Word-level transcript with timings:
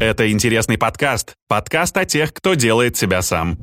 Это 0.00 0.30
интересный 0.30 0.76
подкаст. 0.76 1.34
Подкаст 1.48 1.96
о 1.96 2.04
тех, 2.04 2.32
кто 2.34 2.54
делает 2.54 2.96
себя 2.96 3.22
сам. 3.22 3.56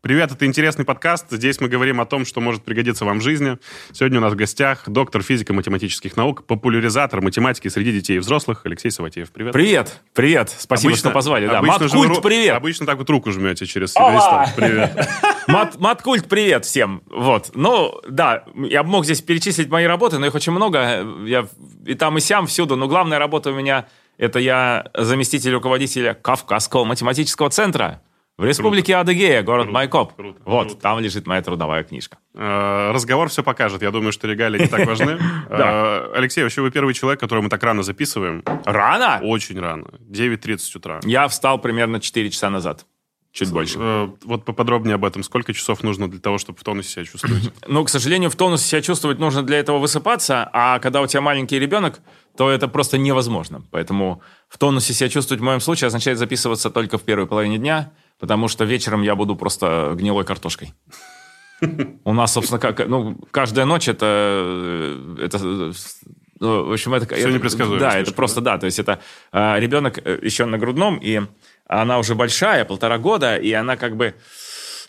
Привет, 0.00 0.30
это 0.30 0.46
интересный 0.46 0.84
подкаст. 0.84 1.26
Здесь 1.30 1.60
мы 1.60 1.68
говорим 1.68 2.00
о 2.00 2.06
том, 2.06 2.24
что 2.24 2.40
может 2.40 2.62
пригодиться 2.62 3.04
вам 3.04 3.18
в 3.18 3.22
жизни. 3.22 3.58
Сегодня 3.92 4.18
у 4.18 4.22
нас 4.22 4.34
в 4.34 4.36
гостях 4.36 4.84
доктор 4.88 5.22
физико-математических 5.22 6.16
наук, 6.16 6.46
популяризатор 6.46 7.20
математики 7.20 7.66
среди 7.66 7.90
детей 7.90 8.16
и 8.16 8.18
взрослых 8.20 8.60
Алексей 8.64 8.92
Саватеев. 8.92 9.32
Привет. 9.32 9.52
Привет, 9.52 10.00
привет. 10.14 10.54
Спасибо, 10.56 10.90
Обычно- 10.90 11.08
что 11.08 11.10
позвали. 11.10 11.48
Да. 11.48 11.58
обычно 11.58 11.88
же 11.88 11.96
Маткульт, 11.96 12.18
ру- 12.18 12.22
привет. 12.22 12.54
Обычно 12.54 12.86
так 12.86 12.98
вот 12.98 13.10
руку 13.10 13.32
жмете 13.32 13.66
через 13.66 13.88
листа. 13.96 14.52
Привет. 14.54 15.08
Мат, 15.48 15.80
Маткульт, 15.80 16.28
привет 16.28 16.64
всем. 16.64 17.02
Вот. 17.10 17.50
Ну, 17.54 18.00
да, 18.08 18.44
я 18.54 18.84
бы 18.84 18.90
мог 18.90 19.04
здесь 19.04 19.20
перечислить 19.20 19.68
мои 19.68 19.86
работы, 19.86 20.18
но 20.18 20.26
их 20.26 20.34
очень 20.36 20.52
много. 20.52 21.04
Я 21.24 21.48
и 21.84 21.94
там, 21.94 22.16
и 22.18 22.20
сям, 22.20 22.46
всюду. 22.46 22.76
Но 22.76 22.86
главная 22.86 23.18
работа 23.18 23.50
у 23.50 23.54
меня– 23.54 23.86
это 24.18 24.38
я 24.38 24.86
заместитель 24.94 25.52
руководителя 25.52 26.14
Кавказского 26.14 26.84
математического 26.84 27.50
центра 27.50 28.02
в 28.38 28.44
республике 28.44 28.96
Адыгея, 28.96 29.42
город 29.42 29.64
Круто, 29.64 29.74
Майкоп. 29.74 30.14
круто, 30.14 30.38
вот, 30.44 30.66
круто. 30.68 30.80
там 30.82 30.98
лежит 30.98 31.26
моя 31.26 31.40
трудовая 31.40 31.82
книжка. 31.84 32.18
Э, 32.34 32.90
Разговор 32.92 33.28
все 33.30 33.42
покажет. 33.42 33.80
Я 33.80 33.90
думаю, 33.90 34.12
что 34.12 34.26
регалии 34.28 34.60
не 34.60 34.66
так 34.68 34.86
важны. 34.86 35.18
Э, 35.48 36.12
Алексей, 36.14 36.42
вообще 36.42 36.60
вы 36.60 36.70
первый 36.70 36.92
человек, 36.92 37.18
которого 37.20 37.44
мы 37.44 37.48
так 37.48 37.62
рано 37.62 37.82
записываем. 37.82 38.42
Рано? 38.66 39.20
Очень 39.22 39.58
рано. 39.58 39.86
9.30 40.10 40.76
утра. 40.76 41.00
Я 41.04 41.28
встал 41.28 41.58
примерно 41.58 41.98
4 42.00 42.30
часа 42.30 42.50
назад. 42.50 42.84
Чуть 43.36 43.52
больше. 43.52 43.78
Э, 43.78 44.08
Вот 44.24 44.46
поподробнее 44.46 44.94
об 44.94 45.04
этом. 45.04 45.22
Сколько 45.22 45.52
часов 45.52 45.82
нужно 45.82 46.08
для 46.08 46.20
того, 46.20 46.38
чтобы 46.38 46.58
в 46.58 46.64
тонусе 46.64 46.88
себя 46.88 47.04
чувствовать? 47.04 47.52
Ну, 47.66 47.84
к 47.84 47.90
сожалению, 47.90 48.30
в 48.30 48.36
тонусе 48.36 48.64
себя 48.64 48.80
чувствовать 48.80 49.18
нужно 49.18 49.42
для 49.42 49.58
этого 49.58 49.78
высыпаться, 49.78 50.48
а 50.54 50.78
когда 50.78 51.02
у 51.02 51.06
тебя 51.06 51.20
маленький 51.20 51.58
ребенок, 51.58 52.00
то 52.38 52.48
это 52.48 52.66
просто 52.66 52.96
невозможно. 52.96 53.62
Поэтому 53.70 54.22
в 54.48 54.56
тонусе 54.56 54.94
себя 54.94 55.10
чувствовать 55.10 55.42
в 55.42 55.44
моем 55.44 55.60
случае 55.60 55.88
означает 55.88 56.18
записываться 56.18 56.70
только 56.70 56.96
в 56.96 57.02
первой 57.02 57.26
половине 57.26 57.58
дня, 57.58 57.92
потому 58.18 58.48
что 58.48 58.64
вечером 58.64 59.02
я 59.02 59.14
буду 59.14 59.36
просто 59.36 59.92
гнилой 59.94 60.24
картошкой. 60.24 60.72
У 62.04 62.12
нас, 62.14 62.32
собственно, 62.32 62.58
как, 62.58 62.88
ну, 62.88 63.18
каждая 63.30 63.66
ночь 63.66 63.86
это, 63.88 64.96
это 65.18 65.38
ну, 66.40 66.64
в 66.64 66.72
общем, 66.72 66.94
это... 66.94 67.14
Это- 67.14 67.30
непредсказуемо 67.30 67.80
Да, 67.80 67.98
это 67.98 68.12
просто, 68.12 68.40
да, 68.40 68.58
то 68.58 68.66
есть 68.66 68.78
это 68.78 69.00
э, 69.32 69.60
ребенок 69.60 69.98
еще 70.22 70.44
на 70.44 70.58
грудном, 70.58 70.98
и 70.98 71.22
она 71.66 71.98
уже 71.98 72.14
большая, 72.14 72.64
полтора 72.64 72.98
года, 72.98 73.36
и 73.36 73.52
она 73.52 73.76
как 73.76 73.96
бы, 73.96 74.14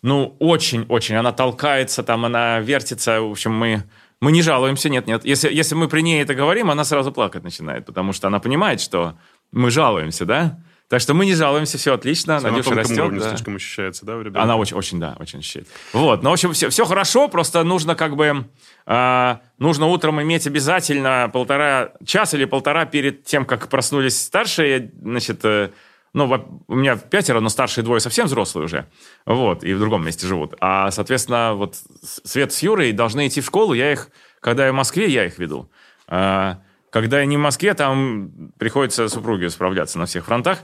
ну, 0.02 0.36
очень-очень, 0.40 1.16
она 1.16 1.32
толкается, 1.32 2.04
там, 2.04 2.26
она 2.26 2.60
вертится, 2.60 3.22
в 3.22 3.32
общем, 3.32 3.54
мы... 3.54 3.84
Мы 4.20 4.32
не 4.32 4.42
жалуемся, 4.42 4.90
нет, 4.90 5.06
нет. 5.06 5.24
Если, 5.26 5.54
если 5.54 5.76
мы 5.76 5.88
при 5.88 6.02
ней 6.02 6.24
это 6.24 6.34
говорим, 6.34 6.72
она 6.72 6.84
сразу 6.84 7.12
плакать 7.12 7.44
начинает, 7.44 7.86
потому 7.86 8.14
что 8.14 8.26
она 8.26 8.40
понимает, 8.40 8.82
что 8.82 9.14
мы 9.52 9.70
жалуемся, 9.70 10.26
да? 10.26 10.60
Так 10.90 11.02
что 11.02 11.14
мы 11.14 11.26
не 11.26 11.36
жалуемся, 11.36 11.78
все 11.78 11.94
отлично, 11.94 12.40
На 12.40 12.50
Надюша 12.50 12.70
тонком 12.70 12.80
растет. 12.80 13.00
уровне 13.00 13.20
да. 13.20 13.30
слишком 13.30 13.56
ощущается, 13.58 14.06
да, 14.06 14.16
у 14.16 14.22
ребенка? 14.22 14.42
Она 14.42 14.56
очень, 14.56 14.78
очень, 14.78 15.00
да, 15.00 15.18
очень 15.20 15.40
ощущает. 15.40 15.68
Вот, 15.92 16.24
ну, 16.24 16.30
в 16.30 16.34
общем, 16.34 16.54
все, 16.54 16.70
все 16.70 16.86
хорошо, 16.86 17.28
просто 17.28 17.64
нужно 17.64 17.94
как 17.94 18.16
бы, 18.16 18.48
а, 18.86 19.42
нужно 19.60 19.88
утром 19.88 20.22
иметь 20.22 20.48
обязательно 20.48 21.30
полтора 21.32 21.92
часа 22.06 22.38
или 22.38 22.46
полтора 22.46 22.86
перед 22.86 23.26
тем, 23.26 23.46
как 23.46 23.68
проснулись 23.68 24.20
старшие, 24.20 24.92
значит, 25.02 25.42
э, 25.44 25.72
ну, 26.18 26.64
у 26.68 26.76
меня 26.76 26.98
пятеро, 26.98 27.40
но 27.40 27.50
старшие 27.50 27.84
двое 27.84 28.00
совсем 28.00 28.26
взрослые 28.26 28.66
уже, 28.66 28.90
вот, 29.26 29.64
и 29.64 29.74
в 29.74 29.80
другом 29.80 30.06
месте 30.06 30.28
живут. 30.28 30.56
А, 30.60 30.92
соответственно, 30.92 31.54
вот 31.54 31.76
Свет 32.02 32.52
с 32.52 32.64
Юрой 32.64 32.92
должны 32.92 33.28
идти 33.28 33.40
в 33.40 33.46
школу, 33.46 33.74
я 33.74 33.92
их, 33.92 34.10
когда 34.40 34.66
я 34.66 34.72
в 34.72 34.76
Москве, 34.76 35.08
я 35.08 35.26
их 35.26 35.38
веду. 35.38 35.70
А, 36.08 36.60
когда 36.90 37.20
я 37.20 37.26
не 37.26 37.38
в 37.38 37.42
Москве, 37.42 37.74
там 37.76 38.52
приходится 38.58 39.08
супруге 39.10 39.50
справляться 39.50 40.00
на 40.00 40.08
всех 40.08 40.26
фронтах. 40.26 40.60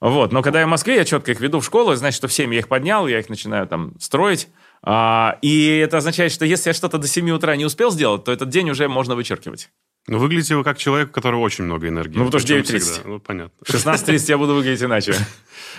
Вот, 0.00 0.32
но 0.32 0.42
когда 0.42 0.60
я 0.60 0.66
в 0.66 0.70
Москве, 0.70 0.96
я 0.96 1.04
четко 1.04 1.32
их 1.32 1.40
веду 1.40 1.60
в 1.60 1.64
школу, 1.64 1.94
значит, 1.94 2.16
что 2.16 2.26
в 2.26 2.32
7 2.32 2.52
я 2.52 2.60
их 2.60 2.68
поднял, 2.68 3.06
я 3.06 3.20
их 3.20 3.28
начинаю 3.28 3.66
там 3.66 3.92
строить. 4.00 4.48
А, 4.82 5.38
и 5.42 5.76
это 5.76 5.98
означает, 5.98 6.32
что 6.32 6.44
если 6.46 6.70
я 6.70 6.74
что-то 6.74 6.98
до 6.98 7.06
7 7.06 7.30
утра 7.30 7.54
не 7.56 7.64
успел 7.64 7.90
сделать, 7.90 8.24
то 8.24 8.32
этот 8.32 8.48
день 8.48 8.70
уже 8.70 8.88
можно 8.88 9.14
вычеркивать. 9.14 9.70
Ну, 10.08 10.18
выглядите 10.18 10.56
вы 10.56 10.64
как 10.64 10.78
человек, 10.78 11.10
у 11.10 11.12
которого 11.12 11.40
очень 11.40 11.64
много 11.64 11.86
энергии. 11.86 12.16
Ну, 12.16 12.24
потому 12.24 12.40
что 12.40 12.54
Причем 12.54 12.76
9:30. 12.76 12.78
всегда. 12.80 13.08
Ну, 13.08 13.20
понятно. 13.20 13.52
В 13.62 13.68
16.30 13.68 14.24
я 14.28 14.38
буду 14.38 14.54
выглядеть 14.54 14.82
иначе. 14.82 15.14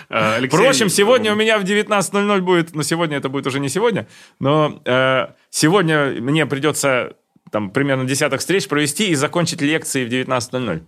Э, 0.08 0.34
Алексей, 0.36 0.56
Впрочем, 0.56 0.88
сегодня 0.88 1.32
у 1.32 1.36
меня 1.36 1.58
в 1.58 1.64
19.00 1.64 2.40
будет, 2.40 2.74
ну, 2.74 2.82
сегодня 2.84 3.16
это 3.16 3.28
будет 3.28 3.46
уже 3.48 3.58
не 3.58 3.68
сегодня, 3.68 4.06
но 4.38 4.80
э, 4.84 5.26
сегодня 5.50 6.12
мне 6.20 6.46
придется 6.46 7.16
там 7.50 7.70
примерно 7.70 8.04
десяток 8.04 8.40
встреч 8.40 8.68
провести 8.68 9.08
и 9.10 9.14
закончить 9.16 9.60
лекции 9.60 10.04
в 10.04 10.08
19.00. 10.08 10.82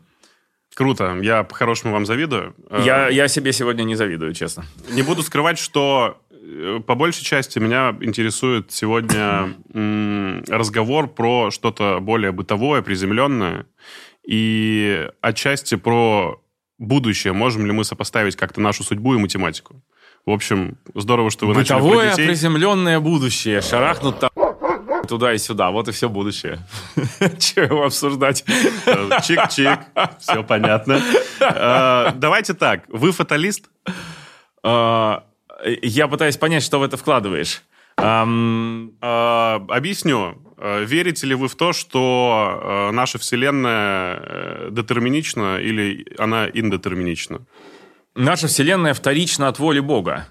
Круто, 0.74 1.16
я 1.22 1.44
по-хорошему 1.44 1.92
вам 1.92 2.06
завидую. 2.06 2.54
Э, 2.70 2.82
Я, 2.84 3.08
я 3.08 3.28
себе 3.28 3.52
сегодня 3.52 3.82
не 3.84 3.94
завидую, 3.96 4.32
честно. 4.34 4.64
Не 4.90 5.02
буду 5.02 5.22
скрывать, 5.22 5.58
что 5.58 6.20
по 6.86 6.94
большей 6.94 7.24
части 7.24 7.58
меня 7.58 7.96
интересует 8.00 8.70
сегодня 8.70 9.54
разговор 10.48 11.08
про 11.08 11.50
что-то 11.50 11.98
более 12.00 12.32
бытовое, 12.32 12.82
приземленное, 12.82 13.66
и 14.26 15.08
отчасти 15.20 15.76
про 15.76 16.40
будущее. 16.78 17.32
Можем 17.32 17.66
ли 17.66 17.72
мы 17.72 17.84
сопоставить 17.84 18.36
как-то 18.36 18.60
нашу 18.60 18.82
судьбу 18.82 19.14
и 19.14 19.18
математику? 19.18 19.82
В 20.26 20.30
общем, 20.30 20.78
здорово, 20.94 21.30
что 21.30 21.46
вы 21.46 21.54
начали 21.54 21.76
про 21.76 21.82
Бытовое 21.82 22.10
детей. 22.10 22.26
приземленное 22.26 22.98
будущее. 22.98 23.60
Шарахнут 23.60 24.20
там 24.20 24.30
туда 25.06 25.34
и 25.34 25.38
сюда. 25.38 25.70
Вот 25.70 25.88
и 25.88 25.92
все 25.92 26.08
будущее. 26.08 26.58
Чего 27.38 27.64
его 27.64 27.84
обсуждать? 27.84 28.42
Э, 28.86 29.08
Чик-чик, 29.20 29.80
все 30.18 30.42
понятно. 30.42 31.00
Э, 31.40 32.12
Давайте 32.14 32.54
так, 32.54 32.84
вы 32.88 33.12
фаталист? 33.12 33.68
Я 35.82 36.08
пытаюсь 36.08 36.36
понять, 36.36 36.62
что 36.62 36.78
в 36.78 36.82
это 36.82 36.96
вкладываешь. 36.96 37.62
Ам, 37.96 38.74
Э, 39.00 39.60
Объясню. 39.68 40.42
Э, 40.56 40.84
Верите 40.84 41.26
ли 41.26 41.34
вы 41.34 41.48
в 41.48 41.56
то, 41.56 41.72
что 41.72 42.88
э, 42.90 42.90
наша 42.92 43.18
Вселенная 43.18 44.16
э, 44.16 44.68
детерминична 44.70 45.58
или 45.58 46.06
она 46.18 46.48
индетерминична? 46.48 47.46
Наша 48.14 48.46
Вселенная 48.46 48.94
вторична 48.94 49.48
от 49.48 49.58
воли 49.58 49.80
Бога. 49.80 50.28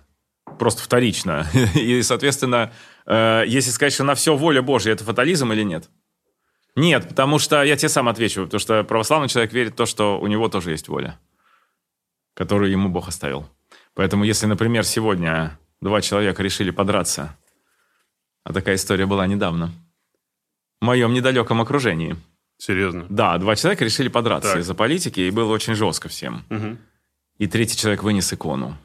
Просто 0.58 0.82
вторично. 0.82 1.48
И, 1.76 2.02
соответственно, 2.04 2.72
если 3.06 3.72
сказать, 3.72 3.94
что 3.94 4.04
на 4.06 4.16
все 4.16 4.36
воля 4.36 4.62
Божья, 4.62 4.94
это 4.94 5.04
фатализм 5.04 5.52
или 5.52 5.64
нет? 5.64 5.90
Нет, 6.76 7.10
потому 7.10 7.38
что 7.40 7.62
я 7.64 7.76
тебе 7.76 7.90
сам 7.90 8.08
отвечу, 8.08 8.46
потому 8.46 8.60
что 8.60 8.84
православный 8.84 9.28
человек 9.28 9.52
верит 9.52 9.74
в 9.74 9.76
то, 9.76 9.86
что 9.86 10.20
у 10.20 10.28
него 10.28 10.48
тоже 10.48 10.72
есть 10.72 10.88
воля, 10.88 11.20
которую 12.34 12.72
ему 12.72 12.88
Бог 12.90 13.10
оставил. 13.10 13.50
Поэтому, 13.96 14.24
если, 14.24 14.46
например, 14.48 14.84
сегодня 14.86 15.60
два 15.82 16.02
человека 16.02 16.42
решили 16.42 16.72
подраться, 16.72 17.38
а 18.44 18.54
такая 18.54 18.76
история 18.76 19.06
была 19.06 19.28
недавно, 19.28 19.72
в 20.82 20.86
моем 20.86 21.14
недалеком 21.14 21.62
окружении, 21.62 22.16
Серьезно. 22.58 23.06
да, 23.10 23.38
два 23.38 23.56
человека 23.56 23.86
решили 23.86 24.08
подраться 24.10 24.52
Так. 24.54 24.60
из-за 24.62 24.74
политики, 24.74 25.20
и 25.22 25.32
было 25.32 25.52
очень 25.54 25.76
жестко 25.76 26.10
всем. 26.10 26.44
Мгм. 26.50 26.80
И 27.38 27.48
третий 27.48 27.78
человек 27.78 28.04
вынес 28.04 28.32
икону. 28.34 28.78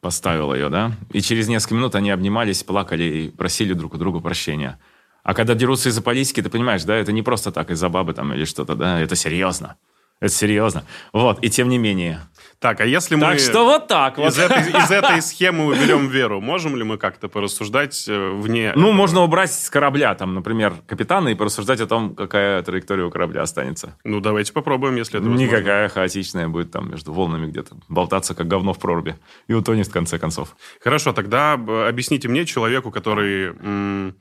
Поставил 0.00 0.52
ее, 0.54 0.68
да? 0.68 0.92
И 1.12 1.20
через 1.22 1.48
несколько 1.48 1.74
минут 1.74 1.94
они 1.94 2.10
обнимались, 2.10 2.62
плакали 2.62 3.04
и 3.04 3.30
просили 3.30 3.72
друг 3.72 3.94
у 3.94 3.96
друга 3.98 4.20
прощения. 4.20 4.78
А 5.22 5.32
когда 5.32 5.54
дерутся 5.54 5.88
из-за 5.88 6.02
политики, 6.02 6.42
ты 6.42 6.50
понимаешь, 6.50 6.84
да, 6.84 6.94
это 6.96 7.10
не 7.12 7.22
просто 7.22 7.50
так 7.52 7.70
из-за 7.70 7.88
бабы 7.88 8.12
там 8.12 8.32
или 8.34 8.44
что-то, 8.44 8.74
да, 8.74 9.00
это 9.00 9.16
серьезно. 9.16 9.76
Это 10.24 10.32
серьезно. 10.32 10.84
Вот, 11.12 11.44
и 11.44 11.50
тем 11.50 11.68
не 11.68 11.76
менее. 11.76 12.22
Так, 12.58 12.80
а 12.80 12.86
если 12.86 13.14
мы 13.14 13.20
Так 13.20 13.40
что 13.40 13.64
вот 13.66 13.88
так 13.88 14.16
вот. 14.16 14.28
из 14.32 14.38
этой, 14.38 14.70
из 14.70 14.90
этой 14.90 15.20
схемы 15.20 15.66
уберем 15.66 16.08
веру, 16.08 16.40
можем 16.40 16.76
ли 16.76 16.82
мы 16.82 16.96
как-то 16.96 17.28
порассуждать 17.28 18.06
э, 18.08 18.30
вне? 18.30 18.72
Ну, 18.74 18.84
этого? 18.84 18.92
можно 18.92 19.20
убрать 19.22 19.52
с 19.52 19.68
корабля, 19.68 20.14
там, 20.14 20.34
например, 20.34 20.76
капитана 20.86 21.28
и 21.28 21.34
порассуждать 21.34 21.82
о 21.82 21.86
том, 21.86 22.14
какая 22.14 22.62
траектория 22.62 23.04
у 23.04 23.10
корабля 23.10 23.42
останется. 23.42 23.98
Ну, 24.02 24.20
давайте 24.20 24.54
попробуем, 24.54 24.96
если 24.96 25.18
это 25.18 25.28
возможно. 25.28 25.44
Никакая 25.44 25.90
хаотичная 25.90 26.48
будет 26.48 26.70
там 26.70 26.90
между 26.90 27.12
волнами 27.12 27.50
где-то 27.50 27.76
болтаться, 27.90 28.34
как 28.34 28.48
говно 28.48 28.72
в 28.72 28.78
проруби. 28.78 29.16
И 29.46 29.52
утонет 29.52 29.88
в 29.88 29.92
конце 29.92 30.18
концов. 30.18 30.56
Хорошо, 30.82 31.12
тогда 31.12 31.60
э, 31.60 31.86
объясните 31.86 32.28
мне, 32.28 32.46
человеку, 32.46 32.90
который 32.90 33.48
м, 33.48 34.14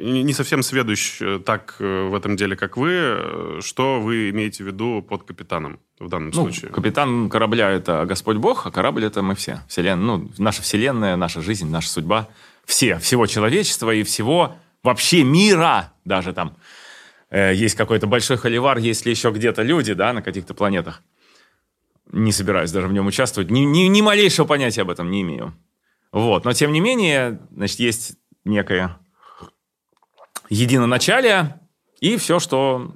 не 0.00 0.32
совсем 0.32 0.62
сведущ 0.62 1.20
э, 1.20 1.40
так 1.44 1.76
э, 1.78 2.08
в 2.08 2.14
этом 2.14 2.36
деле, 2.36 2.56
как 2.56 2.76
вы, 2.76 2.90
э, 2.92 3.60
что 3.62 4.00
вы 4.00 4.30
имеете 4.30 4.64
в 4.64 4.66
виду 4.66 5.02
под 5.02 5.24
капитаном 5.24 5.80
в 5.98 6.08
данном 6.08 6.28
Ну, 6.28 6.34
случае? 6.34 6.70
капитан 6.70 7.28
корабля– 7.28 7.70
это 7.70 8.04
Господь 8.06 8.38
Бог, 8.38 8.66
а 8.66 8.70
корабль– 8.70 9.04
это 9.06 9.22
мы 9.22 9.34
все. 9.34 9.60
Вселен... 9.68 10.04
Ну, 10.04 10.30
наша 10.38 10.62
вселенная, 10.62 11.16
наша 11.16 11.40
жизнь, 11.40 11.68
наша 11.68 11.88
судьба. 11.88 12.28
Все, 12.64 12.98
всего 12.98 13.26
человечества 13.26 13.92
и 13.92 14.02
всего 14.02 14.56
вообще 14.82 15.22
мира 15.24 15.92
даже 16.04 16.32
там. 16.32 16.56
Есть 17.30 17.76
какой-то 17.76 18.06
большой 18.06 18.38
холивар, 18.38 18.78
есть 18.78 19.06
ли 19.06 19.12
еще 19.12 19.30
где-то 19.30 19.62
люди, 19.62 19.92
да, 19.94 20.12
на 20.12 20.22
каких-то 20.22 20.52
планетах. 20.52 21.02
Не 22.12 22.32
собираюсь 22.32 22.72
даже 22.72 22.88
в 22.88 22.92
нем 22.92 23.06
участвовать. 23.06 23.50
Ни, 23.50 23.60
ни, 23.60 23.82
ни 23.82 24.00
малейшего 24.00 24.46
понятия 24.46 24.82
об 24.82 24.90
этом 24.90 25.10
не 25.10 25.22
имею. 25.22 25.54
Вот. 26.12 26.44
Но, 26.44 26.52
тем 26.52 26.72
не 26.72 26.80
менее, 26.80 27.40
значит, 27.54 27.78
есть 27.78 28.16
некое 28.44 28.98
единоначалие 30.50 31.60
и 32.00 32.16
все, 32.18 32.38
что 32.38 32.94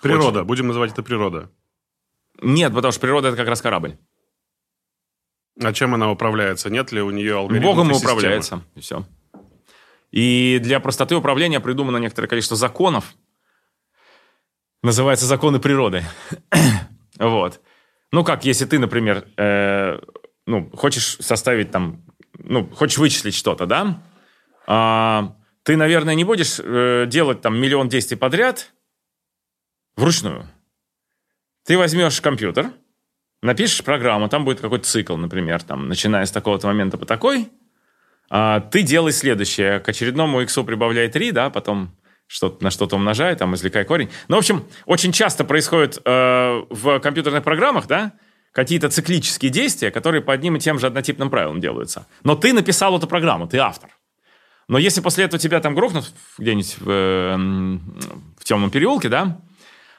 Природа, 0.00 0.44
будем 0.44 0.66
называть 0.66 0.92
это 0.92 1.02
природа. 1.02 1.50
Нет, 2.40 2.72
потому 2.74 2.92
что 2.92 3.00
природа 3.00 3.28
это 3.28 3.36
как 3.36 3.48
раз 3.48 3.60
корабль. 3.60 3.98
А 5.62 5.72
чем 5.72 5.94
она 5.94 6.10
управляется? 6.10 6.70
Нет 6.70 6.90
ли 6.90 7.02
у 7.02 7.10
нее 7.10 7.36
алгоритмов 7.36 7.74
Богом 7.74 7.90
и 7.90 7.94
управляется, 7.94 8.62
и 8.74 8.80
все. 8.80 9.04
И 10.10 10.58
для 10.62 10.80
простоты 10.80 11.14
управления 11.14 11.60
придумано 11.60 11.98
некоторое 11.98 12.28
количество 12.28 12.56
законов. 12.56 13.14
Называется 14.82 15.26
законы 15.26 15.60
природы. 15.60 16.02
вот. 17.18 17.60
Ну, 18.10 18.24
как 18.24 18.44
если 18.44 18.64
ты, 18.64 18.78
например, 18.78 19.28
э, 19.36 20.00
ну, 20.46 20.70
хочешь 20.70 21.18
составить 21.20 21.70
там, 21.70 22.02
ну, 22.38 22.66
хочешь 22.70 22.98
вычислить 22.98 23.34
что-то, 23.34 23.66
да? 23.66 24.02
А, 24.66 25.36
ты, 25.70 25.76
наверное, 25.76 26.16
не 26.16 26.24
будешь 26.24 26.58
э, 26.58 27.04
делать 27.06 27.42
там 27.42 27.56
миллион 27.56 27.88
действий 27.88 28.16
подряд 28.16 28.72
вручную. 29.94 30.48
Ты 31.64 31.78
возьмешь 31.78 32.20
компьютер, 32.20 32.72
напишешь 33.40 33.84
программу, 33.84 34.28
там 34.28 34.44
будет 34.44 34.60
какой-то 34.60 34.84
цикл, 34.84 35.16
например, 35.16 35.62
там, 35.62 35.86
начиная 35.86 36.26
с 36.26 36.32
такого-то 36.32 36.66
момента 36.66 36.98
по 36.98 37.06
такой, 37.06 37.50
а, 38.28 38.58
ты 38.58 38.82
делай 38.82 39.12
следующее. 39.12 39.78
К 39.78 39.90
очередному 39.90 40.40
x 40.40 40.58
прибавляй 40.66 41.06
3, 41.06 41.30
да, 41.30 41.50
потом 41.50 41.96
что 42.26 42.58
на 42.60 42.72
что-то 42.72 42.96
умножай, 42.96 43.36
там, 43.36 43.54
извлекай 43.54 43.84
корень. 43.84 44.10
Ну, 44.26 44.34
в 44.34 44.38
общем, 44.40 44.64
очень 44.86 45.12
часто 45.12 45.44
происходит 45.44 46.00
э, 46.04 46.64
в 46.68 46.98
компьютерных 46.98 47.44
программах, 47.44 47.86
да, 47.86 48.14
какие-то 48.50 48.88
циклические 48.88 49.52
действия, 49.52 49.92
которые 49.92 50.20
по 50.20 50.32
одним 50.32 50.56
и 50.56 50.58
тем 50.58 50.80
же 50.80 50.88
однотипным 50.88 51.30
правилам 51.30 51.60
делаются. 51.60 52.08
Но 52.24 52.34
ты 52.34 52.52
написал 52.52 52.98
эту 52.98 53.06
программу, 53.06 53.46
ты 53.46 53.58
автор. 53.58 53.90
Но 54.70 54.78
если 54.78 55.00
после 55.00 55.24
этого 55.24 55.40
тебя 55.40 55.58
там 55.58 55.74
грохнут 55.74 56.12
где-нибудь 56.38 56.76
в, 56.78 56.88
э, 56.88 57.36
в 58.38 58.44
темном 58.44 58.70
переулке, 58.70 59.08
да, 59.08 59.40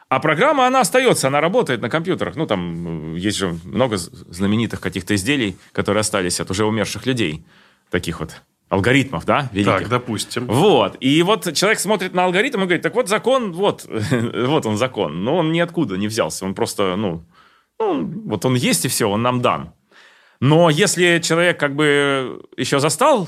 а 0.08 0.22
программа, 0.22 0.66
она 0.66 0.80
остается, 0.80 1.28
она 1.28 1.42
работает 1.42 1.82
на 1.82 1.90
компьютерах. 1.90 2.38
Ну, 2.38 2.48
там 2.48 3.16
э, 3.16 3.20
есть 3.20 3.38
же 3.38 3.54
много 3.66 3.98
знаменитых 3.98 4.80
каких-то 4.80 5.14
изделий, 5.14 5.58
которые 5.74 6.00
остались 6.00 6.40
от 6.40 6.50
уже 6.52 6.64
умерших 6.64 7.06
людей. 7.06 7.46
Таких 7.90 8.22
вот 8.22 8.42
алгоритмов, 8.70 9.26
да, 9.26 9.50
великих. 9.52 9.80
Так, 9.80 9.90
допустим. 9.90 10.46
Вот. 10.48 10.96
И 11.02 11.22
вот 11.22 11.54
человек 11.54 11.80
смотрит 11.82 12.14
на 12.14 12.24
алгоритм 12.24 12.60
и 12.60 12.64
говорит, 12.64 12.82
так 12.82 12.96
вот 12.96 13.10
закон, 13.10 13.52
вот, 13.52 13.86
вот 13.90 14.66
он 14.66 14.78
закон. 14.78 15.26
Но 15.26 15.36
он 15.36 15.52
ниоткуда 15.52 15.98
не 15.98 16.08
взялся. 16.08 16.46
Он 16.46 16.56
просто, 16.56 16.96
ну, 16.96 17.26
ну, 17.78 18.06
вот 18.26 18.46
он 18.46 18.56
есть 18.56 18.86
и 18.86 18.88
все, 18.88 19.10
он 19.10 19.22
нам 19.22 19.42
дан. 19.42 19.74
Но 20.40 20.70
если 20.70 21.20
человек 21.22 21.60
как 21.60 21.76
бы 21.76 22.42
еще 22.56 22.80
застал 22.80 23.28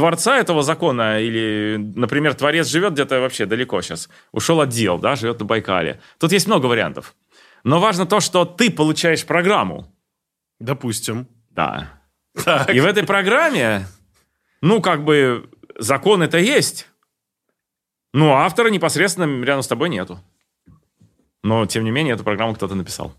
творца 0.00 0.38
этого 0.38 0.62
закона, 0.62 1.20
или, 1.20 1.76
например, 1.76 2.32
творец 2.32 2.68
живет 2.68 2.94
где-то 2.94 3.20
вообще 3.20 3.44
далеко 3.44 3.82
сейчас, 3.82 4.08
ушел 4.32 4.62
от 4.62 4.70
дел, 4.70 4.98
да, 4.98 5.14
живет 5.14 5.40
на 5.40 5.44
Байкале. 5.44 6.00
Тут 6.18 6.32
есть 6.32 6.46
много 6.46 6.66
вариантов. 6.66 7.14
Но 7.64 7.80
важно 7.80 8.06
то, 8.06 8.20
что 8.20 8.46
ты 8.46 8.70
получаешь 8.70 9.26
программу. 9.26 9.94
Допустим. 10.58 11.28
Да. 11.50 12.00
Так. 12.44 12.74
И 12.74 12.80
в 12.80 12.86
этой 12.86 13.04
программе, 13.04 13.86
ну, 14.62 14.80
как 14.80 15.04
бы, 15.04 15.50
закон 15.78 16.22
это 16.22 16.38
есть. 16.38 16.88
Но 18.14 18.36
автора 18.36 18.70
непосредственно 18.70 19.44
рядом 19.44 19.62
с 19.62 19.68
тобой 19.68 19.90
нету. 19.90 20.18
Но, 21.42 21.66
тем 21.66 21.84
не 21.84 21.90
менее, 21.90 22.14
эту 22.14 22.24
программу 22.24 22.54
кто-то 22.54 22.74
написал. 22.74 23.12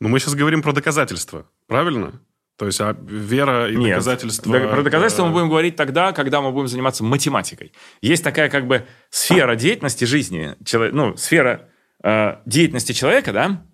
Но 0.00 0.08
мы 0.08 0.18
сейчас 0.18 0.34
говорим 0.34 0.62
про 0.62 0.72
доказательства, 0.72 1.48
правильно? 1.68 2.20
То 2.58 2.66
есть 2.66 2.80
а 2.80 2.96
вера 3.06 3.70
и 3.70 3.76
Нет. 3.76 3.90
доказательства... 3.90 4.52
Да, 4.52 4.68
Про 4.68 4.82
доказательства 4.82 5.24
мы 5.24 5.32
будем 5.32 5.48
говорить 5.48 5.76
тогда, 5.76 6.12
когда 6.12 6.40
мы 6.40 6.50
будем 6.50 6.66
заниматься 6.66 7.04
математикой. 7.04 7.72
Есть 8.02 8.24
такая 8.24 8.50
как 8.50 8.66
бы 8.66 8.84
сфера 9.10 9.54
деятельности 9.54 10.04
жизни, 10.04 10.56
ну, 10.92 11.16
сфера 11.16 11.68
э, 12.02 12.38
деятельности 12.46 12.92
человека, 12.92 13.32
да, 13.32 13.64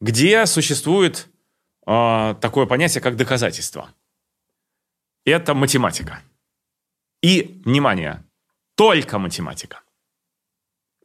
где 0.00 0.46
существует 0.46 1.26
э, 1.88 2.34
такое 2.40 2.66
понятие, 2.66 3.02
как 3.02 3.16
доказательство. 3.16 3.90
Это 5.24 5.52
математика. 5.52 6.20
И, 7.22 7.60
внимание, 7.64 8.24
только 8.76 9.18
математика. 9.18 9.80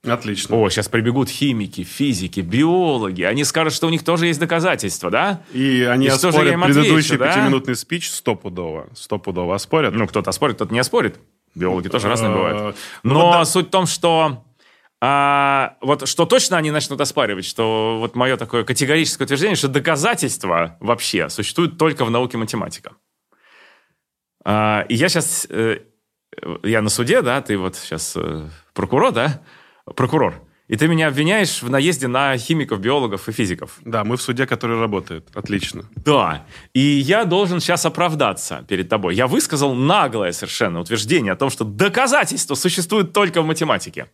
Отлично. 0.06 0.56
О, 0.56 0.69
сейчас 0.69 0.88
прибегут 0.88 1.30
химики, 1.30 1.84
физики, 1.84 2.40
биологи. 2.42 3.24
Они 3.24 3.44
скажут, 3.44 3.74
что 3.74 3.88
у 3.88 3.90
них 3.90 4.04
тоже 4.04 4.28
есть 4.28 4.40
доказательства, 4.40 5.10
да? 5.10 5.42
И 5.54 5.84
они 5.84 6.06
И 6.07 6.10
оспорят 6.10 6.54
им 6.54 6.63
отвечу, 6.63 6.80
предыдущий 6.81 7.18
да? 7.18 7.28
пятиминутный 7.30 7.75
спич 7.75 8.10
стопудово. 8.10 8.88
Стопудово 8.96 9.56
оспорят. 9.56 9.94
Ну, 9.94 10.07
кто-то 10.07 10.31
спорит, 10.31 10.56
кто-то 10.57 10.74
не 10.74 10.84
спорит. 10.84 11.18
Биологи 11.56 11.88
тоже 11.88 12.07
разные 12.07 12.31
Э, 12.31 12.36
бывают. 12.36 12.75
ну 13.04 13.13
Но 13.13 13.25
вот 13.28 13.31
да. 13.31 13.46
суть 13.46 13.68
в 13.68 13.69
том, 13.72 13.86
что 13.86 14.44
а, 15.02 15.78
вот 15.81 16.08
что 16.08 16.25
точно 16.25 16.58
они 16.58 16.72
начнут 16.72 17.00
оспаривать, 17.01 17.46
что 17.46 17.98
вот 18.00 18.16
мое 18.16 18.38
такое 18.38 18.63
категорическое 18.63 19.25
утверждение, 19.25 19.56
что 19.56 19.68
доказательства 19.68 20.78
вообще 20.80 21.30
существуют 21.30 21.78
только 21.78 22.06
в 22.06 22.12
науке 22.12 22.38
математика. 22.38 22.94
А, 24.44 24.86
и 24.90 24.96
я 24.96 25.10
сейчас, 25.10 25.48
я 26.63 26.81
на 26.81 26.90
суде, 26.90 27.22
да, 27.22 27.42
ты 27.42 27.58
вот 27.58 27.75
сейчас 27.75 28.18
прокурор, 28.74 29.12
да, 29.12 29.42
прокурор, 29.96 30.42
и 30.68 30.78
ты 30.78 30.88
меня 30.88 31.08
обвиняешь 31.08 31.62
в 31.62 31.70
наезде 31.70 32.08
на 32.08 32.36
химиков, 32.38 32.80
биологов 32.80 33.30
и 33.30 33.32
физиков. 33.32 33.78
Да, 33.86 34.04
мы 34.04 34.18
в 34.18 34.22
суде, 34.22 34.48
который 34.48 34.80
работает. 34.80 35.30
Отлично. 35.36 35.84
Да. 35.96 36.46
И 36.74 36.80
я 36.80 37.26
должен 37.26 37.60
сейчас 37.60 37.86
оправдаться 37.86 38.66
перед 38.68 38.90
тобой. 38.90 39.14
Я 39.16 39.28
высказал 39.28 39.76
наглое 39.76 40.32
совершенно 40.32 40.80
утверждение 40.80 41.34
о 41.34 41.36
том, 41.36 41.52
что 41.52 41.66
доказательства 41.66 42.56
существуют 42.56 43.14
только 43.14 43.44
в 43.44 43.46
математике. 43.46 44.08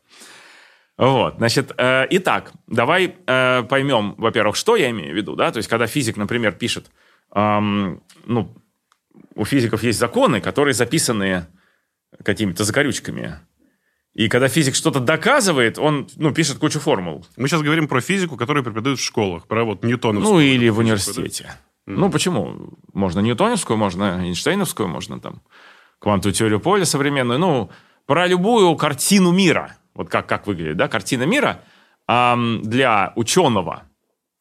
Вот, 0.98 1.38
значит, 1.38 1.72
э, 1.78 2.06
итак, 2.12 2.52
давай 2.68 3.16
э, 3.26 3.64
поймем, 3.64 4.14
во-первых, 4.18 4.56
что 4.56 4.76
я 4.76 4.90
имею 4.92 5.14
в 5.14 5.16
виду, 5.16 5.36
да, 5.36 5.52
то 5.52 5.58
есть, 5.58 5.70
когда 5.70 5.88
физик, 5.88 6.18
например, 6.18 6.52
пишет, 6.52 6.92
эм, 7.34 8.04
ну, 8.26 8.54
у 9.34 9.46
физиков 9.46 9.82
есть 9.82 9.98
законы, 9.98 10.42
которые 10.42 10.76
записаны 10.76 11.48
какими-то 12.24 12.66
закорючками, 12.66 13.40
и 14.14 14.28
когда 14.28 14.48
физик 14.50 14.76
что-то 14.76 15.00
доказывает, 15.00 15.80
он, 15.80 16.08
ну, 16.18 16.34
пишет 16.34 16.58
кучу 16.58 16.80
формул, 16.80 17.26
Мы 17.38 17.48
сейчас 17.48 17.62
говорим 17.62 17.88
про 17.88 18.02
физику, 18.02 18.36
которую 18.36 18.64
преподают 18.64 19.00
в 19.00 19.04
школах, 19.04 19.48
про 19.48 19.64
вот 19.64 19.84
Ньютоновскую. 19.84 20.34
ну, 20.34 20.40
или 20.42 20.70
в 20.70 20.80
университете. 20.80 21.54
Ну, 21.86 22.10
почему? 22.10 22.78
Можно 22.94 23.22
ньютоновскую, 23.22 23.78
можно 23.78 24.24
Эйнштейновскую, 24.24 24.88
можно 24.88 25.20
там 25.20 25.42
квантовую 26.00 26.34
теорию 26.34 26.60
поля 26.60 26.86
современную. 26.86 27.40
Ну, 27.40 27.70
про 28.06 28.28
любую 28.28 28.76
картину 28.76 29.32
мира. 29.32 29.78
Вот 29.94 30.10
как, 30.10 30.28
как 30.28 30.48
выглядит, 30.48 30.78
да, 30.78 30.88
картина 30.88 31.24
мира 31.24 31.62
ам, 32.08 32.62
для 32.64 33.14
ученого. 33.16 33.84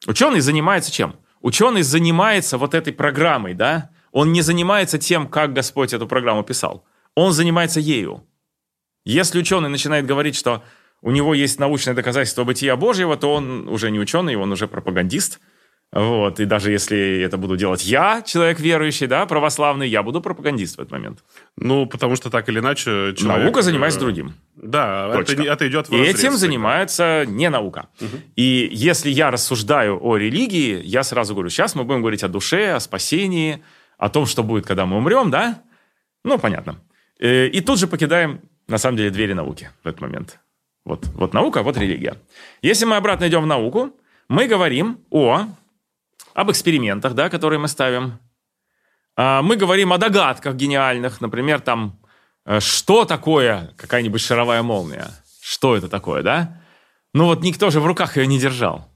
Ученый 0.07 0.41
занимается 0.41 0.93
чем? 0.93 1.15
Ученый 1.41 1.83
занимается 1.83 2.59
вот 2.59 2.75
этой 2.75 2.93
программой, 2.93 3.55
да? 3.55 3.91
Он 4.13 4.33
не 4.33 4.43
занимается 4.43 4.99
тем, 4.99 5.29
как 5.29 5.53
Господь 5.53 5.93
эту 5.93 6.07
программу 6.07 6.43
писал. 6.43 6.85
Он 7.15 7.33
занимается 7.33 7.81
ею. 7.81 8.25
Если 9.11 9.41
ученый 9.41 9.69
начинает 9.69 10.07
говорить, 10.07 10.37
что 10.37 10.63
у 11.03 11.11
него 11.11 11.35
есть 11.35 11.59
научное 11.59 11.95
доказательство 11.95 12.45
бытия 12.45 12.77
Божьего, 12.77 13.17
то 13.17 13.35
он 13.35 13.69
уже 13.69 13.91
не 13.91 13.99
ученый, 13.99 14.37
он 14.37 14.53
уже 14.53 14.69
пропагандист. 14.69 15.41
Вот. 15.93 16.39
И 16.39 16.45
даже 16.45 16.71
если 16.71 17.21
это 17.21 17.37
буду 17.37 17.57
делать 17.57 17.85
я, 17.85 18.23
человек 18.23 18.61
верующий, 18.61 19.09
да, 19.09 19.27
православный, 19.27 19.89
я 19.89 20.05
буду 20.05 20.21
пропагандист 20.21 20.77
в 20.77 20.81
этот 20.81 20.93
момент. 20.93 21.25
Ну, 21.57 21.87
потому 21.87 22.15
что 22.15 22.31
так 22.31 22.49
или 22.49 22.61
иначе 22.61 23.15
человек... 23.17 23.43
Наука 23.43 23.63
занимается 23.63 23.99
э, 23.99 24.03
другим. 24.03 24.35
Да, 24.55 25.09
это, 25.09 25.25
Точка. 25.25 25.43
это 25.43 25.69
идет 25.69 25.89
в 25.89 25.93
И 25.93 25.99
разрез 25.99 26.19
этим 26.21 26.37
занимается 26.37 27.25
не 27.27 27.51
наука. 27.51 27.89
И 28.37 28.69
если 28.71 29.11
я 29.11 29.33
рассуждаю 29.33 29.99
о 30.01 30.17
религии, 30.17 30.81
я 30.85 31.03
сразу 31.03 31.35
говорю, 31.35 31.51
сейчас 31.51 31.75
мы 31.75 31.83
будем 31.83 32.03
говорить 32.03 32.23
о 32.23 32.29
душе, 32.29 32.75
о 32.75 32.81
спасении, 32.81 33.65
о 33.99 34.09
том, 34.09 34.27
что 34.27 34.45
будет, 34.45 34.67
когда 34.67 34.87
мы 34.87 34.99
умрем, 34.99 35.31
да? 35.33 35.61
Ну, 36.23 36.39
понятно. 36.39 36.77
Э, 37.19 37.49
И 37.49 37.61
тут 37.61 37.81
же 37.81 37.89
покидаем, 37.89 38.41
на 38.71 38.79
самом 38.79 38.97
деле, 38.97 39.11
двери 39.11 39.35
науки 39.35 39.71
в 39.83 39.89
этот 39.89 40.01
момент. 40.01 40.39
Вот, 40.85 41.07
вот 41.15 41.35
наука, 41.35 41.63
вот 41.63 41.77
религия. 41.77 42.17
Если 42.63 42.87
мы 42.87 42.97
обратно 42.97 43.29
идем 43.29 43.43
в 43.43 43.47
науку, 43.47 43.91
мы 44.29 44.47
говорим 44.47 45.05
о, 45.11 45.47
об 46.35 46.51
экспериментах, 46.51 47.15
да, 47.15 47.29
которые 47.29 47.59
мы 47.59 47.69
ставим. 47.69 48.19
А, 49.17 49.43
Мы 49.43 49.57
говорим 49.57 49.93
о 49.93 49.99
догадках 49.99 50.55
гениальных, 50.55 51.21
например, 51.21 51.61
там, 51.61 52.01
э, 52.47 52.61
что 52.61 53.05
такое 53.05 53.75
какая-нибудь 53.77 54.21
шаровая 54.21 54.63
молния? 54.63 55.11
Что 55.43 55.77
это 55.77 55.89
такое, 55.89 56.23
да? 56.23 56.63
Ну 57.13 57.27
вот 57.27 57.43
никто 57.43 57.71
же 57.71 57.81
в 57.81 57.87
руках 57.87 58.17
ее 58.17 58.27
не 58.27 58.39
держал. 58.39 58.90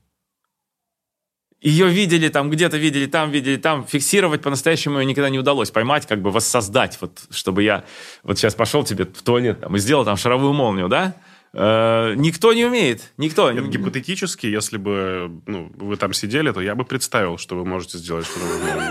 Ее 1.65 1.89
видели 1.89 2.29
там, 2.29 2.51
где-то 2.51 2.77
видели, 2.77 3.07
там 3.07 3.31
видели, 3.31 3.57
там. 3.57 3.87
Фиксировать 3.87 4.43
по-настоящему 4.43 4.99
ее 4.99 5.07
никогда 5.07 5.31
не 5.31 5.39
удалось. 5.39 5.71
Поймать, 5.71 6.07
как 6.07 6.21
бы 6.21 6.31
воссоздать, 6.31 6.99
вот, 7.01 7.23
чтобы 7.31 7.63
я 7.63 7.85
вот 8.23 8.37
сейчас 8.37 8.55
пошел 8.55 8.85
тебе 8.85 9.07
в 9.07 9.23
туалет 9.23 9.61
там, 9.61 9.75
и 9.75 9.79
сделал 9.79 10.05
там 10.05 10.19
шаровую 10.19 10.53
молнию, 10.53 10.89
да? 10.89 11.15
Э, 11.55 12.13
никто 12.17 12.53
не 12.53 12.67
умеет. 12.67 13.13
Никто. 13.17 13.51
Нет, 13.51 13.71
гипотетически, 13.71 14.47
если 14.47 14.77
бы 14.77 15.41
ну, 15.47 15.73
вы 15.77 15.97
там 15.97 16.13
сидели, 16.13 16.53
то 16.53 16.61
я 16.61 16.75
бы 16.75 16.85
представил, 16.85 17.39
что 17.39 17.57
вы 17.57 17.65
можете 17.65 17.97
сделать 17.97 18.27
что-то 18.27 18.47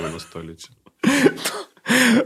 на 0.09 0.19
туалете. 0.19 0.69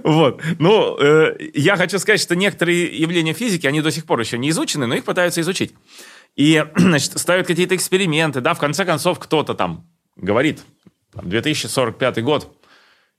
Вот. 0.04 0.42
Ну, 0.60 0.98
э, 1.00 1.36
я 1.56 1.76
хочу 1.76 1.98
сказать, 1.98 2.22
что 2.22 2.36
некоторые 2.36 2.86
явления 2.86 3.34
физики, 3.34 3.66
они 3.66 3.82
до 3.82 3.90
сих 3.90 4.06
пор 4.06 4.20
еще 4.20 4.38
не 4.38 4.52
изучены, 4.52 4.86
но 4.86 4.94
их 4.96 5.04
пытаются 5.04 5.42
изучить. 5.42 5.74
И, 6.36 6.64
значит, 6.76 7.18
ставят 7.18 7.48
какие-то 7.48 7.76
эксперименты, 7.76 8.40
да, 8.40 8.54
в 8.54 8.60
конце 8.60 8.86
концов, 8.86 9.18
кто-то 9.18 9.56
там 9.56 9.88
говорит, 10.18 10.64
2045 11.14 12.24
год, 12.24 12.58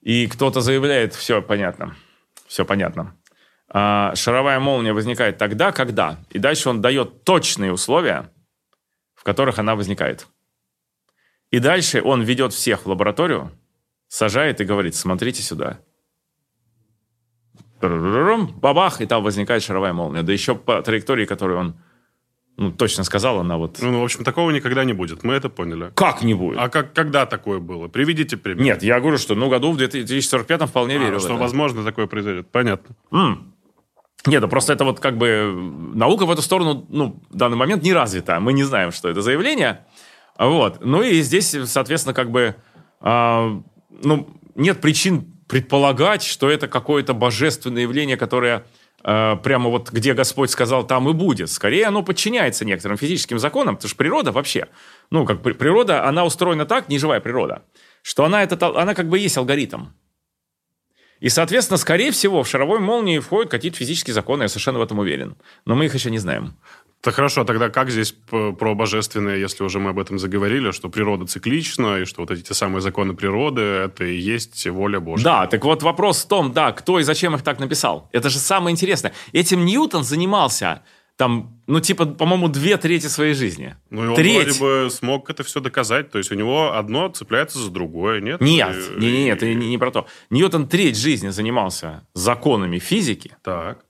и 0.01 0.27
кто-то 0.27 0.61
заявляет, 0.61 1.15
все 1.15 1.43
понятно, 1.43 1.97
все 2.47 2.65
понятно. 2.65 3.17
А, 3.71 4.15
шаровая 4.15 4.61
молния 4.61 4.93
возникает 4.93 5.39
тогда, 5.39 5.73
когда, 5.73 6.19
и 6.31 6.39
дальше 6.39 6.69
он 6.71 6.81
дает 6.81 7.25
точные 7.25 7.73
условия, 7.73 8.31
в 9.15 9.25
которых 9.25 9.59
она 9.59 9.77
возникает. 9.77 10.27
И 11.51 11.59
дальше 11.59 12.03
он 12.03 12.23
ведет 12.23 12.53
всех 12.53 12.85
в 12.85 12.89
лабораторию, 12.89 13.51
сажает 14.09 14.61
и 14.61 14.65
говорит, 14.65 14.95
смотрите 14.95 15.43
сюда. 15.43 15.81
Бабах, 17.81 19.01
и 19.01 19.07
там 19.07 19.23
возникает 19.23 19.63
шаровая 19.63 19.93
молния. 19.93 20.23
Да 20.23 20.33
еще 20.33 20.55
по 20.55 20.83
траектории, 20.83 21.27
которую 21.27 21.61
он 21.61 21.81
ну, 22.59 22.73
точно 22.73 23.05
сказал, 23.05 23.39
она 23.39 23.57
вот... 23.57 23.79
Ну, 23.81 24.01
в 24.01 24.05
общем, 24.05 24.25
такого 24.25 24.51
никогда 24.51 24.85
не 24.85 24.93
будет. 24.93 25.23
Мы 25.23 25.35
это 25.35 25.49
поняли. 25.49 25.93
Как 25.95 26.23
не 26.23 26.35
будет? 26.35 26.59
А 26.59 26.69
как, 26.69 26.93
когда 26.93 27.25
такое 27.25 27.61
было? 27.61 27.87
Приведите 27.87 28.37
пример. 28.37 28.65
Нет, 28.65 28.83
я 28.83 28.99
говорю, 28.99 29.17
что 29.17 29.37
ну, 29.37 29.49
году 29.49 29.71
в 29.71 29.77
2045 29.77 30.69
вполне 30.69 30.97
а, 30.97 30.99
верю. 30.99 31.21
Что, 31.21 31.37
возможно, 31.37 31.85
такое 31.85 32.09
произойдет. 32.09 32.51
Понятно. 32.51 32.97
М. 33.13 33.55
Нет, 34.27 34.43
ну 34.43 34.49
просто 34.49 34.73
это 34.73 34.85
вот 34.85 34.99
как 34.99 35.17
бы 35.17 35.53
наука 35.95 36.27
в 36.27 36.33
эту 36.33 36.43
сторону, 36.43 36.85
ну, 36.89 37.23
в 37.31 37.37
данный 37.37 37.57
момент 37.57 37.85
не 37.85 37.93
развита. 37.93 38.41
Мы 38.41 38.53
не 38.53 38.65
знаем, 38.65 38.91
что 38.91 39.09
это 39.09 39.23
заявление. 39.23 39.87
Вот. 40.37 40.85
Ну 40.85 41.03
и 41.03 41.21
здесь, 41.23 41.55
соответственно, 41.65 42.13
как 42.13 42.33
бы, 42.33 42.57
э, 43.01 43.61
ну, 44.03 44.29
нет 44.57 44.81
причин 44.81 45.33
предполагать, 45.47 46.25
что 46.25 46.51
это 46.51 46.67
какое-то 46.67 47.15
божественное 47.15 47.83
явление, 47.83 48.17
которое 48.17 48.65
э, 49.05 49.37
прямо 49.43 49.71
вот 49.71 49.91
где 49.91 50.15
Господь 50.15 50.51
сказал, 50.51 50.87
там 50.87 51.09
и 51.09 51.13
будет. 51.13 51.51
Скорее, 51.51 51.87
оно 51.87 52.03
подчиняется 52.03 52.65
некоторым 52.65 52.97
физическим 52.97 53.39
законам, 53.39 53.77
потому 53.77 53.89
что 53.89 53.97
природа 53.97 54.33
вообще, 54.33 54.69
ну, 55.11 55.25
как 55.25 55.43
природа, 55.43 56.05
она 56.07 56.25
устроена 56.25 56.67
так, 56.67 56.89
неживая 56.89 57.21
природа, 57.21 57.63
что 58.03 58.25
она, 58.25 58.43
это, 58.43 58.81
она 58.81 58.95
как 58.95 59.09
бы 59.09 59.19
есть 59.19 59.37
алгоритм. 59.37 59.87
И, 61.21 61.29
соответственно, 61.29 61.79
скорее 61.79 62.13
всего, 62.13 62.43
в 62.43 62.49
шаровой 62.49 62.79
молнии 62.79 63.19
входят 63.19 63.51
какие-то 63.51 63.77
физические 63.77 64.15
законы, 64.15 64.45
я 64.45 64.49
совершенно 64.49 64.79
в 64.79 64.83
этом 64.83 65.01
уверен. 65.01 65.37
Но 65.65 65.75
мы 65.75 65.87
их 65.87 65.95
еще 65.95 66.11
не 66.11 66.19
знаем. 66.19 66.57
Так 67.01 67.15
хорошо, 67.15 67.45
тогда 67.45 67.69
как 67.69 67.91
здесь 67.91 68.13
про 68.29 68.75
божественное, 68.75 69.37
если 69.37 69.63
уже 69.63 69.79
мы 69.79 69.91
об 69.91 70.01
этом 70.01 70.19
заговорили, 70.19 70.73
что 70.73 70.89
природа 70.89 71.27
циклична, 71.27 72.01
и 72.01 72.05
что 72.05 72.23
вот 72.23 72.31
эти 72.33 72.43
те 72.43 72.55
самые 72.55 72.81
законы 72.81 73.15
природы, 73.15 73.61
это 73.61 74.05
и 74.05 74.17
есть 74.17 74.67
воля 74.67 74.99
Божья? 74.99 75.25
Да, 75.25 75.47
так 75.47 75.65
вот 75.65 75.83
вопрос 75.85 76.25
в 76.25 76.29
том, 76.29 76.53
да, 76.53 76.73
кто 76.73 76.99
и 76.99 77.05
зачем 77.05 77.37
их 77.37 77.43
так 77.43 77.61
написал. 77.61 78.09
Это 78.13 78.29
же 78.31 78.39
самое 78.39 78.73
интересное. 78.73 79.13
Этим 79.33 79.65
Ньютон 79.65 80.03
занимался 80.03 80.83
там, 81.19 81.61
ну, 81.67 81.81
типа, 81.81 82.07
по-моему, 82.07 82.49
две 82.49 82.77
трети 82.77 83.07
своей 83.09 83.35
жизни. 83.35 83.75
Ну, 83.91 84.05
и 84.05 84.07
он 84.09 84.15
Треть. 84.15 84.61
вроде 84.61 84.85
бы 84.85 84.91
смог 84.91 85.29
это 85.29 85.43
все 85.43 85.61
доказать. 85.61 86.13
То 86.13 86.19
есть 86.19 86.31
у 86.31 86.37
него 86.37 86.77
одно 86.77 87.09
цепляется 87.09 87.59
за 87.59 87.71
другое, 87.71 88.21
нет? 88.21 88.41
Нет, 88.41 88.77
и, 88.97 89.01
не, 89.01 89.11
не, 89.11 89.25
нет, 89.25 89.43
и... 89.43 89.53
не, 89.55 89.69
не 89.69 89.79
про 89.79 89.91
то. 89.91 90.07
Ньютон 90.31 90.69
треть 90.69 90.97
жизни 90.97 91.31
занимался 91.31 92.07
законами 92.15 92.79
физики. 92.79 93.37
Так. 93.43 93.85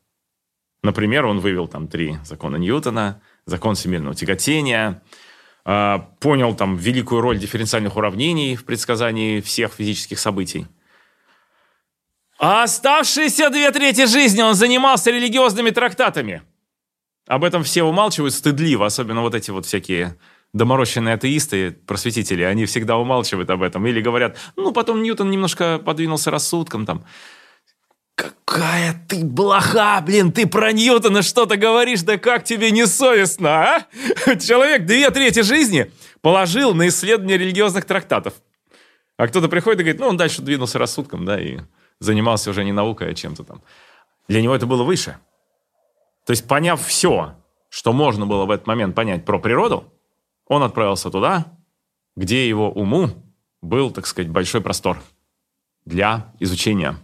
Например, 0.82 1.26
он 1.26 1.40
вывел 1.40 1.66
там 1.66 1.88
три 1.88 2.18
закона 2.24 2.56
Ньютона, 2.56 3.20
закон 3.46 3.74
всемирного 3.74 4.14
тяготения, 4.14 5.02
э, 5.64 5.98
понял 6.20 6.54
там 6.54 6.76
великую 6.76 7.20
роль 7.20 7.38
дифференциальных 7.38 7.96
уравнений 7.96 8.54
в 8.54 8.64
предсказании 8.64 9.40
всех 9.40 9.72
физических 9.72 10.18
событий. 10.18 10.66
А 12.38 12.62
оставшиеся 12.62 13.50
две 13.50 13.70
трети 13.72 14.06
жизни 14.06 14.42
он 14.42 14.54
занимался 14.54 15.10
религиозными 15.10 15.70
трактатами. 15.70 16.42
Об 17.26 17.42
этом 17.44 17.64
все 17.64 17.82
умалчивают 17.82 18.32
стыдливо, 18.32 18.86
особенно 18.86 19.22
вот 19.22 19.34
эти 19.34 19.50
вот 19.50 19.66
всякие 19.66 20.16
доморощенные 20.52 21.14
атеисты, 21.14 21.72
просветители, 21.72 22.42
они 22.42 22.64
всегда 22.64 22.96
умалчивают 22.96 23.50
об 23.50 23.62
этом. 23.62 23.86
Или 23.86 24.00
говорят, 24.00 24.38
ну, 24.56 24.72
потом 24.72 25.02
Ньютон 25.02 25.30
немножко 25.30 25.78
подвинулся 25.78 26.30
рассудком, 26.30 26.86
там, 26.86 27.04
Какая 28.18 29.00
ты 29.06 29.24
блоха, 29.24 30.02
блин, 30.04 30.32
ты 30.32 30.48
про 30.48 30.72
Ньютона 30.72 31.22
что-то 31.22 31.56
говоришь, 31.56 32.02
да 32.02 32.18
как 32.18 32.42
тебе 32.42 32.72
не 32.72 32.84
совестно, 32.84 33.48
а? 33.62 33.86
Человек 34.40 34.86
две 34.86 35.08
трети 35.10 35.42
жизни 35.42 35.92
положил 36.20 36.74
на 36.74 36.88
исследование 36.88 37.38
религиозных 37.38 37.84
трактатов. 37.84 38.34
А 39.16 39.28
кто-то 39.28 39.48
приходит 39.48 39.78
и 39.78 39.82
говорит, 39.84 40.00
ну, 40.00 40.08
он 40.08 40.16
дальше 40.16 40.42
двинулся 40.42 40.80
рассудком, 40.80 41.24
да, 41.24 41.40
и 41.40 41.60
занимался 42.00 42.50
уже 42.50 42.64
не 42.64 42.72
наукой, 42.72 43.12
а 43.12 43.14
чем-то 43.14 43.44
там. 43.44 43.62
Для 44.26 44.42
него 44.42 44.56
это 44.56 44.66
было 44.66 44.82
выше. 44.82 45.16
То 46.26 46.32
есть, 46.32 46.48
поняв 46.48 46.84
все, 46.84 47.36
что 47.68 47.92
можно 47.92 48.26
было 48.26 48.46
в 48.46 48.50
этот 48.50 48.66
момент 48.66 48.96
понять 48.96 49.24
про 49.24 49.38
природу, 49.38 49.92
он 50.48 50.64
отправился 50.64 51.08
туда, 51.12 51.46
где 52.16 52.48
его 52.48 52.68
уму 52.68 53.10
был, 53.62 53.92
так 53.92 54.08
сказать, 54.08 54.28
большой 54.28 54.60
простор 54.60 54.98
для 55.88 56.32
изучения. 56.38 56.96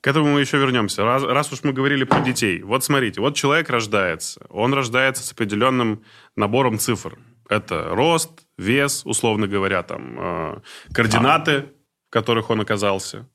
К 0.00 0.06
этому 0.06 0.32
мы 0.32 0.40
еще 0.40 0.58
вернемся. 0.58 1.04
Раз, 1.04 1.22
раз 1.24 1.52
уж 1.52 1.64
мы 1.64 1.72
говорили 1.72 2.04
про 2.04 2.20
детей. 2.20 2.62
Вот 2.62 2.84
смотрите, 2.84 3.20
вот 3.20 3.34
человек 3.34 3.68
рождается. 3.68 4.46
Он 4.48 4.72
рождается 4.72 5.22
с 5.22 5.32
определенным 5.32 6.04
набором 6.36 6.78
цифр. 6.78 7.18
Это 7.48 7.90
рост, 7.90 8.30
вес, 8.56 9.02
условно 9.04 9.48
говоря, 9.48 9.82
там, 9.82 10.16
э, 10.18 10.60
координаты, 10.92 11.52
а. 11.52 11.66
в 12.08 12.10
которых 12.10 12.50
он 12.50 12.60
оказался. 12.60 13.28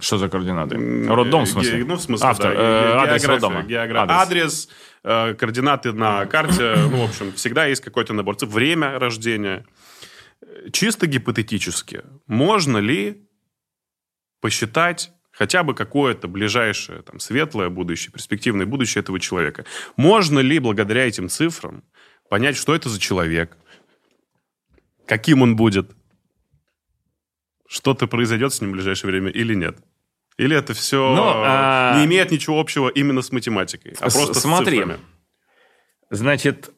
Что 0.00 0.18
за 0.18 0.28
координаты? 0.28 0.76
Роддом, 1.08 1.44
в 1.44 1.48
смысле? 1.48 1.84
Ну, 1.84 1.94
в 1.96 2.00
смысле, 2.00 2.26
Автор, 2.26 2.54
да. 2.54 2.60
Э, 2.60 2.96
адрес 2.98 3.24
роддома. 3.24 3.60
Адрес, 3.60 4.08
адрес 4.08 4.68
э, 5.04 5.34
координаты 5.34 5.92
на 5.92 6.26
карте. 6.26 6.74
Ну, 6.90 7.06
в 7.06 7.08
общем, 7.08 7.32
всегда 7.32 7.66
есть 7.66 7.82
какой-то 7.82 8.12
набор 8.12 8.36
цифр. 8.36 8.52
Время 8.52 8.98
рождения. 8.98 9.64
Чисто 10.72 11.06
гипотетически, 11.06 12.02
можно 12.26 12.78
ли 12.78 13.27
посчитать 14.40 15.12
хотя 15.38 15.62
бы 15.62 15.74
какое-то 15.74 16.26
ближайшее, 16.26 17.02
там, 17.02 17.20
светлое 17.20 17.68
будущее, 17.68 18.12
перспективное 18.12 18.66
будущее 18.66 19.02
этого 19.02 19.20
человека. 19.20 19.64
Можно 19.96 20.40
ли 20.40 20.58
благодаря 20.58 21.06
этим 21.06 21.28
цифрам 21.28 21.84
понять, 22.28 22.56
что 22.56 22.74
это 22.74 22.88
за 22.88 22.98
человек, 22.98 23.56
каким 25.06 25.42
он 25.42 25.54
будет, 25.54 25.92
что-то 27.68 28.08
произойдет 28.08 28.52
с 28.52 28.60
ним 28.60 28.70
в 28.70 28.72
ближайшее 28.72 29.10
время 29.10 29.30
или 29.30 29.54
нет? 29.54 29.78
Или 30.38 30.56
это 30.56 30.74
все 30.74 31.14
Но, 31.14 31.14
ну, 31.14 31.42
а... 31.44 31.98
не 31.98 32.06
имеет 32.06 32.30
ничего 32.30 32.58
общего 32.58 32.88
именно 32.88 33.22
с 33.22 33.30
математикой, 33.30 33.94
а 33.98 34.10
просто 34.10 34.34
Смотри, 34.34 34.78
с 34.78 34.80
цифрами? 34.80 35.00
Значит, 36.10 36.70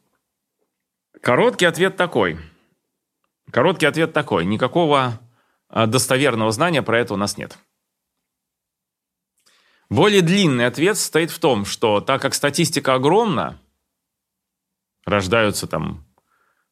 короткий 1.22 1.66
ответ 1.66 1.96
такой. 1.96 2.38
Короткий 3.50 3.86
ответ 3.86 4.12
такой. 4.12 4.44
Никакого 4.44 5.20
достоверного 5.70 6.52
знания 6.52 6.82
про 6.82 6.98
это 6.98 7.14
у 7.14 7.16
нас 7.16 7.36
нет. 7.36 7.58
Более 9.88 10.22
длинный 10.22 10.66
ответ 10.66 10.96
состоит 10.96 11.30
в 11.30 11.38
том, 11.40 11.64
что 11.64 12.00
так 12.00 12.22
как 12.22 12.34
статистика 12.34 12.94
огромна, 12.94 13.60
рождаются 15.04 15.66
там, 15.66 16.06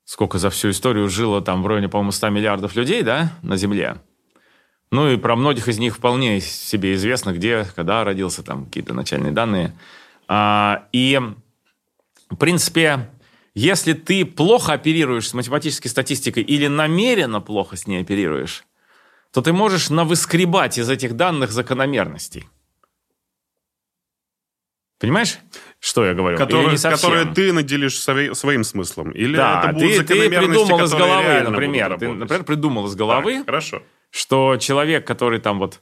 сколько 0.04 0.38
за 0.38 0.50
всю 0.50 0.70
историю 0.70 1.08
жило 1.08 1.42
там 1.42 1.62
в 1.62 1.66
районе, 1.66 1.88
по-моему, 1.88 2.12
100 2.12 2.28
миллиардов 2.30 2.76
людей, 2.76 3.02
да, 3.02 3.32
на 3.42 3.56
Земле. 3.56 4.00
Ну 4.90 5.10
и 5.10 5.16
про 5.16 5.36
многих 5.36 5.68
из 5.68 5.78
них 5.78 5.96
вполне 5.96 6.40
себе 6.40 6.94
известно, 6.94 7.32
где, 7.32 7.66
когда 7.76 8.04
родился, 8.04 8.42
там 8.42 8.66
какие-то 8.66 8.94
начальные 8.94 9.32
данные. 9.32 9.78
А, 10.28 10.86
и, 10.92 11.20
в 12.30 12.36
принципе, 12.36 13.10
если 13.54 13.92
ты 13.92 14.24
плохо 14.24 14.72
оперируешь 14.72 15.28
с 15.28 15.34
математической 15.34 15.88
статистикой 15.88 16.42
или 16.42 16.68
намеренно 16.68 17.40
плохо 17.40 17.76
с 17.76 17.86
ней 17.86 18.00
оперируешь, 18.00 18.64
то 19.32 19.42
ты 19.42 19.52
можешь 19.52 19.90
навыскребать 19.90 20.78
из 20.78 20.88
этих 20.88 21.16
данных 21.16 21.50
закономерностей. 21.52 22.46
Понимаешь, 24.98 25.38
что 25.78 26.04
я 26.04 26.12
говорю? 26.12 26.36
Которые, 26.36 26.76
которые 26.76 27.26
ты 27.26 27.52
наделишь 27.52 28.00
свои, 28.00 28.34
своим 28.34 28.64
смыслом. 28.64 29.12
Или 29.12 29.36
да, 29.36 29.62
это 29.64 29.72
будут 29.74 30.06
ты, 30.08 30.14
ты 30.14 30.28
придумал 30.28 30.84
из 30.84 30.92
головы, 30.92 31.40
например. 31.42 31.98
Ты, 31.98 32.08
например, 32.08 32.44
придумал 32.44 32.86
из 32.86 32.96
головы, 32.96 33.36
так, 33.36 33.46
хорошо. 33.46 33.82
что 34.10 34.56
человек, 34.56 35.06
который 35.06 35.38
там 35.38 35.60
вот 35.60 35.80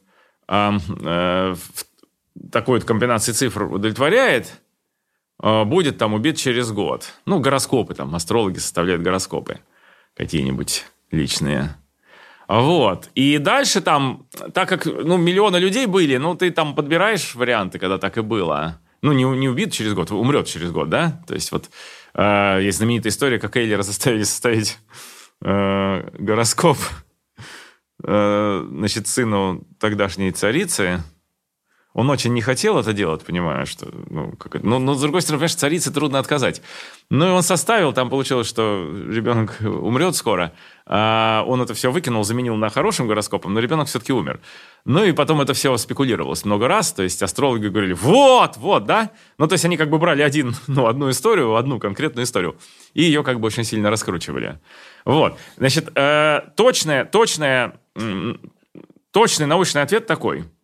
э, 0.49 0.71
э, 1.01 1.55
в 1.55 2.51
такой 2.53 2.79
вот 2.79 2.87
комбинации 2.87 3.33
цифр 3.33 3.63
удовлетворяет, 3.63 4.61
э, 5.43 5.65
будет 5.65 5.97
там 5.97 6.13
убит 6.13 6.37
через 6.37 6.71
год. 6.71 7.07
Ну, 7.25 7.41
гороскопы 7.41 7.95
там, 7.95 8.15
астрологи 8.15 8.59
составляют 8.59 9.01
гороскопы 9.01 9.61
какие-нибудь 10.15 10.85
личные. 11.11 11.75
Вот. 12.49 13.09
И 13.15 13.39
дальше 13.39 13.81
там, 13.81 14.27
так 14.55 14.69
как 14.69 14.87
ну, 14.87 15.17
миллионы 15.17 15.57
людей 15.57 15.87
были, 15.87 16.17
ну, 16.17 16.35
ты 16.35 16.51
там 16.51 16.75
подбираешь 16.75 17.35
варианты, 17.35 17.79
когда 17.79 17.99
так 17.99 18.19
и 18.19 18.23
было 18.23 18.81
ну, 19.03 19.13
не, 19.13 19.25
не 19.39 19.49
убит 19.49 19.73
через 19.73 19.95
год, 19.95 20.11
умрет 20.11 20.47
через 20.47 20.71
год, 20.73 20.89
да? 20.89 21.23
То 21.27 21.35
есть 21.35 21.53
вот 21.53 21.71
э, 22.15 22.61
есть 22.63 22.79
знаменитая 22.79 23.11
история, 23.11 23.39
как 23.39 23.57
Эйлера 23.57 23.83
заставили 23.83 24.25
составить 24.25 24.79
э, 25.43 26.11
гороскоп 26.19 26.79
э, 28.03 28.67
значит, 28.69 29.07
сыну 29.07 29.67
тогдашней 29.79 30.33
царицы. 30.33 31.03
Он 31.97 32.11
очень 32.11 32.35
не 32.35 32.43
хотел 32.43 32.79
это 32.79 32.93
делать, 32.93 33.25
понимаешь, 33.25 33.71
что, 33.71 33.89
ну, 34.11 34.33
как 34.33 34.63
но, 34.63 34.79
но, 34.79 34.93
с 34.93 35.01
другой 35.01 35.23
стороны, 35.23 35.39
понимаешь, 35.39 35.55
царице 35.55 35.91
трудно 35.91 36.19
отказать. 36.19 36.61
Ну, 37.09 37.27
и 37.27 37.31
он 37.31 37.43
составил, 37.43 37.95
там 37.95 38.11
получилось, 38.11 38.47
что 38.47 38.87
ребенок 39.09 39.57
умрет 39.63 40.15
скоро, 40.15 40.53
а 40.85 41.43
он 41.47 41.63
это 41.63 41.73
все 41.73 41.91
выкинул, 41.91 42.23
заменил 42.23 42.55
на 42.57 42.69
хорошим 42.69 43.09
гороскопом, 43.09 43.55
но 43.55 43.61
ребенок 43.61 43.89
все-таки 43.89 44.13
умер. 44.13 44.41
Ну, 44.85 45.05
и 45.05 45.13
потом 45.13 45.41
это 45.41 45.55
все 45.55 45.75
спекулировалось 45.79 46.45
много 46.45 46.69
раз, 46.69 46.93
то 46.93 47.03
есть 47.03 47.23
астрологи 47.23 47.69
говорили, 47.69 47.95
вот, 47.95 48.59
вот, 48.59 48.85
да? 48.85 49.11
Ну, 49.39 49.49
то 49.49 49.55
есть 49.55 49.65
они 49.65 49.79
как 49.79 49.89
бы 49.89 49.97
брали 49.97 50.21
один, 50.21 50.55
ну, 50.67 50.89
одну 50.89 51.09
историю, 51.09 51.57
одну 51.57 51.81
конкретную 51.81 52.27
историю, 52.27 52.59
и 52.93 53.05
ее 53.05 53.23
как 53.23 53.41
бы 53.41 53.47
очень 53.47 53.65
сильно 53.65 53.89
раскручивали. 53.89 54.61
Вот, 55.07 55.39
значит, 55.57 55.89
э, 55.95 56.41
точное, 56.57 57.07
точное, 57.07 57.81
точный 59.13 59.47
научный 59.47 59.81
ответ 59.81 60.07
такой– 60.07 60.45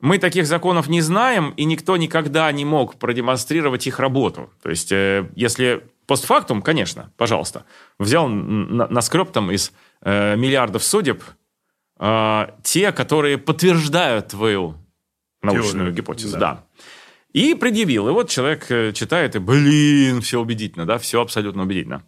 мы 0.00 0.18
таких 0.18 0.46
законов 0.46 0.88
не 0.88 1.00
знаем, 1.00 1.52
и 1.56 1.64
никто 1.64 1.96
никогда 1.96 2.50
не 2.52 2.64
мог 2.64 2.96
продемонстрировать 2.96 3.86
их 3.86 3.98
работу. 4.00 4.50
То 4.62 4.70
есть, 4.70 4.92
э, 4.92 5.30
если 5.36 5.86
постфактум, 6.06 6.62
конечно, 6.62 7.12
пожалуйста, 7.16 7.64
взял, 7.98 8.28
на, 8.28 8.88
наскреб 8.88 9.30
там 9.30 9.50
из 9.50 9.72
э, 10.02 10.36
миллиардов 10.36 10.82
судеб 10.82 11.22
э, 11.98 12.46
те, 12.62 12.92
которые 12.92 13.38
подтверждают 13.38 14.28
твою 14.28 14.74
научную 15.42 15.86
Теорию, 15.86 15.94
гипотезу. 15.94 16.38
Да. 16.38 16.38
да. 16.38 16.64
И 17.32 17.54
предъявил. 17.54 18.08
И 18.08 18.12
вот 18.12 18.28
человек 18.28 18.70
э, 18.70 18.92
читает, 18.92 19.36
и, 19.36 19.38
блин, 19.38 20.20
все 20.20 20.40
убедительно, 20.40 20.86
да, 20.86 20.98
все 20.98 21.20
абсолютно 21.20 21.62
убедительно. 21.62 22.02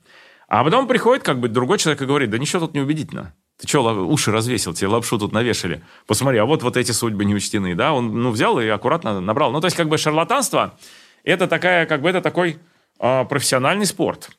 А 0.49 0.65
потом 0.65 0.89
приходит 0.89 1.23
как 1.23 1.41
бы 1.41 1.49
другой 1.49 1.79
человек 1.79 2.03
и 2.03 2.07
говорит, 2.07 2.31
да 2.31 2.39
ничего 2.39 2.67
тут 2.67 2.75
не 2.75 2.81
убедительно. 2.81 3.35
Ты 3.63 3.69
что, 3.69 3.85
уши 4.09 4.33
развесил, 4.33 4.75
тебе 4.75 4.89
лапшу 4.89 5.21
тут 5.21 5.31
навешали. 5.31 5.85
Посмотри, 6.09 6.37
а 6.39 6.45
вот 6.47 6.65
вот 6.65 6.77
эти 6.77 6.91
судьбы 6.91 7.25
не 7.25 7.33
учтены, 7.33 7.77
да? 7.77 7.93
Он, 7.93 8.21
ну, 8.21 8.33
взял 8.33 8.59
и 8.59 8.67
аккуратно 8.67 9.21
набрал. 9.21 9.53
Ну, 9.53 9.61
то 9.61 9.69
есть, 9.69 9.77
как 9.77 9.89
бы 9.89 9.99
шарлатанство, 9.99 10.77
это 11.23 11.47
такая, 11.47 11.87
как 11.87 12.03
бы, 12.03 12.09
это 12.09 12.21
такой 12.21 12.59
э, 12.99 13.25
профессиональный 13.25 13.87
спорт. 13.87 14.31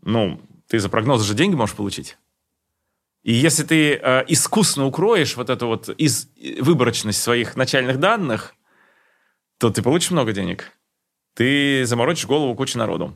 Ну, 0.00 0.40
ты 0.68 0.78
за 0.78 0.88
прогнозы 0.88 1.26
же 1.26 1.34
деньги 1.34 1.54
можешь 1.54 1.76
получить. 1.76 2.16
И 3.22 3.34
если 3.34 3.62
ты 3.62 3.96
э, 3.96 4.24
искусно 4.28 4.86
укроешь 4.86 5.36
вот 5.36 5.50
эту 5.50 5.66
вот 5.66 5.90
из, 5.90 6.30
выборочность 6.58 7.20
своих 7.20 7.56
начальных 7.56 8.00
данных, 8.00 8.54
то 9.58 9.68
ты 9.68 9.82
получишь 9.82 10.12
много 10.12 10.32
денег. 10.32 10.72
Ты 11.34 11.84
заморочишь 11.84 12.24
голову 12.24 12.54
куче 12.54 12.78
народу. 12.78 13.14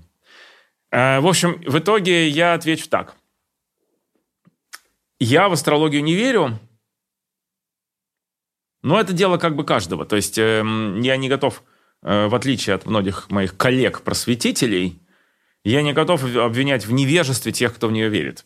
Э, 0.91 1.21
в 1.21 1.27
общем, 1.27 1.63
в 1.67 1.79
итоге 1.79 2.29
я 2.29 2.53
отвечу 2.53 2.91
так– 2.91 3.17
я 5.19 5.49
в 5.49 5.53
астрологию 5.53 6.03
не 6.03 6.15
верю, 6.15 6.59
но 8.83 9.01
это 9.01 9.13
дело 9.13 9.39
как 9.39 9.57
бы 9.57 9.65
каждого. 9.65 10.05
То 10.05 10.17
есть 10.17 10.39
э, 10.39 10.63
я 11.03 11.17
не 11.17 11.29
готов, 11.29 11.63
э, 12.03 12.29
в 12.29 12.35
отличие 12.35 12.75
от 12.75 12.87
многих 12.87 13.31
моих 13.31 13.57
коллег-просветителей, 13.57 15.01
я 15.65 15.83
не 15.83 15.93
готов 15.93 16.23
обвинять 16.37 16.87
в 16.87 16.93
невежестве 16.93 17.51
тех, 17.53 17.75
кто 17.75 17.89
в 17.89 17.93
нее 17.93 18.09
верит. 18.09 18.45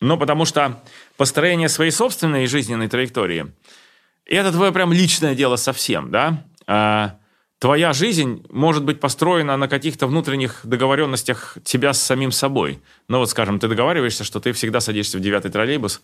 Но 0.00 0.16
потому 0.16 0.46
что 0.46 0.82
построение 1.18 1.68
своей 1.68 1.90
собственной 1.90 2.46
жизненной 2.46 2.88
траектории– 2.88 3.52
это 4.24 4.52
твое 4.52 4.72
прям 4.72 4.92
личное 4.92 5.34
дело 5.34 5.56
совсем, 5.56 6.10
да? 6.10 6.44
А 6.66 7.18
твоя 7.60 7.92
жизнь 7.92 8.44
может 8.50 8.84
быть 8.84 8.98
построена 8.98 9.56
на 9.56 9.68
каких-то 9.68 10.08
внутренних 10.08 10.60
договоренностях 10.64 11.58
тебя 11.62 11.92
с 11.92 12.02
самим 12.02 12.32
собой. 12.32 12.82
Ну 13.06 13.18
вот, 13.18 13.30
скажем, 13.30 13.60
ты 13.60 13.68
договариваешься, 13.68 14.24
что 14.24 14.40
ты 14.40 14.52
всегда 14.52 14.80
садишься 14.80 15.18
в 15.18 15.20
девятый 15.20 15.50
троллейбус 15.52 16.02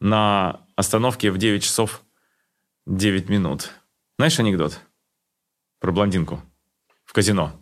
на 0.00 0.60
остановке 0.76 1.32
в 1.32 1.38
9 1.38 1.62
часов 1.62 2.02
9 2.86 3.28
минут. 3.28 3.70
Знаешь 4.18 4.38
анекдот 4.38 4.80
про 5.80 5.92
блондинку 5.92 6.42
в 7.04 7.12
казино? 7.12 7.52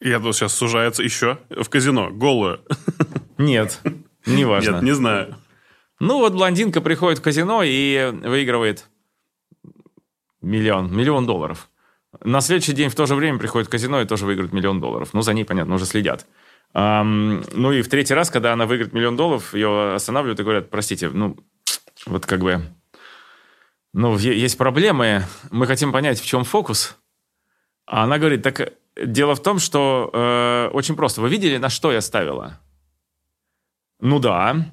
Я 0.00 0.18
тут 0.18 0.34
сейчас 0.34 0.54
сужается 0.54 1.02
еще 1.02 1.38
в 1.50 1.68
казино, 1.68 2.10
голую. 2.10 2.64
Нет, 3.38 3.80
не 4.26 4.44
важно. 4.44 4.72
Нет, 4.72 4.82
не 4.82 4.92
знаю. 4.92 5.36
Ну 6.00 6.18
вот 6.18 6.32
блондинка 6.32 6.80
приходит 6.80 7.18
в 7.18 7.22
казино 7.22 7.62
и 7.62 8.10
выигрывает 8.24 8.88
миллион, 10.40 10.94
миллион 10.94 11.26
долларов. 11.26 11.68
На 12.22 12.40
следующий 12.40 12.72
день 12.72 12.88
в 12.88 12.94
то 12.94 13.06
же 13.06 13.14
время 13.14 13.38
приходит 13.38 13.68
казино 13.68 14.00
и 14.00 14.06
тоже 14.06 14.26
выиграет 14.26 14.52
миллион 14.52 14.80
долларов. 14.80 15.10
Ну, 15.12 15.22
за 15.22 15.34
ней, 15.34 15.44
понятно, 15.44 15.74
уже 15.74 15.86
следят. 15.86 16.26
Um, 16.74 17.48
ну 17.52 17.70
и 17.70 17.82
в 17.82 17.88
третий 17.88 18.14
раз, 18.14 18.30
когда 18.30 18.52
она 18.52 18.66
выиграет 18.66 18.92
миллион 18.92 19.16
долларов, 19.16 19.54
ее 19.54 19.94
останавливают 19.94 20.40
и 20.40 20.42
говорят, 20.42 20.70
простите, 20.70 21.08
ну, 21.08 21.36
вот 22.06 22.26
как 22.26 22.40
бы, 22.40 22.62
ну, 23.92 24.18
есть 24.18 24.58
проблемы, 24.58 25.24
мы 25.50 25.66
хотим 25.66 25.92
понять, 25.92 26.20
в 26.20 26.26
чем 26.26 26.42
фокус. 26.42 26.96
А 27.86 28.04
она 28.04 28.18
говорит, 28.18 28.42
так 28.42 28.72
дело 28.96 29.34
в 29.34 29.42
том, 29.42 29.58
что 29.58 30.10
э, 30.12 30.70
очень 30.72 30.96
просто. 30.96 31.20
Вы 31.20 31.28
видели, 31.28 31.58
на 31.58 31.68
что 31.68 31.92
я 31.92 32.00
ставила? 32.00 32.60
Ну 34.00 34.18
да. 34.18 34.66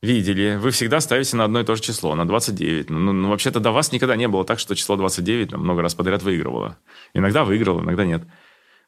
Видели. 0.00 0.56
Вы 0.56 0.70
всегда 0.70 1.00
ставите 1.00 1.36
на 1.36 1.44
одно 1.44 1.60
и 1.60 1.64
то 1.64 1.74
же 1.74 1.82
число, 1.82 2.14
на 2.14 2.26
29. 2.26 2.88
Ну, 2.88 3.12
ну 3.12 3.28
вообще-то 3.30 3.58
до 3.58 3.72
вас 3.72 3.90
никогда 3.90 4.14
не 4.14 4.28
было 4.28 4.44
так, 4.44 4.60
что 4.60 4.76
число 4.76 4.96
29 4.96 5.50
там, 5.50 5.60
много 5.60 5.82
раз 5.82 5.94
подряд 5.94 6.22
выигрывало. 6.22 6.78
Иногда 7.14 7.44
выигрывало, 7.44 7.82
иногда 7.82 8.04
нет. 8.04 8.22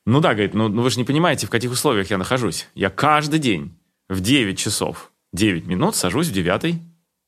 Ну 0.07 0.21
да, 0.21 0.35
говорит, 0.35 0.55
ну, 0.55 0.69
ну 0.69 0.83
вы 0.83 0.91
же 0.91 0.99
не 0.99 1.05
понимаете, 1.05 1.49
в 1.49 1.51
каких 1.51 1.73
условиях 1.73 2.11
я 2.11 2.19
нахожусь. 2.19 2.69
Я 2.75 2.91
каждый 2.91 3.41
день 3.41 3.77
в 4.09 4.21
9 4.21 4.57
часов 4.57 5.11
9 5.33 5.67
минут 5.67 5.97
сажусь 5.97 6.29
в 6.29 6.33
девятый 6.33 6.81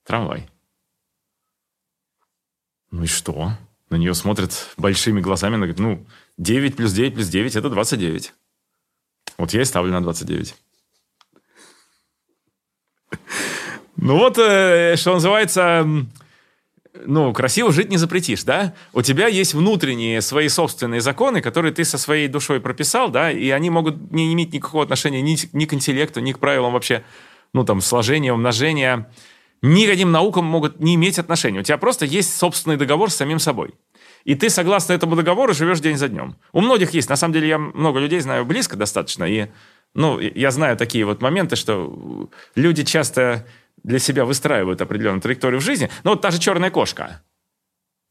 трамвай. 0.04 0.48
Ну 2.92 3.02
и 3.02 3.06
что? 3.06 3.52
На 3.90 3.96
нее 3.96 4.14
смотрят 4.14 4.74
большими 4.76 5.20
глазами, 5.20 5.56
она 5.56 5.66
говорит, 5.66 5.80
ну, 5.80 6.06
9 6.38 6.76
плюс 6.76 6.92
9 6.92 7.14
плюс 7.14 7.28
9– 7.28 7.56
это 7.56 7.68
29. 7.68 8.32
Вот 9.38 9.52
я 9.52 9.62
и 9.62 9.64
ставлю 9.64 9.92
на 9.92 10.02
29. 10.02 10.54
Ну 13.96 14.18
вот, 14.18 14.38
э, 14.38 14.96
что 14.96 15.14
называется, 15.14 15.86
ну, 17.04 17.32
красиво 17.32 17.72
жить 17.72 17.90
не 17.90 17.96
запретишь, 17.96 18.44
да? 18.44 18.74
У 18.92 19.02
тебя 19.02 19.28
есть 19.28 19.54
внутренние 19.54 20.20
свои 20.20 20.48
собственные 20.48 21.00
законы, 21.00 21.40
которые 21.40 21.72
ты 21.72 21.84
со 21.84 21.98
своей 21.98 22.28
душой 22.28 22.60
прописал, 22.60 23.10
да, 23.10 23.30
и 23.30 23.50
они 23.50 23.70
могут 23.70 24.10
не 24.12 24.32
иметь 24.32 24.52
никакого 24.52 24.82
отношения 24.84 25.22
ни, 25.22 25.36
ни 25.54 25.64
к 25.64 25.74
интеллекту, 25.74 26.20
ни 26.20 26.32
к 26.32 26.38
правилам 26.38 26.72
вообще, 26.72 27.04
ну, 27.52 27.64
там, 27.64 27.80
сложения, 27.80 28.32
умножения, 28.32 29.10
никаким 29.62 30.10
наукам 30.10 30.44
могут 30.44 30.80
не 30.80 30.94
иметь 30.94 31.18
отношения. 31.18 31.60
У 31.60 31.62
тебя 31.62 31.78
просто 31.78 32.04
есть 32.04 32.36
собственный 32.36 32.76
договор 32.76 33.10
с 33.10 33.16
самим 33.16 33.38
собой. 33.38 33.74
И 34.24 34.34
ты, 34.34 34.50
согласно 34.50 34.92
этому 34.92 35.16
договору, 35.16 35.52
живешь 35.52 35.80
день 35.80 35.96
за 35.96 36.08
днем. 36.08 36.36
У 36.52 36.60
многих 36.60 36.92
есть. 36.92 37.08
На 37.08 37.16
самом 37.16 37.34
деле, 37.34 37.48
я 37.48 37.58
много 37.58 37.98
людей 37.98 38.20
знаю 38.20 38.44
близко 38.44 38.76
достаточно. 38.76 39.24
И, 39.24 39.48
ну, 39.94 40.20
я 40.20 40.50
знаю 40.50 40.76
такие 40.76 41.04
вот 41.04 41.20
моменты, 41.22 41.56
что 41.56 42.30
люди 42.54 42.84
часто 42.84 43.46
для 43.82 43.98
себя 43.98 44.24
выстраивают 44.24 44.80
определенную 44.80 45.20
траекторию 45.20 45.60
в 45.60 45.64
жизни. 45.64 45.90
Ну, 46.04 46.10
вот 46.10 46.20
та 46.20 46.30
же 46.30 46.38
черная 46.38 46.70
кошка. 46.70 47.22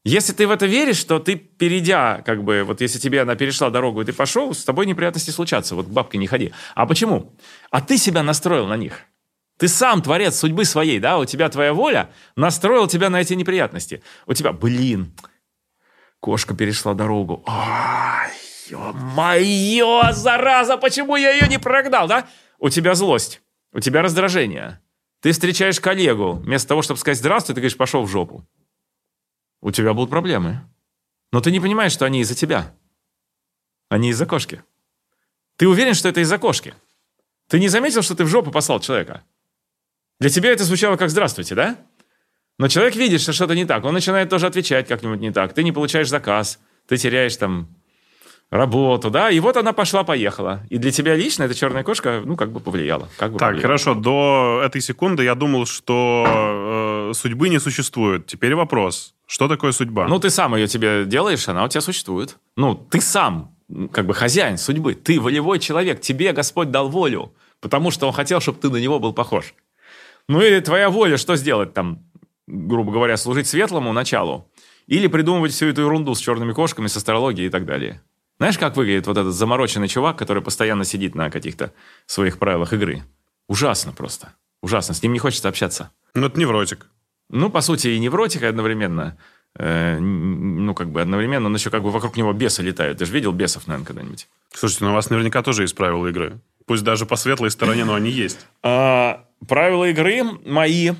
Если 0.04 0.32
ты 0.32 0.48
в 0.48 0.50
это 0.50 0.66
веришь, 0.66 1.04
то 1.04 1.20
ты, 1.20 1.36
перейдя, 1.36 2.22
как 2.26 2.42
бы, 2.42 2.64
вот 2.64 2.80
если 2.80 2.98
тебе 2.98 3.22
она 3.22 3.36
перешла 3.36 3.70
дорогу, 3.70 4.02
и 4.02 4.04
ты 4.04 4.12
пошел, 4.12 4.52
с 4.52 4.64
тобой 4.64 4.86
неприятности 4.86 5.30
случатся. 5.30 5.76
Вот 5.76 5.86
к 5.86 5.90
бабке 5.90 6.18
не 6.18 6.26
ходи. 6.26 6.52
А 6.74 6.86
почему? 6.86 7.36
А 7.70 7.80
ты 7.80 7.98
себя 7.98 8.24
настроил 8.24 8.66
на 8.66 8.76
них. 8.76 9.02
Ты 9.58 9.68
сам 9.68 10.02
творец 10.02 10.36
судьбы 10.36 10.64
своей, 10.64 10.98
да? 10.98 11.18
У 11.18 11.24
тебя 11.24 11.48
твоя 11.48 11.72
воля 11.72 12.10
настроила 12.34 12.88
тебя 12.88 13.10
на 13.10 13.20
эти 13.20 13.34
неприятности. 13.34 14.02
У 14.26 14.34
тебя, 14.34 14.52
блин, 14.52 15.12
кошка 16.18 16.54
перешла 16.54 16.94
дорогу. 16.94 17.44
Ай, 17.46 18.32
ё-моё, 18.70 20.10
зараза, 20.10 20.78
почему 20.78 21.14
я 21.14 21.30
ее 21.30 21.46
не 21.46 21.58
прогнал, 21.58 22.08
да? 22.08 22.26
У 22.58 22.70
тебя 22.70 22.96
злость, 22.96 23.40
у 23.72 23.78
тебя 23.78 24.02
раздражение, 24.02 24.80
ты 25.22 25.30
встречаешь 25.30 25.80
коллегу, 25.80 26.32
вместо 26.32 26.68
того, 26.68 26.82
чтобы 26.82 26.98
сказать 26.98 27.18
«здравствуй», 27.18 27.54
ты 27.54 27.60
говоришь 27.60 27.76
«пошел 27.76 28.02
в 28.02 28.10
жопу». 28.10 28.44
У 29.60 29.70
тебя 29.70 29.94
будут 29.94 30.10
проблемы. 30.10 30.68
Но 31.30 31.40
ты 31.40 31.52
не 31.52 31.60
понимаешь, 31.60 31.92
что 31.92 32.04
они 32.04 32.20
из-за 32.22 32.34
тебя. 32.34 32.74
Они 33.88 34.10
из-за 34.10 34.26
кошки. 34.26 34.64
Ты 35.56 35.68
уверен, 35.68 35.94
что 35.94 36.08
это 36.08 36.20
из-за 36.20 36.38
кошки? 36.38 36.74
Ты 37.46 37.60
не 37.60 37.68
заметил, 37.68 38.02
что 38.02 38.16
ты 38.16 38.24
в 38.24 38.26
жопу 38.26 38.50
послал 38.50 38.80
человека? 38.80 39.22
Для 40.18 40.28
тебя 40.28 40.50
это 40.50 40.64
звучало 40.64 40.96
как 40.96 41.08
«здравствуйте», 41.08 41.54
да? 41.54 41.78
Но 42.58 42.66
человек 42.66 42.96
видит, 42.96 43.20
что 43.20 43.32
что-то 43.32 43.54
не 43.54 43.64
так. 43.64 43.84
Он 43.84 43.94
начинает 43.94 44.28
тоже 44.28 44.48
отвечать 44.48 44.88
как-нибудь 44.88 45.20
не 45.20 45.30
так. 45.30 45.54
Ты 45.54 45.62
не 45.62 45.70
получаешь 45.70 46.08
заказ. 46.08 46.58
Ты 46.88 46.96
теряешь 46.96 47.36
там 47.36 47.68
работу, 48.52 49.10
да, 49.10 49.30
и 49.30 49.40
вот 49.40 49.56
она 49.56 49.72
пошла-поехала. 49.72 50.60
И 50.68 50.76
для 50.76 50.92
тебя 50.92 51.16
лично 51.16 51.44
эта 51.44 51.54
черная 51.54 51.82
кошка, 51.82 52.20
ну, 52.22 52.36
как 52.36 52.52
бы 52.52 52.60
повлияла. 52.60 53.08
Как 53.16 53.32
бы 53.32 53.38
так, 53.38 53.48
повлияла. 53.48 53.62
хорошо, 53.62 53.94
до 53.94 54.62
этой 54.62 54.82
секунды 54.82 55.24
я 55.24 55.34
думал, 55.34 55.64
что 55.64 57.08
э, 57.10 57.14
судьбы 57.14 57.48
не 57.48 57.58
существует. 57.58 58.26
Теперь 58.26 58.54
вопрос, 58.54 59.14
что 59.26 59.48
такое 59.48 59.72
судьба? 59.72 60.06
Ну, 60.06 60.18
ты 60.18 60.28
сам 60.28 60.54
ее 60.54 60.66
тебе 60.66 61.06
делаешь, 61.06 61.48
она 61.48 61.64
у 61.64 61.68
тебя 61.68 61.80
существует. 61.80 62.36
Ну, 62.56 62.74
ты 62.74 63.00
сам, 63.00 63.56
как 63.90 64.04
бы 64.04 64.12
хозяин 64.12 64.58
судьбы, 64.58 64.94
ты 64.94 65.18
волевой 65.18 65.58
человек, 65.58 66.02
тебе 66.02 66.32
Господь 66.32 66.70
дал 66.70 66.90
волю, 66.90 67.32
потому 67.60 67.90
что 67.90 68.06
Он 68.06 68.12
хотел, 68.12 68.40
чтобы 68.40 68.58
ты 68.58 68.68
на 68.68 68.76
Него 68.76 69.00
был 69.00 69.14
похож. 69.14 69.54
Ну 70.28 70.42
и 70.42 70.60
твоя 70.60 70.90
воля 70.90 71.16
что 71.16 71.36
сделать 71.36 71.72
там, 71.72 72.00
грубо 72.46 72.92
говоря, 72.92 73.16
служить 73.16 73.46
светлому 73.46 73.94
началу, 73.94 74.46
Или 74.86 75.06
придумывать 75.06 75.52
всю 75.52 75.68
эту 75.68 75.80
ерунду 75.80 76.14
с 76.14 76.20
черными 76.20 76.52
кошками, 76.52 76.86
с 76.86 76.96
астрологией 76.98 77.46
и 77.46 77.50
так 77.50 77.64
далее. 77.64 78.02
Знаешь, 78.38 78.58
как 78.58 78.76
выглядит 78.76 79.06
вот 79.06 79.16
этот 79.16 79.34
замороченный 79.34 79.88
чувак, 79.88 80.18
который 80.18 80.42
постоянно 80.42 80.84
сидит 80.84 81.14
на 81.14 81.30
каких-то 81.30 81.72
своих 82.06 82.38
правилах 82.38 82.72
игры? 82.72 83.02
Ужасно 83.48 83.92
просто. 83.92 84.34
Ужасно. 84.62 84.94
С 84.94 85.02
ним 85.02 85.12
не 85.12 85.18
хочется 85.18 85.48
общаться. 85.48 85.90
Ну, 86.14 86.26
это 86.26 86.38
невротик. 86.38 86.86
Ну, 87.28 87.50
по 87.50 87.60
сути, 87.60 87.88
и 87.88 87.98
невротик 87.98 88.42
одновременно. 88.42 89.18
Э, 89.58 89.98
ну, 89.98 90.74
как 90.74 90.90
бы 90.90 91.00
одновременно, 91.00 91.48
но 91.48 91.56
еще 91.56 91.70
как 91.70 91.82
бы 91.82 91.90
вокруг 91.90 92.16
него 92.16 92.32
бесы 92.32 92.62
летают. 92.62 92.98
Ты 92.98 93.04
же 93.04 93.12
видел 93.12 93.32
бесов, 93.32 93.66
наверное, 93.66 93.86
когда-нибудь? 93.86 94.28
Слушайте, 94.54 94.84
ну 94.84 94.90
у 94.92 94.94
вас 94.94 95.10
наверняка 95.10 95.42
тоже 95.42 95.62
есть 95.62 95.74
правила 95.74 96.06
игры. 96.06 96.40
Пусть 96.66 96.84
даже 96.84 97.06
по 97.06 97.16
светлой 97.16 97.50
стороне, 97.50 97.84
но 97.84 97.94
они 97.94 98.10
есть. 98.10 98.46
А, 98.62 99.26
правила 99.46 99.84
игры 99.90 100.22
мои 100.44 100.92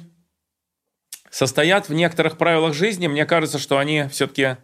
состоят 1.31 1.89
в 1.89 1.95
некоторых 1.95 2.37
правилах 2.37 2.75
жизни. 2.75 3.07
Мне 3.07 3.25
кажется, 3.25 3.59
что 3.59 3.79
они 3.79 4.07
все-таки 4.11 4.59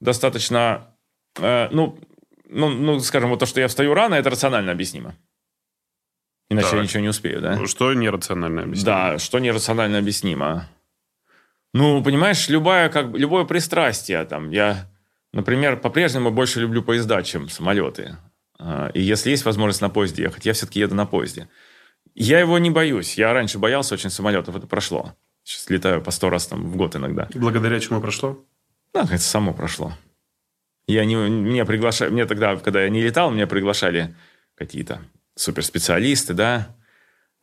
достаточно... 0.00 0.91
Э, 1.38 1.68
ну, 1.70 1.98
ну, 2.48 2.68
ну, 2.68 3.00
скажем, 3.00 3.30
вот 3.30 3.40
то, 3.40 3.46
что 3.46 3.60
я 3.60 3.68
встаю 3.68 3.94
рано, 3.94 4.14
это 4.14 4.30
рационально 4.30 4.72
объяснимо. 4.72 5.14
Иначе 6.50 6.68
Так. 6.68 6.76
я 6.76 6.82
ничего 6.82 7.00
не 7.00 7.08
успею, 7.08 7.40
да? 7.40 7.56
Ну, 7.56 7.66
Что 7.66 7.94
нерационально 7.94 8.62
объяснить? 8.62 8.84
Да, 8.84 9.18
что 9.18 9.38
нерационально 9.38 9.98
объяснимо. 9.98 10.68
Ну, 11.72 12.02
понимаешь, 12.04 12.48
любая, 12.48 12.90
как, 12.90 13.14
любое 13.16 13.44
пристрастие, 13.44 14.22
там, 14.24 14.50
я, 14.50 14.90
например, 15.32 15.78
по-прежнему 15.78 16.30
больше 16.30 16.60
люблю 16.60 16.82
поезда, 16.82 17.22
чем 17.22 17.48
самолеты. 17.48 18.18
А, 18.58 18.90
И 18.92 19.00
если 19.00 19.30
есть 19.30 19.46
возможность 19.46 19.80
на 19.80 19.88
поезде 19.88 20.24
ехать, 20.24 20.44
я 20.44 20.52
все-таки 20.52 20.80
еду 20.80 20.94
на 20.94 21.06
поезде. 21.06 21.48
Я 22.14 22.38
его 22.40 22.58
не 22.58 22.68
боюсь. 22.70 23.16
Я 23.16 23.32
раньше 23.32 23.58
боялся 23.58 23.94
очень 23.94 24.10
самолетов, 24.10 24.54
это 24.54 24.66
прошло. 24.66 25.14
Сейчас 25.44 25.70
летаю 25.70 26.02
по 26.02 26.10
сто 26.10 26.28
раз 26.28 26.46
там 26.46 26.70
в 26.70 26.76
год 26.76 26.94
иногда. 26.94 27.28
Благодаря 27.34 27.80
чему 27.80 28.02
прошло? 28.02 28.44
Да, 28.92 29.04
это 29.04 29.18
само 29.18 29.54
прошло. 29.54 29.94
Я 30.86 31.04
не, 31.04 31.14
меня 31.14 31.64
приглашали, 31.64 32.10
мне 32.10 32.26
тогда, 32.26 32.56
когда 32.56 32.82
я 32.82 32.88
не 32.88 33.02
летал, 33.02 33.30
меня 33.30 33.46
приглашали 33.46 34.14
какие-то 34.54 35.00
суперспециалисты, 35.34 36.34
да. 36.34 36.76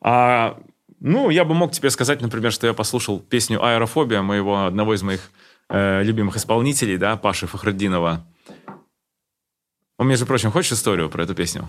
А, 0.00 0.60
ну, 1.00 1.30
я 1.30 1.44
бы 1.44 1.54
мог 1.54 1.72
тебе 1.72 1.90
сказать, 1.90 2.20
например, 2.20 2.52
что 2.52 2.66
я 2.66 2.74
послушал 2.74 3.18
песню 3.18 3.64
«Аэрофобия» 3.64 4.22
моего, 4.22 4.66
одного 4.66 4.94
из 4.94 5.02
моих 5.02 5.30
э, 5.68 6.02
любимых 6.02 6.36
исполнителей, 6.36 6.98
да, 6.98 7.16
Паши 7.16 7.46
Фахруддинова. 7.46 8.26
Он, 9.98 10.08
между 10.08 10.26
прочим, 10.26 10.50
хочешь 10.50 10.72
историю 10.72 11.10
про 11.10 11.24
эту 11.24 11.34
песню? 11.34 11.68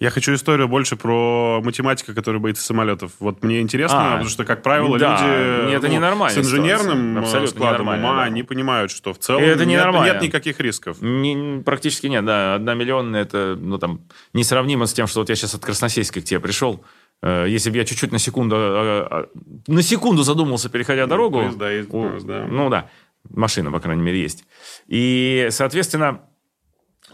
Я 0.00 0.10
хочу 0.10 0.34
историю 0.34 0.68
больше 0.68 0.96
про 0.96 1.60
математика, 1.64 2.14
который 2.14 2.40
боится 2.40 2.62
самолетов. 2.64 3.12
Вот 3.20 3.42
мне 3.42 3.60
интересно, 3.60 3.98
А, 4.08 4.12
потому 4.12 4.28
что, 4.28 4.44
как 4.44 4.62
правило, 4.62 4.98
да, 4.98 5.12
люди 5.20 5.74
это 5.74 5.88
ну, 5.88 6.28
с 6.28 6.38
инженерным 6.38 6.88
ситуация. 6.88 7.14
э, 7.16 7.18
Абсолютно 7.20 7.48
складом 7.48 7.88
ума 7.88 8.24
да. 8.24 8.28
не 8.28 8.42
понимают, 8.42 8.90
что 8.90 9.12
в 9.14 9.18
целом 9.18 9.42
Это 9.42 9.64
нет, 9.64 9.78
ненормально. 9.80 10.12
нет 10.12 10.22
никаких 10.22 10.60
рисков. 10.60 10.98
Не- 11.00 11.62
практически 11.62 12.06
нет, 12.08 12.24
да. 12.24 12.54
Одна 12.56 12.74
миллионная, 12.74 13.22
это, 13.22 13.56
ну, 13.58 13.78
там, 13.78 14.00
несравнимо 14.32 14.86
с 14.86 14.92
тем, 14.92 15.06
что 15.06 15.20
вот 15.20 15.28
я 15.28 15.34
сейчас 15.36 15.54
от 15.54 15.64
Красносельска 15.64 16.20
к 16.20 16.24
тебе 16.24 16.40
пришел. 16.40 16.84
Э, 17.22 17.46
Если 17.48 17.70
бы 17.70 17.76
я 17.78 17.84
чуть-чуть 17.84 18.12
на 18.12 18.18
секунду, 18.18 18.56
э, 18.58 19.24
на 19.66 19.82
секунду 19.82 20.22
задумался, 20.22 20.68
переходя 20.68 21.06
дорогу... 21.06 21.38
поезда 21.40 21.70
ездят, 21.70 21.94
у- 21.94 22.20
да. 22.20 22.46
Ну, 22.48 22.68
да. 22.68 22.88
Машина, 23.30 23.72
по 23.72 23.80
крайней 23.80 24.02
мере, 24.02 24.20
есть. 24.20 24.44
И, 24.86 25.48
соответственно, 25.50 26.20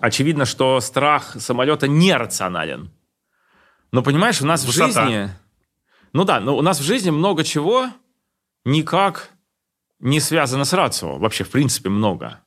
очевидно, 0.03 0.45
что 0.47 0.81
страх 0.81 1.37
самолета 1.39 1.87
нерационален. 1.87 2.91
Но, 3.93 4.03
понимаешь, 4.03 4.43
у 4.43 4.47
нас 4.47 4.65
Высота. 4.65 4.89
в 4.89 4.93
жизни... 5.07 5.31
Ну 6.13 6.25
да, 6.25 6.41
но 6.41 6.57
у 6.57 6.63
нас 6.63 6.81
в 6.81 6.83
жизни 6.83 7.11
много 7.11 7.45
чего 7.45 7.87
никак 8.65 9.31
не 10.01 10.19
связано 10.19 10.65
с 10.65 10.73
рацио. 10.73 11.19
Вообще, 11.19 11.45
в 11.45 11.51
принципе, 11.51 11.89
много. 11.89 12.41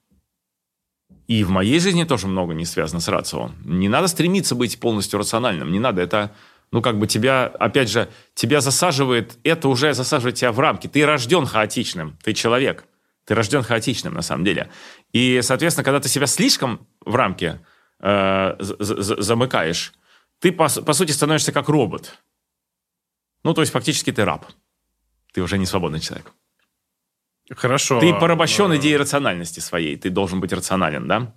И 1.27 1.45
в 1.45 1.49
моей 1.49 1.79
жизни 1.79 2.03
тоже 2.03 2.27
много 2.27 2.53
не 2.53 2.65
связано 2.65 2.99
с 2.99 3.07
рацио. 3.07 3.51
Не 3.63 3.87
надо 3.87 4.07
стремиться 4.07 4.53
быть 4.53 4.77
полностью 4.79 5.17
рациональным. 5.17 5.71
Не 5.71 5.79
надо. 5.79 6.01
Это, 6.01 6.35
ну, 6.71 6.81
как 6.81 6.99
бы 6.99 7.07
тебя, 7.07 7.45
опять 7.45 7.89
же, 7.89 8.09
тебя 8.33 8.59
засаживает, 8.59 9.37
это 9.43 9.69
уже 9.69 9.93
засаживает 9.93 10.35
тебя 10.35 10.51
в 10.51 10.59
рамки. 10.59 10.87
Ты 10.87 11.05
рожден 11.05 11.45
хаотичным. 11.45 12.17
Ты 12.21 12.33
человек. 12.33 12.85
Ты 13.23 13.33
рожден 13.33 13.63
хаотичным, 13.63 14.13
на 14.13 14.21
самом 14.21 14.43
деле. 14.43 14.69
И, 15.13 15.39
соответственно, 15.41 15.85
когда 15.85 16.01
ты 16.01 16.09
себя 16.09 16.27
слишком 16.27 16.85
в 17.05 17.15
рамки 17.15 17.59
э, 17.99 18.55
замыкаешь, 18.59 19.93
ты, 20.39 20.51
по, 20.51 20.67
по 20.67 20.93
сути, 20.93 21.11
становишься 21.11 21.51
как 21.51 21.69
робот. 21.69 22.19
Ну, 23.43 23.53
то 23.53 23.61
есть, 23.61 23.71
фактически 23.71 24.11
ты 24.11 24.25
раб. 24.25 24.45
Ты 25.33 25.41
уже 25.41 25.57
не 25.57 25.65
свободный 25.65 25.99
человек. 25.99 26.31
Хорошо. 27.55 27.99
Ты 27.99 28.13
порабощен 28.13 28.71
Э, 28.71 28.77
идеей 28.77 28.97
рациональности 28.97 29.59
своей. 29.59 29.97
Ты 29.97 30.09
должен 30.09 30.39
быть 30.39 30.53
рационален, 30.53 31.07
да? 31.07 31.33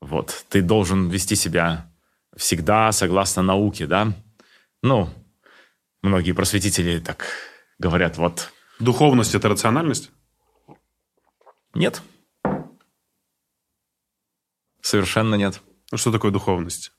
Вот. 0.00 0.46
Ты 0.48 0.62
должен 0.62 1.08
вести 1.10 1.36
себя 1.36 1.90
всегда 2.36 2.90
согласно 2.92 3.42
науке, 3.42 3.86
да? 3.86 4.12
Ну, 4.82 5.10
многие 6.02 6.32
просветители 6.32 6.98
так 6.98 7.26
говорят, 7.78 8.16
вот, 8.16 8.50
Духовность– 8.78 9.34
это 9.36 9.48
рациональность? 9.48 10.10
нет. 11.74 12.02
Совершенно 14.82 15.36
нет. 15.36 15.62
Ну, 15.90 15.96
Что 15.98 16.12
такое 16.12 16.30
духовность? 16.30 16.92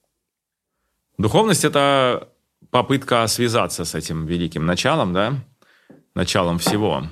Духовность– 1.20 1.64
это 1.66 2.30
попытка 2.72 3.28
связаться 3.28 3.86
с 3.86 3.94
этим 3.94 4.26
великим 4.26 4.66
началом, 4.66 5.14
да? 5.14 5.36
Началом 6.16 6.58
всего. 6.58 7.04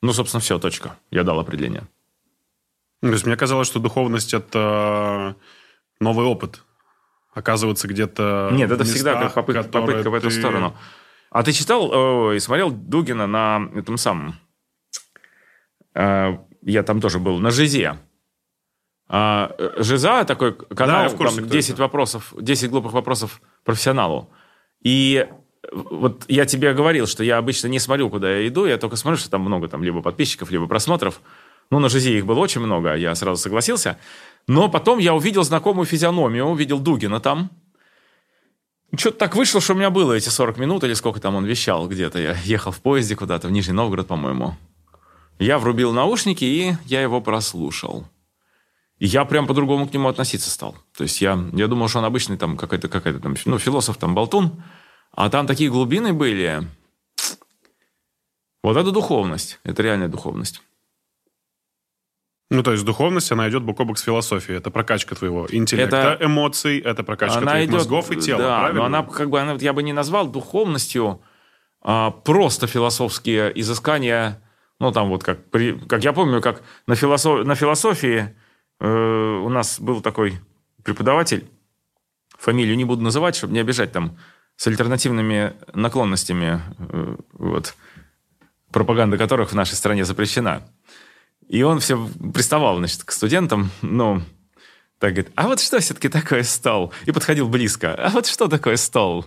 Ну, 0.00 0.12
собственно, 0.12 0.40
все, 0.40 0.58
точка. 0.58 0.96
Я 1.10 1.22
дал 1.24 1.38
определение. 1.38 1.86
Ну, 3.02 3.08
То 3.08 3.14
есть 3.14 3.26
мне 3.26 3.36
казалось, 3.36 3.66
что 3.68 3.78
духовность– 3.80 4.32
это 4.34 5.36
новый 6.00 6.24
опыт. 6.26 6.62
Оказываться 7.34 7.88
где-то 7.88 8.50
Нет, 8.52 8.70
это 8.70 8.84
в 8.84 8.86
всегда 8.86 9.12
местах, 9.14 9.34
как 9.34 9.46
попытка, 9.46 9.62
попытка 9.64 10.10
в 10.10 10.14
эту 10.14 10.28
ты- 10.28 10.38
сторону. 10.38 10.76
А 11.30 11.42
ты 11.42 11.52
читал 11.52 11.90
ой, 11.90 12.40
смотрел 12.40 12.70
Дугина 12.70 13.26
на 13.26 13.70
этом 13.74 13.96
самом? 13.96 14.34
Э, 15.94 16.36
Я 16.62 16.82
там 16.82 17.00
тоже 17.00 17.18
был, 17.18 17.38
на 17.38 17.50
Жизе. 17.50 17.98
А, 19.14 19.54
э, 19.58 19.74
Жиза 19.76 20.24
такой 20.24 20.54
канал, 20.54 21.10
в 21.10 21.16
курсе, 21.16 21.36
там 21.36 21.44
кто 21.44 21.52
10 21.52 21.70
это. 21.72 21.82
вопросов, 21.82 22.32
10 22.34 22.70
глупых 22.70 22.94
вопросов 22.94 23.42
профессионалу. 23.62 24.30
И 24.82 25.28
вот 25.70 26.24
я 26.28 26.46
тебе 26.46 26.72
говорил, 26.72 27.06
что 27.06 27.22
я 27.22 27.36
обычно 27.36 27.68
не 27.68 27.78
смотрю, 27.78 28.08
куда 28.08 28.34
я 28.34 28.48
иду, 28.48 28.64
я 28.64 28.78
только 28.78 28.96
смотрю, 28.96 29.18
что 29.18 29.30
там 29.30 29.42
много 29.42 29.68
там 29.68 29.84
либо 29.84 30.00
подписчиков, 30.00 30.50
либо 30.50 30.66
просмотров. 30.66 31.20
Ну, 31.70 31.78
на 31.78 31.90
Жизе 31.90 32.16
их 32.16 32.24
было 32.24 32.38
очень 32.38 32.62
много, 32.62 32.94
я 32.94 33.14
сразу 33.14 33.36
согласился. 33.36 33.98
Но 34.46 34.70
потом 34.70 34.98
я 34.98 35.12
увидел 35.12 35.44
знакомую 35.44 35.84
физиономию, 35.84 36.46
увидел 36.46 36.78
Дугина 36.78 37.20
там. 37.20 37.50
Что-то 38.96 39.18
так 39.18 39.36
вышло, 39.36 39.60
что 39.60 39.74
у 39.74 39.76
меня 39.76 39.90
было 39.90 40.14
эти 40.14 40.30
40 40.30 40.56
минут, 40.56 40.84
или 40.84 40.94
сколько 40.94 41.20
там 41.20 41.34
он 41.34 41.44
вещал 41.44 41.86
где-то. 41.86 42.18
Я 42.18 42.34
ехал 42.44 42.72
в 42.72 42.80
поезде 42.80 43.14
куда-то, 43.14 43.48
в 43.48 43.50
Нижний 43.50 43.74
Новгород, 43.74 44.06
по-моему. 44.06 44.56
Я 45.38 45.58
врубил 45.58 45.92
наушники, 45.92 46.44
и 46.44 46.72
я 46.86 47.02
его 47.02 47.20
прослушал. 47.20 48.06
И 49.02 49.06
я 49.06 49.24
прям 49.24 49.48
по-другому 49.48 49.88
к 49.88 49.92
нему 49.92 50.08
относиться 50.08 50.48
стал. 50.48 50.76
То 50.96 51.02
есть 51.02 51.20
я, 51.20 51.36
я 51.54 51.66
думал, 51.66 51.88
что 51.88 51.98
он 51.98 52.04
обычный 52.04 52.36
там 52.36 52.56
какой-то, 52.56 52.88
какой-то 52.88 53.18
там, 53.18 53.34
ну, 53.46 53.58
философ, 53.58 53.96
там, 53.96 54.14
болтун. 54.14 54.62
А 55.10 55.28
там 55.28 55.48
такие 55.48 55.70
глубины 55.70 56.12
были. 56.12 56.62
Вот 58.62 58.76
это 58.76 58.92
духовность. 58.92 59.58
Это 59.64 59.82
реальная 59.82 60.06
духовность. 60.06 60.62
Ну, 62.48 62.62
то 62.62 62.70
есть 62.70 62.84
духовность, 62.84 63.32
она 63.32 63.48
идет 63.48 63.64
бок 63.64 63.80
о 63.80 63.84
бок 63.84 63.98
с 63.98 64.02
философией. 64.02 64.58
Это 64.58 64.70
прокачка 64.70 65.16
твоего 65.16 65.48
интеллекта, 65.50 65.96
Это- 65.96 66.24
эмоций, 66.26 66.78
это 66.78 67.02
прокачка 67.02 67.38
она 67.38 67.50
твоих 67.50 67.70
идет, 67.70 67.78
мозгов 67.78 68.12
и 68.12 68.20
тела, 68.20 68.38
да, 68.38 68.58
правильно? 68.60 68.78
но 68.78 68.86
она 68.86 69.02
как 69.02 69.30
бы, 69.30 69.40
она, 69.40 69.54
я 69.54 69.72
бы 69.72 69.82
не 69.82 69.92
назвал 69.92 70.28
духовностью 70.28 71.20
а, 71.80 72.12
просто 72.12 72.68
философские 72.68 73.50
изыскания. 73.60 74.40
Ну, 74.78 74.92
там 74.92 75.08
вот 75.08 75.24
как, 75.24 75.50
при- 75.50 75.76
как 75.76 76.04
я 76.04 76.12
помню, 76.12 76.40
как 76.40 76.62
на, 76.86 76.94
философ, 76.94 77.44
на 77.44 77.56
философии 77.56 78.36
э, 78.82 79.40
у 79.44 79.48
нас 79.48 79.80
был 79.80 80.00
такой 80.00 80.38
преподаватель, 80.82 81.48
фамилию 82.38 82.76
не 82.76 82.84
буду 82.84 83.02
называть, 83.02 83.36
чтобы 83.36 83.52
не 83.52 83.60
обижать 83.60 83.92
там, 83.92 84.18
с 84.56 84.66
альтернативными 84.66 85.54
наклонностями, 85.74 86.60
э, 86.78 87.16
вот, 87.32 87.74
пропаганда 88.72 89.16
которых 89.16 89.50
в 89.50 89.54
нашей 89.54 89.74
стране 89.74 90.04
запрещена. 90.04 90.62
И 91.48 91.62
он 91.62 91.80
все 91.80 92.08
приставал, 92.34 92.78
значит, 92.78 93.04
к 93.04 93.12
студентам, 93.12 93.70
ну, 93.82 94.22
так 95.02 95.14
говорит, 95.14 95.32
а 95.34 95.48
вот 95.48 95.58
что 95.58 95.80
все-таки 95.80 96.08
такое 96.08 96.44
стол? 96.44 96.92
И 97.06 97.10
подходил 97.10 97.48
близко. 97.48 97.92
А 97.92 98.10
вот 98.10 98.26
что 98.26 98.46
такое 98.46 98.76
стол? 98.76 99.24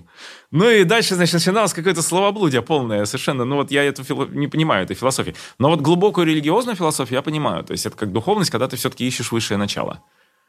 Ну 0.50 0.70
и 0.70 0.86
дальше, 0.86 1.16
значит, 1.16 1.34
начиналось 1.34 1.74
какое-то 1.74 2.02
словоблудие 2.02 2.62
полное 2.62 3.04
совершенно. 3.04 3.44
Ну 3.44 3.58
вот 3.58 3.72
я 3.72 3.84
эту 3.84 4.04
фило- 4.04 4.34
не 4.34 4.48
понимаю 4.48 4.86
этой 4.86 4.96
философии. 4.96 5.36
Но 5.60 5.70
вот 5.70 5.82
глубокую 5.82 6.28
религиозную 6.28 6.78
философию 6.78 7.16
я 7.18 7.22
понимаю. 7.22 7.66
То 7.66 7.74
есть 7.74 7.86
это 7.86 7.98
как 7.98 8.14
духовность, 8.14 8.52
когда 8.52 8.70
ты 8.70 8.78
все-таки 8.78 9.06
ищешь 9.06 9.34
высшее 9.34 9.58
начало. 9.58 10.02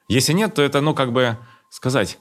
Если 0.06 0.32
нет, 0.32 0.54
то 0.54 0.62
это, 0.62 0.80
ну, 0.80 0.94
как 0.94 1.10
бы 1.12 1.36
сказать, 1.70 2.20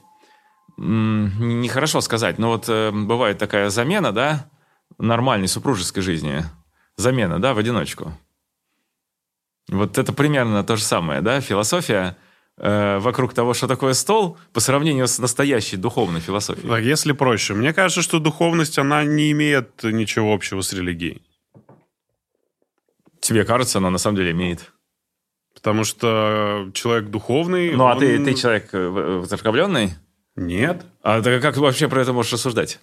нехорошо 0.76 2.00
сказать, 2.00 2.38
но 2.38 2.48
вот 2.48 2.64
э, 2.68 2.90
бывает 2.90 3.38
такая 3.38 3.70
замена, 3.70 4.10
да, 4.10 4.50
нормальной 4.98 5.46
супружеской 5.46 6.02
жизни. 6.02 6.44
Замена, 6.96 7.40
да, 7.40 7.54
в 7.54 7.58
одиночку. 7.58 8.12
Вот 9.68 9.96
это 9.96 10.12
примерно 10.12 10.64
то 10.64 10.74
же 10.74 10.82
самое, 10.82 11.20
да? 11.20 11.40
Философия 11.40 12.16
э, 12.58 12.98
вокруг 12.98 13.34
того, 13.34 13.54
что 13.54 13.66
такое 13.66 13.92
стол, 13.94 14.38
по 14.52 14.60
сравнению 14.60 15.06
с 15.08 15.18
настоящей 15.18 15.76
духовной 15.76 16.20
философией. 16.20 16.68
Так, 16.68 16.82
если 16.82 17.12
проще. 17.12 17.54
Мне 17.54 17.72
кажется, 17.72 18.02
что 18.02 18.18
духовность, 18.18 18.78
она 18.78 19.04
не 19.04 19.30
имеет 19.32 19.82
ничего 19.82 20.32
общего 20.32 20.60
с 20.60 20.72
религией. 20.72 21.22
Тебе 23.20 23.44
кажется, 23.44 23.78
она 23.78 23.90
на 23.90 23.98
самом 23.98 24.16
деле 24.16 24.30
имеет. 24.32 24.72
Потому 25.54 25.84
что 25.84 26.70
человек 26.74 27.06
духовный... 27.10 27.72
Ну, 27.74 27.86
а 27.86 27.94
он- 27.94 27.98
ты, 27.98 28.22
ты 28.24 28.34
человек 28.34 28.68
э, 28.72 28.88
воцерковленный? 28.88 29.94
Нет. 30.36 30.84
А 31.02 31.20
ты 31.22 31.40
как 31.40 31.56
вообще 31.56 31.88
про 31.88 32.02
это 32.02 32.12
можешь 32.12 32.34
рассуждать? 32.34 32.78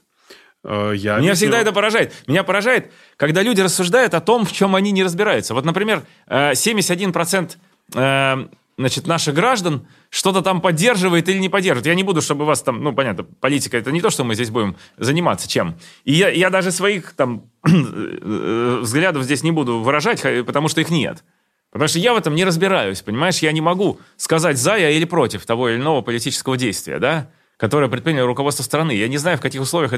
Э, 0.63 0.91
Я 0.95 1.11
Меня 1.17 1.31
объясню. 1.31 1.35
всегда 1.35 1.59
это 1.61 1.71
поражает. 1.71 2.13
Меня 2.27 2.43
поражает, 2.43 2.91
когда 3.15 3.41
люди 3.43 3.61
рассуждают 3.61 4.13
о 4.15 4.21
том, 4.21 4.43
в 4.45 4.51
чем 4.51 4.75
они 4.75 4.91
не 4.91 5.03
разбираются. 5.03 5.53
Вот, 5.53 5.65
например, 5.65 6.03
э, 6.27 6.53
71% 6.53 7.57
э, 7.95 8.47
значит, 8.77 9.07
наших 9.07 9.35
граждан 9.35 9.87
что-то 10.09 10.41
там 10.41 10.61
поддерживает 10.61 11.29
или 11.29 11.37
не 11.37 11.49
поддерживает. 11.49 11.85
Я 11.85 11.95
не 11.95 12.03
буду, 12.03 12.21
чтобы 12.21 12.45
вас 12.45 12.61
там, 12.61 12.83
ну, 12.83 12.93
понятно, 12.93 13.23
политика 13.23 13.77
это 13.77 13.91
не 13.91 14.01
то, 14.01 14.09
что 14.09 14.23
мы 14.23 14.35
здесь 14.35 14.49
будем 14.49 14.75
заниматься 14.97 15.47
чем. 15.47 15.75
И 16.03 16.13
я, 16.13 16.29
я 16.29 16.49
даже 16.49 16.71
своих 16.71 17.13
там 17.13 17.49
э, 17.67 18.79
взглядов 18.81 19.23
здесь 19.23 19.43
не 19.43 19.51
буду 19.51 19.79
выражать, 19.79 20.21
потому 20.45 20.67
что 20.67 20.81
их 20.81 20.89
нет. 20.89 21.23
Потому 21.71 21.87
что 21.87 21.99
я 21.99 22.13
в 22.13 22.17
этом 22.17 22.35
не 22.35 22.45
разбираюсь, 22.45 23.01
понимаешь? 23.01 23.39
Я 23.39 23.51
не 23.51 23.61
могу 23.61 23.99
сказать 24.17 24.57
за 24.57 24.75
я 24.75 24.91
или 24.91 25.05
против 25.05 25.45
того 25.45 25.69
или 25.69 25.77
иного 25.77 26.01
политического 26.01 26.55
действия, 26.55 26.99
да? 26.99 27.29
которое 27.57 27.89
предприняло 27.89 28.27
руководство 28.27 28.63
страны. 28.63 28.91
Я 28.91 29.07
не 29.07 29.17
знаю, 29.17 29.37
в 29.37 29.41
каких 29.41 29.61
условиях 29.61 29.93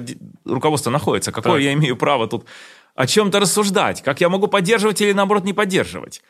руководство 0.46 0.92
находится, 0.92 1.32
какое 1.32 1.54
Так. 1.54 1.64
я 1.64 1.74
имею 1.74 1.96
право 1.96 2.28
тут 2.28 2.46
о 2.96 3.08
чем-то 3.08 3.40
рассуждать, 3.40 4.04
как 4.04 4.22
я 4.22 4.30
могу 4.30 4.48
поддерживать 4.48 5.02
или, 5.02 5.14
наоборот, 5.14 5.46
не 5.46 5.54
поддерживать. 5.54 6.22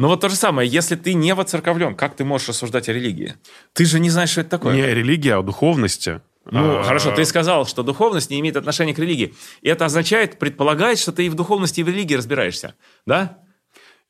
Но 0.00 0.08
вот 0.08 0.22
то 0.22 0.30
же 0.30 0.34
самое, 0.36 0.66
если 0.66 0.96
ты 0.96 1.12
не 1.12 1.34
воцерковлен, 1.34 1.94
как 1.94 2.16
ты 2.16 2.24
можешь 2.24 2.48
рассуждать 2.48 2.88
о 2.88 2.92
религии? 2.94 3.34
Ты 3.74 3.84
же 3.84 4.00
не 4.00 4.08
знаешь, 4.08 4.30
что 4.30 4.40
это 4.40 4.48
такое. 4.48 4.74
Не 4.74 4.80
о 4.80 4.94
религии, 4.94 5.28
а 5.28 5.40
о 5.40 5.42
духовности. 5.42 6.22
Ну, 6.50 6.78
А, 6.78 6.82
хорошо, 6.82 7.14
ты 7.14 7.22
сказал, 7.26 7.66
что 7.66 7.82
духовность 7.82 8.30
не 8.30 8.40
имеет 8.40 8.56
отношения 8.56 8.94
к 8.94 8.98
религии. 8.98 9.34
И 9.60 9.68
это 9.68 9.84
означает, 9.84 10.38
предполагает, 10.38 10.98
что 10.98 11.12
ты 11.12 11.26
и 11.26 11.28
в 11.28 11.34
духовности, 11.34 11.80
и 11.80 11.82
в 11.82 11.88
религии 11.88 12.14
разбираешься. 12.14 12.76
Да? 13.04 13.40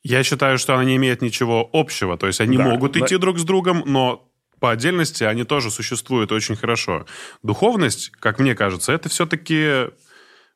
Я 0.05 0.23
считаю, 0.23 0.59
что 0.59 0.75
она 0.75 0.85
не 0.85 0.95
имеет 0.95 1.23
ничего 1.23 1.69
общего. 1.73 2.17
То 2.17 2.29
есть 2.29 2.41
они 2.41 2.57
Да, 2.57 2.63
могут 2.69 2.95
но- 2.95 3.05
идти 3.05 3.17
друг 3.17 3.41
с 3.41 3.43
другом, 3.43 3.83
но 3.85 4.31
по 4.61 4.71
отдельности 4.71 5.25
они 5.25 5.43
тоже 5.43 5.73
существуют 5.73 6.31
очень 6.31 6.55
хорошо. 6.55 7.05
Духовность, 7.43 8.11
как 8.21 8.39
мне 8.39 8.55
кажется, 8.55 8.93
это 8.93 9.09
все-таки 9.09 9.89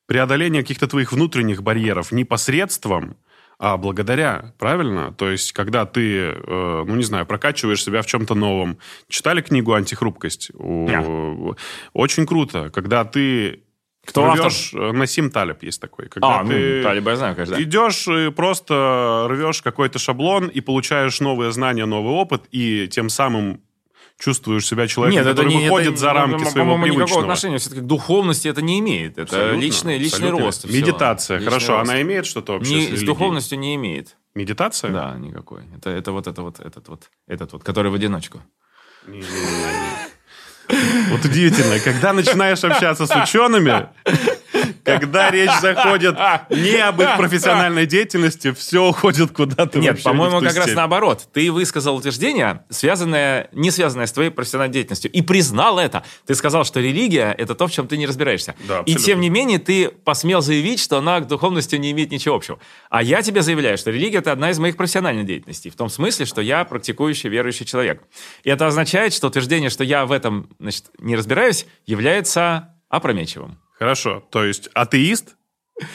преодоление 0.06 0.62
каких-то 0.62 0.86
твоих 0.86 1.10
внутренних 1.12 1.62
барьеров 1.64 2.12
не 2.12 2.24
посредством, 2.24 3.16
а 3.66 3.76
благодаря, 3.78 4.52
правильно? 4.58 5.12
То 5.12 5.30
есть, 5.30 5.52
когда 5.52 5.86
ты, 5.86 6.18
э, 6.32 6.84
ну, 6.86 6.94
не 6.96 7.02
знаю, 7.04 7.24
прокачиваешь 7.26 7.82
себя 7.82 8.02
в 8.02 8.06
чем-то 8.06 8.34
новом. 8.34 8.76
Читали 9.08 9.40
книгу 9.40 9.72
«Антихрупкость»? 9.72 10.50
У- 10.54 11.54
Очень 11.92 12.26
круто. 12.26 12.70
Когда 12.70 13.04
ты 13.04 13.62
Кто 14.06 14.24
автор? 14.26 14.46
рвешь... 14.46 14.74
э, 14.74 14.92
Насим 14.92 15.30
Талеб 15.30 15.62
есть 15.62 15.80
такой. 15.80 16.08
Когда 16.08 16.40
А, 16.40 16.42
ну, 16.42 16.50
ты 16.50 16.82
Талиба 16.82 17.10
я 17.12 17.16
знаю, 17.16 17.34
конечно. 17.36 17.54
идешь 17.62 18.06
и 18.08 18.30
просто 18.30 19.26
рвешь 19.30 19.62
какой-то 19.62 19.98
шаблон 19.98 20.48
и 20.48 20.60
получаешь 20.60 21.20
новые 21.20 21.50
знания, 21.52 21.86
новый 21.86 22.12
опыт, 22.12 22.42
и 22.50 22.86
тем 22.88 23.08
самым 23.08 23.60
чувствуешь 24.18 24.66
себя 24.66 24.86
человеком, 24.86 25.24
который 25.30 25.54
не- 25.54 25.64
выходит 25.64 25.88
это, 25.92 25.96
за 26.00 26.12
рамки 26.12 26.44
ну, 26.44 26.50
своего 26.50 26.70
по-моему, 26.72 26.84
никакого 26.86 26.96
привычного. 27.06 27.22
отношения 27.24 27.58
все-таки 27.58 27.80
к 27.82 27.84
духовности 27.84 28.48
это 28.48 28.62
не 28.62 28.78
имеет. 28.80 29.12
Это 29.12 29.22
Абсолютно, 29.22 29.60
личный, 29.60 29.98
личный 29.98 30.16
абсолютно. 30.18 30.44
рост. 30.46 30.64
Медитация, 30.70 31.36
Личный 31.38 31.50
хорошо, 31.52 31.78
рост. 31.78 31.90
она 31.90 32.02
имеет 32.02 32.26
что-то 32.26 32.54
общее 32.54 32.90
Не- 32.90 32.96
с 32.96 33.00
с 33.00 33.02
духовностью 33.02 33.58
не 33.58 33.74
имеет. 33.74 34.16
Медитация? 34.34 34.90
Да, 34.90 35.14
никакой. 35.18 35.62
Это, 35.76 35.90
это 35.90 36.12
вот 36.12 36.26
это 36.26 36.42
вот 36.42 36.58
этот 36.60 36.88
вот 36.88 37.02
этот 37.28 37.52
вот, 37.52 37.62
который 37.64 37.90
в 37.90 37.94
одиночку. 37.94 38.40
Вот 41.10 41.22
удивительно, 41.24 41.78
когда 41.78 42.12
начинаешь 42.14 42.64
общаться 42.64 43.06
с 43.06 43.14
учеными, 43.14 43.88
когда 44.84 45.30
речь 45.30 45.50
заходит 45.60 46.16
не 46.50 46.76
об 46.76 47.00
их 47.00 47.16
профессиональной 47.16 47.86
деятельности, 47.86 48.52
все 48.52 48.88
уходит 48.88 49.32
куда-то 49.32 49.78
Нет, 49.78 49.96
не 49.96 50.02
по-моему, 50.02 50.40
как 50.40 50.56
раз 50.56 50.74
наоборот. 50.74 51.28
Ты 51.32 51.50
высказал 51.50 51.96
утверждение, 51.96 52.64
связанное, 52.70 53.48
не 53.52 53.70
связанное 53.70 54.06
с 54.06 54.12
твоей 54.12 54.30
профессиональной 54.30 54.72
деятельностью, 54.74 55.10
и 55.10 55.22
признал 55.22 55.78
это. 55.78 56.04
Ты 56.26 56.34
сказал, 56.34 56.64
что 56.64 56.80
религия— 56.80 57.34
это 57.38 57.54
то, 57.54 57.66
в 57.66 57.72
чем 57.72 57.88
ты 57.88 57.96
не 57.96 58.06
разбираешься. 58.06 58.54
Да, 58.68 58.82
и 58.86 58.94
тем 58.94 59.20
не 59.20 59.30
менее 59.30 59.58
ты 59.58 59.88
посмел 59.88 60.42
заявить, 60.42 60.80
что 60.80 60.98
она 60.98 61.20
к 61.20 61.26
духовности 61.26 61.76
не 61.76 61.90
имеет 61.92 62.10
ничего 62.10 62.36
общего. 62.36 62.58
А 62.90 63.02
я 63.02 63.22
тебе 63.22 63.42
заявляю, 63.42 63.78
что 63.78 63.90
религия— 63.90 64.18
это 64.18 64.32
одна 64.32 64.50
из 64.50 64.58
моих 64.58 64.76
профессиональных 64.76 65.26
деятельностей, 65.26 65.70
в 65.70 65.76
том 65.76 65.88
смысле, 65.88 66.26
что 66.26 66.40
я 66.40 66.64
практикующий, 66.64 67.30
верующий 67.30 67.66
человек. 67.66 68.02
И 68.42 68.50
это 68.50 68.66
означает, 68.66 69.14
что 69.14 69.28
утверждение, 69.28 69.70
что 69.70 69.84
я 69.84 70.06
в 70.06 70.12
этом 70.12 70.48
значит, 70.58 70.86
не 70.98 71.16
разбираюсь, 71.16 71.66
является 71.86 72.74
опрометчивым. 72.88 73.58
Хорошо, 73.78 74.22
то 74.30 74.44
есть 74.44 74.68
атеист 74.74 75.36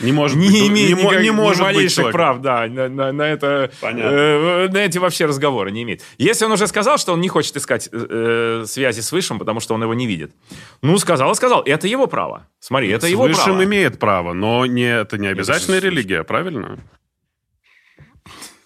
не 0.01 0.11
может 0.11 0.35
не 0.37 0.47
быть, 0.49 0.67
имеет 0.67 0.97
не, 0.97 1.03
никак- 1.03 1.21
не 1.21 1.27
ни 1.27 1.29
может 1.29 1.61
быть 1.63 1.73
малейших 1.75 1.95
человеком. 1.95 2.11
прав, 2.19 2.41
да, 2.41 2.67
на, 2.67 2.89
на- 2.89 3.11
на 3.13 3.21
это, 3.23 3.71
э, 3.81 4.67
на 4.67 4.77
эти 4.79 4.97
вообще 4.97 5.25
разговоры 5.25 5.71
не 5.71 5.83
имеет. 5.83 6.01
Если 6.17 6.43
он 6.43 6.51
уже 6.51 6.67
сказал, 6.67 6.97
что 6.97 7.13
он 7.13 7.21
не 7.21 7.29
хочет 7.29 7.55
искать 7.55 7.87
э, 7.89 8.63
связи 8.67 8.99
с 8.99 9.11
Высшим, 9.13 9.39
потому 9.39 9.61
что 9.61 9.73
он 9.75 9.81
его 9.81 9.93
не 9.93 10.05
видит, 10.05 10.33
ну, 10.81 10.97
сказал 10.97 11.31
и 11.31 11.35
сказал, 11.35 11.61
это 11.63 11.87
его 11.87 12.07
право. 12.07 12.45
Смотри, 12.59 12.89
это 12.89 13.07
С 13.07 13.09
его 13.09 13.23
высшим 13.23 13.43
право. 13.45 13.63
имеет 13.63 13.99
право, 13.99 14.33
но 14.33 14.65
не, 14.65 14.83
это 14.83 15.17
не 15.17 15.27
обязательная 15.27 15.79
с- 15.79 15.83
религия, 15.83 16.25
правильно? 16.25 16.77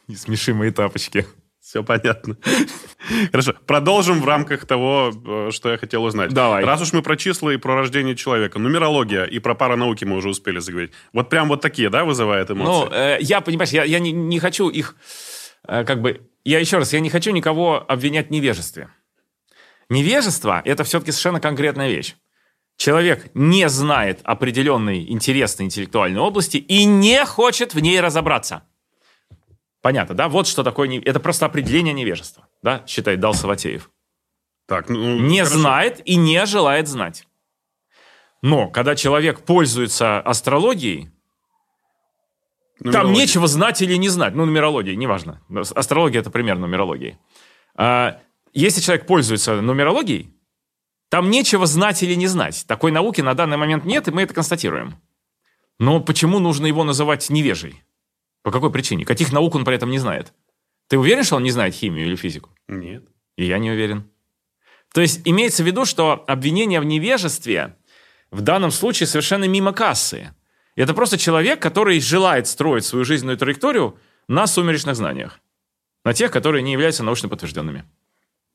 Не 0.07 0.15
смеши 0.15 0.53
мои 0.55 0.71
тапочки. 0.71 1.27
Все 1.73 1.83
понятно. 1.83 2.37
Хорошо, 3.31 3.55
продолжим 3.65 4.21
в 4.21 4.27
рамках 4.27 4.67
того, 4.67 5.11
э, 5.11 5.49
что 5.51 5.71
я 5.71 5.77
хотел 5.79 6.03
узнать. 6.03 6.31
Давай. 6.31 6.63
Раз 6.63 6.83
уж 6.83 6.93
мы 6.93 7.01
про 7.01 7.17
числа 7.17 7.49
и 7.51 7.57
про 7.57 7.75
рождение 7.75 8.15
человека, 8.15 8.59
нумерология 8.59 9.23
и 9.23 9.39
про 9.39 9.55
паранауки 9.55 10.05
мы 10.05 10.17
уже 10.17 10.29
успели 10.29 10.59
заговорить. 10.59 10.91
Вот 11.13 11.29
прям 11.29 11.47
вот 11.47 11.61
такие, 11.61 11.89
да, 11.89 12.05
вызывает 12.05 12.49
Ну, 12.49 12.55
эмоции? 12.57 12.93
э, 12.93 13.17
я, 13.21 13.41
понимаешь, 13.41 13.71
я, 13.71 13.85
я 13.85 13.97
не, 13.97 14.11
не 14.11 14.37
хочу 14.37 14.69
их, 14.69 14.95
э, 15.67 15.83
как 15.83 16.03
бы, 16.03 16.21
я 16.43 16.59
еще 16.59 16.77
раз, 16.77 16.93
я 16.93 16.99
не 16.99 17.09
хочу 17.09 17.31
никого 17.31 17.83
обвинять 17.87 18.27
в 18.27 18.29
невежестве. 18.29 18.89
Невежество– 19.89 20.61
это 20.65 20.83
все-таки 20.83 21.11
совершенно 21.11 21.39
конкретная 21.39 21.89
вещь. 21.89 22.13
Человек 22.77 23.31
не 23.33 23.67
знает 23.67 24.19
определенной 24.23 25.09
интересной 25.09 25.65
интеллектуальной 25.65 26.21
области 26.21 26.57
и 26.57 26.85
не 26.85 27.25
хочет 27.25 27.73
в 27.73 27.79
ней 27.79 27.99
разобраться. 27.99 28.61
Понятно, 29.83 30.15
да? 30.15 30.29
Вот 30.29 30.47
что 30.47 30.63
такое... 30.63 30.87
не- 30.87 30.99
Это 30.99 31.19
просто 31.19 31.45
определение 31.45 31.93
невежества, 31.93 32.47
да, 32.63 32.83
считает 32.87 33.19
Дал 33.19 33.33
Саватеев. 33.33 33.91
Так, 34.65 34.87
ну, 34.87 35.19
Не 35.19 35.39
хорошо. 35.43 35.59
знает 35.59 36.01
и 36.05 36.15
не 36.15 36.45
желает 36.45 36.87
знать. 36.87 37.27
Но 38.41 38.69
когда 38.69 38.95
человек 38.95 39.41
пользуется 39.41 40.21
астрологией, 40.21 41.11
там 42.91 43.11
нечего 43.11 43.45
знать 43.47 43.81
или 43.81 43.95
не 43.95 44.07
знать. 44.07 44.33
Ну, 44.35 44.45
нумерология, 44.45 44.95
неважно. 44.95 45.41
Астрология– 45.75 46.19
это 46.21 46.29
пример 46.31 46.57
нумерологии. 46.57 47.19
А, 47.75 48.19
если 48.53 48.79
человек 48.81 49.05
пользуется 49.05 49.61
нумерологией, 49.61 50.33
там 51.09 51.29
нечего 51.29 51.65
знать 51.65 52.01
или 52.03 52.15
не 52.15 52.27
знать. 52.27 52.65
Такой 52.67 52.91
науки 52.91 53.19
на 53.19 53.33
данный 53.33 53.57
момент 53.57 53.83
нет, 53.83 54.07
и 54.07 54.11
мы 54.11 54.21
это 54.23 54.33
констатируем. 54.33 54.95
Но 55.77 55.99
почему 55.99 56.39
нужно 56.39 56.67
его 56.67 56.83
называть 56.85 57.29
невежей? 57.29 57.83
По 58.43 58.51
какой 58.51 58.71
причине? 58.71 59.05
Каких 59.05 59.31
наук 59.31 59.55
он 59.55 59.65
при 59.65 59.75
этом 59.75 59.89
не 59.89 59.99
знает? 59.99 60.33
Ты 60.89 60.97
уверен, 60.97 61.23
что 61.23 61.37
он 61.37 61.43
не 61.43 61.51
знает 61.51 61.73
химию 61.73 62.05
или 62.05 62.15
физику? 62.15 62.49
Нет. 62.67 63.03
И 63.37 63.45
я 63.45 63.57
не 63.57 63.71
уверен. 63.71 64.03
То 64.93 65.01
есть 65.01 65.21
имеется 65.25 65.63
в 65.63 65.65
виду, 65.65 65.85
что 65.85 66.23
обвинение 66.27 66.79
в 66.79 66.85
невежестве 66.85 67.75
в 68.31 68.41
данном 68.41 68.69
случае 68.71 69.07
совершенно 69.07 69.45
мимо 69.45 69.73
кассы. 69.73 70.35
Это 70.75 70.93
просто 70.93 71.17
человек, 71.17 71.59
который 71.61 71.99
желает 71.99 72.47
строить 72.47 72.85
свою 72.85 73.05
жизненную 73.05 73.37
траекторию 73.37 73.97
на 74.27 74.45
сумеречных 74.45 74.95
знаниях. 74.95 75.39
На 76.03 76.13
тех, 76.13 76.31
которые 76.31 76.61
не 76.63 76.73
являются 76.73 77.03
научно 77.03 77.29
подтвержденными. 77.29 77.85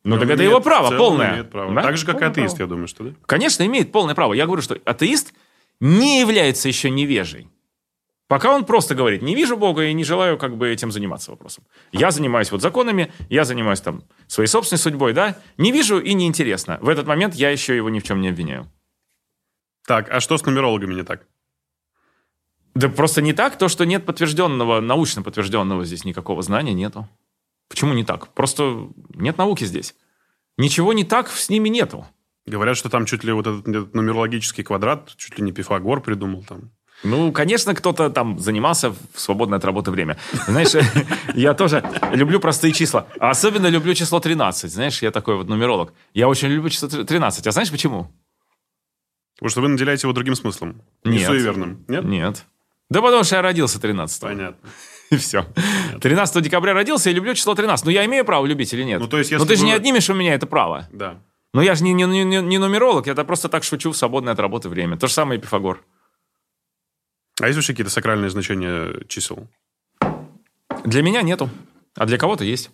Ну, 0.04 0.14
Он 0.14 0.20
так 0.20 0.30
это 0.30 0.42
его 0.42 0.60
право, 0.60 0.96
полное. 0.96 1.32
имеет 1.32 1.50
право. 1.50 1.74
Да? 1.74 1.82
Так 1.82 1.96
же, 1.96 2.06
как 2.06 2.16
и 2.16 2.18
Полное 2.18 2.30
атеист, 2.32 2.56
право. 2.56 2.66
я 2.68 2.70
думаю, 2.70 2.88
что 2.88 3.04
да? 3.04 3.14
Конечно, 3.26 3.64
имеет 3.64 3.90
полное 3.90 4.14
право. 4.14 4.32
Я 4.34 4.46
говорю, 4.46 4.62
что 4.62 4.78
атеист 4.84 5.32
не 5.80 6.20
является 6.20 6.68
еще 6.68 6.90
невежей. 6.90 7.48
Пока 8.28 8.54
он 8.54 8.66
просто 8.66 8.94
говорит, 8.94 9.22
не 9.22 9.34
вижу 9.34 9.56
Бога 9.56 9.84
и 9.84 9.94
не 9.94 10.04
желаю 10.04 10.36
как 10.36 10.56
бы 10.58 10.68
этим 10.68 10.92
заниматься 10.92 11.30
вопросом. 11.30 11.64
Я 11.92 12.10
занимаюсь 12.10 12.52
вот 12.52 12.60
законами, 12.60 13.10
я 13.30 13.44
занимаюсь 13.44 13.80
там 13.80 14.04
своей 14.26 14.48
собственной 14.48 14.78
судьбой, 14.78 15.14
да, 15.14 15.38
не 15.56 15.72
вижу 15.72 15.98
и 15.98 16.12
неинтересно. 16.12 16.78
В 16.82 16.90
этот 16.90 17.06
момент 17.06 17.34
я 17.34 17.48
еще 17.48 17.74
его 17.74 17.88
ни 17.88 18.00
в 18.00 18.02
чем 18.02 18.20
не 18.20 18.28
обвиняю. 18.28 18.70
Так, 19.86 20.10
а 20.10 20.20
что 20.20 20.36
с 20.36 20.44
нумерологами 20.44 20.94
не 20.94 21.04
так? 21.04 21.26
Да 22.74 22.90
просто 22.90 23.22
не 23.22 23.32
так, 23.32 23.56
то, 23.56 23.68
что 23.68 23.86
нет 23.86 24.04
подтвержденного, 24.04 24.80
научно 24.80 25.22
подтвержденного 25.22 25.86
здесь 25.86 26.04
никакого 26.04 26.42
знания 26.42 26.74
нету. 26.74 27.08
Почему 27.70 27.94
не 27.94 28.04
так? 28.04 28.34
Просто 28.34 28.90
нет 29.14 29.38
науки 29.38 29.64
здесь. 29.64 29.94
Ничего 30.58 30.92
не 30.92 31.04
так 31.04 31.30
с 31.30 31.48
ними 31.48 31.70
нету. 31.70 32.06
Говорят, 32.44 32.76
что 32.76 32.90
там 32.90 33.06
чуть 33.06 33.24
ли 33.24 33.32
вот 33.32 33.46
этот, 33.46 33.66
этот 33.68 33.94
нумерологический 33.94 34.64
квадрат, 34.64 35.14
чуть 35.16 35.38
ли 35.38 35.44
не 35.44 35.52
Пифагор 35.52 36.02
придумал 36.02 36.44
там. 36.44 36.70
Ну, 37.04 37.30
конечно, 37.32 37.74
кто-то 37.74 38.10
там 38.10 38.38
занимался 38.38 38.90
в 38.90 38.96
свободное 39.14 39.58
от 39.58 39.64
работы 39.64 39.90
время. 39.90 40.18
Знаешь, 40.46 40.72
я 41.34 41.54
тоже 41.54 41.84
люблю 42.12 42.40
простые 42.40 42.72
числа. 42.72 43.06
Особенно 43.20 43.68
люблю 43.68 43.94
число 43.94 44.18
13. 44.18 44.70
Знаешь, 44.72 45.00
я 45.02 45.10
такой 45.10 45.36
вот 45.36 45.48
нумеролог. 45.48 45.92
Я 46.12 46.28
очень 46.28 46.48
люблю 46.48 46.70
число 46.70 46.88
13. 46.88 47.46
А 47.46 47.52
знаешь 47.52 47.70
почему? 47.70 48.10
Потому 49.36 49.50
что 49.50 49.60
вы 49.60 49.68
наделяете 49.68 50.06
его 50.06 50.12
другим 50.12 50.34
смыслом. 50.34 50.82
Нет. 51.04 51.26
Суеверным. 51.26 51.84
Нет? 51.86 52.04
Нет. 52.04 52.44
Да 52.90 53.00
потому 53.00 53.22
что 53.22 53.36
я 53.36 53.42
родился 53.42 53.80
13 53.80 54.20
Понятно. 54.20 54.68
И 55.10 55.16
все. 55.16 55.46
13 56.00 56.42
декабря 56.42 56.74
родился 56.74 57.08
и 57.08 57.14
люблю 57.14 57.32
число 57.34 57.54
13. 57.54 57.86
Но 57.86 57.90
я 57.90 58.04
имею 58.04 58.24
право 58.26 58.44
любить 58.44 58.74
или 58.74 58.82
нет? 58.82 59.00
Ну, 59.00 59.08
то 59.08 59.16
есть, 59.16 59.30
Но 59.30 59.36
если 59.36 59.48
ты 59.48 59.56
же 59.56 59.62
бы- 59.62 59.66
не 59.68 59.72
отнимешь 59.72 60.10
у 60.10 60.14
меня 60.14 60.34
это 60.34 60.46
право. 60.46 60.86
Да. 60.92 61.18
Но 61.54 61.62
я 61.62 61.74
же 61.74 61.84
не, 61.84 61.94
не, 61.94 62.04
не, 62.04 62.42
не 62.42 62.58
нумеролог, 62.58 63.06
я 63.06 63.14
просто 63.14 63.48
так 63.48 63.64
шучу 63.64 63.92
в 63.92 63.96
свободное 63.96 64.34
от 64.34 64.38
работы 64.38 64.68
время. 64.68 64.98
То 64.98 65.06
же 65.06 65.14
самое 65.14 65.38
и 65.38 65.42
Пифагор. 65.42 65.80
А 67.40 67.46
есть 67.46 67.56
вообще 67.56 67.72
какие-то 67.72 67.90
сакральные 67.90 68.30
значения 68.30 69.04
чисел? 69.08 69.46
Для 70.84 71.02
меня 71.02 71.22
нету, 71.22 71.50
а 71.96 72.06
для 72.06 72.18
кого-то 72.18 72.44
есть. 72.44 72.70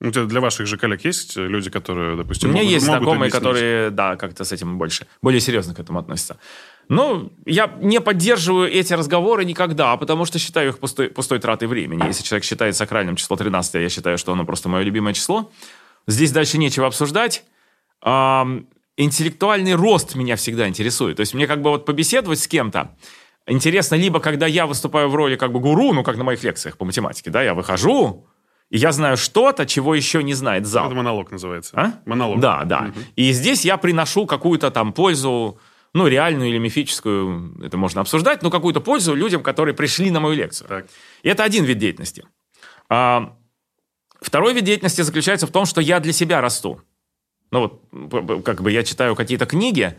Ну, 0.00 0.08
у 0.08 0.12
тебя 0.12 0.24
для 0.24 0.40
ваших 0.40 0.66
же 0.66 0.76
коллег 0.76 1.04
есть 1.04 1.36
люди, 1.36 1.70
которые, 1.70 2.14
У 2.14 2.16
допустим, 2.16 2.50
меня 2.50 2.58
могут- 2.62 2.72
есть 2.72 2.86
могут 2.86 2.98
знакомые, 3.02 3.20
объяснить? 3.28 3.42
которые, 3.42 3.90
да, 3.90 4.16
как-то 4.16 4.44
с 4.44 4.52
этим 4.52 4.76
больше, 4.76 5.06
более 5.22 5.40
серьезно 5.40 5.74
к 5.74 5.78
этому 5.78 5.98
относятся. 5.98 6.38
Ну, 6.88 7.32
я 7.46 7.68
не 7.80 8.00
поддерживаю 8.00 8.70
эти 8.70 8.92
разговоры 8.92 9.44
никогда, 9.46 9.96
потому 9.96 10.26
что 10.26 10.38
считаю 10.38 10.70
их 10.70 10.78
пустой, 10.78 11.08
пустой 11.08 11.38
тратой 11.38 11.68
времени. 11.68 12.04
Если 12.06 12.22
человек 12.22 12.44
считает 12.44 12.76
сакральным 12.76 13.16
число 13.16 13.36
13, 13.36 13.80
я 13.80 13.88
считаю, 13.88 14.18
что 14.18 14.32
оно 14.32 14.44
просто 14.44 14.68
мое 14.68 14.82
любимое 14.82 15.14
число. 15.14 15.50
Здесь 16.06 16.32
дальше 16.32 16.58
нечего 16.58 16.86
обсуждать. 16.86 17.44
Интеллектуальный 18.96 19.74
рост 19.74 20.14
меня 20.14 20.36
всегда 20.36 20.68
интересует. 20.68 21.16
То 21.16 21.20
есть 21.20 21.34
мне 21.34 21.46
как 21.46 21.62
бы 21.62 21.70
вот 21.70 21.84
побеседовать 21.84 22.40
с 22.40 22.48
кем-то 22.48 22.96
интересно 23.46 23.94
либо 23.94 24.20
когда 24.20 24.46
я 24.46 24.66
выступаю 24.66 25.08
в 25.08 25.14
роли 25.14 25.36
как 25.36 25.52
бы 25.52 25.60
гуру, 25.60 25.92
ну 25.92 26.02
как 26.02 26.16
на 26.16 26.24
моих 26.24 26.42
лекциях 26.42 26.76
по 26.76 26.84
математике, 26.84 27.30
да, 27.30 27.42
я 27.42 27.54
выхожу, 27.54 28.26
и 28.70 28.78
я 28.78 28.92
знаю 28.92 29.16
что-то, 29.16 29.66
чего 29.66 29.94
еще 29.94 30.22
не 30.22 30.34
знает 30.34 30.66
зал. 30.66 30.86
Это 30.86 30.94
монолог 30.94 31.30
называется. 31.30 31.72
А? 31.76 31.92
Монолог. 32.06 32.40
Да, 32.40 32.64
да. 32.64 32.92
И 33.16 33.32
здесь 33.32 33.64
я 33.64 33.76
приношу 33.76 34.26
какую-то 34.26 34.70
там 34.70 34.92
пользу, 34.92 35.58
ну, 35.92 36.06
реальную 36.06 36.48
или 36.50 36.58
мифическую, 36.58 37.54
это 37.62 37.76
можно 37.76 38.00
обсуждать, 38.00 38.42
но 38.42 38.50
какую-то 38.50 38.80
пользу 38.80 39.14
людям, 39.14 39.42
которые 39.42 39.74
пришли 39.74 40.10
на 40.10 40.20
мою 40.20 40.34
лекцию. 40.34 40.68
Так. 40.68 40.86
И 41.22 41.28
это 41.28 41.44
один 41.44 41.64
вид 41.64 41.78
деятельности. 41.78 42.24
А, 42.88 43.36
второй 44.20 44.54
вид 44.54 44.64
деятельности 44.64 45.02
заключается 45.02 45.46
в 45.46 45.50
том, 45.50 45.66
что 45.66 45.80
я 45.80 46.00
для 46.00 46.12
себя 46.12 46.40
расту. 46.40 46.80
Ну 47.54 47.60
вот, 47.60 48.42
как 48.44 48.62
бы 48.62 48.72
я 48.72 48.82
читаю 48.82 49.14
какие-то 49.14 49.46
книги. 49.46 49.94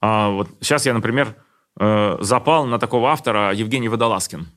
а 0.00 0.30
вот 0.30 0.48
сейчас 0.60 0.86
я, 0.86 0.92
например, 0.92 1.36
э, 1.78 2.16
запал 2.20 2.66
на 2.66 2.78
такого 2.80 3.10
автора 3.10 3.52
Евгений 3.54 3.88
Водолазкин. 3.88 4.48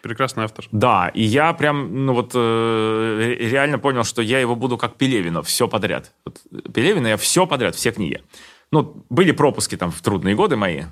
Прекрасный 0.00 0.44
автор. 0.44 0.64
Да, 0.70 1.08
и 1.08 1.22
я 1.24 1.52
прям, 1.52 2.06
ну 2.06 2.14
вот, 2.14 2.32
э, 2.36 3.16
ре- 3.18 3.48
реально 3.50 3.80
понял, 3.80 4.04
что 4.04 4.22
я 4.22 4.38
его 4.38 4.54
буду 4.54 4.78
как 4.78 4.94
Пелевина, 4.94 5.42
все 5.42 5.66
подряд. 5.66 6.12
Вот, 6.24 6.40
Пелевина 6.72 7.08
я 7.08 7.16
все 7.16 7.46
подряд, 7.48 7.74
все 7.74 7.90
книги. 7.90 8.22
Ну, 8.70 9.04
были 9.10 9.32
пропуски 9.32 9.76
там 9.76 9.90
в 9.90 10.00
трудные 10.02 10.36
годы 10.36 10.54
мои, 10.56 10.84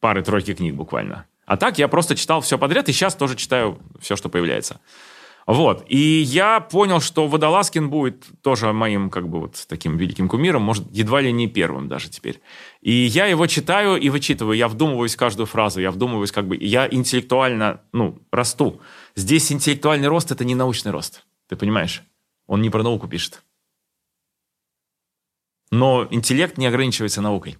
пары-тройки 0.00 0.52
книг 0.54 0.74
буквально. 0.74 1.24
А 1.46 1.56
так 1.56 1.78
я 1.78 1.88
просто 1.88 2.14
читал 2.14 2.40
все 2.42 2.58
подряд, 2.58 2.88
и 2.90 2.92
сейчас 2.92 3.14
тоже 3.14 3.36
читаю 3.36 3.78
все, 4.00 4.16
что 4.16 4.28
появляется. 4.28 4.80
Вот, 5.46 5.84
и 5.86 5.96
я 6.22 6.58
понял, 6.58 7.00
что 7.00 7.28
Водолазкин 7.28 7.88
будет 7.88 8.26
тоже 8.42 8.72
моим, 8.72 9.10
как 9.10 9.28
бы, 9.28 9.38
вот 9.38 9.64
таким 9.68 9.96
великим 9.96 10.28
кумиром, 10.28 10.62
может, 10.62 10.90
едва 10.90 11.20
ли 11.20 11.30
не 11.30 11.46
первым 11.46 11.86
даже 11.86 12.10
теперь. 12.10 12.40
И 12.80 12.90
я 12.90 13.26
его 13.26 13.46
читаю 13.46 13.96
и 13.96 14.08
вычитываю, 14.08 14.56
я 14.56 14.66
вдумываюсь 14.66 15.14
в 15.14 15.18
каждую 15.18 15.46
фразу, 15.46 15.80
я 15.80 15.92
вдумываюсь, 15.92 16.32
как 16.32 16.48
бы, 16.48 16.56
я 16.56 16.88
интеллектуально, 16.90 17.80
ну, 17.92 18.18
расту. 18.32 18.80
Здесь 19.14 19.52
интеллектуальный 19.52 20.08
рост– 20.08 20.30
это 20.32 20.44
не 20.44 20.56
научный 20.56 20.90
рост, 20.90 21.24
ты 21.48 21.54
понимаешь? 21.54 22.02
Он 22.48 22.60
не 22.60 22.70
про 22.70 22.82
науку 22.82 23.06
пишет. 23.06 23.44
Но 25.70 26.08
интеллект 26.10 26.58
не 26.58 26.66
ограничивается 26.66 27.20
наукой. 27.20 27.56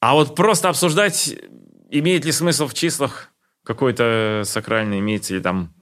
А 0.00 0.12
вот 0.12 0.34
просто 0.36 0.68
обсуждать, 0.68 1.34
имеет 1.88 2.26
ли 2.26 2.32
смысл 2.32 2.66
в 2.66 2.74
числах 2.74 3.32
какой-то 3.66 4.42
сакральный, 4.44 5.00
имеется 5.00 5.34
ли 5.34 5.40
там... 5.40 5.74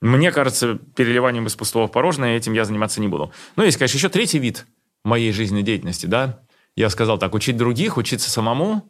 Мне 0.00 0.30
кажется, 0.30 0.78
переливанием 0.96 1.46
из 1.46 1.56
пустого 1.56 1.88
в 1.88 1.92
порожное 1.92 2.36
этим 2.36 2.52
я 2.52 2.64
заниматься 2.64 3.00
не 3.00 3.08
буду. 3.08 3.32
Ну, 3.56 3.64
есть, 3.64 3.78
конечно, 3.78 3.96
еще 3.96 4.08
третий 4.08 4.38
вид 4.38 4.66
моей 5.04 5.32
жизненной 5.32 5.62
деятельности, 5.62 6.06
да. 6.06 6.40
Я 6.76 6.90
сказал 6.90 7.18
так, 7.18 7.34
учить 7.34 7.56
других, 7.56 7.96
учиться 7.96 8.30
самому. 8.30 8.88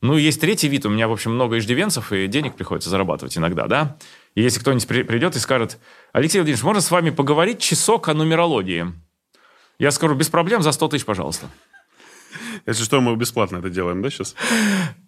Ну, 0.00 0.16
есть 0.16 0.40
третий 0.40 0.68
вид. 0.68 0.86
У 0.86 0.90
меня, 0.90 1.08
в 1.08 1.12
общем, 1.12 1.34
много 1.34 1.58
иждивенцев, 1.58 2.12
и 2.12 2.26
денег 2.26 2.54
приходится 2.54 2.88
зарабатывать 2.88 3.36
иногда, 3.36 3.66
да. 3.66 3.96
И 4.34 4.42
если 4.42 4.60
кто-нибудь 4.60 4.86
при- 4.86 5.02
придет 5.02 5.36
и 5.36 5.38
скажет, 5.38 5.78
Алексей 6.12 6.38
Владимирович, 6.38 6.64
можно 6.64 6.80
с 6.80 6.90
вами 6.90 7.10
поговорить 7.10 7.60
часок 7.60 8.08
о 8.08 8.14
нумерологии? 8.14 8.86
Я 9.78 9.90
скажу, 9.90 10.14
без 10.14 10.28
проблем, 10.28 10.62
за 10.62 10.72
100 10.72 10.88
тысяч, 10.88 11.04
пожалуйста. 11.04 11.48
Если 12.66 12.84
что, 12.84 13.00
мы 13.00 13.14
бесплатно 13.16 13.58
это 13.58 13.70
делаем, 13.70 14.02
да, 14.02 14.10
сейчас? 14.10 14.34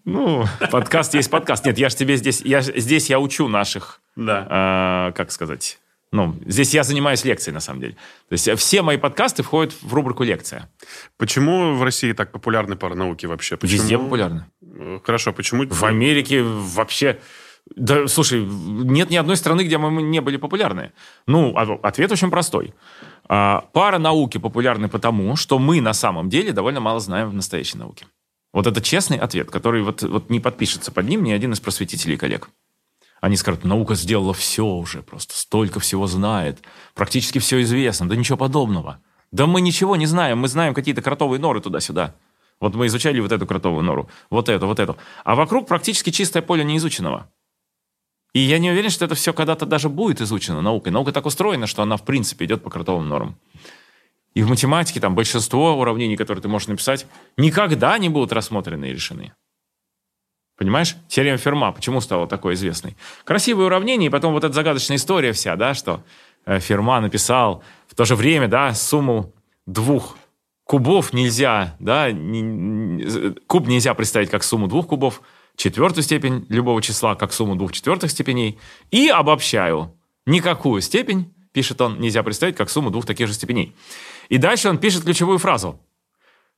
Ну, 0.05 0.45
подкаст 0.71 1.15
есть 1.15 1.31
подкаст. 1.31 1.65
Нет, 1.67 1.79
я 1.79 1.89
же 1.89 1.97
тебе 1.97 2.17
здесь, 2.17 2.41
я, 2.43 2.61
здесь 2.63 3.11
я 3.11 3.19
учу 3.21 3.49
наших, 3.49 4.01
Да. 4.17 5.09
э, 5.11 5.17
как 5.17 5.31
сказать, 5.31 5.79
ну, 6.13 6.35
здесь 6.47 6.75
я 6.75 6.83
занимаюсь 6.83 7.25
лекцией, 7.25 7.55
на 7.55 7.61
самом 7.61 7.81
деле. 7.81 7.93
То 8.29 8.33
есть 8.33 8.51
все 8.59 8.83
мои 8.83 8.97
подкасты 8.97 9.43
входят 9.43 9.73
в 9.81 9.95
рубрику 9.95 10.25
«Лекция». 10.25 10.69
Почему 11.19 11.75
в 11.75 11.83
России 11.85 12.13
так 12.13 12.33
популярны 12.33 12.75
паранауки 12.77 13.27
вообще? 13.27 13.57
Почему? 13.57 13.79
Везде 13.81 13.99
популярно. 13.99 14.49
Э, 14.63 14.99
Хорошо, 15.05 15.33
почему? 15.33 15.67
В 15.69 15.85
Америке 15.85 16.43
вообще... 16.43 17.21
Да, 17.77 18.09
слушай, 18.09 18.43
нет 18.43 19.11
ни 19.11 19.17
одной 19.17 19.37
страны, 19.37 19.63
где 19.63 19.79
мы 19.79 20.03
не 20.03 20.21
были 20.21 20.37
популярны. 20.39 20.93
Ну, 21.29 21.53
а- 21.57 21.79
ответ 21.87 22.11
очень 22.11 22.31
простой. 22.31 22.75
А, 23.29 23.65
Пара 23.73 23.99
науки 23.99 24.39
популярны 24.39 24.89
потому, 24.89 25.37
что 25.37 25.59
мы 25.59 25.81
на 25.81 25.93
самом 25.93 26.29
деле 26.29 26.53
довольно 26.53 26.81
мало 26.81 27.01
знаем 27.01 27.31
в 27.31 27.35
настоящей 27.35 27.79
науке. 27.79 28.07
Вот 28.53 28.67
это 28.67 28.81
честный 28.81 29.17
ответ, 29.17 29.51
который 29.51 29.83
вот, 29.83 30.03
вот 30.03 30.31
не 30.31 30.41
подпишется 30.41 30.91
под 30.91 31.09
ним 31.09 31.23
ни 31.23 31.33
один 31.33 31.53
из 31.53 31.61
просветителей 31.61 32.15
и 32.15 32.19
коллег. 32.19 32.51
Они 33.21 33.37
скажут, 33.37 33.65
наука 33.65 33.95
сделала 33.95 34.33
все 34.33 34.65
уже, 34.65 35.03
просто 35.03 35.37
столько 35.37 35.79
всего 35.79 36.07
знает, 36.07 36.61
практически 36.95 37.39
все 37.39 37.61
известно, 37.63 38.09
да 38.09 38.17
ничего 38.17 38.39
подобного. 38.39 39.01
Да 39.31 39.47
мы 39.47 39.61
ничего 39.61 39.95
не 39.95 40.07
знаем, 40.07 40.39
мы 40.39 40.49
знаем 40.49 40.75
какие-то 40.75 41.03
кротовые 41.03 41.39
норы 41.39 41.61
туда-сюда. 41.61 42.15
Вот 42.61 42.75
мы 42.75 42.87
изучали 42.87 43.21
вот 43.21 43.33
эту 43.33 43.47
кротовую 43.47 43.85
нору, 43.85 44.09
вот 44.29 44.49
эту, 44.49 44.67
вот 44.67 44.81
эту. 44.81 44.97
А 45.25 45.35
вокруг 45.35 45.69
практически 45.69 46.11
чистое 46.11 46.43
поле 46.43 46.65
неизученного. 46.65 47.31
И 48.33 48.41
я 48.41 48.59
не 48.59 48.71
уверен, 48.71 48.91
что 48.91 49.05
это 49.05 49.15
все 49.15 49.33
когда-то 49.33 49.67
даже 49.67 49.89
будет 49.89 50.21
изучено 50.21 50.61
наукой. 50.61 50.93
Наука 50.93 51.13
так 51.13 51.27
устроена, 51.27 51.67
что 51.67 51.83
она 51.83 51.97
в 51.97 52.05
принципе 52.05 52.45
идет 52.45 52.63
по 52.63 52.71
кротовым 52.71 53.09
нормам. 53.09 53.37
И 54.35 54.43
в 54.43 54.49
математике 54.49 55.01
там 55.01 55.15
большинство 55.15 55.77
уравнений, 55.77 56.17
которые 56.17 56.43
ты 56.43 56.49
можешь 56.49 56.69
написать, 56.69 57.07
никогда 57.37 57.99
не 57.99 58.09
будут 58.09 58.33
рассмотрены 58.33 58.91
и 58.91 58.93
решены. 58.93 59.33
Понимаешь? 60.57 60.95
Теорема 61.09 61.39
Ферма, 61.39 61.73
почему 61.73 62.01
стала 62.01 62.27
такой 62.27 62.55
известной? 62.55 62.97
Красивые 63.25 63.67
уравнения, 63.67 64.07
и 64.07 64.11
потом 64.11 64.35
вот 64.35 64.45
эта 64.45 64.53
загадочная 64.53 64.99
история 64.99 65.33
вся, 65.33 65.57
да, 65.57 65.75
что 65.75 66.05
э, 66.45 66.61
Ферма 66.61 67.01
написал 67.01 67.65
в 67.89 67.95
то 67.95 68.05
же 68.05 68.15
время, 68.15 68.47
да, 68.47 68.75
сумму 68.75 69.33
двух 69.67 70.17
кубов 70.65 71.13
нельзя, 71.13 71.75
да, 71.81 72.09
куб 73.47 73.67
нельзя 73.67 73.95
представить 73.95 74.31
как 74.31 74.45
сумму 74.45 74.69
двух 74.69 74.87
кубов, 74.87 75.23
четвертую 75.61 76.03
степень 76.03 76.47
любого 76.49 76.81
числа 76.81 77.15
как 77.15 77.33
сумму 77.35 77.55
двух 77.55 77.73
четвертых 77.73 78.11
степеней, 78.11 78.59
и 78.91 79.09
обобщаю. 79.09 79.95
Никакую 80.25 80.81
степень, 80.81 81.33
пишет 81.53 81.81
он, 81.83 82.01
нельзя 82.01 82.23
представить 82.23 82.57
как 82.57 82.71
сумму 82.71 82.91
двух 82.91 83.05
таких 83.05 83.27
же 83.27 83.35
степеней. 83.35 83.77
И 84.31 84.39
дальше 84.39 84.71
он 84.71 84.79
пишет 84.79 85.05
ключевую 85.05 85.39
фразу. 85.39 85.79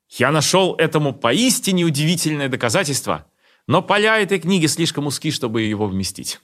«Я 0.09 0.31
нашел 0.31 0.75
этому 0.77 1.13
поистине 1.13 1.85
удивительное 1.85 2.49
доказательство, 2.49 3.27
но 3.67 3.83
поля 3.83 4.21
этой 4.21 4.39
книги 4.39 4.67
слишком 4.67 5.07
узки, 5.07 5.33
чтобы 5.33 5.63
его 5.63 5.87
вместить». 5.89 6.41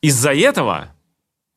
Из-за 0.00 0.34
этого 0.34 0.94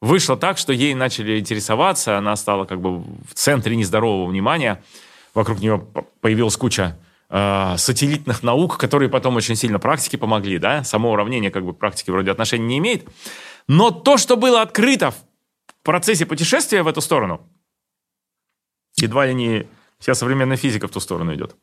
вышло 0.02 0.38
так, 0.38 0.60
что 0.60 0.72
ей 0.72 0.94
начали 0.94 1.40
интересоваться, 1.40 2.18
она 2.18 2.36
стала 2.36 2.66
как 2.66 2.80
бы 2.80 3.00
в 3.00 3.34
центре 3.34 3.76
нездорового 3.76 4.30
внимания, 4.30 4.84
вокруг 5.34 5.60
нее 5.60 5.86
появилась 6.22 6.58
куча 6.58 6.98
э, 7.30 7.78
сателлитных 7.78 8.44
наук, 8.44 8.78
которые 8.78 9.10
потом 9.10 9.36
очень 9.36 9.56
сильно 9.56 9.80
практике 9.80 10.18
помогли, 10.18 10.58
да, 10.60 10.84
само 10.84 11.12
уравнение 11.12 11.52
как 11.52 11.66
бы 11.66 11.74
к 11.74 11.78
практике 11.78 12.12
вроде 12.12 12.32
отношения 12.32 12.66
не 12.66 12.78
имеет, 12.78 13.08
но 13.68 13.92
то, 13.92 14.18
что 14.18 14.38
было 14.38 14.62
открыто 14.62 15.12
в 15.12 15.18
процессе 15.84 16.26
путешествия 16.26 16.84
в 16.84 16.88
эту 16.88 17.02
сторону, 17.02 17.50
едва 18.98 19.26
ли 19.26 19.34
не 19.34 19.68
вся 20.00 20.14
современная 20.14 20.58
физика 20.58 20.88
в 20.88 20.92
ту 20.92 21.00
сторону 21.00 21.34
идет. 21.34 21.56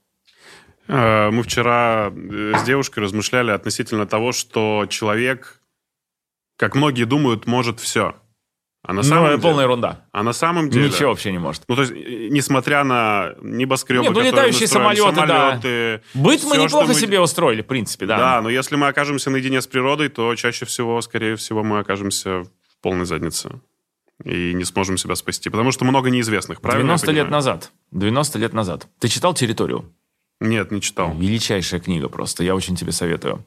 Э, 0.89 1.31
Мы 1.31 1.43
вчера 1.43 2.11
э, 2.11 2.53
с 2.59 2.63
девушкой 2.65 3.01
размышляли 3.01 3.51
относительно 3.51 4.07
того, 4.07 4.33
что 4.33 4.87
человек, 4.89 5.61
как 6.57 6.75
многие 6.75 7.05
думают, 7.05 7.47
может 7.47 7.81
все. 7.81 8.15
А 8.87 8.93
на 8.93 8.97
Ну, 8.97 9.03
самом 9.03 9.25
это 9.25 9.33
деле... 9.37 9.43
полная 9.43 9.65
ерунда. 9.65 10.05
А 10.13 10.23
на 10.23 10.35
самом 10.35 10.69
деле... 10.69 10.89
Ничего 10.89 11.09
вообще 11.09 11.33
не 11.33 11.39
может. 11.39 11.63
Ну, 11.69 11.75
то 11.75 11.83
есть, 11.83 11.93
э, 11.95 12.29
несмотря 12.31 12.85
на 12.85 13.33
небоскребы, 13.41 14.05
Нет, 14.05 14.13
ну, 14.13 14.21
летающие 14.21 14.61
мы 14.63 14.67
строим, 14.67 14.97
самолеты, 14.97 15.27
да. 15.27 15.27
самолеты, 15.27 16.03
Быт 16.13 16.43
мы 16.45 16.51
всё, 16.53 16.65
неплохо 16.65 16.89
мы- 16.89 16.95
себе 16.95 17.19
устроили, 17.19 17.63
в 17.63 17.67
принципе, 17.67 18.05
да. 18.05 18.19
Да, 18.19 18.41
но 18.43 18.51
если 18.51 18.77
мы 18.77 18.89
окажемся 18.89 19.31
наедине 19.31 19.63
с 19.63 19.67
природой, 19.67 20.11
то 20.11 20.35
чаще 20.35 20.67
всего, 20.67 21.01
скорее 21.01 21.37
всего, 21.37 21.63
мы 21.65 21.79
окажемся 21.79 22.43
в 22.43 22.49
полной 22.83 23.07
заднице 23.07 23.53
и 24.23 24.53
не 24.53 24.65
сможем 24.65 24.99
себя 24.99 25.15
спасти. 25.15 25.49
Потому 25.49 25.73
что 25.73 25.87
много 25.87 26.11
неизвестных, 26.11 26.61
правильно? 26.61 26.83
я 26.93 26.97
90 26.99 27.13
лет 27.13 27.31
назад. 27.31 27.73
90 27.91 28.39
лет 28.39 28.53
назад. 28.53 28.87
Ты 29.01 29.09
читал 29.09 29.33
«Территорию»? 29.33 29.91
Нет, 30.41 30.71
не 30.71 30.83
читал. 30.83 31.15
Величайшая 31.17 31.81
книга 31.81 32.11
просто, 32.11 32.45
я 32.45 32.55
очень 32.55 32.77
тебе 32.77 32.93
советую. 32.93 33.47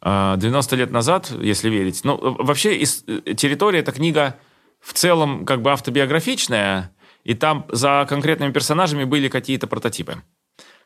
А, 0.00 0.36
90 0.36 0.76
лет 0.76 0.90
назад, 0.92 1.32
если 1.40 1.70
верить. 1.70 2.02
Ну, 2.04 2.16
вообще, 2.38 2.78
э, 2.78 3.34
«Территория»— 3.34 3.78
это 3.80 3.90
книга 3.92 4.36
в 4.86 4.92
целом 4.92 5.44
как 5.44 5.62
бы 5.62 5.72
автобиографичная, 5.72 6.92
и 7.24 7.34
там 7.34 7.66
за 7.72 8.06
конкретными 8.08 8.52
персонажами 8.52 9.02
были 9.02 9.28
какие-то 9.28 9.66
прототипы. 9.66 10.22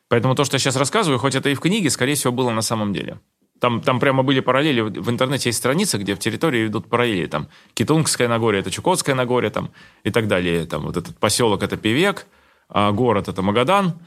Поэтому 0.07 0.33
то, 0.33 0.43
что 0.43 0.55
я 0.55 0.59
сейчас 0.59 0.75
рассказываю, 0.75 1.19
хоть 1.19 1.35
это 1.35 1.49
и 1.49 1.53
в 1.53 1.59
книге, 1.59 1.91
скорее 1.91 2.15
всего, 2.15 2.33
было 2.33 2.49
на 2.49 2.63
самом 2.63 2.93
деле. 2.93 3.19
Там, 3.59 3.79
там 3.79 3.99
прямо 3.99 4.23
были 4.23 4.39
параллели. 4.39 4.81
В 4.81 5.07
интернете 5.11 5.49
есть 5.49 5.59
страницы, 5.59 5.99
где 5.99 6.15
в 6.15 6.19
территории 6.19 6.65
идут 6.65 6.89
параллели. 6.89 7.27
Там 7.27 7.47
Китунгское 7.75 8.27
Нагорье, 8.27 8.61
это 8.61 8.71
Чукотское 8.71 9.13
Нагорье, 9.13 9.51
там, 9.51 9.69
и 10.03 10.09
так 10.09 10.27
далее. 10.27 10.65
Там 10.65 10.81
вот 10.81 10.97
этот 10.97 11.19
поселок– 11.19 11.61
это 11.63 11.77
Певек, 11.77 12.25
а 12.69 12.91
город– 12.91 13.27
это 13.27 13.43
Магадан. 13.43 13.99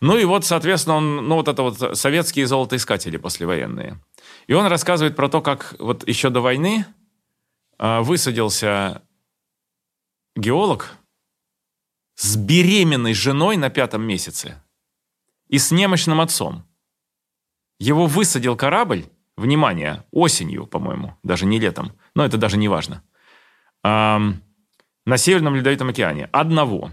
Ну 0.00 0.16
и 0.16 0.24
вот, 0.24 0.44
соответственно, 0.44 0.98
он, 0.98 1.16
ну 1.28 1.34
вот 1.34 1.48
это 1.48 1.62
вот 1.62 1.98
советские 1.98 2.46
золотоискатели 2.46 3.16
послевоенные. 3.16 3.98
И 4.46 4.54
он 4.54 4.66
рассказывает 4.66 5.16
про 5.16 5.28
то, 5.28 5.40
как 5.40 5.74
вот 5.80 6.06
еще 6.06 6.30
до 6.30 6.40
войны 6.40 6.86
а, 7.78 8.02
высадился 8.02 9.02
геолог 10.42 10.98
с 12.16 12.36
беременной 12.36 13.14
женой 13.14 13.56
на 13.56 13.70
пятом 13.70 14.02
месяце 14.02 14.62
и 15.48 15.58
с 15.58 15.70
немощным 15.70 16.20
отцом. 16.20 16.64
Его 17.78 18.06
высадил 18.06 18.56
корабль, 18.56 19.06
внимание, 19.36 20.04
осенью, 20.10 20.66
по-моему, 20.66 21.16
даже 21.22 21.46
не 21.46 21.58
летом, 21.58 21.92
но 22.14 22.24
это 22.24 22.36
даже 22.36 22.56
не 22.58 22.68
важно, 22.68 23.02
ам, 23.82 24.42
на 25.06 25.16
Северном 25.16 25.54
Ледовитом 25.54 25.88
океане. 25.88 26.28
Одного. 26.32 26.90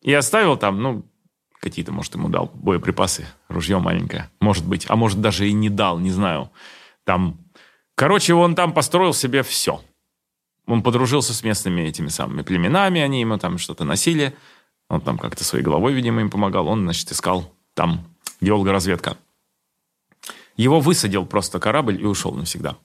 И 0.00 0.12
оставил 0.14 0.56
там, 0.56 0.80
ну, 0.80 1.04
какие-то, 1.60 1.92
может, 1.92 2.14
ему 2.14 2.28
дал 2.28 2.50
боеприпасы, 2.54 3.26
ружье 3.48 3.78
маленькое, 3.78 4.30
может 4.40 4.66
быть, 4.66 4.86
а 4.88 4.96
может, 4.96 5.20
даже 5.20 5.48
и 5.48 5.52
не 5.52 5.68
дал, 5.68 5.98
не 5.98 6.10
знаю. 6.10 6.50
Там, 7.04 7.38
короче, 7.96 8.34
он 8.34 8.54
там 8.54 8.72
построил 8.72 9.12
себе 9.12 9.42
все. 9.42 9.82
Он 10.70 10.84
подружился 10.84 11.34
с 11.34 11.42
местными 11.42 11.80
этими 11.80 12.06
самыми 12.06 12.42
племенами, 12.42 13.00
они 13.00 13.20
ему 13.20 13.38
там 13.38 13.58
что-то 13.58 13.84
носили, 13.84 14.36
он 14.88 15.00
там 15.00 15.18
как-то 15.18 15.42
своей 15.42 15.64
головой, 15.64 15.92
видимо, 15.92 16.20
им 16.20 16.30
помогал, 16.30 16.68
он, 16.68 16.82
значит, 16.82 17.10
искал 17.10 17.52
там 17.74 18.06
геолога-разведка. 18.40 19.16
Его 20.56 20.78
высадил 20.78 21.26
просто 21.26 21.58
корабль 21.58 22.00
и 22.00 22.04
ушел 22.04 22.32
навсегда. 22.34 22.78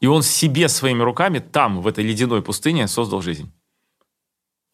И 0.00 0.08
он 0.08 0.24
себе 0.24 0.68
своими 0.68 1.02
руками 1.02 1.38
там, 1.38 1.80
в 1.82 1.86
этой 1.86 2.02
ледяной 2.02 2.42
пустыне, 2.42 2.88
создал 2.88 3.22
жизнь. 3.22 3.48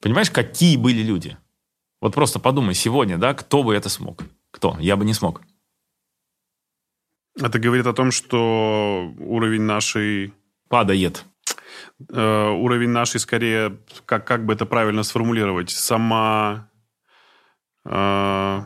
Понимаешь, 0.00 0.30
какие 0.30 0.78
были 0.78 1.02
люди? 1.02 1.36
Вот 2.00 2.14
просто 2.14 2.38
подумай 2.38 2.72
сегодня, 2.74 3.18
да, 3.18 3.34
кто 3.34 3.62
бы 3.62 3.74
это 3.74 3.90
смог? 3.90 4.22
Кто? 4.50 4.78
Я 4.80 4.96
бы 4.96 5.04
не 5.04 5.12
смог. 5.12 5.42
Это 7.38 7.58
говорит 7.58 7.86
о 7.86 7.92
том, 7.92 8.12
что 8.12 9.12
уровень 9.18 9.62
нашей 9.62 10.32
Падает. 10.68 11.24
Э, 12.08 12.48
уровень 12.48 12.90
нашей, 12.90 13.20
скорее, 13.20 13.78
как, 14.04 14.26
как 14.26 14.44
бы 14.46 14.52
это 14.54 14.66
правильно 14.66 15.02
сформулировать, 15.02 15.70
сама... 15.70 16.70
э, 17.84 18.64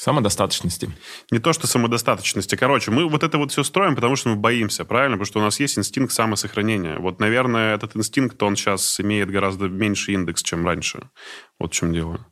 Самодостаточности. 0.00 0.90
не 1.30 1.40
то, 1.40 1.52
что 1.52 1.66
самодостаточности. 1.66 2.56
Короче, 2.56 2.90
мы 2.90 3.06
вот 3.06 3.22
это 3.22 3.36
вот 3.36 3.52
все 3.52 3.62
строим, 3.62 3.94
потому 3.94 4.16
что 4.16 4.30
мы 4.30 4.36
боимся, 4.36 4.86
правильно? 4.86 5.16
Потому 5.16 5.26
что 5.26 5.40
у 5.40 5.42
нас 5.42 5.60
есть 5.60 5.78
инстинкт 5.78 6.10
самосохранения. 6.14 6.98
Вот, 6.98 7.20
наверное, 7.20 7.74
этот 7.74 7.94
инстинкт, 7.94 8.42
он 8.42 8.56
сейчас 8.56 8.98
имеет 8.98 9.30
гораздо 9.30 9.68
меньший 9.68 10.14
индекс, 10.14 10.42
чем 10.42 10.64
раньше. 10.64 11.10
Вот 11.58 11.72
в 11.72 11.76
чем 11.76 11.92
дело. 11.92 12.26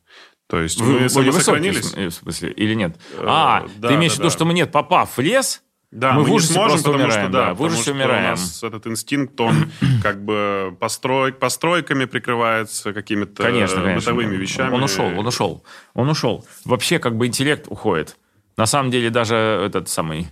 То 0.47 0.59
есть 0.59 0.81
мы 0.81 0.87
Более 0.87 1.09
самосохранились. 1.09 1.83
высокий, 1.83 2.07
в 2.07 2.13
смысле, 2.13 2.51
или 2.53 2.73
нет? 2.73 2.97
А, 3.19 3.67
да, 3.77 3.89
ты 3.89 3.93
имеешь 3.93 4.13
да, 4.13 4.15
в 4.15 4.19
виду, 4.21 4.29
да. 4.29 4.35
что 4.35 4.45
мы 4.45 4.55
нет, 4.55 4.71
попав 4.71 5.15
в 5.15 5.21
лес, 5.21 5.61
Да, 5.91 6.11
Мы 6.11 6.21
мы, 6.21 6.25
в 6.25 6.29
не 6.29 6.39
сможем, 6.39 6.69
просто 6.69 6.91
потому 6.91 7.03
умираем, 7.05 7.23
что, 7.23 7.31
да, 7.31 7.45
да, 7.47 7.53
в 7.55 7.61
ужасе 7.61 7.91
умираем. 7.93 8.25
у 8.25 8.29
нас 8.29 8.63
этот 8.63 8.85
инстинкт, 8.85 9.41
он 9.41 9.71
как 10.03 10.23
бы 10.23 10.77
построй, 10.79 11.33
постройками 11.33 12.05
прикрывается 12.05 12.93
какими-то 12.93 13.41
Конечно, 13.43 13.81
конечно. 13.81 14.11
бытовыми 14.11 14.35
вещами. 14.35 14.71
Он 14.73 14.83
ушел, 14.83 15.05
он 15.17 15.25
ушел. 15.25 15.63
Он 15.95 16.09
ушел. 16.09 16.45
Вообще, 16.63 16.99
как 16.99 17.17
бы 17.17 17.25
интеллект 17.25 17.65
уходит. 17.69 18.17
На 18.55 18.67
самом 18.67 18.91
деле, 18.91 19.09
даже 19.09 19.35
этот 19.35 19.89
самый, 19.89 20.27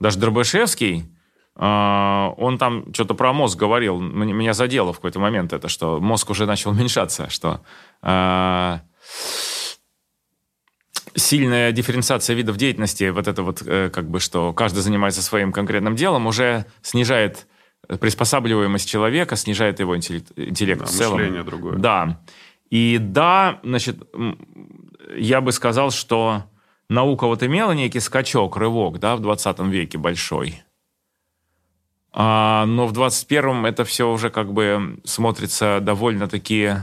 даже 0.00 0.18
Дробышевский, 0.18 1.04
а, 1.54 2.32
он 2.36 2.58
там 2.58 2.92
что-то 2.92 3.14
про 3.14 3.32
мозг 3.32 3.58
говорил. 3.58 4.00
Меня 4.00 4.52
задело 4.52 4.92
в 4.92 4.96
какой-то 4.96 5.20
момент 5.20 5.52
это, 5.52 5.68
что 5.68 6.00
мозг 6.00 6.30
уже 6.30 6.46
начал 6.46 6.70
уменьшаться, 6.70 7.28
что 7.30 7.60
а, 8.02 8.80
сильная 11.18 11.72
дифференциация 11.72 12.34
видов 12.34 12.56
деятельности, 12.56 13.10
вот 13.10 13.28
это 13.28 13.42
вот, 13.42 13.62
э, 13.66 13.90
как 13.90 14.08
бы, 14.08 14.20
что 14.20 14.52
каждый 14.52 14.80
занимается 14.80 15.22
своим 15.22 15.52
конкретным 15.52 15.96
делом, 15.96 16.26
уже 16.26 16.64
снижает 16.82 17.46
приспосабливаемость 18.00 18.88
человека, 18.88 19.36
снижает 19.36 19.80
его 19.80 19.96
интеллект, 19.96 20.30
интеллект 20.36 20.80
Да, 20.80 20.86
в 20.86 20.90
целом. 20.90 21.18
мышление 21.18 21.42
другое. 21.42 21.76
Да. 21.76 22.20
И 22.70 22.98
да, 23.00 23.60
значит, 23.62 23.96
я 25.16 25.40
бы 25.40 25.52
сказал, 25.52 25.90
что 25.90 26.44
наука 26.88 27.26
вот 27.26 27.42
имела 27.42 27.72
некий 27.72 28.00
скачок, 28.00 28.56
рывок, 28.56 28.98
да, 28.98 29.16
в 29.16 29.20
20 29.20 29.58
веке 29.60 29.96
большой. 29.98 30.62
А, 32.12 32.66
но 32.66 32.86
в 32.86 32.92
21-м 32.92 33.64
это 33.66 33.84
все 33.84 34.10
уже 34.10 34.30
как 34.30 34.52
бы 34.52 35.00
смотрится 35.04 35.78
довольно-таки 35.80 36.74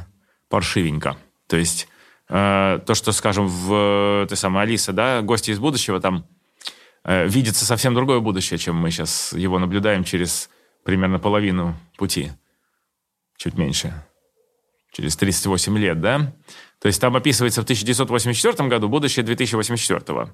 паршивенько. 0.49 1.17
То 1.47 1.57
есть 1.57 1.87
э, 2.29 2.79
то, 2.85 2.95
что, 2.95 3.11
скажем, 3.11 3.47
в 3.47 4.23
э, 4.23 4.27
той 4.27 4.37
самой 4.37 4.63
Алиса, 4.63 4.93
да, 4.93 5.21
гости 5.21 5.51
из 5.51 5.59
будущего, 5.59 5.99
там 5.99 6.25
э, 7.03 7.27
видится 7.27 7.65
совсем 7.65 7.93
другое 7.93 8.19
будущее, 8.19 8.57
чем 8.57 8.75
мы 8.75 8.91
сейчас 8.91 9.33
его 9.33 9.59
наблюдаем 9.59 10.03
через 10.03 10.49
примерно 10.83 11.19
половину 11.19 11.75
пути. 11.97 12.31
Чуть 13.37 13.57
меньше. 13.57 13.93
Через 14.91 15.17
38 15.17 15.77
лет, 15.77 15.99
да? 15.99 16.33
То 16.79 16.87
есть 16.87 17.01
там 17.01 17.15
описывается 17.15 17.61
в 17.61 17.63
1984 17.65 18.69
году 18.69 18.87
будущее 18.87 19.25
2084. 19.25 20.29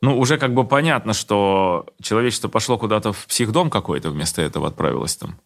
Ну, 0.00 0.18
уже 0.18 0.38
как 0.38 0.54
бы 0.54 0.66
понятно, 0.66 1.12
что 1.12 1.86
человечество 2.00 2.48
пошло 2.48 2.78
куда-то 2.78 3.12
в 3.12 3.26
психдом 3.26 3.68
какой-то, 3.70 4.10
вместо 4.10 4.42
этого 4.42 4.68
отправилось 4.68 5.16
там 5.16 5.40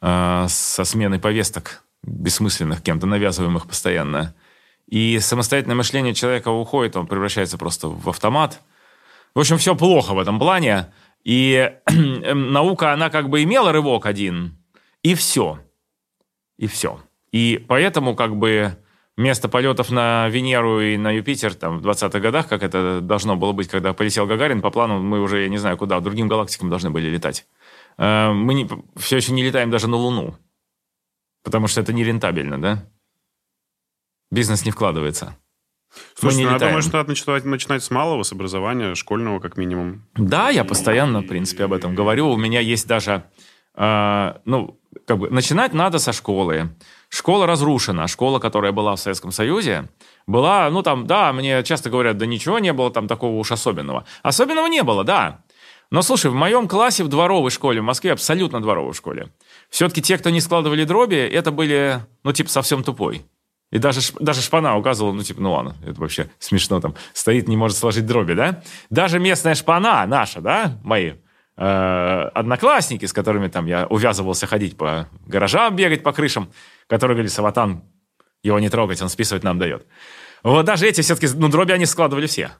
э, 0.00 0.46
со 0.48 0.84
сменой 0.84 1.20
повесток 1.20 1.84
бессмысленных, 2.06 2.82
кем-то 2.82 3.06
навязываемых 3.06 3.66
постоянно. 3.66 4.34
И 4.86 5.18
самостоятельное 5.18 5.76
мышление 5.76 6.14
человека 6.14 6.48
уходит, 6.48 6.96
он 6.96 7.06
превращается 7.06 7.58
просто 7.58 7.88
в 7.88 8.08
автомат. 8.08 8.60
В 9.34 9.40
общем, 9.40 9.58
все 9.58 9.74
плохо 9.74 10.14
в 10.14 10.18
этом 10.18 10.38
плане. 10.38 10.92
И 11.24 11.72
наука, 11.90 12.92
она 12.92 13.10
как 13.10 13.28
бы 13.28 13.42
имела 13.42 13.72
рывок 13.72 14.06
один, 14.06 14.58
и 15.02 15.14
все. 15.14 15.58
И 16.58 16.66
все. 16.66 17.00
И 17.32 17.64
поэтому 17.66 18.14
как 18.14 18.36
бы 18.36 18.76
место 19.16 19.48
полетов 19.48 19.90
на 19.90 20.28
Венеру 20.28 20.80
и 20.80 20.96
на 20.96 21.10
Юпитер 21.10 21.54
там, 21.54 21.78
в 21.78 21.86
20-х 21.86 22.20
годах, 22.20 22.48
как 22.48 22.62
это 22.62 23.00
должно 23.00 23.36
было 23.36 23.52
быть, 23.52 23.68
когда 23.68 23.92
полетел 23.92 24.26
Гагарин, 24.26 24.60
по 24.60 24.70
плану 24.70 25.00
мы 25.00 25.20
уже, 25.20 25.42
я 25.42 25.48
не 25.48 25.58
знаю 25.58 25.76
куда, 25.76 26.00
другим 26.00 26.28
галактикам 26.28 26.68
должны 26.68 26.90
были 26.90 27.08
летать. 27.08 27.46
Э, 27.96 28.32
Мы 28.32 28.54
не, 28.54 28.68
все 28.96 29.16
еще 29.16 29.32
не 29.32 29.42
летаем 29.42 29.70
даже 29.70 29.88
на 29.88 29.96
Луну, 29.96 30.36
потому 31.44 31.68
что 31.68 31.80
это 31.80 31.92
нерентабельно, 31.92 32.60
да? 32.60 32.84
Бизнес 34.30 34.64
не 34.64 34.72
вкладывается. 34.72 35.36
Слушай, 36.16 36.38
не 36.38 36.44
ну, 36.46 36.52
я 36.52 36.58
думаю, 36.58 36.82
что 36.82 36.96
надо 36.96 37.10
начинать, 37.10 37.44
начинать 37.44 37.84
с 37.84 37.90
малого, 37.90 38.24
с 38.24 38.32
образования, 38.32 38.96
школьного 38.96 39.38
как 39.38 39.56
минимум. 39.56 40.02
Да, 40.16 40.50
я 40.50 40.64
постоянно, 40.64 41.20
в 41.20 41.26
принципе, 41.26 41.64
об 41.64 41.72
этом 41.72 41.94
говорю. 41.94 42.30
У 42.30 42.36
меня 42.36 42.58
есть 42.58 42.88
даже, 42.88 43.24
э, 43.76 44.34
ну, 44.44 44.80
как 45.06 45.18
бы, 45.18 45.30
начинать 45.30 45.72
надо 45.72 45.98
со 45.98 46.12
школы. 46.12 46.74
Школа 47.08 47.46
разрушена. 47.46 48.08
Школа, 48.08 48.40
которая 48.40 48.72
была 48.72 48.96
в 48.96 49.00
Советском 49.00 49.30
Союзе, 49.30 49.88
была, 50.26 50.68
ну, 50.70 50.82
там, 50.82 51.06
да, 51.06 51.32
мне 51.32 51.62
часто 51.62 51.90
говорят, 51.90 52.16
да 52.16 52.26
ничего 52.26 52.58
не 52.58 52.72
было 52.72 52.90
там 52.90 53.06
такого 53.06 53.36
уж 53.36 53.52
особенного. 53.52 54.04
Особенного 54.22 54.66
не 54.66 54.82
было, 54.82 55.04
да. 55.04 55.44
Но, 55.90 56.02
слушай, 56.02 56.30
в 56.30 56.34
моем 56.34 56.66
классе 56.66 57.04
в 57.04 57.08
дворовой 57.08 57.50
школе 57.50 57.80
в 57.80 57.84
Москве, 57.84 58.12
абсолютно 58.12 58.60
дворовой 58.60 58.94
школе, 58.94 59.30
все-таки 59.74 60.02
те, 60.02 60.18
кто 60.18 60.30
не 60.30 60.40
складывали 60.40 60.84
дроби, 60.84 61.16
это 61.16 61.50
были, 61.50 61.98
ну, 62.22 62.32
типа, 62.32 62.48
совсем 62.48 62.84
тупой. 62.84 63.26
И 63.72 63.78
даже, 63.78 64.00
даже 64.20 64.40
шпана 64.40 64.76
указывала, 64.76 65.12
ну, 65.12 65.24
типа, 65.24 65.40
ну 65.40 65.50
ладно, 65.50 65.74
это 65.84 66.00
вообще 66.00 66.30
смешно, 66.38 66.80
там, 66.80 66.94
стоит, 67.12 67.48
не 67.48 67.56
может 67.56 67.76
сложить 67.76 68.06
дроби, 68.06 68.34
да? 68.34 68.62
Даже 68.90 69.18
местная 69.18 69.56
шпана 69.56 70.06
наша, 70.06 70.40
да, 70.40 70.78
мои, 70.84 71.14
э, 71.56 72.30
одноклассники, 72.34 73.04
с 73.04 73.12
которыми 73.12 73.48
там 73.48 73.66
я 73.66 73.88
увязывался 73.88 74.46
ходить 74.46 74.76
по 74.76 75.08
гаражам, 75.26 75.74
бегать 75.74 76.04
по 76.04 76.12
крышам, 76.12 76.52
которые 76.86 77.16
говорили, 77.16 77.32
Саватан, 77.32 77.82
его 78.44 78.60
не 78.60 78.68
трогать, 78.68 79.02
он 79.02 79.08
списывать 79.08 79.42
нам 79.42 79.58
дает. 79.58 79.88
Вот 80.44 80.64
даже 80.66 80.86
эти 80.86 81.00
все-таки, 81.00 81.26
ну, 81.34 81.48
дроби 81.48 81.72
они 81.72 81.86
складывали 81.86 82.28
все. 82.28 82.52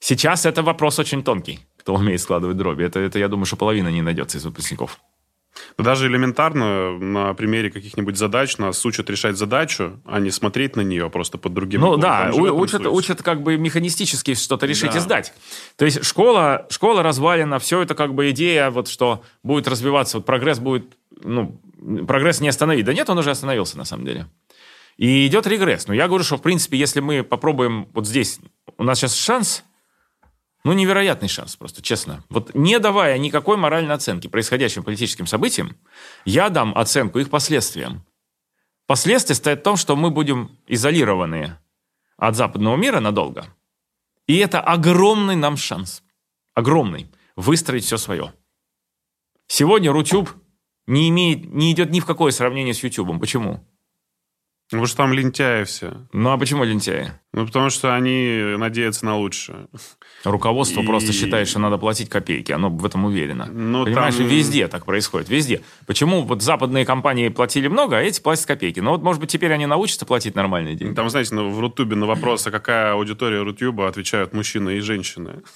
Сейчас 0.00 0.44
это 0.44 0.64
вопрос 0.64 0.98
очень 0.98 1.22
тонкий, 1.22 1.60
кто 1.76 1.94
умеет 1.94 2.20
складывать 2.20 2.56
дроби. 2.56 2.82
Это, 2.82 2.98
это 2.98 3.20
я 3.20 3.28
думаю, 3.28 3.46
что 3.46 3.54
половина 3.54 3.90
не 3.90 4.02
найдется 4.02 4.38
из 4.38 4.44
выпускников. 4.44 4.98
Даже 5.78 6.06
элементарно 6.06 6.98
на 6.98 7.34
примере 7.34 7.70
каких-нибудь 7.70 8.16
задач 8.16 8.56
нас 8.58 8.84
учат 8.86 9.10
решать 9.10 9.36
задачу, 9.36 10.00
а 10.06 10.18
не 10.20 10.30
смотреть 10.30 10.76
на 10.76 10.80
нее 10.80 11.10
просто 11.10 11.38
под 11.38 11.52
другим 11.52 11.80
Ну 11.82 11.86
углом. 11.88 12.00
да, 12.00 12.28
этом 12.28 12.58
учат, 12.60 12.86
учат 12.86 13.22
как 13.22 13.42
бы 13.42 13.56
механистически 13.58 14.34
что-то 14.34 14.66
решить 14.66 14.92
Да. 14.92 14.98
и 14.98 15.00
сдать. 15.00 15.32
То 15.76 15.84
есть 15.84 16.04
школа, 16.04 16.66
школа 16.70 17.02
развалена, 17.02 17.58
все 17.58 17.82
это 17.82 17.94
как 17.94 18.14
бы 18.14 18.30
идея, 18.30 18.70
вот 18.70 18.88
что 18.88 19.22
будет 19.42 19.68
развиваться, 19.68 20.18
вот 20.18 20.26
прогресс 20.26 20.58
будет, 20.58 20.96
ну, 21.22 21.60
прогресс 22.06 22.40
не 22.40 22.48
остановить. 22.48 22.84
Да 22.84 22.94
нет, 22.94 23.08
он 23.10 23.18
уже 23.18 23.30
остановился 23.30 23.76
на 23.76 23.84
самом 23.84 24.04
деле. 24.06 24.26
И 24.96 25.26
идет 25.26 25.46
регресс. 25.46 25.86
Но 25.88 25.94
я 25.94 26.06
говорю, 26.06 26.24
что 26.24 26.36
в 26.36 26.42
принципе, 26.42 26.76
если 26.78 27.00
мы 27.00 27.22
попробуем 27.24 27.88
вот 27.92 28.06
здесь, 28.06 28.38
у 28.78 28.84
нас 28.84 28.98
сейчас 28.98 29.14
шанс, 29.16 29.64
ну, 30.64 30.72
невероятный 30.72 31.28
шанс 31.28 31.56
просто, 31.56 31.82
честно. 31.82 32.24
Вот 32.28 32.54
не 32.54 32.78
давая 32.78 33.18
никакой 33.18 33.56
моральной 33.56 33.94
оценки 33.94 34.28
происходящим 34.28 34.84
политическим 34.84 35.26
событиям, 35.26 35.76
я 36.24 36.50
дам 36.50 36.76
оценку 36.76 37.18
их 37.18 37.30
последствиям. 37.30 38.06
Последствия 38.86 39.34
стоят 39.34 39.60
в 39.60 39.62
том, 39.64 39.76
что 39.76 39.96
мы 39.96 40.10
будем 40.10 40.58
изолированы 40.66 41.58
от 42.16 42.36
западного 42.36 42.76
мира 42.76 43.00
надолго. 43.00 43.46
И 44.28 44.36
это 44.36 44.60
огромный 44.60 45.34
нам 45.34 45.56
шанс. 45.56 46.02
Огромный. 46.54 47.10
Выстроить 47.34 47.84
все 47.84 47.96
свое. 47.96 48.32
Сегодня 49.48 49.90
Рутюб 49.90 50.30
не, 50.86 51.08
имеет, 51.08 51.52
не 51.52 51.72
идет 51.72 51.90
ни 51.90 52.00
в 52.00 52.06
какое 52.06 52.30
сравнение 52.30 52.74
с 52.74 52.82
Ютубом. 52.84 53.18
Почему? 53.18 53.66
Потому 54.72 54.86
что 54.86 54.96
там 54.96 55.12
лентяи 55.12 55.64
все. 55.64 55.92
Ну 56.14 56.30
а 56.30 56.38
почему 56.38 56.64
лентяи? 56.64 57.12
Ну, 57.34 57.46
потому 57.46 57.68
что 57.68 57.94
они 57.94 58.54
надеются 58.56 59.04
на 59.04 59.16
лучшее. 59.18 59.68
Руководство 60.24 60.80
И- 60.80 60.86
просто 60.86 61.12
считает, 61.12 61.46
что 61.48 61.58
надо 61.58 61.76
платить 61.76 62.08
копейки. 62.08 62.52
Оно 62.52 62.70
в 62.70 62.84
этом 62.86 63.04
уверено. 63.04 63.46
Ну, 63.52 63.84
Понимаешь, 63.84 64.16
там- 64.16 64.26
везде 64.26 64.68
так 64.68 64.86
происходит. 64.86 65.28
Везде. 65.28 65.60
Почему 65.86 66.22
вот 66.22 66.40
западные 66.42 66.86
компании 66.86 67.28
платили 67.28 67.68
много, 67.68 67.98
а 67.98 68.00
эти 68.00 68.20
платят 68.22 68.46
копейки? 68.46 68.80
Ну 68.80 68.92
вот, 68.92 69.02
может 69.02 69.20
быть, 69.20 69.30
теперь 69.30 69.52
они 69.52 69.66
научатся 69.66 70.06
платить 70.06 70.34
нормальные 70.34 70.74
деньги. 70.74 70.94
Там, 70.94 71.10
знаете, 71.10 71.34
на- 71.34 71.44
в 71.44 71.60
Рутубе 71.60 71.94
на 71.94 72.06
вопрос, 72.06 72.46
а 72.46 72.50
какая 72.50 72.94
аудитория 72.94 73.42
Рутюба, 73.42 73.88
отвечают 73.88 74.32
мужчины 74.32 74.78
и 74.78 74.80
женщины. 74.80 75.42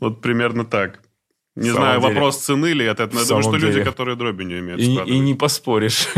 Вот 0.00 0.20
примерно 0.20 0.64
так. 0.64 1.00
Не 1.54 1.70
знаю, 1.70 2.00
деле. 2.00 2.14
вопрос 2.14 2.38
цены 2.38 2.72
ли 2.72 2.84
это. 2.86 3.02
Я 3.02 3.08
думаю, 3.08 3.42
что 3.42 3.56
люди, 3.56 3.72
деле. 3.72 3.84
которые 3.84 4.16
дроби 4.16 4.44
не 4.44 4.54
умеют 4.54 4.80
И, 4.80 4.94
и 5.10 5.18
не 5.18 5.34
поспоришь. 5.34 6.08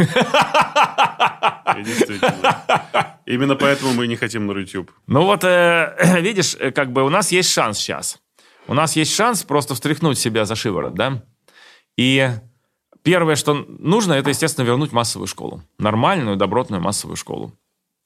Именно 3.26 3.56
поэтому 3.56 3.94
мы 3.94 4.06
не 4.06 4.16
хотим 4.16 4.46
на 4.46 4.54
Рутюб. 4.54 4.92
Ну 5.06 5.24
вот, 5.24 5.42
э, 5.44 6.20
видишь, 6.20 6.56
э, 6.58 6.70
как 6.70 6.92
бы 6.92 7.02
у 7.02 7.08
нас 7.08 7.32
есть 7.32 7.50
шанс 7.50 7.78
сейчас. 7.78 8.20
У 8.68 8.74
нас 8.74 8.96
есть 8.96 9.14
шанс 9.14 9.42
просто 9.42 9.74
встряхнуть 9.74 10.18
себя 10.18 10.44
за 10.44 10.54
шиворот, 10.54 10.94
да? 10.94 11.24
И 11.96 12.30
первое, 13.02 13.36
что 13.36 13.54
нужно, 13.54 14.12
это, 14.14 14.30
естественно, 14.30 14.64
вернуть 14.64 14.92
массовую 14.92 15.26
школу. 15.26 15.62
Нормальную, 15.78 16.36
добротную 16.36 16.80
массовую 16.82 17.16
школу. 17.16 17.52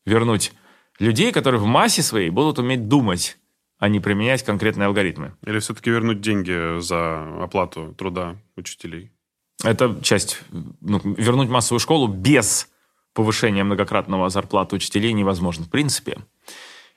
Вернуть 0.07 0.53
людей, 0.99 1.33
которые 1.33 1.61
в 1.61 1.67
массе 1.67 2.03
своей 2.03 2.31
будут 2.31 2.59
уметь 2.59 2.89
думать, 2.89 3.37
а 3.79 3.89
не 3.89 4.01
применять 4.01 4.43
конкретные 4.43 4.87
алгоритмы. 4.87 5.35
Или 5.45 5.59
все-таки 5.61 5.91
вернуть 5.91 6.21
деньги 6.21 6.81
за 6.81 7.43
оплату 7.43 7.95
труда 7.97 8.37
учителей. 8.57 9.11
Это 9.65 9.99
часть, 10.03 10.41
ну, 10.81 11.01
вернуть 11.05 11.49
массовую 11.49 11.81
школу 11.81 12.07
без 12.07 12.69
повышения 13.13 13.65
многократного 13.65 14.29
зарплаты 14.31 14.77
учителей 14.77 15.13
невозможно 15.13 15.65
в 15.65 15.71
принципе. 15.71 16.19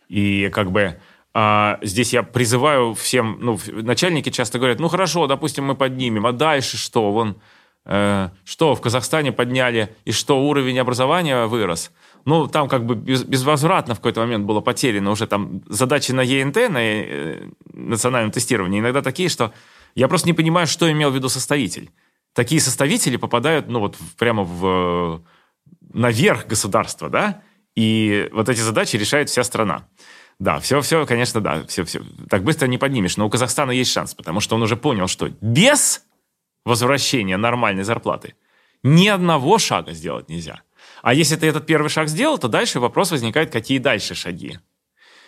И 0.07 0.49
как 0.49 0.71
бы 0.71 0.99
а, 1.33 1.79
здесь 1.81 2.13
я 2.13 2.23
призываю 2.23 2.93
всем, 2.93 3.37
ну, 3.39 3.59
начальники 3.67 4.29
часто 4.29 4.59
говорят, 4.59 4.79
ну 4.79 4.89
хорошо, 4.89 5.27
допустим, 5.27 5.65
мы 5.65 5.75
поднимем, 5.75 6.27
а 6.27 6.33
дальше 6.33 6.77
что? 6.77 7.11
Вон, 7.11 7.37
э, 7.85 8.29
что 8.43 8.75
в 8.75 8.81
Казахстане 8.81 9.31
подняли, 9.31 9.95
и 10.03 10.11
что 10.11 10.43
уровень 10.45 10.77
образования 10.79 11.45
вырос. 11.45 11.91
Ну, 12.25 12.47
там 12.47 12.67
как 12.67 12.85
бы 12.85 12.95
без- 12.95 13.23
безвозвратно 13.23 13.95
в 13.95 13.97
какой-то 13.97 14.21
момент 14.21 14.45
было 14.45 14.61
потеряно 14.61 15.11
уже 15.11 15.27
там 15.27 15.61
задачи 15.67 16.11
на 16.11 16.21
ЕНТ, 16.21 16.55
на 16.69 16.79
э, 16.81 17.49
национальном 17.73 18.31
тестировании, 18.31 18.79
иногда 18.79 19.01
такие, 19.01 19.29
что 19.29 19.53
я 19.95 20.07
просто 20.07 20.27
не 20.27 20.33
понимаю, 20.33 20.67
что 20.67 20.91
имел 20.91 21.11
в 21.11 21.15
виду 21.15 21.29
составитель. 21.29 21.89
Такие 22.33 22.61
составители 22.61 23.17
попадают, 23.17 23.67
ну, 23.67 23.79
вот 23.79 23.97
прямо 24.17 24.43
в, 24.43 25.21
наверх 25.93 26.47
государства, 26.47 27.09
да, 27.09 27.41
и 27.75 28.29
вот 28.31 28.49
эти 28.49 28.59
задачи 28.59 28.95
решает 28.97 29.29
вся 29.29 29.43
страна. 29.43 29.87
Да, 30.39 30.59
все, 30.59 30.81
все, 30.81 31.05
конечно, 31.05 31.41
да, 31.41 31.63
все, 31.67 31.83
все. 31.83 32.01
Так 32.29 32.43
быстро 32.43 32.67
не 32.67 32.77
поднимешь, 32.77 33.17
но 33.17 33.27
у 33.27 33.29
Казахстана 33.29 33.71
есть 33.71 33.91
шанс, 33.91 34.15
потому 34.15 34.39
что 34.39 34.55
он 34.55 34.63
уже 34.63 34.75
понял, 34.75 35.07
что 35.07 35.29
без 35.41 36.03
возвращения 36.65 37.37
нормальной 37.37 37.83
зарплаты 37.83 38.35
ни 38.83 39.07
одного 39.07 39.59
шага 39.59 39.93
сделать 39.93 40.29
нельзя. 40.29 40.61
А 41.01 41.13
если 41.13 41.35
ты 41.35 41.47
этот 41.47 41.65
первый 41.65 41.89
шаг 41.89 42.07
сделал, 42.07 42.37
то 42.37 42.47
дальше 42.47 42.79
вопрос 42.79 43.11
возникает, 43.11 43.51
какие 43.51 43.79
дальше 43.79 44.15
шаги. 44.15 44.59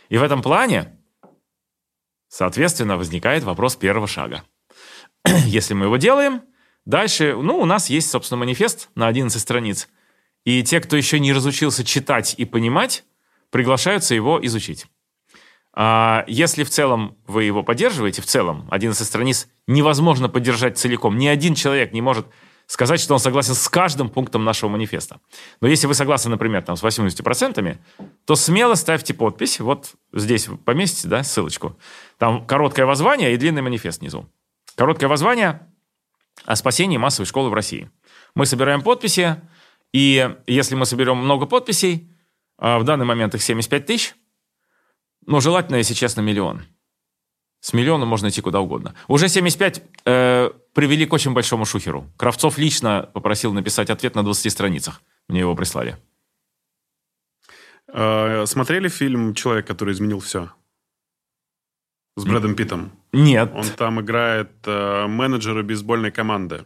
И 0.09 0.17
в 0.17 0.23
этом 0.23 0.41
плане, 0.41 0.99
соответственно, 2.27 2.97
возникает 2.97 3.43
вопрос 3.43 3.75
первого 3.75 4.07
шага. 4.07 4.43
Если 5.45 5.73
мы 5.73 5.85
его 5.85 5.97
делаем, 5.97 6.43
дальше, 6.85 7.35
ну, 7.35 7.57
у 7.57 7.65
нас 7.65 7.89
есть, 7.89 8.09
собственно, 8.09 8.39
манифест 8.39 8.89
на 8.95 9.07
11 9.07 9.41
страниц. 9.41 9.89
И 10.43 10.61
те, 10.63 10.79
кто 10.79 10.95
еще 10.95 11.19
не 11.19 11.33
разучился 11.33 11.83
читать 11.83 12.35
и 12.37 12.45
понимать, 12.45 13.03
приглашаются 13.49 14.13
его 14.13 14.43
изучить. 14.45 14.85
А 15.75 16.23
если 16.27 16.63
в 16.63 16.69
целом 16.69 17.17
вы 17.25 17.45
его 17.45 17.63
поддерживаете, 17.63 18.21
в 18.21 18.25
целом 18.25 18.67
11 18.69 19.07
страниц 19.07 19.47
невозможно 19.65 20.29
поддержать 20.29 20.77
целиком. 20.77 21.17
Ни 21.17 21.27
один 21.27 21.55
человек 21.55 21.93
не 21.93 22.01
может 22.01 22.27
сказать, 22.67 22.99
что 22.99 23.13
он 23.13 23.19
согласен 23.19 23.53
с 23.53 23.69
каждым 23.69 24.09
пунктом 24.09 24.43
нашего 24.43 24.69
манифеста. 24.69 25.19
Но 25.61 25.67
если 25.67 25.87
вы 25.87 25.93
согласны, 25.93 26.31
например, 26.31 26.63
там, 26.63 26.75
с 26.75 26.83
80%, 26.83 27.77
то 28.25 28.35
смело 28.35 28.75
ставьте 28.75 29.13
подпись. 29.13 29.59
Вот 29.59 29.93
здесь 30.13 30.47
поместите 30.65 31.07
да, 31.07 31.23
ссылочку. 31.23 31.77
Там 32.17 32.45
короткое 32.45 32.85
воззвание 32.85 33.33
и 33.33 33.37
длинный 33.37 33.61
манифест 33.61 34.01
внизу. 34.01 34.29
Короткое 34.75 35.07
воззвание 35.07 35.67
о 36.45 36.55
спасении 36.55 36.97
массовой 36.97 37.25
школы 37.25 37.49
в 37.49 37.53
России. 37.53 37.89
Мы 38.35 38.45
собираем 38.45 38.81
подписи, 38.81 39.41
и 39.91 40.35
если 40.47 40.75
мы 40.75 40.85
соберем 40.85 41.17
много 41.17 41.45
подписей, 41.45 42.09
а 42.57 42.79
в 42.79 42.83
данный 42.83 43.05
момент 43.05 43.35
их 43.35 43.43
75 43.43 43.85
тысяч, 43.85 44.15
но 45.25 45.39
желательно, 45.39 45.75
если 45.77 45.93
честно, 45.93 46.21
миллион. 46.21 46.63
С 47.59 47.73
миллиона 47.73 48.05
можно 48.05 48.27
идти 48.27 48.41
куда 48.41 48.59
угодно. 48.59 48.93
Уже 49.07 49.29
75 49.29 49.83
э, 50.05 50.51
привели 50.73 51.05
к 51.05 51.13
очень 51.13 51.33
большому 51.33 51.65
шухеру. 51.65 52.11
Кравцов 52.17 52.57
лично 52.57 53.09
попросил 53.13 53.53
написать 53.53 53.89
ответ 53.89 54.15
на 54.15 54.23
20 54.23 54.51
страницах. 54.51 55.01
Мне 55.27 55.39
его 55.41 55.55
прислали. 55.55 55.97
Э, 57.87 58.45
Смотрели 58.45 58.89
фильм 58.89 59.33
«Человек, 59.33 59.67
который 59.67 59.93
изменил 59.93 60.19
все»? 60.19 60.51
С 62.15 62.25
Брэдом 62.25 62.55
Питтом. 62.55 62.91
Нет. 63.11 63.51
Он 63.55 63.65
там 63.69 63.99
играет 64.01 64.51
э, 64.65 65.07
менеджера 65.07 65.63
бейсбольной 65.63 66.11
команды. 66.11 66.65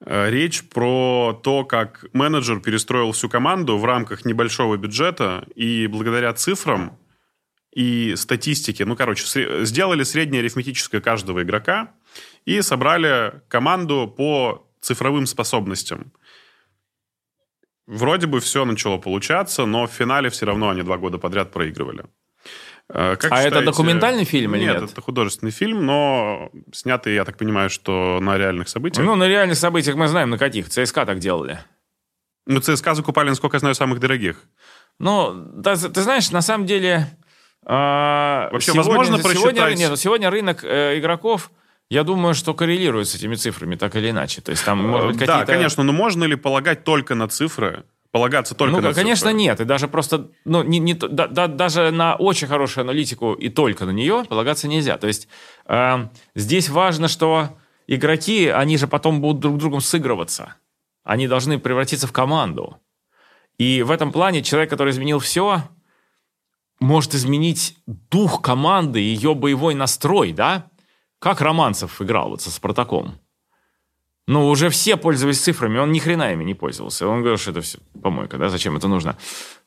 Э, 0.00 0.30
Речь 0.30 0.68
про 0.68 1.40
то, 1.42 1.64
как 1.64 2.04
менеджер 2.12 2.60
перестроил 2.60 3.12
всю 3.12 3.28
команду 3.28 3.78
в 3.78 3.84
рамках 3.84 4.24
небольшого 4.24 4.76
бюджета 4.76 5.44
и 5.56 5.88
благодаря 5.88 6.32
цифрам 6.34 6.96
и 7.72 8.14
статистике, 8.16 8.84
ну, 8.84 8.96
короче, 8.96 9.64
сделали 9.64 10.02
среднее 10.04 10.40
арифметическое 10.40 11.00
каждого 11.00 11.42
игрока 11.42 11.92
и 12.56 12.62
собрали 12.62 13.42
команду 13.48 14.12
по 14.16 14.66
цифровым 14.80 15.26
способностям. 15.26 16.12
Вроде 17.86 18.26
бы 18.26 18.40
все 18.40 18.64
начало 18.64 18.98
получаться, 18.98 19.66
но 19.66 19.86
в 19.86 19.90
финале 19.90 20.28
все 20.30 20.46
равно 20.46 20.68
они 20.70 20.82
два 20.82 20.96
года 20.98 21.18
подряд 21.18 21.50
проигрывали. 21.52 22.04
Э, 22.90 23.16
Как 23.16 23.32
А 23.32 23.36
это 23.40 23.48
считаете- 23.50 23.66
документальный 23.66 24.24
фильм 24.24 24.54
или 24.54 24.62
нет? 24.64 24.82
это 24.82 25.00
художественный 25.00 25.52
фильм, 25.52 25.84
но 25.86 26.50
снятый, 26.72 27.14
я 27.14 27.24
так 27.24 27.36
понимаю, 27.36 27.68
что 27.70 28.18
на 28.20 28.38
реальных 28.38 28.68
событиях. 28.68 29.04
Ну, 29.06 29.14
на 29.14 29.28
реальных 29.28 29.56
событиях 29.56 29.96
мы 29.96 30.08
знаем, 30.08 30.30
на 30.30 30.38
каких. 30.38 30.68
ЦСКА 30.68 31.04
так 31.06 31.18
делали. 31.18 31.58
Ну, 32.46 32.60
ЦСКА 32.60 32.94
закупали, 32.94 33.28
насколько 33.28 33.56
я 33.56 33.60
знаю, 33.60 33.74
самых 33.74 34.00
дорогих. 34.00 34.44
Ну, 34.98 35.32
да, 35.34 35.76
ты 35.76 36.00
знаешь, 36.02 36.30
на 36.30 36.40
самом 36.42 36.66
деле... 36.66 37.06
а, 37.64 38.48
Вообще, 38.52 38.72
сегодня- 38.72 38.88
возможно 38.88 39.18
сегодня, 39.18 39.62
просчитать- 39.62 39.78
Нет, 39.78 39.98
сегодня 39.98 40.30
рынок 40.30 40.64
э, 40.64 40.98
игроков, 40.98 41.50
я 41.90 42.04
думаю, 42.04 42.34
что 42.34 42.54
коррелирует 42.54 43.08
с 43.08 43.14
этими 43.14 43.34
цифрами 43.34 43.76
так 43.76 43.96
или 43.96 44.10
иначе. 44.10 44.40
То 44.40 44.50
есть 44.50 44.64
там, 44.64 44.86
может 44.86 45.08
быть, 45.12 45.22
Э, 45.22 45.26
да, 45.26 45.32
какие-то... 45.34 45.52
конечно, 45.52 45.82
но 45.82 45.92
можно 45.92 46.24
ли 46.24 46.36
полагать 46.36 46.84
только 46.84 47.14
на 47.14 47.28
цифры 47.28 47.84
полагаться 48.10 48.54
только 48.54 48.80
ну, 48.80 48.88
на 48.88 48.94
конечно, 48.94 49.28
цифры. 49.28 49.38
нет. 49.38 49.60
И 49.60 49.64
даже 49.64 49.86
просто, 49.86 50.30
ну, 50.44 50.62
не, 50.62 50.78
не, 50.78 50.94
да, 50.94 51.26
да, 51.26 51.46
даже 51.46 51.90
на 51.90 52.16
очень 52.16 52.48
хорошую 52.48 52.82
аналитику 52.84 53.34
и 53.34 53.50
только 53.50 53.84
на 53.84 53.90
нее 53.90 54.24
полагаться 54.28 54.66
нельзя. 54.66 54.96
То 54.96 55.06
есть 55.06 55.28
э, 55.66 56.08
здесь 56.34 56.68
важно, 56.70 57.08
что 57.08 57.50
игроки, 57.86 58.48
они 58.48 58.78
же 58.78 58.86
потом 58.86 59.20
будут 59.20 59.40
друг 59.40 59.56
с 59.56 59.58
другом 59.58 59.80
сыгрываться. 59.80 60.54
Они 61.04 61.28
должны 61.28 61.58
превратиться 61.58 62.06
в 62.06 62.12
команду. 62.12 62.78
И 63.58 63.82
в 63.82 63.90
этом 63.90 64.12
плане 64.12 64.42
человек, 64.42 64.70
который 64.70 64.90
изменил 64.90 65.18
все, 65.18 65.62
может 66.80 67.14
изменить 67.14 67.76
дух 67.86 68.40
команды, 68.40 69.00
ее 69.00 69.34
боевой 69.34 69.74
настрой, 69.74 70.32
да? 70.32 70.67
Как 71.18 71.40
Романцев 71.40 72.00
играл 72.00 72.30
вот 72.30 72.42
со 72.42 72.50
Спартаком. 72.50 73.18
Ну, 74.28 74.46
уже 74.48 74.68
все 74.68 74.98
пользовались 74.98 75.40
цифрами, 75.40 75.78
он 75.78 75.90
ни 75.90 75.98
хрена 75.98 76.32
ими 76.32 76.44
не 76.44 76.52
пользовался. 76.52 77.08
Он 77.08 77.20
говорил, 77.20 77.38
что 77.38 77.50
это 77.50 77.62
все 77.62 77.78
помойка, 78.02 78.36
да, 78.36 78.50
зачем 78.50 78.76
это 78.76 78.86
нужно? 78.86 79.16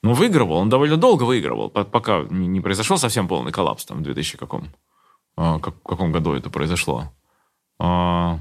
Ну, 0.04 0.14
выигрывал, 0.14 0.58
он 0.58 0.70
довольно 0.70 0.98
долго 0.98 1.24
выигрывал, 1.24 1.72
пока 1.72 2.22
не 2.30 2.62
произошел 2.62 3.00
совсем 3.00 3.28
полный 3.28 3.52
коллапс 3.52 3.86
там 3.86 4.00
в 4.00 4.02
2000 4.04 4.38
каком, 4.38 4.68
а, 5.36 5.58
как, 5.58 5.82
каком 5.82 6.12
году 6.12 6.34
это 6.34 6.52
произошло. 6.52 7.12
А, 7.80 8.38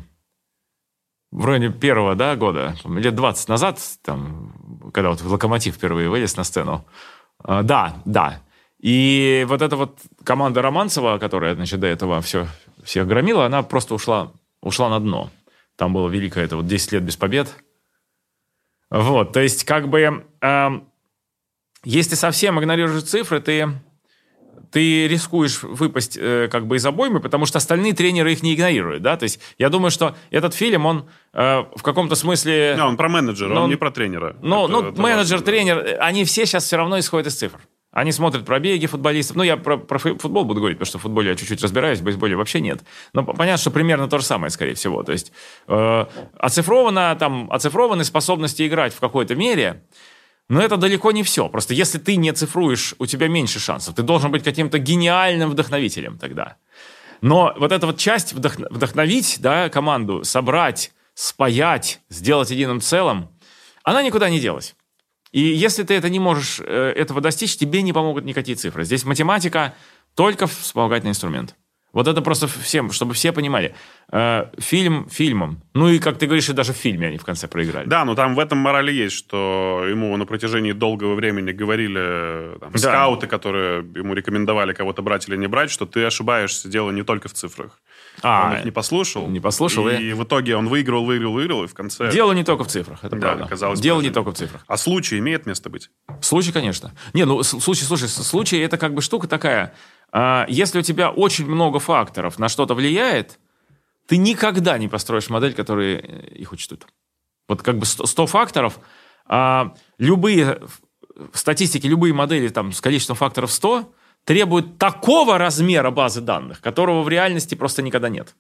в 1.33 1.45
районе 1.47 1.71
первого, 1.71 2.15
да, 2.15 2.37
года, 2.37 2.77
лет 2.85 3.15
20 3.15 3.49
назад, 3.49 3.81
там, 4.03 4.53
когда 4.93 5.11
вот 5.11 5.23
Локомотив 5.23 5.77
впервые 5.77 6.11
вылез 6.11 6.37
на 6.37 6.45
сцену. 6.45 6.85
А, 7.39 7.63
да, 7.63 8.03
да. 8.05 8.43
И 8.79 9.47
вот 9.49 9.63
эта 9.63 9.77
вот 9.77 9.99
команда 10.23 10.61
Романцева, 10.61 11.17
которая, 11.19 11.55
значит, 11.55 11.81
до 11.81 11.87
этого 11.87 12.21
все, 12.21 12.47
всех 12.85 13.07
громила, 13.07 13.47
она 13.47 13.63
просто 13.63 13.95
ушла, 13.95 14.33
ушла 14.61 14.89
на 14.89 15.01
дно. 15.01 15.31
Там 15.77 15.93
было 15.93 16.09
великое, 16.09 16.45
это 16.45 16.57
вот 16.57 16.67
10 16.67 16.93
лет 16.93 17.03
без 17.03 17.17
побед. 17.17 17.55
Вот, 18.91 19.33
то 19.33 19.41
есть 19.41 19.65
как 19.65 19.89
бы, 19.89 20.25
э, 20.41 20.69
если 21.85 22.15
совсем 22.17 22.59
игнорируешь 22.59 23.05
цифры, 23.05 23.41
ты, 23.41 23.69
ты 24.73 25.07
рискуешь 25.07 25.63
выпасть 25.63 26.19
э, 26.21 26.49
как 26.51 26.67
бы 26.67 26.77
из 26.77 26.85
обоймы, 26.85 27.21
потому 27.21 27.47
что 27.47 27.59
остальные 27.59 27.93
тренеры 27.93 28.33
их 28.33 28.43
не 28.43 28.55
игнорируют, 28.55 29.03
да, 29.03 29.17
то 29.17 29.23
есть 29.23 29.39
я 29.59 29.69
думаю, 29.69 29.93
что 29.93 30.17
этот 30.31 30.55
фильм, 30.55 30.87
он 30.87 31.09
э, 31.33 31.65
в 31.77 31.83
каком-то 31.83 32.17
смысле... 32.17 32.75
Да, 32.77 32.89
он 32.89 32.97
про 32.97 33.09
менеджера, 33.09 33.53
он, 33.53 33.59
он 33.59 33.71
не 33.71 33.77
про 33.77 33.93
тренера. 33.93 34.37
Ну, 34.43 34.67
ну 34.67 34.83
менеджер, 34.83 35.39
важно, 35.39 35.47
тренер, 35.47 35.97
они 36.01 36.25
все 36.25 36.45
сейчас 36.45 36.65
все 36.65 36.77
равно 36.77 36.99
исходят 36.99 37.29
из 37.29 37.37
цифр. 37.37 37.61
Они 37.93 38.13
смотрят 38.13 38.45
пробеги 38.45 38.87
футболистов. 38.87 39.37
Ну, 39.37 39.43
я 39.43 39.57
про, 39.57 39.77
про 39.77 39.99
футбол 39.99 40.45
буду 40.45 40.61
говорить, 40.61 40.79
потому 40.79 40.89
что 40.89 40.99
в 40.99 41.03
футболе 41.03 41.31
я 41.31 41.37
чуть-чуть 41.37 41.61
разбираюсь, 41.63 41.99
в 41.99 42.05
бейсболе 42.05 42.37
вообще 42.37 42.61
нет. 42.61 42.83
Но 43.13 43.25
понятно, 43.25 43.59
что 43.59 43.73
примерно 43.73 44.09
то 44.09 44.19
же 44.19 44.25
самое, 44.25 44.51
скорее 44.51 44.75
всего. 44.75 45.03
То 45.03 45.11
есть 45.11 45.33
э, 45.67 46.07
оцифровано, 46.39 47.17
там, 47.19 47.51
оцифрованы 47.51 48.05
способности 48.05 48.67
играть 48.67 48.95
в 48.95 49.01
какой-то 49.01 49.35
мере, 49.35 49.83
но 50.49 50.61
это 50.61 50.77
далеко 50.77 51.11
не 51.11 51.25
все. 51.25 51.49
Просто 51.49 51.75
если 51.75 51.99
ты 51.99 52.15
не 52.15 52.33
цифруешь, 52.33 52.95
у 52.99 53.07
тебя 53.07 53.27
меньше 53.27 53.59
шансов. 53.59 53.97
Ты 53.97 54.03
должен 54.03 54.31
быть 54.31 54.45
каким-то 54.45 54.79
гениальным 54.79 55.51
вдохновителем 55.51 56.17
тогда. 56.17 56.57
Но 57.23 57.53
вот 57.59 57.73
эта 57.73 57.87
вот 57.87 57.99
часть 57.99 58.33
вдохно, 58.33 58.69
вдохновить 58.71 59.39
да, 59.41 59.69
команду, 59.69 60.23
собрать, 60.23 60.93
спаять, 61.15 62.01
сделать 62.09 62.51
единым 62.51 62.81
целым, 62.81 63.31
она 63.83 64.03
никуда 64.03 64.31
не 64.31 64.41
делась. 64.41 64.75
И 65.33 65.41
если 65.41 65.85
ты 65.85 65.95
это 65.95 66.09
не 66.09 66.19
можешь 66.19 66.61
э, 66.61 66.93
этого 66.97 67.21
достичь, 67.21 67.57
тебе 67.57 67.83
не 67.83 67.93
помогут 67.93 68.25
никакие 68.25 68.57
цифры. 68.57 68.85
Здесь 68.85 69.05
математика 69.05 69.75
только 70.15 70.47
вспомогательный 70.47 71.11
инструмент. 71.11 71.55
Вот 71.93 72.07
это 72.07 72.23
просто 72.23 72.47
всем, 72.47 72.93
чтобы 72.93 73.15
все 73.15 73.33
понимали. 73.33 73.75
Э, 74.13 74.47
фильм 74.59 75.09
фильмом. 75.09 75.63
Ну 75.75 75.89
и, 75.89 75.99
как 75.99 76.19
ты 76.19 76.27
говоришь, 76.27 76.49
и 76.49 76.53
даже 76.53 76.73
в 76.73 76.77
фильме 76.77 77.09
они 77.09 77.19
в 77.19 77.25
конце 77.25 77.49
проиграли. 77.49 77.89
Да, 77.89 78.05
но 78.05 78.15
там 78.15 78.35
в 78.35 78.39
этом 78.39 78.59
морали 78.59 78.93
есть, 78.93 79.17
что 79.17 79.85
ему 79.89 80.17
на 80.17 80.25
протяжении 80.25 80.73
долгого 80.73 81.15
времени 81.15 81.51
говорили 81.51 82.59
там, 82.61 82.73
да. 82.73 82.79
скауты, 82.79 83.27
которые 83.27 83.85
ему 83.95 84.15
рекомендовали 84.15 84.73
кого-то 84.73 85.03
брать 85.03 85.29
или 85.29 85.37
не 85.37 85.49
брать, 85.49 85.71
что 85.71 85.85
ты 85.85 86.05
ошибаешься, 86.05 86.69
дело 86.69 86.91
не 86.91 87.03
только 87.03 87.29
в 87.29 87.33
цифрах. 87.33 87.81
А, 88.23 88.51
он 88.51 88.59
их 88.59 88.65
не 88.65 88.71
послушал. 88.71 89.29
Не 89.29 89.41
послушал. 89.41 89.89
И, 89.89 89.97
и 89.97 90.13
в 90.13 90.25
итоге 90.25 90.57
он 90.57 90.69
выиграл, 90.69 91.05
выиграл, 91.05 91.33
выиграл, 91.33 91.65
и 91.65 91.67
в 91.67 91.75
конце... 91.75 92.11
Дело 92.11 92.33
не 92.33 92.45
только 92.45 92.65
в 92.65 92.69
цифрах, 92.69 93.05
это 93.05 93.17
да, 93.17 93.37
правда. 93.37 93.77
Дело 93.81 94.01
не 94.01 94.11
только 94.11 94.33
в 94.33 94.35
цифрах. 94.35 94.65
А 94.67 94.77
случай 94.77 95.19
имеет 95.19 95.47
место 95.47 95.71
быть? 95.71 95.91
Случай, 96.21 96.53
конечно. 96.53 96.93
Не, 97.15 97.25
ну, 97.25 97.43
случай, 97.43 97.85
слушай, 97.85 98.09
случай 98.09 98.59
это 98.59 98.79
как 98.79 98.95
бы 98.95 99.03
штука 99.03 99.27
такая. 99.29 99.75
А, 100.13 100.47
если 100.49 100.79
у 100.79 100.83
тебя 100.83 101.11
очень 101.11 101.47
много 101.47 101.79
факторов 101.79 102.39
на 102.39 102.49
что-то 102.49 102.75
влияет, 102.75 103.39
ты 104.07 104.17
никогда 104.17 104.77
не 104.79 104.89
построишь 104.89 105.31
модель, 105.31 105.55
которая 105.55 105.97
э, 105.99 106.35
их 106.35 106.53
учтут. 106.53 106.87
Вот 107.49 107.63
как 107.63 107.79
бы 107.79 107.87
100 107.87 108.27
факторов, 108.27 108.79
а 109.27 109.75
любые 109.99 110.61
в 111.33 111.39
статистике, 111.39 111.89
любые 111.89 112.15
модели 112.15 112.49
там, 112.49 112.73
с 112.73 112.81
количеством 112.81 113.17
факторов 113.17 113.53
100 113.53 113.93
требуют 114.25 114.79
такого 114.79 115.39
размера 115.39 115.91
базы 115.91 116.21
данных, 116.21 116.61
которого 116.61 117.03
в 117.03 117.09
реальности 117.09 117.55
просто 117.55 117.83
никогда 117.83 118.09
нет. 118.09 118.35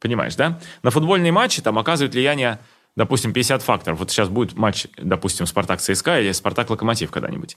Понимаешь, 0.00 0.36
да? 0.36 0.60
На 0.82 0.90
футбольные 0.90 1.32
матчи 1.32 1.60
там 1.60 1.78
оказывают 1.78 2.14
влияние, 2.14 2.60
допустим, 2.94 3.32
50 3.32 3.62
факторов. 3.62 3.98
Вот 3.98 4.10
сейчас 4.10 4.28
будет 4.28 4.54
матч, 4.54 4.86
допустим, 4.96 5.46
Спартак-ЦСКА 5.46 6.20
или 6.20 6.32
Спартак-Локомотив 6.32 7.10
когда-нибудь. 7.10 7.56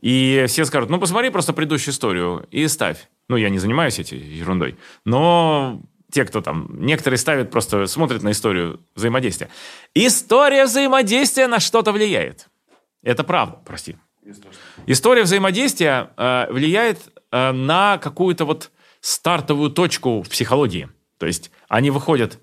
И 0.00 0.44
все 0.48 0.64
скажут, 0.64 0.90
ну, 0.90 0.98
посмотри 0.98 1.30
просто 1.30 1.52
предыдущую 1.52 1.92
историю 1.92 2.46
и 2.50 2.66
ставь. 2.68 3.08
Ну, 3.28 3.36
я 3.36 3.50
не 3.50 3.58
занимаюсь 3.58 3.98
этой 3.98 4.18
ерундой. 4.18 4.78
Но 5.04 5.82
те, 6.10 6.24
кто 6.24 6.40
там, 6.40 6.68
некоторые 6.70 7.18
ставят, 7.18 7.50
просто 7.50 7.86
смотрят 7.86 8.22
на 8.22 8.30
историю 8.30 8.80
взаимодействия. 8.94 9.48
История 9.94 10.64
взаимодействия 10.64 11.46
на 11.46 11.60
что-то 11.60 11.92
влияет. 11.92 12.48
Это 13.02 13.24
правда, 13.24 13.60
прости. 13.64 13.96
История 14.86 15.22
взаимодействия 15.22 16.10
э, 16.16 16.46
влияет 16.50 16.98
э, 17.30 17.52
на 17.52 17.98
какую-то 17.98 18.44
вот 18.44 18.70
стартовую 19.00 19.70
точку 19.70 20.22
в 20.22 20.28
психологии. 20.28 20.88
То 21.18 21.26
есть 21.26 21.50
они 21.68 21.90
выходят, 21.90 22.38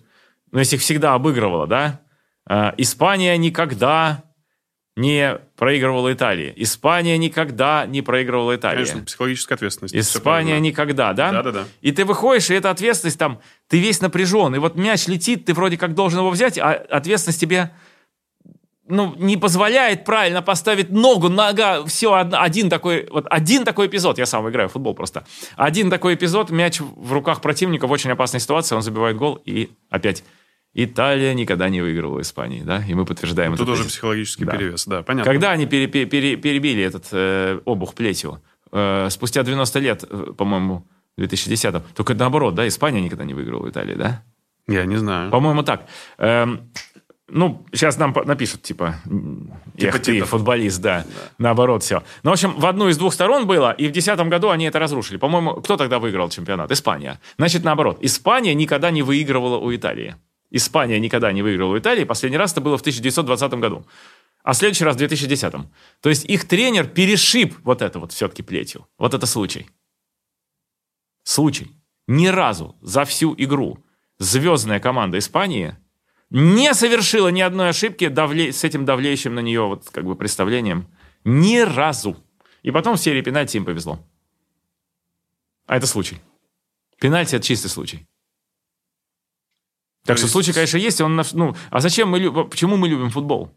ну, 0.52 0.60
если 0.60 0.78
их 0.78 0.82
всегда 0.82 1.14
обыгрывало, 1.14 1.68
да, 1.68 2.02
э, 2.50 2.72
Испания 2.78 3.38
никогда 3.38 4.24
не 4.96 5.40
проигрывала 5.58 6.14
Италии. 6.14 6.54
Испания 6.56 7.18
никогда 7.18 7.86
не 7.88 8.02
проигрывала 8.02 8.56
Италии. 8.56 8.86
Конечно, 8.86 9.04
психологическая 9.04 9.56
ответственность. 9.56 9.96
Испания 9.96 10.60
никогда, 10.60 11.14
да? 11.14 11.32
Да-да-да. 11.32 11.66
И 11.82 11.92
ты 11.92 12.06
выходишь, 12.06 12.52
и 12.52 12.54
эта 12.54 12.70
ответственность 12.70 13.18
там, 13.18 13.42
ты 13.68 13.80
весь 13.80 14.02
напряжен, 14.02 14.54
и 14.56 14.60
вот 14.60 14.76
мяч 14.76 15.08
летит, 15.08 15.46
ты 15.46 15.54
вроде 15.54 15.78
как 15.78 15.96
должен 15.96 16.20
его 16.20 16.30
взять, 16.30 16.60
а 16.60 16.74
ответственность 16.74 17.42
тебе 17.42 17.72
ну, 18.94 19.16
не 19.18 19.38
позволяет 19.38 20.06
правильно 20.06 20.42
поставить 20.42 20.90
ногу, 20.90 21.30
нога, 21.30 21.84
все, 21.86 22.14
один 22.14 22.70
такой, 22.70 23.08
вот 23.12 23.26
один 23.30 23.66
такой 23.66 23.88
эпизод, 23.88 24.18
я 24.18 24.26
сам 24.26 24.50
играю 24.50 24.70
в 24.70 24.74
футбол 24.74 24.94
просто, 24.94 25.26
один 25.56 25.90
такой 25.90 26.16
эпизод, 26.16 26.50
мяч 26.50 26.80
в 26.80 27.12
руках 27.12 27.42
противника 27.42 27.88
в 27.88 27.92
очень 27.92 28.12
опасной 28.12 28.40
ситуации, 28.40 28.76
он 28.76 28.82
забивает 28.82 29.18
гол, 29.18 29.42
и 29.46 29.72
опять 29.90 30.24
Италия 30.74 31.34
никогда 31.34 31.70
не 31.70 31.82
выиграла 31.82 32.18
у 32.18 32.22
Испании, 32.22 32.62
да, 32.64 32.84
и 32.88 32.94
мы 32.94 33.06
подтверждаем 33.06 33.52
ну, 33.52 33.58
Тут 33.58 33.70
уже 33.70 33.84
психологический 33.84 34.46
да. 34.46 34.54
перевес, 34.54 34.86
да, 34.86 35.04
понятно. 35.04 35.32
Когда 35.32 35.52
они 35.52 35.66
пере, 35.66 35.88
пере, 35.88 36.36
перебили 36.36 36.84
этот 36.84 37.06
э, 37.12 37.60
обух 37.66 37.94
плетью? 37.94 38.42
Э, 38.72 39.08
спустя 39.12 39.44
90 39.44 39.80
лет, 39.80 40.04
э, 40.10 40.34
по-моему, 40.36 40.88
в 41.16 41.20
2010 41.20 41.94
только 41.94 42.16
наоборот, 42.16 42.56
да, 42.56 42.68
Испания 42.68 43.02
никогда 43.02 43.24
не 43.24 43.36
выиграла 43.36 43.64
у 43.64 43.70
Италии, 43.70 43.94
да? 43.94 44.24
Я 44.68 44.86
не 44.86 44.96
знаю. 44.96 45.30
По-моему, 45.30 45.64
так. 45.64 45.88
Эм, 46.18 46.72
ну, 47.30 47.66
сейчас 47.72 47.98
нам 47.98 48.14
напишут, 48.26 48.64
типа, 48.64 48.96
типа 49.78 50.00
ты 50.00 50.22
футболист, 50.24 50.82
да. 50.82 51.00
да. 51.00 51.06
Наоборот, 51.38 51.82
все. 51.82 52.04
Ну, 52.24 52.32
в 52.32 52.34
общем, 52.34 52.54
в 52.60 52.66
одну 52.66 52.90
из 52.90 52.98
двух 52.98 53.14
сторон 53.14 53.48
было, 53.48 53.72
и 53.72 53.88
в 53.88 53.92
2010 53.92 54.28
году 54.28 54.50
они 54.50 54.66
это 54.66 54.78
разрушили. 54.78 55.18
По-моему, 55.18 55.56
кто 55.56 55.78
тогда 55.78 56.00
выиграл 56.00 56.30
чемпионат? 56.30 56.72
Испания. 56.72 57.20
Значит, 57.38 57.64
наоборот. 57.64 57.98
Испания 58.02 58.54
никогда 58.54 58.92
не 58.92 59.04
выигрывала 59.04 59.58
у 59.58 59.74
Италии. 59.74 60.16
Испания 60.52 61.00
никогда 61.00 61.32
не 61.32 61.42
выиграла 61.42 61.74
у 61.74 61.78
Италии. 61.78 62.04
Последний 62.04 62.38
раз 62.38 62.52
это 62.52 62.62
было 62.62 62.78
в 62.78 62.82
1920 62.82 63.54
году. 63.54 63.86
А 64.44 64.54
следующий 64.54 64.84
раз 64.84 64.96
в 64.96 65.00
2010. 65.00 65.54
То 66.02 66.10
есть 66.10 66.26
их 66.26 66.46
тренер 66.46 66.88
перешиб 66.88 67.56
вот 67.64 67.82
это 67.82 68.00
вот 68.00 68.12
все-таки 68.12 68.44
плетью. 68.44 68.86
Вот 68.98 69.14
это 69.14 69.26
случай. 69.26 69.68
Случай. 71.24 71.72
Ни 72.08 72.28
разу 72.28 72.76
за 72.82 73.06
всю 73.06 73.34
игру 73.38 73.80
звездная 74.20 74.82
команда 74.82 75.18
Испании 75.18 75.78
не 76.34 76.74
совершила 76.74 77.28
ни 77.28 77.42
одной 77.42 77.70
ошибки 77.70 78.08
давле... 78.08 78.52
с 78.52 78.64
этим 78.64 78.86
давлеющим 78.86 79.36
на 79.36 79.40
нее 79.40 79.62
вот 79.68 79.90
как 79.92 80.04
бы 80.04 80.16
представлением. 80.16 80.88
Ни 81.24 81.60
разу. 81.60 82.18
И 82.64 82.72
потом 82.72 82.96
в 82.96 83.00
серии 83.00 83.22
пенальти 83.22 83.58
им 83.58 83.66
повезло. 83.66 84.00
А 85.68 85.78
это 85.78 85.86
случай. 85.86 86.18
Пенальти– 87.00 87.36
это 87.38 87.46
чистый 87.46 87.68
случай. 87.68 88.08
Так 90.06 90.18
что 90.18 90.28
случай, 90.28 90.54
конечно, 90.54 90.78
есть. 90.78 91.02
Он, 91.02 91.22
ну, 91.34 91.56
а 91.70 91.80
зачем 91.80 92.10
мы, 92.10 92.20
любим, 92.20 92.50
почему 92.50 92.78
мы 92.78 92.90
любим 92.90 93.12
футбол? 93.12 93.52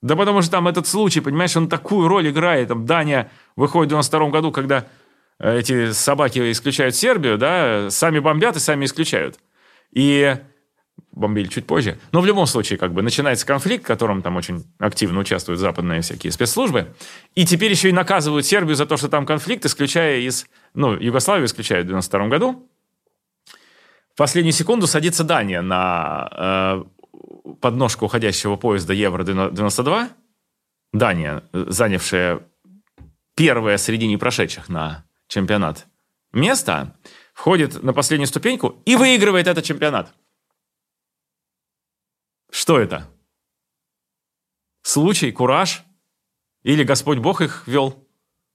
Да 0.00 0.14
потому 0.14 0.42
что 0.42 0.52
там 0.52 0.68
этот 0.68 0.86
случай, 0.86 1.20
понимаешь, 1.20 1.56
он 1.56 1.68
такую 1.68 2.06
роль 2.06 2.30
играет. 2.30 2.68
Там 2.68 2.86
Дания 2.86 3.32
выходит 3.56 3.88
в 3.88 3.94
92 3.94 4.30
году, 4.30 4.52
когда 4.52 4.86
э, 5.40 5.58
эти 5.58 5.90
собаки 5.90 6.52
исключают 6.52 6.94
Сербию, 6.94 7.36
да, 7.36 7.90
сами 7.90 8.20
бомбят 8.20 8.56
и 8.56 8.60
сами 8.60 8.84
исключают. 8.84 9.40
И 9.90 10.36
бомбили 11.12 11.46
чуть 11.46 11.66
позже. 11.66 11.98
Но 12.10 12.20
в 12.20 12.26
любом 12.26 12.46
случае, 12.46 12.78
как 12.78 12.92
бы, 12.92 13.02
начинается 13.02 13.46
конфликт, 13.46 13.84
в 13.84 13.86
котором 13.86 14.22
там 14.22 14.36
очень 14.36 14.64
активно 14.78 15.20
участвуют 15.20 15.60
западные 15.60 16.00
всякие 16.00 16.32
спецслужбы. 16.32 16.94
И 17.34 17.44
теперь 17.44 17.70
еще 17.70 17.90
и 17.90 17.92
наказывают 17.92 18.46
Сербию 18.46 18.76
за 18.76 18.86
то, 18.86 18.96
что 18.96 19.08
там 19.08 19.26
конфликт, 19.26 19.64
исключая 19.64 20.20
из... 20.20 20.46
Ну, 20.74 20.94
Югославию 20.94 21.46
исключают 21.46 21.84
в 21.86 21.88
92 21.88 22.28
году. 22.28 22.68
В 24.14 24.18
последнюю 24.18 24.52
секунду 24.52 24.86
садится 24.86 25.24
Дания 25.24 25.62
на 25.62 26.28
э, 26.32 26.84
подножку 27.60 28.06
уходящего 28.06 28.56
поезда 28.56 28.92
Евро-92. 28.92 30.08
Дания, 30.92 31.44
занявшая 31.52 32.40
первое 33.34 33.78
среди 33.78 34.06
непрошедших 34.06 34.68
на 34.68 35.04
чемпионат 35.28 35.86
место, 36.32 36.94
входит 37.32 37.82
на 37.82 37.92
последнюю 37.92 38.26
ступеньку 38.28 38.76
и 38.84 38.96
выигрывает 38.96 39.46
этот 39.46 39.64
чемпионат. 39.64 40.12
Что 42.62 42.78
это? 42.78 43.08
Случай, 44.82 45.32
кураж? 45.32 45.82
Или 46.62 46.84
Господь 46.84 47.18
Бог 47.18 47.40
их 47.40 47.64
вел? 47.66 48.06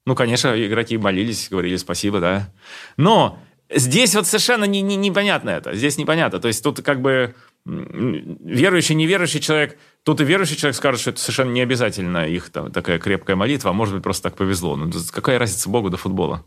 Ну, 0.06 0.16
конечно, 0.16 0.56
игроки 0.66 0.98
молились, 0.98 1.50
говорили 1.50 1.76
спасибо, 1.76 2.22
да. 2.22 2.54
Но 2.96 3.38
здесь 3.70 4.16
вот 4.16 4.26
совершенно 4.26 4.64
не, 4.64 4.80
не, 4.82 4.96
непонятно 4.96 5.50
это. 5.50 5.76
Здесь 5.76 5.98
непонятно. 5.98 6.40
То 6.40 6.48
есть 6.48 6.64
тут 6.64 6.82
как 6.84 7.02
бы 7.02 7.36
верующий, 7.66 8.96
неверующий 8.96 9.42
человек, 9.42 9.78
тут 10.04 10.22
и 10.22 10.24
верующий 10.24 10.56
человек 10.56 10.78
скажет, 10.78 11.02
что 11.02 11.10
это 11.10 11.20
совершенно 11.20 11.52
не 11.52 11.60
обязательно 11.60 12.30
их 12.30 12.50
там, 12.50 12.72
такая 12.72 13.00
крепкая 13.00 13.36
молитва, 13.36 13.72
а 13.72 13.74
может 13.74 13.94
быть 13.94 14.04
просто 14.04 14.24
так 14.30 14.38
повезло. 14.38 14.78
Ну, 14.78 14.90
какая 15.12 15.38
разница 15.38 15.70
Богу 15.70 15.90
до 15.90 15.98
футбола? 15.98 16.46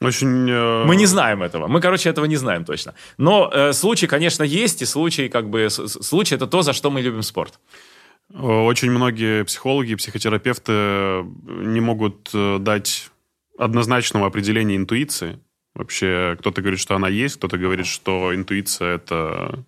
Очень... 0.00 0.48
Э... 0.48 0.84
Мы 0.84 0.96
не 0.96 1.06
знаем 1.06 1.42
этого. 1.42 1.66
Мы, 1.66 1.80
короче, 1.80 2.08
этого 2.08 2.26
не 2.26 2.36
знаем 2.36 2.64
точно. 2.64 2.94
Но 3.16 3.50
э, 3.52 3.72
случай, 3.72 4.06
конечно, 4.06 4.44
есть, 4.44 4.82
и 4.82 4.86
случай, 4.86 5.28
как 5.28 5.50
бы, 5.50 5.68
случай 5.70 6.36
это 6.36 6.46
то, 6.46 6.62
за 6.62 6.72
что 6.72 6.90
мы 6.90 7.00
любим 7.00 7.22
спорт. 7.22 7.58
Очень 8.32 8.90
многие 8.90 9.44
психологи 9.44 9.92
и 9.92 9.96
психотерапевты 9.96 10.72
не 10.72 11.80
могут 11.80 12.30
э, 12.34 12.58
дать 12.60 13.10
однозначного 13.58 14.26
определения 14.26 14.76
интуиции. 14.76 15.40
Вообще, 15.74 16.36
кто-то 16.38 16.60
говорит, 16.60 16.80
что 16.80 16.94
она 16.94 17.08
есть, 17.08 17.36
кто-то 17.36 17.56
говорит, 17.56 17.86
что 17.86 18.34
интуиция 18.34 18.96
это, 18.96 19.64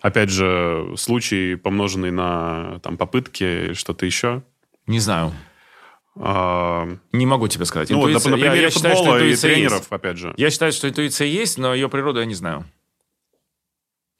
опять 0.00 0.30
же, 0.30 0.92
случай, 0.96 1.56
помноженный 1.56 2.10
на 2.10 2.78
там, 2.82 2.96
попытки 2.96 3.44
или 3.44 3.72
что-то 3.72 4.06
еще. 4.06 4.42
Не 4.86 5.00
знаю. 5.00 5.32
Не 6.16 7.26
могу 7.26 7.46
тебе 7.48 7.66
сказать. 7.66 7.90
Ну, 7.90 7.98
интуиция, 7.98 8.30
на 8.30 8.36
примере 8.36 8.56
я, 8.56 8.62
я 8.62 8.70
футбола 8.70 8.96
считаю, 8.96 9.32
и 9.32 9.36
тренеров, 9.36 9.78
есть. 9.80 9.92
опять 9.92 10.16
же. 10.16 10.34
Я 10.38 10.50
считаю, 10.50 10.72
что 10.72 10.88
интуиция 10.88 11.26
есть, 11.26 11.58
но 11.58 11.74
ее 11.74 11.90
природу 11.90 12.20
я 12.20 12.26
не 12.26 12.34
знаю. 12.34 12.64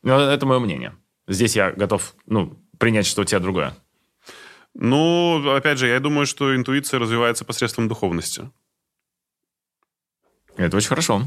Но 0.02 0.20
это 0.20 0.44
мое 0.44 0.58
мнение. 0.58 0.94
Здесь 1.26 1.56
я 1.56 1.72
готов 1.72 2.14
ну, 2.26 2.62
принять, 2.78 3.06
что 3.06 3.22
у 3.22 3.24
тебя 3.24 3.40
другое. 3.40 3.74
Ну, 4.74 5.54
опять 5.54 5.78
же, 5.78 5.88
я 5.88 5.98
думаю, 5.98 6.26
что 6.26 6.54
интуиция 6.54 7.00
развивается 7.00 7.46
посредством 7.46 7.88
духовности. 7.88 8.50
Это 10.56 10.76
очень 10.76 10.88
хорошо. 10.88 11.22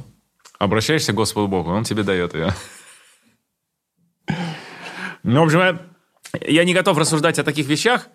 Обращаешься 0.59 1.13
к 1.13 1.15
Господу 1.15 1.47
Богу, 1.47 1.71
Он 1.71 1.83
тебе 1.83 2.03
дает 2.03 2.35
ее. 2.35 2.53
Ну, 5.23 5.41
в 5.41 5.45
общем, 5.45 5.79
я 6.41 6.63
не 6.63 6.73
готов 6.73 6.97
рассуждать 6.97 7.39
о 7.39 7.43
таких 7.43 7.67
вещах, 7.67 8.07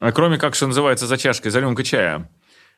кроме 0.00 0.38
как, 0.38 0.54
что 0.54 0.66
называется, 0.66 1.06
за 1.06 1.16
чашкой, 1.16 1.50
за 1.50 1.60
рюмкой 1.60 1.84
чая. 1.84 2.30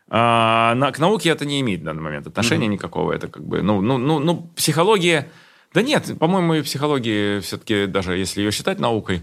А, 0.09 0.75
на, 0.75 0.93
к 0.93 0.99
науке 0.99 1.31
это 1.31 1.47
не 1.47 1.61
имеет 1.61 1.81
в 1.81 1.85
данный 1.85 2.03
момент 2.03 2.27
отношения 2.27 2.67
mm-hmm. 2.67 2.71
никакого. 2.71 3.13
Это 3.13 3.29
как 3.29 3.45
бы, 3.45 3.63
ну, 3.63 3.81
ну, 3.81 3.99
ну, 3.99 4.19
ну, 4.19 4.51
психология... 4.57 5.31
Да 5.73 5.81
нет, 5.81 6.19
по-моему, 6.19 6.55
и 6.55 6.63
психология 6.63 7.41
все-таки, 7.41 7.87
даже 7.87 8.19
если 8.19 8.43
ее 8.43 8.51
считать 8.51 8.79
наукой, 8.79 9.23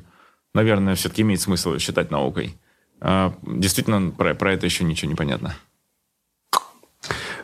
наверное, 0.55 0.95
все-таки 0.95 1.21
имеет 1.21 1.41
смысл 1.41 1.73
ее 1.73 1.79
считать 1.79 2.09
наукой. 2.09 2.57
А, 3.01 3.33
действительно, 3.43 4.11
про, 4.11 4.33
про 4.33 4.53
это 4.53 4.65
еще 4.65 4.83
ничего 4.83 5.09
не 5.09 5.15
понятно. 5.15 5.55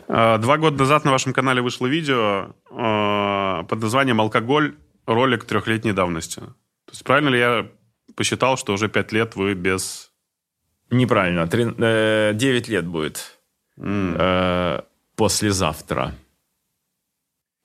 А, 0.07 0.37
два 0.37 0.57
года 0.57 0.77
назад 0.77 1.05
на 1.05 1.11
вашем 1.11 1.33
канале 1.33 1.61
вышло 1.61 1.85
видео 1.85 2.55
а, 2.71 3.63
под 3.63 3.81
названием 3.81 4.19
«Алкоголь. 4.21 4.75
Ролик 5.05 5.45
трехлетней 5.45 5.93
давности». 5.93 6.39
То 6.39 6.91
есть 6.91 7.03
правильно 7.03 7.29
ли 7.29 7.37
я 7.37 7.67
посчитал, 8.15 8.57
что 8.57 8.73
уже 8.73 8.89
пять 8.89 9.11
лет 9.11 9.35
вы 9.35 9.53
без 9.53 10.11
Неправильно. 10.89 11.47
Три, 11.47 11.65
э, 11.77 12.31
9 12.33 12.67
лет 12.67 12.85
будет. 12.85 13.37
Mm. 13.77 14.15
Э, 14.17 14.81
послезавтра. 15.15 16.13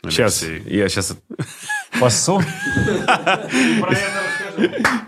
Алексей. 0.03 0.17
Сейчас, 0.17 0.43
я 0.67 0.89
сейчас 0.89 1.19
пасу. 2.01 2.43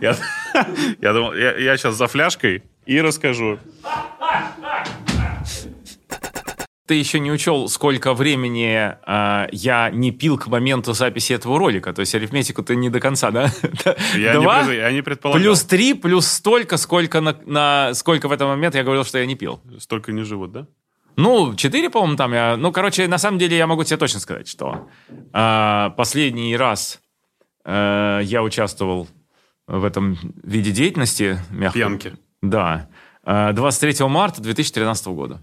Я 0.01 1.13
думал, 1.13 1.35
я 1.35 1.77
сейчас 1.77 1.95
за 1.95 2.07
фляжкой 2.07 2.63
и 2.85 3.01
расскажу 3.01 3.59
ты 6.87 6.95
еще 6.95 7.21
не 7.21 7.31
учел, 7.31 7.69
сколько 7.69 8.13
времени 8.13 8.95
э, 9.07 9.49
я 9.53 9.91
не 9.91 10.11
пил 10.11 10.37
к 10.37 10.49
моменту 10.49 10.95
записи 10.95 11.33
этого 11.33 11.59
ролика. 11.59 11.93
То 11.93 12.01
есть 12.01 12.15
арифметику 12.15 12.63
ты 12.63 12.75
не 12.75 12.91
до 12.91 12.99
конца, 12.99 13.31
да? 13.31 13.51
Я, 14.17 14.35
Два, 14.35 14.65
не, 14.65 14.77
я 14.77 14.91
не 14.91 15.03
предполагал. 15.03 15.41
Плюс 15.41 15.63
три, 15.63 15.95
плюс 15.95 16.27
столько, 16.27 16.77
сколько, 16.77 17.21
на, 17.21 17.37
на, 17.47 17.95
сколько 17.95 18.29
в 18.29 18.33
этот 18.33 18.49
момент 18.49 18.75
я 18.75 18.83
говорил, 18.83 19.05
что 19.05 19.19
я 19.19 19.27
не 19.27 19.37
пил. 19.37 19.61
Столько 19.79 20.13
не 20.13 20.23
живут, 20.23 20.53
да? 20.53 20.67
Ну, 21.17 21.55
четыре, 21.55 21.91
по-моему, 21.91 22.17
там 22.17 22.33
я... 22.33 22.57
Ну, 22.57 22.73
короче, 22.73 23.07
на 23.07 23.19
самом 23.19 23.39
деле 23.39 23.57
я 23.57 23.67
могу 23.67 23.85
тебе 23.85 23.99
точно 23.99 24.19
сказать, 24.21 24.49
что 24.49 24.89
э, 25.09 25.91
последний 25.97 26.57
раз 26.57 27.01
э, 27.65 28.21
я 28.25 28.43
участвовал 28.43 29.09
в 29.67 29.85
этом 29.85 30.19
виде 30.43 30.73
деятельности. 30.73 31.39
Мягко. 31.51 31.79
Пьянки. 31.79 32.13
Да. 32.41 32.89
Э, 33.25 33.53
23 33.53 34.07
марта 34.07 34.43
2013 34.43 35.07
года. 35.09 35.43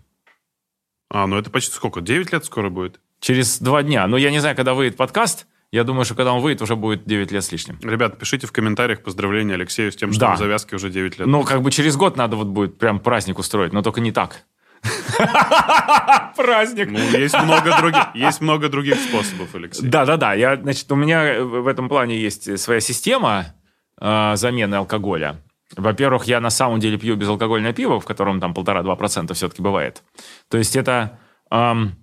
А, 1.09 1.27
ну 1.27 1.37
это 1.37 1.49
почти 1.49 1.73
сколько? 1.73 2.01
9 2.01 2.31
лет 2.31 2.45
скоро 2.45 2.69
будет? 2.69 2.99
Через 3.19 3.59
два 3.59 3.83
дня. 3.83 4.07
Но 4.07 4.17
я 4.17 4.31
не 4.31 4.39
знаю, 4.39 4.55
когда 4.55 4.73
выйдет 4.73 4.95
подкаст. 4.97 5.47
Я 5.71 5.83
думаю, 5.83 6.03
что 6.05 6.15
когда 6.15 6.33
он 6.33 6.41
выйдет, 6.41 6.61
уже 6.61 6.75
будет 6.75 7.05
9 7.05 7.31
лет 7.31 7.43
с 7.43 7.51
лишним. 7.51 7.77
Ребят, 7.83 8.17
пишите 8.17 8.47
в 8.47 8.51
комментариях 8.51 9.03
поздравления 9.03 9.53
Алексею 9.53 9.91
с 9.91 9.95
тем, 9.95 10.11
что 10.11 10.21
да. 10.21 10.35
в 10.35 10.39
завязке 10.39 10.75
уже 10.75 10.89
9 10.89 11.19
лет. 11.19 11.27
Ну, 11.27 11.43
как 11.43 11.61
бы 11.61 11.69
через 11.71 11.95
год 11.95 12.17
надо 12.17 12.35
вот 12.35 12.47
будет 12.47 12.79
прям 12.79 12.99
праздник 12.99 13.37
устроить, 13.37 13.73
но 13.73 13.81
только 13.81 14.01
не 14.01 14.11
так. 14.11 14.45
Праздник. 16.37 16.89
Ну, 16.89 16.99
есть 16.99 17.37
много 17.37 17.77
других, 17.77 18.07
есть 18.15 18.41
много 18.41 18.69
других 18.69 18.95
способов, 18.95 19.53
Алексей. 19.53 19.85
Да, 19.85 20.05
да, 20.05 20.17
да. 20.17 20.33
Я, 20.33 20.55
значит, 20.55 20.91
у 20.91 20.95
меня 20.95 21.43
в 21.43 21.67
этом 21.67 21.89
плане 21.89 22.17
есть 22.17 22.57
своя 22.59 22.79
система 22.79 23.53
э, 23.99 24.35
замены 24.35 24.75
алкоголя. 24.75 25.41
Во-первых, 25.75 26.25
я 26.25 26.39
на 26.39 26.49
самом 26.49 26.79
деле 26.79 26.97
пью 26.97 27.15
безалкогольное 27.15 27.73
пиво, 27.73 27.99
в 27.99 28.05
котором 28.05 28.39
там 28.39 28.53
полтора-два 28.53 28.95
процента 28.95 29.33
все-таки 29.33 29.61
бывает. 29.61 30.03
То 30.49 30.57
есть 30.57 30.75
это 30.75 31.19
эм, 31.51 31.95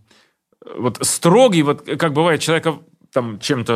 вот 0.77 0.99
строгий, 1.03 1.63
вот 1.63 1.85
как 1.99 2.13
бывает 2.13 2.41
человека 2.41 2.79
там 3.13 3.39
чем-то 3.39 3.73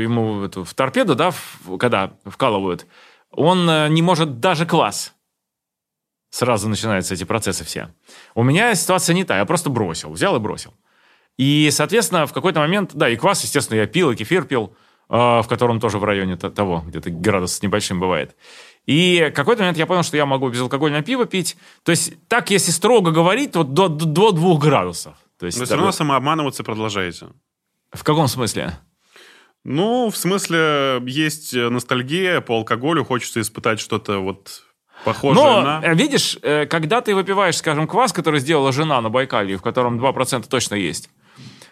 ему 0.00 0.44
эту, 0.44 0.64
в 0.64 0.72
торпеду, 0.74 1.14
да, 1.14 1.30
в, 1.30 1.76
когда 1.78 2.12
вкалывают, 2.24 2.86
он 3.30 3.68
э, 3.68 3.88
не 3.88 4.02
может 4.02 4.40
даже 4.40 4.66
класс. 4.66 5.14
Сразу 6.30 6.68
начинаются 6.68 7.14
эти 7.14 7.24
процессы 7.24 7.64
все. 7.64 7.92
У 8.34 8.42
меня 8.42 8.74
ситуация 8.74 9.14
не 9.14 9.24
та, 9.24 9.38
я 9.38 9.44
просто 9.44 9.70
бросил, 9.70 10.12
взял 10.12 10.36
и 10.36 10.38
бросил. 10.38 10.74
И, 11.36 11.68
соответственно, 11.72 12.26
в 12.26 12.32
какой-то 12.32 12.60
момент, 12.60 12.92
да, 12.94 13.08
и 13.08 13.16
квас, 13.16 13.42
естественно, 13.42 13.78
я 13.78 13.86
пил, 13.86 14.12
и 14.12 14.16
кефир 14.16 14.44
пил, 14.44 14.76
э, 15.08 15.16
в 15.16 15.46
котором 15.48 15.80
тоже 15.80 15.98
в 15.98 16.04
районе 16.04 16.36
того, 16.36 16.84
где-то 16.86 17.10
градус 17.10 17.54
с 17.54 17.62
небольшим 17.62 17.98
бывает. 17.98 18.36
И 18.86 19.32
какой-то 19.34 19.62
момент 19.62 19.78
я 19.78 19.86
понял, 19.86 20.02
что 20.02 20.16
я 20.16 20.26
могу 20.26 20.48
безалкогольное 20.50 21.02
пиво 21.02 21.24
пить. 21.24 21.56
То 21.84 21.90
есть 21.90 22.14
так, 22.28 22.50
если 22.50 22.70
строго 22.70 23.10
говорить, 23.10 23.52
то 23.52 23.64
до, 23.64 23.88
до 23.88 24.32
двух 24.32 24.60
градусов. 24.60 25.14
То 25.38 25.46
есть, 25.46 25.58
Но 25.58 25.64
все 25.64 25.74
равно 25.76 25.92
самообманываться 25.92 26.64
продолжаете. 26.64 27.28
В 27.92 28.04
каком 28.04 28.28
смысле? 28.28 28.78
Ну, 29.64 30.10
в 30.10 30.16
смысле, 30.16 31.02
есть 31.06 31.54
ностальгия 31.54 32.42
по 32.42 32.56
алкоголю, 32.56 33.04
хочется 33.04 33.40
испытать 33.40 33.80
что-то 33.80 34.18
вот 34.18 34.62
похожее 35.04 35.42
Но, 35.42 35.62
на... 35.62 35.80
Э, 35.82 35.94
видишь, 35.94 36.38
э, 36.42 36.66
когда 36.66 37.00
ты 37.00 37.14
выпиваешь, 37.14 37.56
скажем, 37.56 37.86
квас, 37.86 38.12
который 38.12 38.40
сделала 38.40 38.72
жена 38.72 39.00
на 39.00 39.08
Байкале, 39.08 39.56
в 39.56 39.62
котором 39.62 39.98
2% 39.98 40.46
точно 40.48 40.74
есть, 40.74 41.08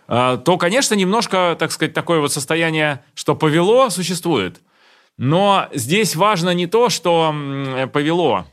э, 0.08 0.38
то, 0.42 0.58
конечно, 0.58 0.94
немножко, 0.94 1.56
так 1.58 1.70
сказать, 1.72 1.92
такое 1.92 2.20
вот 2.20 2.32
состояние, 2.32 3.04
что 3.14 3.34
повело, 3.34 3.90
существует. 3.90 4.60
Но 5.18 5.68
здесь 5.72 6.16
важно 6.16 6.54
не 6.54 6.66
то, 6.66 6.88
что 6.88 7.34
повело. 7.92 8.46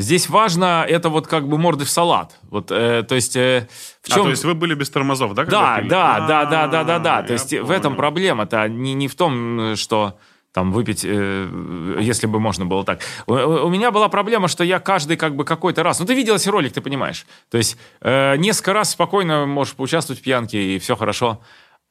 Здесь 0.00 0.28
важно 0.28 0.86
это 0.88 1.08
вот 1.08 1.26
как 1.26 1.48
бы 1.48 1.58
морды 1.58 1.84
в 1.84 1.90
салат. 1.90 2.38
Вот, 2.42 2.70
э, 2.70 3.02
то 3.02 3.16
есть 3.16 3.34
э, 3.34 3.66
в 4.00 4.08
чем... 4.08 4.20
А, 4.20 4.24
то 4.24 4.30
есть 4.30 4.44
вы 4.44 4.54
были 4.54 4.74
без 4.74 4.90
тормозов, 4.90 5.34
да? 5.34 5.44
Да, 5.44 5.80
да, 5.82 6.20
да, 6.20 6.44
да, 6.44 6.66
да, 6.68 6.84
да, 6.84 6.98
да. 7.00 7.22
То 7.24 7.32
есть 7.32 7.52
в 7.52 7.70
этом 7.72 7.96
проблема-то 7.96 8.68
не, 8.68 8.94
не 8.94 9.08
в 9.08 9.16
том, 9.16 9.74
что 9.74 10.16
там 10.52 10.72
выпить, 10.72 11.04
э, 11.04 11.98
если 12.00 12.26
бы 12.28 12.38
можно 12.38 12.64
было 12.64 12.84
так. 12.84 13.00
У, 13.26 13.32
у 13.34 13.68
меня 13.70 13.90
была 13.90 14.08
проблема, 14.08 14.46
что 14.46 14.62
я 14.62 14.78
каждый 14.78 15.16
как 15.16 15.34
бы 15.34 15.44
какой-то 15.44 15.82
раз, 15.82 15.98
ну 15.98 16.06
ты 16.06 16.14
видел 16.14 16.36
ролик, 16.46 16.72
ты 16.72 16.80
понимаешь. 16.80 17.26
То 17.50 17.58
есть 17.58 17.76
э, 18.00 18.36
несколько 18.36 18.72
раз 18.72 18.90
спокойно 18.90 19.46
можешь 19.46 19.74
поучаствовать 19.74 20.20
в 20.20 20.22
пьянке 20.22 20.76
и 20.76 20.78
все 20.78 20.94
хорошо. 20.94 21.40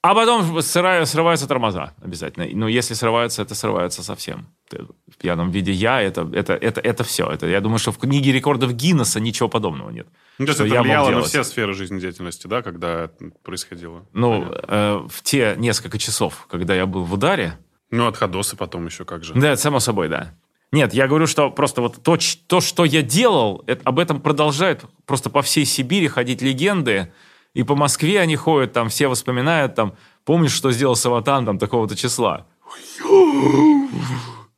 А 0.08 0.16
потом 0.16 0.62
срываются 0.62 1.48
тормоза 1.48 1.92
обязательно. 2.02 2.48
Ну, 2.50 2.68
если 2.68 2.94
срываются, 2.94 3.42
это 3.42 3.56
срываются 3.56 4.04
совсем. 4.04 4.48
В 4.72 5.18
пьяном 5.18 5.52
виде 5.52 5.74
я, 5.74 6.02
это, 6.02 6.30
это, 6.34 6.54
это, 6.54 6.80
это 6.80 7.04
все. 7.04 7.30
Это, 7.30 7.46
я 7.48 7.60
думаю, 7.60 7.78
что 7.78 7.92
в 7.92 7.98
книге 7.98 8.32
рекордов 8.32 8.72
Гиннесса 8.74 9.20
ничего 9.20 9.50
подобного 9.50 9.90
нет. 9.90 10.08
Ну, 10.38 10.46
то 10.46 10.52
есть 10.52 10.62
это 10.62 10.82
влияло 10.82 11.10
на 11.10 11.24
все 11.24 11.44
сферы 11.44 11.74
жизнедеятельности, 11.74 12.48
да, 12.48 12.62
когда 12.62 13.06
это 13.06 13.32
происходило? 13.44 14.06
Ну, 14.14 14.44
Понятно. 14.44 14.66
э, 14.70 15.08
в 15.10 15.24
те 15.24 15.56
несколько 15.58 15.98
часов, 16.00 16.48
когда 16.50 16.74
я 16.74 16.86
был 16.86 17.04
в 17.04 17.12
ударе, 17.12 17.58
Ну, 17.92 18.08
от 18.08 18.16
Ходоса 18.16 18.56
потом 18.56 18.86
еще 18.86 19.04
как 19.04 19.26
же. 19.26 19.34
Да, 19.34 19.58
само 19.58 19.82
собой, 19.82 20.08
да. 20.08 20.36
Нет, 20.72 20.94
я 20.94 21.08
говорю, 21.10 21.28
что 21.28 21.52
просто 21.52 21.82
вот 21.82 22.02
то, 22.02 22.18
то 22.48 22.62
что 22.62 22.86
я 22.86 23.02
делал, 23.02 23.62
это- 23.68 23.82
об 23.84 24.00
этом 24.00 24.22
продолжают 24.22 24.86
просто 25.06 25.30
по 25.30 25.42
всей 25.42 25.66
Сибири 25.66 26.08
ходить 26.08 26.42
легенды, 26.42 27.12
и 27.54 27.64
по 27.64 27.76
Москве 27.76 28.20
они 28.20 28.36
ходят, 28.36 28.74
там 28.74 28.90
все 28.90 29.12
вспоминают, 29.14 29.76
там, 29.76 29.96
помнишь, 30.26 30.52
что 30.52 30.72
сделал 30.72 30.96
Саватан, 30.96 31.46
там, 31.46 31.58
такого-то 31.58 31.96
числа? 31.96 32.46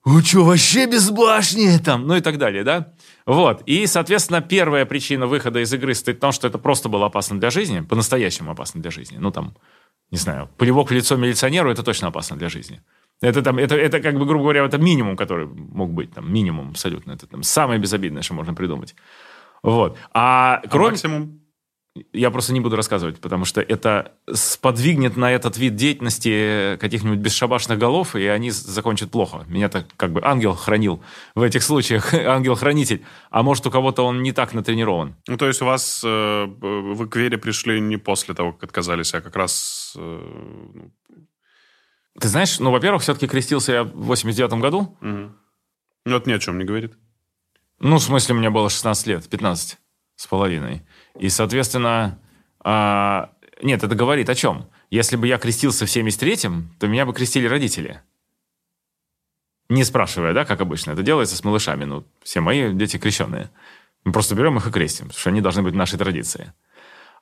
Вы 0.05 0.23
что, 0.23 0.43
вообще 0.43 0.87
без 0.87 1.11
башни? 1.11 1.77
Там, 1.77 2.07
ну 2.07 2.15
и 2.15 2.21
так 2.21 2.37
далее, 2.37 2.63
да? 2.63 2.93
Вот. 3.25 3.61
И, 3.67 3.85
соответственно, 3.85 4.41
первая 4.41 4.85
причина 4.85 5.27
выхода 5.27 5.61
из 5.61 5.71
игры 5.73 5.93
стоит 5.93 6.17
в 6.17 6.19
том, 6.19 6.31
что 6.31 6.47
это 6.47 6.57
просто 6.57 6.89
было 6.89 7.05
опасно 7.05 7.39
для 7.39 7.51
жизни, 7.51 7.81
по-настоящему 7.81 8.51
опасно 8.51 8.81
для 8.81 8.91
жизни. 8.91 9.17
Ну, 9.19 9.31
там, 9.31 9.55
не 10.09 10.17
знаю, 10.17 10.49
плевок 10.57 10.89
в 10.89 10.93
лицо 10.93 11.15
милиционеру, 11.15 11.69
это 11.69 11.83
точно 11.83 12.07
опасно 12.07 12.37
для 12.37 12.49
жизни. 12.49 12.81
Это, 13.21 13.41
там, 13.41 13.59
это, 13.59 13.75
это, 13.75 13.99
как 13.99 14.17
бы, 14.17 14.25
грубо 14.25 14.45
говоря, 14.45 14.65
это 14.65 14.77
минимум, 14.77 15.15
который 15.17 15.45
мог 15.45 15.91
быть. 15.91 16.13
Там, 16.13 16.31
минимум 16.31 16.69
абсолютно. 16.69 17.11
Это 17.11 17.27
там, 17.27 17.43
самое 17.43 17.79
безобидное, 17.79 18.21
что 18.23 18.33
можно 18.33 18.53
придумать. 18.53 18.95
Вот. 19.61 19.97
А 20.13 20.61
А 20.63 20.67
кроме... 20.69 20.91
максимум? 20.91 21.41
Я 22.13 22.29
просто 22.29 22.53
не 22.53 22.61
буду 22.61 22.75
рассказывать, 22.75 23.19
потому 23.19 23.45
что 23.45 23.61
это 23.61 24.13
сподвигнет 24.31 25.17
на 25.17 25.31
этот 25.31 25.57
вид 25.57 25.75
деятельности 25.75 26.77
каких-нибудь 26.77 27.17
бесшабашных 27.19 27.79
голов, 27.79 28.15
и 28.15 28.25
они 28.27 28.51
закончат 28.51 29.09
плохо. 29.11 29.43
Меня-то 29.47 29.85
как 29.97 30.13
бы 30.13 30.21
ангел 30.23 30.53
хранил 30.53 31.01
в 31.33 31.41
этих 31.41 31.63
случаях, 31.63 32.13
ангел-хранитель. 32.13 33.03
А 33.31 33.41
может, 33.41 33.65
у 33.67 33.71
кого-то 33.71 34.03
он 34.05 34.21
не 34.21 34.31
так 34.31 34.53
натренирован. 34.53 35.15
Ну, 35.27 35.35
то 35.37 35.47
есть 35.47 35.61
у 35.61 35.65
вас... 35.65 36.01
э, 36.05 36.45
вы 36.45 37.07
к 37.07 37.15
вере 37.15 37.37
пришли 37.39 37.81
не 37.81 37.97
после 37.97 38.35
того, 38.35 38.53
как 38.53 38.65
отказались, 38.65 39.13
а 39.15 39.21
как 39.21 39.35
раз... 39.35 39.93
э, 39.97 40.71
ну, 40.75 40.91
Ты 42.19 42.27
знаешь, 42.27 42.59
ну, 42.59 42.71
во-первых, 42.71 43.01
все-таки 43.01 43.27
крестился 43.27 43.71
я 43.73 43.83
в 43.83 44.05
89 44.05 44.53
году. 44.61 44.95
мгм. 45.01 45.35
Ну, 46.05 46.15
это 46.15 46.29
ни 46.29 46.33
о 46.33 46.39
чем 46.39 46.57
не 46.59 46.65
говорит. 46.65 46.93
Ну, 47.79 47.97
в 47.97 48.03
смысле, 48.03 48.35
мне 48.35 48.49
было 48.49 48.69
16 48.69 49.07
лет, 49.07 49.27
15 49.27 49.77
с 50.15 50.27
половиной. 50.27 50.83
И, 51.19 51.29
соответственно, 51.29 52.19
а, 52.61 53.31
нет, 53.61 53.83
это 53.83 53.95
говорит 53.95 54.29
о 54.29 54.35
чем? 54.35 54.69
Если 54.89 55.15
бы 55.15 55.27
я 55.27 55.37
крестился 55.37 55.85
в 55.85 55.89
73-м, 55.89 56.75
то 56.79 56.87
меня 56.87 57.05
бы 57.05 57.13
крестили 57.13 57.47
родители. 57.47 58.01
Не 59.69 59.83
спрашивая, 59.83 60.33
да, 60.33 60.45
как 60.45 60.61
обычно. 60.61 60.91
Это 60.91 61.03
делается 61.03 61.35
с 61.35 61.43
малышами. 61.43 61.83
Ну, 61.83 62.03
все 62.23 62.39
мои 62.39 62.73
дети 62.73 62.97
крещенные. 62.97 63.51
Мы 64.03 64.13
просто 64.13 64.33
берем 64.33 64.57
их 64.57 64.65
и 64.65 64.71
крестим, 64.71 65.07
потому 65.07 65.19
что 65.19 65.29
они 65.29 65.41
должны 65.41 65.61
быть 65.61 65.75
нашей 65.75 65.99
традиции. 65.99 66.53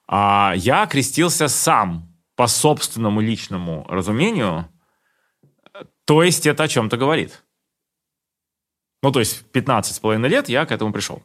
А 0.07 0.53
я 0.55 0.85
крестился 0.85 1.49
сам, 1.49 2.07
по 2.37 2.47
собственному 2.47 3.19
личному 3.19 3.85
разумению. 3.89 4.69
То 6.05 6.23
есть 6.23 6.45
это 6.45 6.63
о 6.63 6.67
чем-то 6.67 6.95
говорит. 6.95 7.43
Ну, 9.01 9.11
то 9.11 9.19
есть 9.19 9.43
15 9.51 9.95
с 9.95 9.99
половиной 9.99 10.29
лет 10.29 10.47
я 10.47 10.65
к 10.65 10.71
этому 10.71 10.93
пришел. 10.93 11.23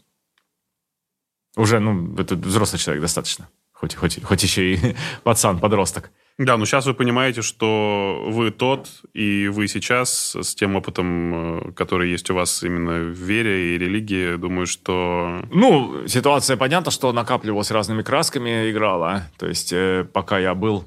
Уже, 1.56 1.80
ну, 1.80 2.14
это 2.16 2.34
взрослый 2.36 2.78
человек 2.80 3.02
достаточно. 3.02 3.48
Хоть, 3.72 3.94
хоть, 3.94 4.22
хоть 4.22 4.42
еще 4.42 4.74
и 4.74 4.96
пацан, 5.24 5.58
подросток. 5.58 6.10
Да, 6.38 6.56
но 6.56 6.64
сейчас 6.64 6.86
вы 6.86 6.94
понимаете, 6.94 7.42
что 7.42 8.24
вы 8.28 8.50
тот, 8.50 8.88
и 9.12 9.48
вы 9.48 9.68
сейчас 9.68 10.34
с 10.34 10.54
тем 10.54 10.76
опытом, 10.76 11.68
э, 11.68 11.72
который 11.72 12.10
есть 12.10 12.30
у 12.30 12.34
вас 12.34 12.62
именно 12.62 13.00
в 13.00 13.12
вере 13.12 13.74
и 13.74 13.78
религии, 13.78 14.36
думаю, 14.36 14.66
что... 14.66 15.42
Ну, 15.50 16.06
ситуация 16.08 16.56
понятна, 16.56 16.90
что 16.90 17.12
накапливалась 17.12 17.70
разными 17.70 18.02
красками, 18.02 18.70
играла. 18.70 19.24
То 19.36 19.46
есть 19.46 19.72
э, 19.74 20.06
пока 20.10 20.38
я 20.38 20.54
был 20.54 20.84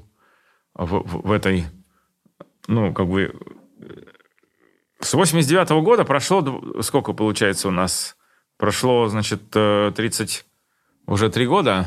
в, 0.74 0.98
в- 1.02 1.26
в 1.28 1.30
этой, 1.30 1.64
ну, 2.66 2.92
как 2.92 3.06
бы... 3.08 3.32
э, 3.80 3.86
С 5.00 5.14
89 5.14 5.70
года 5.84 6.04
прошло, 6.04 6.82
сколько 6.82 7.12
получается 7.12 7.68
у 7.68 7.70
нас? 7.72 8.16
Прошло, 8.58 9.06
значит, 9.08 9.42
э, 9.54 9.92
30, 9.94 10.45
уже 11.06 11.30
три 11.30 11.46
года. 11.46 11.86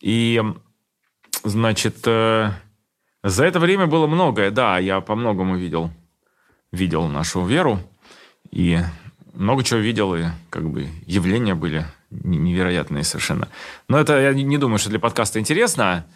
И, 0.00 0.42
значит, 1.44 1.96
э, 2.06 2.50
за 3.22 3.44
это 3.44 3.58
время 3.60 3.86
было 3.86 4.06
многое. 4.06 4.50
Да, 4.50 4.78
я 4.78 5.00
по 5.00 5.14
многому 5.14 5.56
видел, 5.56 5.90
видел 6.72 7.08
нашу 7.08 7.44
веру. 7.44 7.78
И 8.50 8.78
много 9.32 9.64
чего 9.64 9.80
видел, 9.80 10.14
и 10.14 10.24
как 10.50 10.68
бы 10.68 10.88
явления 11.06 11.54
были 11.54 11.86
невероятные 12.10 13.02
совершенно. 13.02 13.48
Но 13.88 13.98
это 13.98 14.20
я 14.20 14.32
не- 14.34 14.44
не 14.44 14.58
думаю, 14.58 14.78
что 14.78 14.90
для 14.90 15.00
подкаста 15.00 15.40
интересно. 15.40 16.06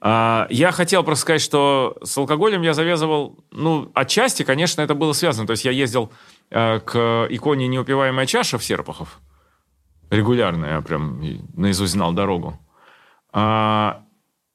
А, 0.00 0.46
Я 0.50 0.72
хотел 0.72 1.02
просто 1.04 1.22
сказать, 1.22 1.40
что 1.40 1.96
с 2.02 2.18
алкоголем 2.18 2.60
я 2.62 2.74
завязывал, 2.74 3.38
ну, 3.50 3.90
отчасти, 3.94 4.42
конечно, 4.42 4.82
это 4.82 4.94
было 4.94 5.14
связано. 5.14 5.46
То 5.46 5.52
есть 5.52 5.64
я 5.64 5.70
ездил 5.70 6.12
э, 6.50 6.78
к 6.80 7.26
иконе 7.30 7.66
«Неупиваемая 7.68 8.26
чаша» 8.26 8.58
в 8.58 8.64
Серпухов. 8.64 9.18
Регулярно 10.10 10.66
я 10.66 10.80
прям 10.80 11.20
наизусть 11.54 11.92
знал 11.92 12.12
дорогу. 12.12 12.58
А, 13.32 14.02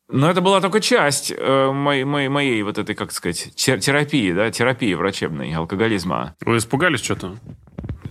Но 0.07 0.29
это 0.29 0.41
была 0.41 0.59
только 0.61 0.79
часть 0.81 1.31
э, 1.35 1.71
моей, 1.71 2.03
моей, 2.03 2.27
моей 2.29 2.63
вот 2.63 2.77
этой, 2.77 2.95
как 2.95 3.11
сказать, 3.11 3.53
те- 3.55 3.79
терапии, 3.79 4.31
да, 4.33 4.51
терапии 4.51 4.93
врачебной 4.93 5.53
алкоголизма. 5.53 6.35
Вы 6.41 6.57
испугались 6.57 7.01
что-то? 7.01 7.37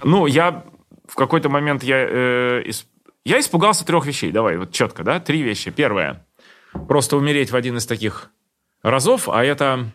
Ну, 0.02 0.26
я 0.26 0.64
в 1.06 1.14
какой-то 1.14 1.48
момент 1.48 1.82
я, 1.82 1.96
э, 1.98 2.62
ис- 2.64 2.86
я 3.24 3.38
испугался 3.40 3.84
трех 3.84 4.06
вещей. 4.06 4.32
Давай, 4.32 4.56
вот 4.56 4.72
четко, 4.72 5.02
да? 5.02 5.20
Три 5.20 5.42
вещи. 5.42 5.70
Первое. 5.70 6.26
Просто 6.88 7.16
умереть 7.16 7.50
в 7.50 7.56
один 7.56 7.76
из 7.78 7.84
таких 7.86 8.30
разов, 8.82 9.28
а 9.28 9.44
это, 9.44 9.90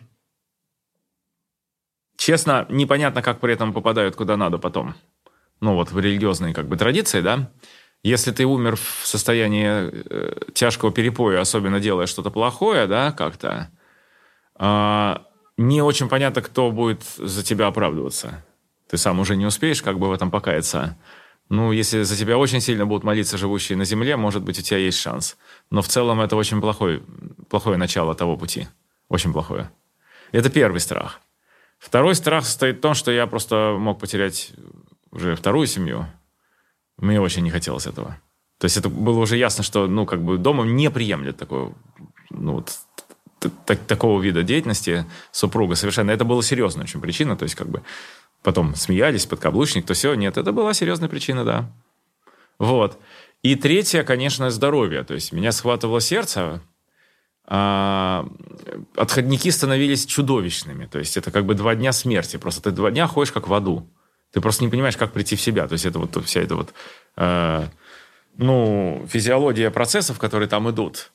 честно, 2.16 2.66
непонятно, 2.68 3.22
как 3.22 3.40
при 3.40 3.52
этом 3.54 3.72
попадают 3.72 4.14
куда 4.16 4.36
надо 4.36 4.58
потом. 4.58 4.94
Ну, 5.60 5.74
вот 5.74 5.90
в 5.90 5.98
религиозные 5.98 6.54
как 6.54 6.68
бы 6.68 6.76
традиции, 6.76 7.20
да? 7.20 7.50
Если 8.02 8.30
ты 8.30 8.44
умер 8.44 8.76
в 8.76 9.06
состоянии 9.06 9.66
э, 9.68 10.52
тяжкого 10.54 10.92
перепоя, 10.92 11.40
особенно 11.40 11.80
делая 11.80 12.06
что-то 12.06 12.30
плохое, 12.30 12.86
да, 12.86 13.10
как-то, 13.12 13.70
а, 14.54 15.26
не 15.56 15.82
очень 15.82 16.08
понятно, 16.08 16.42
кто 16.42 16.70
будет 16.70 17.02
за 17.16 17.42
тебя 17.42 17.66
оправдываться. 17.66 18.44
Ты 18.88 18.96
сам 18.96 19.18
уже 19.18 19.36
не 19.36 19.46
успеешь 19.46 19.82
как 19.82 19.98
бы 19.98 20.08
в 20.08 20.12
этом 20.12 20.30
покаяться. 20.30 20.96
Ну, 21.48 21.72
если 21.72 22.02
за 22.02 22.16
тебя 22.16 22.38
очень 22.38 22.60
сильно 22.60 22.86
будут 22.86 23.04
молиться 23.04 23.38
живущие 23.38 23.78
на 23.78 23.84
земле, 23.84 24.16
может 24.16 24.42
быть, 24.42 24.58
у 24.58 24.62
тебя 24.62 24.78
есть 24.78 24.98
шанс. 24.98 25.36
Но 25.70 25.80
в 25.80 25.88
целом 25.88 26.20
это 26.20 26.36
очень 26.36 26.60
плохой, 26.60 27.02
плохое 27.48 27.76
начало 27.76 28.14
того 28.14 28.36
пути. 28.36 28.68
Очень 29.08 29.32
плохое. 29.32 29.70
Это 30.32 30.50
первый 30.50 30.80
страх. 30.80 31.20
Второй 31.78 32.14
страх 32.14 32.44
состоит 32.44 32.78
в 32.78 32.80
том, 32.80 32.94
что 32.94 33.12
я 33.12 33.26
просто 33.26 33.76
мог 33.78 34.00
потерять 34.00 34.52
уже 35.10 35.36
вторую 35.36 35.66
семью. 35.66 36.06
Мне 36.96 37.20
очень 37.20 37.42
не 37.42 37.50
хотелось 37.50 37.86
этого. 37.86 38.18
То 38.58 38.64
есть 38.64 38.76
это 38.76 38.88
было 38.88 39.18
уже 39.20 39.36
ясно, 39.36 39.62
что, 39.62 39.86
ну, 39.86 40.06
как 40.06 40.22
бы 40.22 40.38
дома 40.38 40.64
не 40.64 40.90
приемлет 40.90 41.36
такого, 41.36 41.74
ну, 42.30 42.54
вот, 42.54 42.72
т- 43.38 43.50
т- 43.66 43.76
такого 43.76 44.20
вида 44.22 44.42
деятельности 44.42 45.04
супруга 45.30 45.74
совершенно. 45.74 46.10
Это 46.10 46.24
была 46.24 46.42
серьезная 46.42 46.84
очень 46.84 47.00
причина, 47.00 47.36
то 47.36 47.42
есть 47.42 47.54
как 47.54 47.68
бы 47.68 47.82
потом 48.42 48.74
смеялись, 48.74 49.26
подкаблучник, 49.26 49.84
то 49.86 49.94
все. 49.94 50.14
Нет, 50.14 50.38
это 50.38 50.52
была 50.52 50.72
серьезная 50.72 51.08
причина, 51.08 51.44
да. 51.44 51.70
Вот. 52.58 52.98
И 53.42 53.54
третье, 53.56 54.02
конечно, 54.02 54.50
здоровье. 54.50 55.04
То 55.04 55.14
есть 55.14 55.32
меня 55.32 55.52
схватывало 55.52 56.00
сердце, 56.00 56.62
а, 57.44 58.26
отходники 58.96 59.50
становились 59.50 60.06
чудовищными. 60.06 60.86
То 60.86 60.98
есть 60.98 61.16
это 61.16 61.30
как 61.30 61.44
бы 61.44 61.54
два 61.54 61.74
дня 61.74 61.92
смерти. 61.92 62.38
Просто 62.38 62.62
ты 62.62 62.70
два 62.70 62.90
дня 62.90 63.06
ходишь 63.06 63.32
как 63.32 63.48
в 63.48 63.54
аду. 63.54 63.88
Ты 64.36 64.42
просто 64.42 64.64
не 64.64 64.68
понимаешь, 64.70 64.98
как 64.98 65.12
прийти 65.12 65.34
в 65.34 65.40
себя. 65.40 65.66
То 65.66 65.72
есть 65.72 65.86
это 65.86 65.98
вот 65.98 66.14
вся 66.26 66.42
эта 66.42 66.56
вот, 66.56 66.74
э, 67.16 67.66
ну, 68.36 69.06
физиология 69.08 69.70
процессов, 69.70 70.18
которые 70.18 70.46
там 70.46 70.68
идут, 70.68 71.10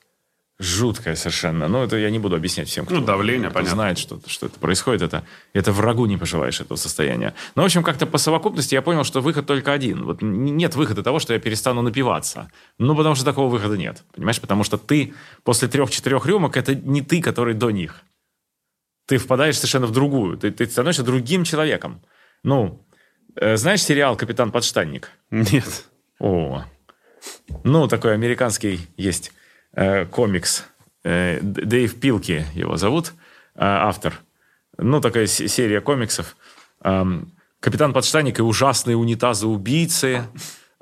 жуткая 0.58 1.14
совершенно. 1.14 1.68
Ну, 1.68 1.84
это 1.84 1.96
я 1.98 2.10
не 2.10 2.18
буду 2.18 2.34
объяснять 2.34 2.68
всем, 2.68 2.84
кто, 2.84 2.96
Ну, 2.96 3.06
давление, 3.06 3.48
кто 3.50 3.60
понятно. 3.60 3.76
знает, 3.76 3.98
что, 3.98 4.18
что 4.26 4.46
это 4.46 4.58
происходит. 4.58 5.02
Это, 5.02 5.22
это 5.52 5.70
врагу 5.70 6.06
не 6.06 6.16
пожелаешь 6.16 6.60
этого 6.60 6.76
состояния. 6.76 7.32
Но, 7.54 7.62
в 7.62 7.66
общем, 7.66 7.84
как-то 7.84 8.06
по 8.06 8.18
совокупности 8.18 8.74
я 8.74 8.82
понял, 8.82 9.04
что 9.04 9.20
выход 9.20 9.46
только 9.46 9.72
один. 9.72 10.02
Вот 10.02 10.20
нет 10.20 10.74
выхода 10.74 11.04
того, 11.04 11.20
что 11.20 11.32
я 11.32 11.38
перестану 11.38 11.80
напиваться. 11.80 12.50
Ну, 12.78 12.96
потому 12.96 13.14
что 13.14 13.24
такого 13.24 13.48
выхода 13.48 13.76
нет. 13.78 14.02
Понимаешь? 14.16 14.40
Потому 14.40 14.64
что 14.64 14.78
ты 14.78 15.14
после 15.44 15.68
трех-четырех 15.68 16.26
рюмок, 16.26 16.56
это 16.56 16.74
не 16.74 17.02
ты, 17.02 17.22
который 17.22 17.54
до 17.54 17.70
них. 17.70 18.02
Ты 19.06 19.18
впадаешь 19.18 19.58
совершенно 19.58 19.86
в 19.86 19.92
другую. 19.92 20.38
Ты, 20.38 20.50
ты 20.50 20.66
становишься 20.66 21.04
другим 21.04 21.44
человеком. 21.44 22.02
Ну, 22.42 22.84
знаешь 23.36 23.82
сериал 23.82 24.16
«Капитан 24.16 24.50
Подштанник»? 24.50 25.10
Нет. 25.30 25.84
О, 26.18 26.64
ну, 27.64 27.88
такой 27.88 28.14
американский 28.14 28.80
есть 28.96 29.32
э, 29.74 30.06
комикс 30.06 30.64
э, 31.04 31.38
Дэйв 31.40 32.00
Пилки 32.00 32.44
его 32.54 32.76
зовут, 32.76 33.12
э, 33.54 33.60
автор. 33.60 34.14
Ну, 34.78 35.00
такая 35.00 35.26
серия 35.26 35.80
комиксов. 35.80 36.36
Капитан 36.80 37.92
Подштанник 37.92 38.38
и 38.38 38.42
ужасные 38.42 38.96
унитазы-убийцы. 38.96 40.22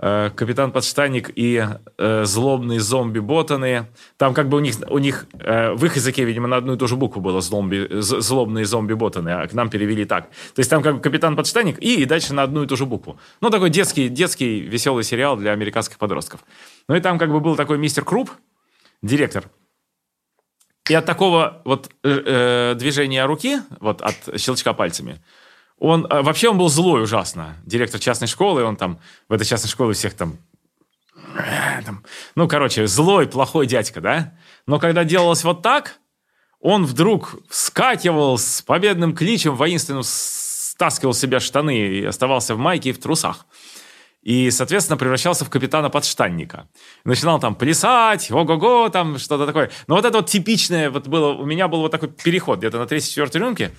Э, 0.02 0.30
Капитан 0.34 0.72
Подштанник 0.72 1.30
и 1.34 1.62
э, 1.98 2.24
злобные 2.24 2.80
зомби-ботаны. 2.80 3.86
Там 4.16 4.32
как 4.32 4.48
бы 4.48 4.56
у 4.56 4.60
них, 4.60 4.76
у 4.88 4.96
них 4.96 5.26
э, 5.34 5.72
в 5.72 5.84
их 5.84 5.96
языке, 5.96 6.24
видимо, 6.24 6.48
на 6.48 6.56
одну 6.56 6.72
и 6.72 6.78
ту 6.78 6.86
же 6.86 6.96
букву 6.96 7.20
было 7.20 7.42
зомби, 7.42 7.86
злобные 8.00 8.64
зомби-ботаны, 8.64 9.28
а 9.28 9.46
к 9.46 9.52
нам 9.52 9.68
перевели 9.68 10.06
так. 10.06 10.30
То 10.54 10.60
есть 10.60 10.70
там 10.70 10.82
как 10.82 10.96
бы 10.96 11.00
Капитан 11.02 11.36
Подштанник 11.36 11.78
и, 11.82 12.02
и 12.02 12.04
дальше 12.06 12.32
на 12.32 12.44
одну 12.44 12.62
и 12.62 12.66
ту 12.66 12.76
же 12.76 12.86
букву. 12.86 13.18
Ну, 13.42 13.50
такой 13.50 13.68
детский, 13.68 14.08
детский 14.08 14.60
веселый 14.60 15.04
сериал 15.04 15.36
для 15.36 15.52
американских 15.52 15.98
подростков. 15.98 16.40
Ну 16.88 16.94
и 16.94 17.00
там 17.00 17.18
как 17.18 17.30
бы 17.30 17.40
был 17.40 17.54
такой 17.54 17.76
мистер 17.76 18.04
Круп, 18.04 18.30
директор. 19.02 19.44
И 20.88 20.94
от 20.94 21.04
такого 21.04 21.60
вот 21.66 21.90
э, 22.02 22.72
э 22.72 22.74
движения 22.74 23.26
руки, 23.26 23.58
вот 23.80 24.00
от 24.00 24.40
щелчка 24.40 24.72
пальцами, 24.72 25.20
он, 25.80 26.06
а, 26.10 26.22
вообще 26.22 26.50
он 26.50 26.58
был 26.58 26.68
злой 26.68 27.02
ужасно. 27.02 27.56
Директор 27.64 27.98
частной 27.98 28.28
школы, 28.28 28.62
он 28.62 28.76
там 28.76 29.00
в 29.28 29.32
этой 29.32 29.46
частной 29.46 29.70
школе 29.70 29.94
всех 29.94 30.14
там, 30.14 30.38
э, 31.34 31.82
там... 31.84 32.04
Ну, 32.36 32.46
короче, 32.46 32.86
злой, 32.86 33.26
плохой 33.26 33.66
дядька, 33.66 34.00
да? 34.00 34.34
Но 34.66 34.78
когда 34.78 35.04
делалось 35.04 35.42
вот 35.42 35.62
так, 35.62 35.98
он 36.60 36.84
вдруг 36.84 37.36
вскакивал 37.48 38.36
с 38.36 38.60
победным 38.60 39.14
кличем, 39.14 39.56
воинственным 39.56 40.02
стаскивал 40.04 41.14
с 41.14 41.18
себя 41.18 41.40
штаны 41.40 41.78
и 41.78 42.04
оставался 42.04 42.54
в 42.54 42.58
майке 42.58 42.90
и 42.90 42.92
в 42.92 43.00
трусах. 43.00 43.46
И, 44.22 44.50
соответственно, 44.50 44.98
превращался 44.98 45.46
в 45.46 45.50
капитана 45.50 45.88
подштанника. 45.88 46.68
Начинал 47.04 47.40
там 47.40 47.54
плясать, 47.54 48.30
ого-го, 48.30 48.90
там 48.90 49.18
что-то 49.18 49.46
такое. 49.46 49.70
Но 49.86 49.94
вот 49.94 50.04
это 50.04 50.18
вот 50.18 50.28
типичное, 50.28 50.90
вот 50.90 51.08
было, 51.08 51.32
у 51.32 51.46
меня 51.46 51.68
был 51.68 51.80
вот 51.80 51.90
такой 51.90 52.10
переход 52.10 52.58
где-то 52.58 52.78
на 52.78 52.82
34-й 52.82 53.38
рюмке. 53.38 53.70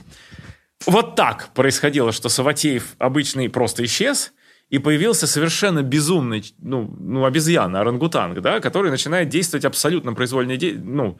Вот 0.85 1.15
так 1.15 1.49
происходило, 1.53 2.11
что 2.11 2.29
Саватеев 2.29 2.95
обычный 2.97 3.49
просто 3.49 3.85
исчез, 3.85 4.33
и 4.69 4.79
появился 4.79 5.27
совершенно 5.27 5.83
безумный, 5.83 6.43
ну, 6.59 6.95
ну 6.99 7.25
обезьяна, 7.25 7.81
орангутанг, 7.81 8.39
да, 8.39 8.59
который 8.61 8.89
начинает 8.89 9.29
действовать 9.29 9.65
абсолютно 9.65 10.13
произвольно, 10.13 10.57
ну, 10.77 11.19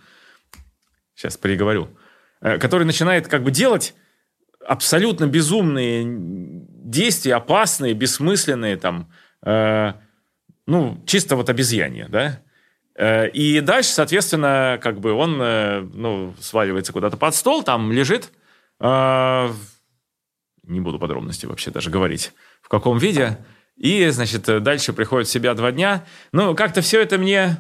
сейчас 1.16 1.38
переговорю, 1.38 1.90
э, 2.42 2.58
который 2.58 2.86
начинает 2.86 3.28
как 3.28 3.44
бы 3.44 3.52
делать 3.52 3.94
абсолютно 4.66 5.28
безумные 5.28 6.04
действия, 6.06 7.36
опасные, 7.36 7.94
бессмысленные, 7.94 8.78
там, 8.78 9.12
э, 9.46 9.94
ну, 10.66 11.04
чисто 11.06 11.36
вот 11.36 11.50
обезьянье, 11.50 12.08
да, 12.10 12.40
э, 12.96 13.30
и 13.30 13.60
дальше, 13.60 13.90
соответственно, 13.90 14.80
как 14.82 15.02
бы 15.02 15.12
он, 15.12 15.42
э, 15.42 15.82
ну, 15.82 16.34
сваливается 16.40 16.94
куда-то 16.94 17.18
под 17.18 17.36
стол, 17.36 17.64
там 17.64 17.92
лежит, 17.92 18.32
а, 18.84 19.54
не 20.64 20.80
буду 20.80 20.98
подробности 20.98 21.46
вообще 21.46 21.70
даже 21.70 21.92
говорить, 21.92 22.34
в 22.62 22.68
каком 22.68 22.98
виде. 22.98 23.38
И, 23.78 24.08
значит, 24.10 24.44
дальше 24.64 24.92
приходит 24.92 25.28
в 25.28 25.32
себя 25.32 25.54
два 25.54 25.72
дня. 25.72 26.06
Ну, 26.32 26.56
как-то 26.56 26.82
все 26.82 27.02
это 27.02 27.18
мне... 27.18 27.58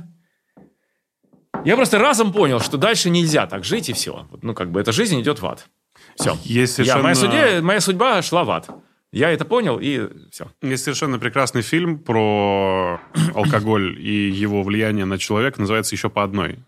Я 1.63 1.75
просто 1.75 1.99
разом 1.99 2.33
понял, 2.33 2.59
что 2.59 2.77
дальше 2.77 3.11
нельзя 3.11 3.45
так 3.45 3.63
жить, 3.63 3.89
и 3.89 3.93
все. 3.93 4.27
Ну, 4.41 4.55
как 4.55 4.71
бы 4.71 4.79
эта 4.79 4.91
жизнь 4.91 5.21
идет 5.21 5.41
в 5.41 5.45
ад. 5.45 5.67
Все. 6.15 6.37
Есть 6.43 6.73
совершенно... 6.73 6.97
Я, 6.97 7.03
моя, 7.03 7.15
судья, 7.15 7.61
моя 7.61 7.79
судьба 7.81 8.21
шла 8.23 8.43
в 8.43 8.49
ад. 8.49 8.69
Я 9.11 9.29
это 9.29 9.45
понял, 9.45 9.77
и 9.79 10.09
все. 10.31 10.47
Есть 10.61 10.85
совершенно 10.85 11.19
прекрасный 11.19 11.61
фильм 11.61 11.99
про 11.99 12.99
алкоголь 13.35 13.99
и 13.99 14.31
его 14.31 14.63
влияние 14.63 15.05
на 15.05 15.17
человека, 15.19 15.59
называется 15.59 15.93
«Еще 15.93 16.09
по 16.09 16.23
одной». 16.23 16.59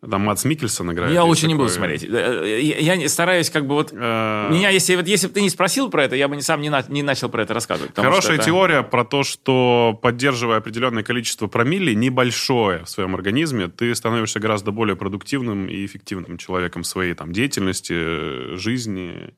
Там 0.00 0.22
Мац 0.22 0.44
Микельсон 0.44 0.92
играет. 0.92 1.12
Я 1.12 1.24
очень 1.24 1.42
такой... 1.42 1.52
не 1.52 1.58
буду 1.58 1.70
смотреть. 1.70 2.04
Э, 2.04 2.44
э, 2.44 2.60
я, 2.60 2.94
я 2.94 3.08
стараюсь 3.08 3.50
как 3.50 3.66
бы 3.66 3.74
вот... 3.74 3.92
Э... 3.92 4.48
Меня, 4.50 4.70
если, 4.70 4.94
вот, 4.94 5.06
если 5.08 5.26
бы 5.26 5.32
ты 5.32 5.42
не 5.42 5.50
спросил 5.50 5.90
про 5.90 6.04
это, 6.04 6.14
я 6.14 6.28
бы 6.28 6.36
не, 6.36 6.42
сам 6.42 6.60
не, 6.60 6.70
на, 6.70 6.84
не 6.88 7.02
начал 7.02 7.28
про 7.28 7.42
это 7.42 7.54
рассказывать. 7.54 7.94
Хорошая 7.96 8.36
это... 8.36 8.44
теория 8.44 8.82
про 8.82 9.04
то, 9.04 9.24
что 9.24 9.98
поддерживая 10.00 10.58
определенное 10.58 11.02
количество 11.02 11.48
промилле, 11.48 11.94
небольшое 11.94 12.84
в 12.84 12.88
своем 12.88 13.14
организме, 13.14 13.68
ты 13.68 13.94
становишься 13.94 14.38
гораздо 14.38 14.70
более 14.70 14.94
продуктивным 14.94 15.68
и 15.68 15.84
эффективным 15.84 16.38
человеком 16.38 16.84
своей 16.84 17.14
там, 17.14 17.32
деятельности, 17.32 18.56
жизни 18.56 19.34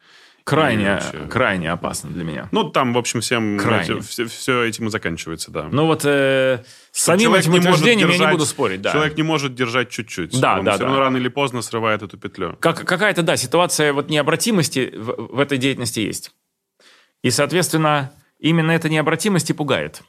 крайне, 0.50 1.00
крайне 1.28 1.70
опасно 1.70 2.10
для 2.10 2.24
меня. 2.24 2.48
Ну, 2.52 2.70
там, 2.70 2.92
в 2.92 2.98
общем, 2.98 3.20
всем 3.20 3.58
крайне. 3.58 4.00
все, 4.00 4.26
все 4.26 4.62
этим 4.64 4.88
и 4.88 4.90
заканчивается, 4.90 5.50
да. 5.50 5.68
Ну, 5.70 5.86
вот 5.86 6.04
э, 6.04 6.64
с 6.92 7.02
самим 7.02 7.34
этим 7.34 7.54
утверждением 7.54 8.08
держать, 8.08 8.20
я 8.20 8.26
не 8.26 8.32
буду 8.32 8.46
спорить, 8.46 8.82
да. 8.82 8.92
Человек 8.92 9.16
не 9.16 9.22
может 9.22 9.54
держать 9.54 9.90
чуть-чуть. 9.90 10.38
Да, 10.40 10.58
Он 10.58 10.64
да, 10.64 10.72
все 10.72 10.80
да. 10.80 10.86
равно 10.86 11.00
рано 11.00 11.16
или 11.16 11.28
поздно 11.28 11.62
срывает 11.62 12.02
эту 12.02 12.18
петлю. 12.18 12.56
Как, 12.60 12.84
какая-то, 12.84 13.22
да, 13.22 13.36
ситуация 13.36 13.92
вот 13.92 14.10
необратимости 14.10 14.92
в, 14.94 15.36
в 15.36 15.40
этой 15.40 15.58
деятельности 15.58 16.00
есть. 16.00 16.32
И, 17.22 17.30
соответственно, 17.30 18.12
именно 18.38 18.72
эта 18.72 18.88
необратимость 18.88 19.50
и 19.50 19.52
пугает. 19.52 20.02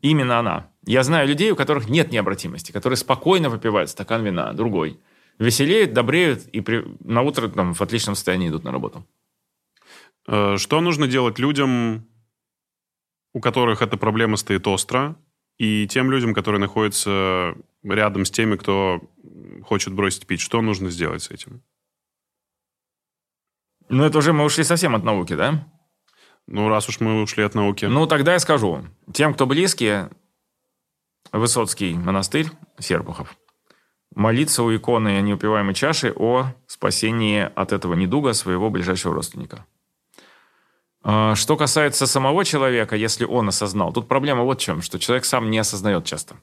Именно 0.00 0.38
она. 0.38 0.66
Я 0.84 1.04
знаю 1.04 1.28
людей, 1.28 1.50
у 1.52 1.56
которых 1.56 1.88
нет 1.88 2.10
необратимости, 2.10 2.72
которые 2.72 2.96
спокойно 2.96 3.48
выпивают 3.48 3.88
стакан 3.90 4.24
вина, 4.24 4.52
другой. 4.52 4.98
Веселеют, 5.38 5.92
добреют 5.92 6.46
и 6.48 6.60
при, 6.60 6.84
на 7.00 7.22
утро 7.22 7.48
там, 7.48 7.74
в 7.74 7.80
отличном 7.80 8.14
состоянии 8.16 8.48
идут 8.48 8.64
на 8.64 8.72
работу. 8.72 9.06
Э, 10.26 10.56
что 10.56 10.80
нужно 10.80 11.06
делать 11.06 11.38
людям, 11.38 12.08
у 13.34 13.40
которых 13.40 13.82
эта 13.82 13.96
проблема 13.96 14.36
стоит 14.36 14.66
остро, 14.66 15.16
и 15.58 15.86
тем 15.86 16.10
людям, 16.10 16.34
которые 16.34 16.60
находятся 16.60 17.54
рядом 17.82 18.24
с 18.24 18.30
теми, 18.30 18.56
кто 18.56 19.00
хочет 19.64 19.92
бросить 19.92 20.26
пить? 20.26 20.40
Что 20.40 20.60
нужно 20.62 20.90
сделать 20.90 21.22
с 21.22 21.30
этим? 21.30 21.62
Ну, 23.88 24.04
это 24.04 24.18
уже 24.18 24.32
мы 24.32 24.44
ушли 24.44 24.64
совсем 24.64 24.94
от 24.94 25.04
науки, 25.04 25.34
да? 25.34 25.68
Ну, 26.46 26.68
раз 26.68 26.88
уж 26.88 27.00
мы 27.00 27.22
ушли 27.22 27.44
от 27.44 27.54
науки. 27.54 27.84
Ну, 27.84 28.06
тогда 28.06 28.32
я 28.32 28.38
скажу. 28.38 28.84
Тем, 29.12 29.34
кто 29.34 29.46
близкие, 29.46 30.10
Высоцкий 31.30 31.94
монастырь, 31.94 32.50
Серпухов, 32.78 33.36
молиться 34.14 34.62
у 34.62 34.74
иконы 34.74 35.20
неупиваемой 35.22 35.74
чаши 35.74 36.12
о 36.14 36.52
спасении 36.66 37.50
от 37.54 37.72
этого 37.72 37.94
недуга 37.94 38.34
своего 38.34 38.68
ближайшего 38.68 39.14
родственника. 39.14 39.64
А, 41.04 41.34
что 41.34 41.56
касается 41.56 42.06
самого 42.06 42.44
человека, 42.44 42.96
если 42.96 43.24
он 43.24 43.48
осознал, 43.48 43.92
тут 43.92 44.08
проблема 44.08 44.42
вот 44.42 44.60
в 44.60 44.62
чем, 44.62 44.82
что 44.82 44.98
человек 44.98 45.24
сам 45.24 45.50
не 45.50 45.58
осознает 45.58 46.04
часто. 46.04 46.36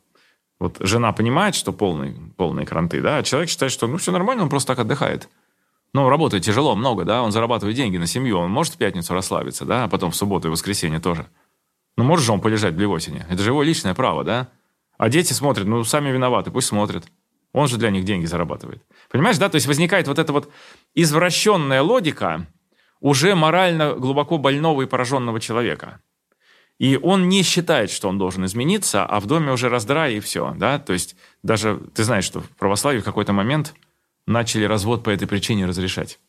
Вот 0.59 0.77
жена 0.81 1.13
понимает, 1.13 1.55
что 1.55 1.71
полный, 1.71 2.15
полные 2.35 2.65
кранты, 2.65 3.01
да, 3.01 3.17
а 3.17 3.23
человек 3.23 3.49
считает, 3.49 3.71
что 3.71 3.87
ну 3.87 3.97
все 3.97 4.11
нормально, 4.11 4.43
он 4.43 4.49
просто 4.49 4.73
так 4.73 4.79
отдыхает. 4.79 5.29
Ну, 5.93 6.07
работает 6.09 6.43
тяжело, 6.43 6.75
много, 6.75 7.03
да, 7.05 7.23
он 7.23 7.31
зарабатывает 7.31 7.75
деньги 7.75 7.97
на 7.97 8.05
семью, 8.05 8.37
он 8.37 8.51
может 8.51 8.75
в 8.75 8.77
пятницу 8.77 9.13
расслабиться, 9.13 9.65
да, 9.65 9.85
а 9.85 9.87
потом 9.87 10.11
в 10.11 10.15
субботу 10.15 10.49
и 10.49 10.51
воскресенье 10.51 10.99
тоже. 10.99 11.27
Ну, 11.97 12.03
может 12.03 12.25
же 12.25 12.31
он 12.31 12.41
полежать 12.41 12.73
в 12.73 12.77
Блевотине, 12.77 13.25
это 13.29 13.41
же 13.41 13.49
его 13.49 13.63
личное 13.63 13.95
право, 13.95 14.23
да. 14.23 14.49
А 14.97 15.09
дети 15.09 15.31
смотрят, 15.31 15.65
ну, 15.65 15.83
сами 15.85 16.09
виноваты, 16.09 16.51
пусть 16.51 16.67
смотрят. 16.67 17.05
Он 17.53 17.67
же 17.67 17.77
для 17.77 17.89
них 17.89 18.03
деньги 18.03 18.25
зарабатывает. 18.25 18.83
Понимаешь, 19.09 19.37
да, 19.37 19.49
то 19.49 19.55
есть 19.55 19.65
возникает 19.65 20.07
вот 20.07 20.19
эта 20.19 20.31
вот 20.31 20.51
извращенная 20.93 21.81
логика, 21.81 22.45
уже 22.99 23.35
морально 23.35 23.93
глубоко 23.93 24.37
больного 24.37 24.81
и 24.81 24.85
пораженного 24.85 25.39
человека. 25.39 26.01
И 26.77 26.97
он 26.97 27.27
не 27.27 27.43
считает, 27.43 27.91
что 27.91 28.07
он 28.07 28.17
должен 28.17 28.45
измениться, 28.45 29.05
а 29.05 29.19
в 29.19 29.25
доме 29.25 29.51
уже 29.51 29.67
раздрай 29.67 30.15
и 30.15 30.19
все. 30.19 30.55
Да? 30.57 30.79
То 30.79 30.93
есть 30.93 31.15
даже 31.43 31.77
ты 31.93 32.03
знаешь, 32.03 32.23
что 32.23 32.39
в 32.39 32.49
православии 32.51 32.99
в 32.99 33.03
какой-то 33.03 33.33
момент 33.33 33.73
начали 34.25 34.63
развод 34.63 35.03
по 35.03 35.09
этой 35.09 35.27
причине 35.27 35.65
разрешать. 35.65 36.19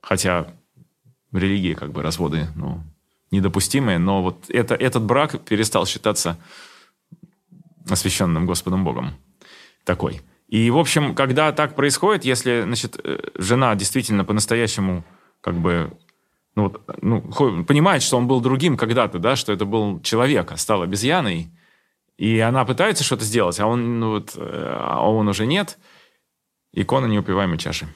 Хотя 0.00 0.52
в 1.30 1.38
религии 1.38 1.74
как 1.74 1.92
бы 1.92 2.02
разводы 2.02 2.48
ну, 2.56 2.82
недопустимые, 3.30 3.98
но 3.98 4.20
вот 4.20 4.50
это, 4.50 4.74
этот 4.74 5.04
брак 5.04 5.40
перестал 5.42 5.86
считаться 5.86 6.36
освященным 7.88 8.46
Господом 8.46 8.84
Богом. 8.84 9.14
Такой. 9.84 10.22
И, 10.52 10.70
в 10.70 10.76
общем, 10.76 11.14
когда 11.14 11.50
так 11.50 11.74
происходит, 11.74 12.26
если, 12.26 12.60
значит, 12.64 13.00
э, 13.02 13.20
жена 13.36 13.74
действительно 13.74 14.22
по-настоящему 14.22 15.02
как 15.40 15.54
бы 15.54 15.96
ну, 16.54 16.64
вот, 16.64 16.82
ну, 17.00 17.22
понимает, 17.64 18.02
что 18.02 18.18
он 18.18 18.28
был 18.28 18.42
другим 18.42 18.76
когда-то, 18.76 19.18
да, 19.18 19.34
что 19.34 19.54
это 19.54 19.64
был 19.64 20.02
человек, 20.02 20.52
а 20.52 20.58
стал 20.58 20.82
обезьяной, 20.82 21.50
и 22.18 22.38
она 22.38 22.66
пытается 22.66 23.02
что-то 23.02 23.24
сделать, 23.24 23.58
а 23.60 23.66
он, 23.66 23.98
ну, 23.98 24.10
вот, 24.10 24.34
э, 24.36 24.76
а 24.78 25.00
он 25.10 25.26
уже 25.26 25.46
нет, 25.46 25.78
икона 26.72 27.06
неупиваемой 27.06 27.56
чаши. 27.56 27.88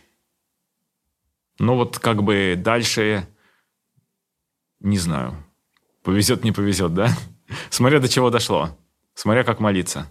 Ну 1.58 1.74
вот 1.74 1.98
как 1.98 2.22
бы 2.22 2.54
дальше, 2.56 3.28
не 4.80 4.96
знаю, 4.96 5.44
повезет, 6.02 6.42
не 6.42 6.52
повезет, 6.52 6.94
да? 6.94 7.10
Смотря 7.68 8.00
до 8.00 8.08
чего 8.08 8.30
дошло, 8.30 8.70
смотря 9.12 9.44
как 9.44 9.60
молиться. 9.60 10.10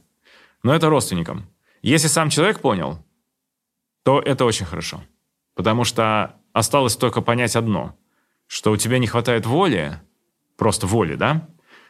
Но 0.61 0.75
это 0.75 0.89
родственникам. 0.89 1.49
Если 1.85 2.07
сам 2.07 2.31
человек 2.31 2.61
понял, 2.61 2.97
то 4.03 4.19
это 4.19 4.45
очень 4.45 4.65
хорошо. 4.65 5.03
Потому 5.53 5.83
что 5.83 6.35
осталось 6.51 6.95
только 6.95 7.21
понять 7.21 7.55
одно, 7.55 7.95
что 8.47 8.71
у 8.71 8.77
тебя 8.77 8.97
не 8.97 9.05
хватает 9.05 9.45
воли, 9.45 10.01
просто 10.57 10.87
воли, 10.87 11.13
да? 11.13 11.47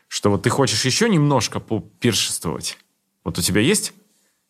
Что 0.09 0.31
вот 0.31 0.43
ты 0.43 0.49
хочешь 0.49 0.83
еще 0.83 1.07
немножко 1.07 1.61
попиршествовать. 1.61 2.77
Вот 3.23 3.37
у 3.37 3.41
тебя 3.41 3.61
есть 3.61 3.93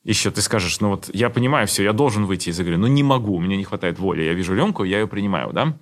еще 0.04 0.32
ты 0.32 0.41
скажешь, 0.41 0.80
ну 0.80 0.89
вот 0.89 1.12
я 1.14 1.30
понимаю 1.30 1.68
все, 1.68 1.84
я 1.84 1.93
должен 1.93 2.26
выйти 2.26 2.50
из 2.50 2.60
игры, 2.60 2.78
но 2.78 2.88
не 2.88 3.04
могу, 3.04 3.39
мне 3.39 3.56
не 3.56 3.66
хватает 3.66 4.00
воли. 4.00 4.24
Я 4.24 4.34
вижу 4.34 4.56
Ленку, 4.56 4.84
я 4.84 5.02
ее 5.02 5.08
принимаю, 5.08 5.54
да? 5.54 5.78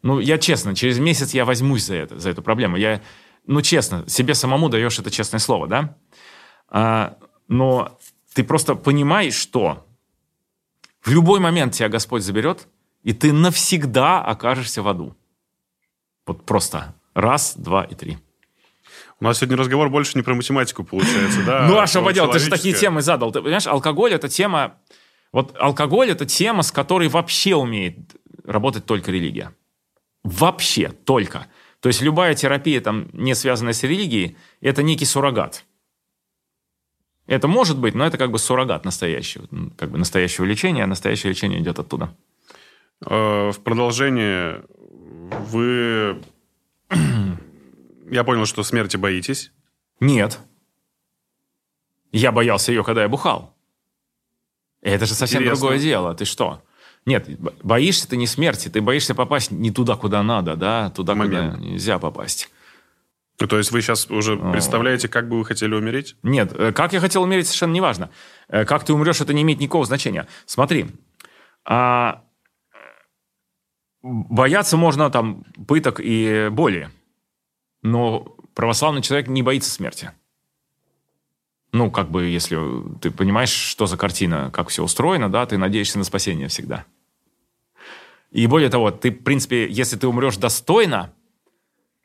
Ну, 0.00 0.20
я 0.20 0.38
честно, 0.38 0.74
через 0.74 0.98
месяц 0.98 1.34
я 1.34 1.44
возьмусь 1.44 1.84
за 1.84 1.96
это, 1.96 2.18
за 2.18 2.30
эту 2.30 2.40
проблему. 2.40 2.78
Я, 2.78 3.02
ну, 3.46 3.60
честно, 3.60 4.08
себе 4.08 4.34
самому 4.34 4.70
даешь 4.70 4.98
это 4.98 5.10
честное 5.10 5.38
слово, 5.38 5.68
да? 5.68 5.96
А, 6.68 7.18
но 7.48 7.98
ты 8.34 8.44
просто 8.44 8.74
понимаешь, 8.74 9.34
что 9.34 9.86
в 11.00 11.10
любой 11.10 11.40
момент 11.40 11.74
тебя 11.74 11.88
Господь 11.88 12.22
заберет, 12.22 12.68
и 13.02 13.12
ты 13.12 13.32
навсегда 13.32 14.22
окажешься 14.22 14.82
в 14.82 14.88
аду. 14.88 15.16
Вот 16.26 16.46
просто 16.46 16.94
раз, 17.14 17.54
два 17.56 17.84
и 17.84 17.94
три. 17.94 18.18
У 19.20 19.24
нас 19.24 19.38
сегодня 19.38 19.56
разговор 19.56 19.88
больше 19.88 20.16
не 20.16 20.22
про 20.22 20.34
математику 20.34 20.84
получается, 20.84 21.44
да? 21.44 21.66
Ну, 21.68 21.78
а 21.78 21.86
что 21.86 22.02
поделать? 22.02 22.32
Ты 22.32 22.38
же 22.38 22.50
такие 22.50 22.74
темы 22.74 23.02
задал. 23.02 23.30
Ты 23.32 23.40
понимаешь, 23.40 23.66
алкоголь– 23.66 24.12
это 24.14 24.28
тема... 24.28 24.78
Вот 25.32 25.54
алкоголь– 25.58 26.10
это 26.10 26.26
тема, 26.26 26.62
с 26.62 26.70
которой 26.70 27.08
вообще 27.08 27.54
умеет 27.54 27.96
работать 28.44 28.84
только 28.84 29.10
религия. 29.10 29.54
Вообще 30.24 30.88
только. 30.88 31.46
То 31.80 31.88
есть 31.88 32.02
любая 32.02 32.34
терапия, 32.34 32.80
там, 32.80 33.08
не 33.12 33.34
связанная 33.34 33.72
с 33.72 33.82
религией, 33.82 34.36
это 34.60 34.82
некий 34.82 35.04
суррогат. 35.04 35.64
Это 37.26 37.48
может 37.48 37.78
быть, 37.78 37.94
но 37.94 38.04
это 38.06 38.18
как 38.18 38.30
бы 38.30 38.38
суррогат 38.38 38.84
настоящего, 38.84 39.46
как 39.76 39.90
бы 39.90 39.98
настоящего 39.98 40.44
лечения, 40.44 40.84
а 40.84 40.86
настоящее 40.86 41.30
лечение 41.30 41.60
идет 41.60 41.78
оттуда. 41.78 42.14
Э, 43.06 43.50
в 43.50 43.60
продолжение 43.60 44.64
вы... 45.48 46.20
Я 48.10 48.24
понял, 48.24 48.44
что 48.44 48.62
смерти 48.62 48.96
боитесь. 48.96 49.52
Нет. 50.00 50.40
Я 52.10 52.32
боялся 52.32 52.72
ее, 52.72 52.84
когда 52.84 53.02
я 53.02 53.08
бухал. 53.08 53.54
Это 54.82 55.06
же 55.06 55.14
совсем 55.14 55.40
Интересно. 55.40 55.60
другое 55.60 55.78
дело. 55.78 56.14
Ты 56.14 56.24
что? 56.24 56.62
Нет, 57.06 57.28
боишься 57.62 58.08
ты 58.08 58.16
не 58.16 58.26
смерти, 58.26 58.68
ты 58.68 58.80
боишься 58.80 59.14
попасть 59.14 59.50
не 59.50 59.70
туда, 59.70 59.96
куда 59.96 60.22
надо, 60.22 60.54
да, 60.54 60.90
туда, 60.90 61.14
Момент. 61.14 61.54
куда 61.56 61.66
нельзя 61.66 61.98
попасть. 61.98 62.50
Ну, 63.40 63.46
то 63.46 63.58
есть 63.58 63.72
вы 63.72 63.80
сейчас 63.80 64.08
уже 64.10 64.34
О. 64.34 64.52
представляете, 64.52 65.08
как 65.08 65.28
бы 65.28 65.38
вы 65.38 65.44
хотели 65.44 65.74
умереть? 65.74 66.16
Нет, 66.22 66.52
э, 66.52 66.72
как 66.72 66.92
я 66.92 67.00
хотел 67.00 67.22
умереть, 67.22 67.46
совершенно 67.46 67.72
неважно. 67.72 68.10
Э, 68.48 68.64
как 68.64 68.84
ты 68.84 68.92
умрешь, 68.92 69.20
это 69.20 69.32
не 69.32 69.42
имеет 69.42 69.60
никакого 69.60 69.84
значения. 69.84 70.28
Смотри, 70.46 70.86
а... 71.64 72.22
бояться 74.02 74.76
можно 74.76 75.10
там 75.10 75.44
пыток 75.66 76.00
и 76.00 76.48
боли, 76.50 76.90
но 77.82 78.36
православный 78.54 79.02
человек 79.02 79.28
не 79.28 79.42
боится 79.42 79.70
смерти. 79.70 80.12
Ну, 81.72 81.90
как 81.90 82.10
бы, 82.10 82.26
если 82.26 82.58
ты 83.00 83.10
понимаешь, 83.10 83.50
что 83.50 83.86
за 83.86 83.96
картина, 83.96 84.50
как 84.52 84.68
все 84.68 84.84
устроено, 84.84 85.30
да, 85.30 85.46
ты 85.46 85.56
надеешься 85.56 85.98
на 85.98 86.04
спасение 86.04 86.48
всегда. 86.48 86.84
И 88.30 88.46
более 88.46 88.68
того, 88.68 88.90
ты, 88.90 89.10
в 89.10 89.22
принципе, 89.24 89.68
если 89.68 89.96
ты 89.96 90.06
умрешь 90.06 90.36
достойно, 90.36 91.14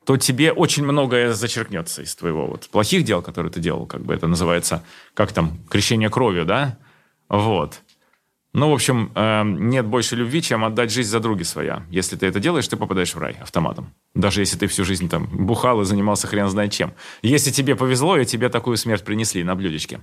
то 0.07 0.15
тебе 0.15 0.53
очень 0.53 0.85
многое 0.85 1.33
зачеркнется 1.33 2.01
из 2.01 2.15
твоего 2.15 2.47
вот 2.47 2.69
плохих 2.69 3.03
дел, 3.03 3.21
которые 3.21 3.51
ты 3.51 3.59
делал, 3.59 3.85
как 3.85 4.05
бы 4.05 4.13
это 4.13 4.25
называется, 4.25 4.81
как 5.13 5.33
там, 5.33 5.59
крещение 5.69 6.09
кровью, 6.09 6.45
да? 6.45 6.77
Вот. 7.27 7.81
Ну, 8.53 8.69
в 8.69 8.73
общем, 8.73 9.11
э, 9.15 9.43
нет 9.43 9.85
больше 9.85 10.15
любви, 10.15 10.41
чем 10.41 10.63
отдать 10.63 10.93
жизнь 10.93 11.09
за 11.09 11.19
други 11.19 11.43
своя. 11.43 11.83
Если 11.89 12.15
ты 12.15 12.25
это 12.25 12.39
делаешь, 12.39 12.69
ты 12.69 12.77
попадаешь 12.77 13.13
в 13.15 13.19
рай 13.19 13.35
автоматом. 13.41 13.93
Даже 14.15 14.39
если 14.39 14.57
ты 14.57 14.67
всю 14.67 14.85
жизнь 14.85 15.09
там 15.09 15.27
бухал 15.27 15.81
и 15.81 15.85
занимался 15.85 16.25
хрен 16.25 16.47
знает 16.47 16.71
чем. 16.71 16.93
Если 17.21 17.51
тебе 17.51 17.75
повезло, 17.75 18.17
и 18.17 18.23
тебе 18.23 18.47
такую 18.47 18.77
смерть 18.77 19.03
принесли 19.03 19.43
на 19.43 19.55
блюдечке. 19.55 19.99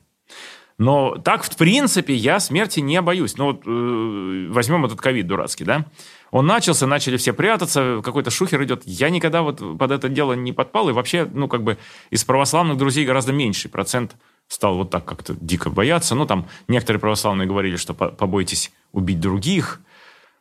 Но 0.77 1.17
так, 1.17 1.45
в 1.45 1.57
принципе, 1.57 2.15
я 2.15 2.41
смерти 2.41 2.81
не 2.81 3.01
боюсь. 3.01 3.37
Ну, 3.37 3.47
вот 3.47 3.63
э, 3.65 4.49
возьмем 4.51 4.85
этот 4.85 5.01
ковид 5.01 5.27
дурацкий, 5.27 5.65
да? 5.65 5.87
Он 6.35 6.47
начался, 6.47 6.89
начали 6.89 7.17
все 7.17 7.33
прятаться, 7.33 8.01
какой-то 8.03 8.29
шухер 8.29 8.61
идет. 8.65 8.83
Я 8.87 9.09
никогда 9.09 9.43
вот 9.43 9.79
под 9.79 9.93
это 9.93 10.09
дело 10.09 10.33
не 10.33 10.53
подпал, 10.53 10.89
и 10.89 10.93
вообще, 10.93 11.31
ну, 11.33 11.47
как 11.47 11.63
бы 11.63 11.79
из 12.11 12.25
православных 12.25 12.77
друзей 12.77 13.07
гораздо 13.07 13.33
меньший 13.33 13.71
процент 13.71 14.17
стал 14.49 14.75
вот 14.75 14.91
так 14.91 15.05
как-то 15.05 15.37
дико 15.41 15.71
бояться. 15.71 16.17
Ну, 16.17 16.27
там 16.27 16.49
некоторые 16.67 17.01
православные 17.01 17.47
говорили, 17.47 17.77
что 17.77 17.95
побойтесь 17.95 18.73
убить 18.91 19.21
других. 19.21 19.81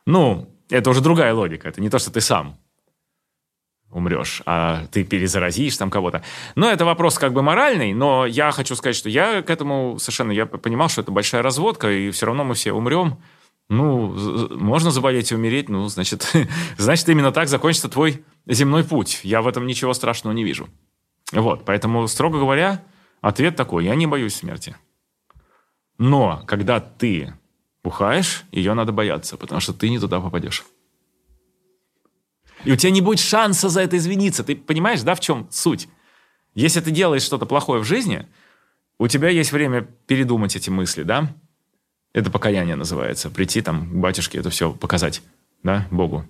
Ну, 0.04 0.50
это 0.68 0.90
уже 0.90 1.00
другая 1.00 1.32
логика. 1.32 1.68
Это 1.68 1.80
не 1.80 1.90
то, 1.90 2.00
что 2.00 2.10
ты 2.10 2.20
сам 2.20 2.58
умрешь, 3.92 4.42
а 4.46 4.86
ты 4.90 5.04
перезаразишь 5.04 5.76
там 5.76 5.90
кого-то. 5.90 6.24
Но 6.56 6.68
это 6.68 6.84
вопрос 6.84 7.20
как 7.20 7.32
бы 7.32 7.40
моральный, 7.42 7.94
но 7.94 8.26
я 8.26 8.50
хочу 8.50 8.74
сказать, 8.74 8.96
что 8.96 9.08
я 9.08 9.42
к 9.42 9.48
этому 9.48 10.00
совершенно, 10.00 10.32
я 10.32 10.46
понимал, 10.46 10.88
что 10.88 11.02
это 11.02 11.12
большая 11.12 11.42
разводка, 11.42 11.88
и 11.88 12.10
все 12.10 12.26
равно 12.26 12.42
мы 12.42 12.54
все 12.54 12.72
умрем. 12.72 13.16
Ну, 13.68 14.08
можно 14.56 14.90
заболеть 14.90 15.32
и 15.32 15.34
умереть, 15.34 15.68
ну, 15.68 15.88
значит, 15.88 16.30
значит, 16.78 17.08
именно 17.08 17.32
так 17.32 17.48
закончится 17.48 17.88
твой 17.88 18.24
земной 18.46 18.84
путь. 18.84 19.20
Я 19.22 19.42
в 19.42 19.48
этом 19.48 19.66
ничего 19.66 19.94
страшного 19.94 20.34
не 20.34 20.44
вижу. 20.44 20.68
Вот, 21.32 21.64
поэтому, 21.64 22.06
строго 22.06 22.38
говоря, 22.38 22.84
ответ 23.20 23.56
такой, 23.56 23.84
я 23.84 23.94
не 23.94 24.06
боюсь 24.06 24.34
смерти. 24.34 24.76
Но, 25.96 26.42
когда 26.46 26.80
ты 26.80 27.34
бухаешь, 27.82 28.44
ее 28.52 28.74
надо 28.74 28.92
бояться, 28.92 29.36
потому 29.36 29.60
что 29.60 29.72
ты 29.72 29.88
не 29.88 29.98
туда 29.98 30.20
попадешь. 30.20 30.64
И 32.64 32.72
у 32.72 32.76
тебя 32.76 32.90
не 32.90 33.00
будет 33.00 33.20
шанса 33.20 33.68
за 33.68 33.82
это 33.82 33.96
извиниться. 33.96 34.42
Ты 34.42 34.56
понимаешь, 34.56 35.02
да, 35.02 35.14
в 35.14 35.20
чем 35.20 35.48
суть? 35.50 35.88
Если 36.54 36.80
ты 36.80 36.90
делаешь 36.90 37.22
что-то 37.22 37.46
плохое 37.46 37.80
в 37.80 37.84
жизни, 37.84 38.26
у 38.98 39.08
тебя 39.08 39.28
есть 39.28 39.52
время 39.52 39.82
передумать 40.06 40.56
эти 40.56 40.70
мысли, 40.70 41.02
да? 41.02 41.34
Это 42.14 42.30
покаяние 42.30 42.76
называется. 42.76 43.28
Прийти 43.28 43.60
там 43.60 43.90
к 43.90 43.94
батюшке, 43.94 44.38
это 44.38 44.48
все 44.48 44.72
показать, 44.72 45.22
да, 45.62 45.86
Богу. 45.90 46.24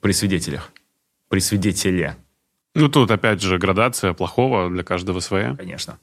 При 0.00 0.10
свидетелях. 0.12 0.72
При 1.28 1.38
свидетеле. 1.38 2.16
Ну, 2.74 2.88
тут, 2.88 3.10
опять 3.10 3.40
же, 3.40 3.58
градация 3.58 4.12
плохого 4.14 4.68
для 4.68 4.82
каждого 4.82 5.20
своя. 5.20 5.54
Конечно. 5.54 5.98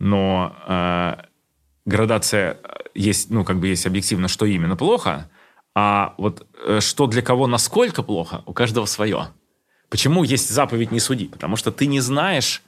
Но 0.00 0.56
э, 0.66 1.16
градация 1.84 2.58
есть, 2.94 3.30
ну, 3.30 3.44
как 3.44 3.60
бы 3.60 3.68
есть 3.68 3.86
объективно, 3.86 4.26
что 4.26 4.46
именно 4.46 4.74
плохо– 4.74 5.30
а 5.74 6.14
вот 6.18 6.46
э, 6.66 6.80
что 6.80 7.06
для 7.06 7.22
кого 7.22 7.46
насколько 7.46 8.02
плохо, 8.02 8.42
у 8.46 8.52
каждого 8.52 8.86
свое. 8.86 9.28
Почему 9.88 10.24
есть 10.24 10.50
заповедь 10.50 10.92
«не 10.92 11.00
суди»? 11.00 11.26
Потому 11.26 11.56
что 11.56 11.72
ты 11.72 11.86
не 11.86 12.00
знаешь, 12.00 12.62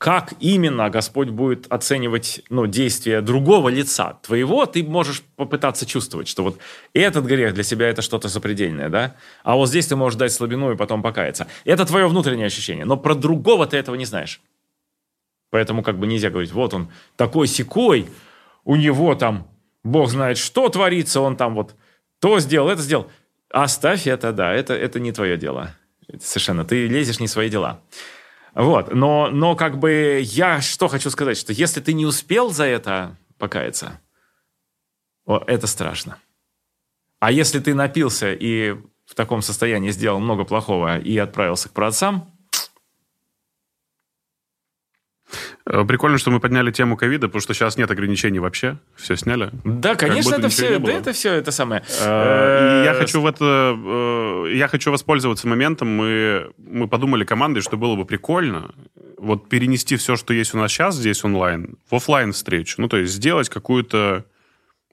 как 0.00 0.32
именно 0.40 0.88
Господь 0.88 1.28
будет 1.28 1.70
оценивать 1.70 2.40
ну, 2.48 2.66
действия 2.66 3.20
другого 3.20 3.68
лица. 3.68 4.18
Твоего 4.22 4.64
ты 4.64 4.82
можешь 4.82 5.20
попытаться 5.36 5.84
чувствовать, 5.84 6.26
что 6.26 6.42
вот 6.42 6.58
этот 6.94 7.26
грех 7.26 7.52
для 7.52 7.62
себя 7.62 7.86
это 7.86 8.00
что-то 8.00 8.28
запредельное, 8.28 8.88
да? 8.88 9.16
А 9.44 9.56
вот 9.56 9.68
здесь 9.68 9.88
ты 9.88 9.96
можешь 9.96 10.18
дать 10.18 10.32
слабину 10.32 10.72
и 10.72 10.76
потом 10.76 11.02
покаяться. 11.02 11.48
Это 11.66 11.84
твое 11.84 12.08
внутреннее 12.08 12.46
ощущение. 12.46 12.86
Но 12.86 12.96
про 12.96 13.14
другого 13.14 13.66
ты 13.66 13.76
этого 13.76 13.94
не 13.94 14.06
знаешь. 14.06 14.40
Поэтому 15.50 15.82
как 15.82 15.98
бы 15.98 16.06
нельзя 16.06 16.30
говорить, 16.30 16.52
вот 16.52 16.72
он 16.72 16.88
такой 17.16 17.46
секой, 17.46 18.08
у 18.64 18.76
него 18.76 19.14
там 19.16 19.48
Бог 19.84 20.08
знает, 20.08 20.38
что 20.38 20.70
творится, 20.70 21.20
он 21.20 21.36
там 21.36 21.54
вот 21.54 21.74
то 22.20 22.40
сделал, 22.40 22.70
это 22.70 22.80
сделал. 22.80 23.10
Оставь 23.50 24.06
это, 24.06 24.32
да, 24.32 24.54
это, 24.54 24.72
это 24.72 24.98
не 24.98 25.12
твое 25.12 25.36
дело. 25.36 25.74
Совершенно. 26.22 26.64
Ты 26.64 26.86
лезешь 26.86 27.20
не 27.20 27.26
в 27.26 27.30
свои 27.30 27.50
дела. 27.50 27.82
Вот. 28.54 28.92
Но, 28.94 29.28
но 29.30 29.54
как 29.56 29.78
бы 29.78 30.20
я 30.22 30.60
что 30.60 30.88
хочу 30.88 31.10
сказать, 31.10 31.36
что 31.36 31.52
если 31.52 31.80
ты 31.80 31.92
не 31.92 32.06
успел 32.06 32.50
за 32.50 32.64
это 32.64 33.16
покаяться, 33.38 34.00
о, 35.24 35.42
это 35.46 35.66
страшно. 35.66 36.18
А 37.18 37.30
если 37.30 37.60
ты 37.60 37.74
напился 37.74 38.32
и 38.32 38.72
в 39.06 39.14
таком 39.14 39.42
состоянии 39.42 39.90
сделал 39.90 40.20
много 40.20 40.44
плохого 40.44 40.98
и 40.98 41.16
отправился 41.18 41.68
к 41.68 41.72
праотцам, 41.72 42.32
Э, 45.32 45.59
прикольно, 45.86 46.18
что 46.18 46.30
мы 46.30 46.40
подняли 46.40 46.70
тему 46.70 46.96
ковида, 46.96 47.28
потому 47.28 47.40
что 47.40 47.54
сейчас 47.54 47.76
нет 47.76 47.90
ограничений 47.90 48.38
вообще. 48.38 48.78
Все 48.96 49.16
сняли. 49.16 49.50
Да, 49.64 49.94
конечно, 49.94 50.34
это 50.34 50.48
все, 50.48 50.78
да, 50.78 50.92
это 50.92 51.12
все 51.12 51.34
это 51.34 51.50
самое. 51.50 51.82
Э, 52.00 52.82
я 52.84 52.94
хочу 52.94 53.20
в 53.20 53.26
это, 53.26 53.76
э, 53.76 54.52
я 54.54 54.68
хочу 54.68 54.90
воспользоваться 54.90 55.46
моментом. 55.48 55.88
Мы, 55.88 56.50
мы 56.58 56.88
подумали 56.88 57.24
командой, 57.24 57.60
что 57.60 57.76
было 57.76 57.96
бы 57.96 58.04
прикольно 58.04 58.70
вот 59.18 59.48
перенести 59.48 59.96
все, 59.96 60.16
что 60.16 60.32
есть 60.32 60.54
у 60.54 60.58
нас 60.58 60.72
сейчас 60.72 60.96
здесь 60.96 61.24
онлайн, 61.24 61.76
в 61.90 61.94
офлайн 61.94 62.32
встречу. 62.32 62.76
Ну, 62.78 62.88
то 62.88 62.96
есть 62.96 63.12
сделать 63.12 63.48
какую-то 63.48 64.24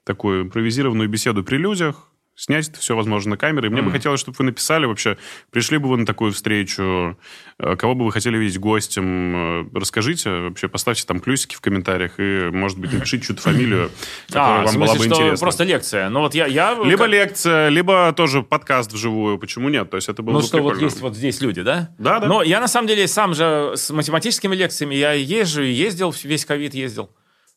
такую 0.04 0.42
импровизированную 0.42 1.08
беседу 1.08 1.42
при 1.42 1.56
людях, 1.56 2.07
снять 2.38 2.68
это 2.68 2.78
все, 2.78 2.94
возможно, 2.94 3.30
на 3.30 3.36
камеры. 3.36 3.68
мне 3.68 3.80
mm. 3.80 3.84
бы 3.84 3.90
хотелось, 3.90 4.20
чтобы 4.20 4.36
вы 4.38 4.44
написали 4.44 4.86
вообще, 4.86 5.18
пришли 5.50 5.78
бы 5.78 5.88
вы 5.88 5.96
на 5.96 6.06
такую 6.06 6.32
встречу, 6.32 7.18
э, 7.58 7.76
кого 7.76 7.96
бы 7.96 8.04
вы 8.04 8.12
хотели 8.12 8.38
видеть 8.38 8.60
гостем, 8.60 9.64
э, 9.64 9.68
расскажите 9.74 10.30
вообще, 10.30 10.68
поставьте 10.68 11.04
там 11.04 11.18
плюсики 11.18 11.56
в 11.56 11.60
комментариях 11.60 12.12
и, 12.18 12.48
может 12.52 12.78
быть, 12.78 12.92
напишите 12.92 13.26
чью-то 13.26 13.42
фамилию, 13.42 13.90
которая 14.28 14.60
а, 14.60 14.62
вам 14.62 14.68
смысле, 14.68 14.86
была 14.86 14.94
бы 14.94 15.06
интересна. 15.06 15.44
просто 15.44 15.64
лекция. 15.64 16.08
Ну 16.10 16.20
вот 16.20 16.34
я... 16.36 16.46
я 16.46 16.78
либо 16.84 17.04
как... 17.04 17.10
лекция, 17.10 17.68
либо 17.70 18.12
тоже 18.12 18.42
подкаст 18.42 18.92
вживую, 18.92 19.38
почему 19.38 19.68
нет? 19.68 19.90
То 19.90 19.96
есть 19.96 20.08
это 20.08 20.22
было 20.22 20.34
ну, 20.34 20.40
бы 20.40 20.46
что 20.46 20.58
прикольно. 20.58 20.74
вот 20.74 20.82
есть 20.82 21.00
вот 21.00 21.16
здесь 21.16 21.40
люди, 21.40 21.62
да? 21.62 21.90
Да, 21.98 22.20
да. 22.20 22.28
Но 22.28 22.44
я 22.44 22.60
на 22.60 22.68
самом 22.68 22.86
деле 22.86 23.08
сам 23.08 23.34
же 23.34 23.72
с 23.74 23.90
математическими 23.90 24.54
лекциями 24.54 24.94
я 24.94 25.12
езжу 25.12 25.62
и 25.62 25.72
ездил, 25.72 26.14
весь 26.22 26.44
ковид 26.44 26.72
ездил. 26.72 27.10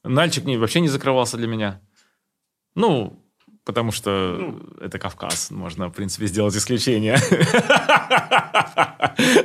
Нальчик 0.04 0.44
не, 0.46 0.58
вообще 0.58 0.80
не 0.80 0.88
закрывался 0.88 1.38
для 1.38 1.46
меня. 1.46 1.82
Ну, 2.74 3.21
потому 3.66 3.92
что 3.92 4.38
ну, 4.40 4.62
это 4.80 5.00
Кавказ. 5.00 5.52
Можно, 5.52 5.90
в 5.90 5.94
принципе, 5.94 6.28
сделать 6.28 6.56
исключение. 6.56 7.18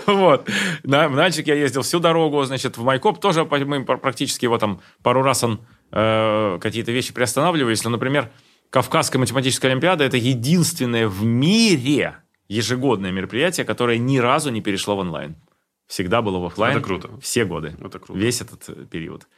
Вот. 0.07 0.49
На, 0.85 1.09
Нальчик 1.09 1.47
я 1.49 1.55
ездил 1.55 1.83
всю 1.83 1.99
дорогу, 1.99 2.43
значит, 2.45 2.79
в 2.79 2.85
Майкоп 2.85 3.21
тоже 3.21 3.45
мы 3.45 3.85
практически 3.85 4.45
его 4.45 4.59
там 4.59 4.81
пару 5.03 5.23
раз 5.23 5.45
он 5.45 5.61
э, 5.93 6.59
какие-то 6.61 6.93
вещи 6.93 7.13
приостанавливались. 7.13 7.85
Ну, 7.85 7.91
например, 7.91 8.31
Кавказская 8.71 9.21
математическая 9.21 9.71
олимпиада– 9.71 10.05
это 10.07 10.17
единственное 10.17 11.09
в 11.09 11.25
мире 11.25 12.17
ежегодное 12.49 13.11
мероприятие, 13.11 13.67
которое 13.67 13.99
ни 13.99 14.19
разу 14.19 14.51
не 14.51 14.61
перешло 14.61 14.97
в 14.97 15.01
онлайн. 15.01 15.37
Всегда 15.87 16.23
было 16.23 16.39
в 16.39 16.47
офлайн. 16.47 16.79
Это 16.79 16.85
круто. 16.85 17.21
Все 17.21 17.45
годы. 17.45 17.77
Это 17.81 17.99
круто. 17.99 18.19
Весь 18.19 18.41
этот 18.41 18.69
э, 18.69 18.87
период. 18.87 19.29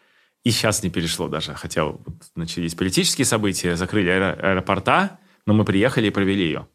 И 0.44 0.51
сейчас 0.51 0.82
не 0.82 0.90
перешло 0.90 1.28
даже. 1.28 1.55
Хотя 1.55 1.85
вот 1.85 2.01
начались 2.35 2.74
политические 2.74 3.24
события, 3.24 3.77
закрыли 3.77 4.10
аэро- 4.10 4.40
аэропорта, 4.40 5.19
но 5.47 5.55
мы 5.55 5.65
приехали 5.65 6.06
и 6.06 6.10
провели 6.10 6.44
ее. 6.44 6.69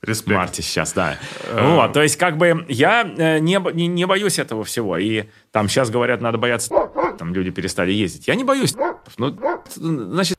Респект. 0.00 0.30
В 0.30 0.36
марте 0.36 0.62
сейчас, 0.62 0.92
да. 0.92 1.18
Вот, 1.52 1.92
то 1.92 2.02
есть, 2.02 2.16
как 2.16 2.36
бы, 2.36 2.64
я 2.68 3.02
э, 3.02 3.40
не, 3.40 3.58
не, 3.74 3.88
не 3.88 4.06
боюсь 4.06 4.38
этого 4.38 4.62
всего. 4.62 4.96
И 4.96 5.24
там 5.50 5.68
сейчас 5.68 5.90
говорят, 5.90 6.20
надо 6.20 6.38
бояться, 6.38 6.72
там 7.18 7.34
люди 7.34 7.50
перестали 7.50 7.90
ездить. 7.90 8.28
Я 8.28 8.36
не 8.36 8.44
боюсь. 8.44 8.76
Ну, 9.16 9.36
значит, 9.76 10.36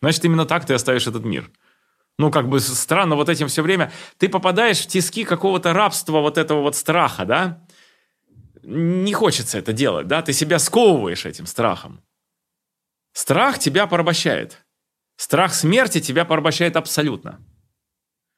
значит, 0.00 0.24
именно 0.24 0.46
так 0.46 0.66
ты 0.66 0.74
оставишь 0.74 1.08
этот 1.08 1.24
мир. 1.24 1.50
Ну, 2.18 2.30
как 2.30 2.48
бы 2.48 2.60
странно 2.60 3.16
вот 3.16 3.28
этим 3.28 3.48
все 3.48 3.62
время. 3.62 3.90
Ты 4.18 4.28
попадаешь 4.28 4.78
в 4.78 4.86
тиски 4.86 5.24
какого-то 5.24 5.72
рабства, 5.72 6.20
вот 6.20 6.38
этого 6.38 6.60
вот 6.60 6.76
страха, 6.76 7.24
да? 7.24 7.64
Не 8.62 9.12
хочется 9.12 9.58
это 9.58 9.72
делать, 9.72 10.06
да? 10.06 10.22
Ты 10.22 10.32
себя 10.32 10.58
сковываешь 10.58 11.26
этим 11.26 11.46
страхом. 11.46 12.00
Страх 13.12 13.58
тебя 13.58 13.86
порабощает. 13.86 14.58
Страх 15.16 15.54
смерти 15.54 16.00
тебя 16.00 16.24
порабощает 16.24 16.76
абсолютно. 16.76 17.40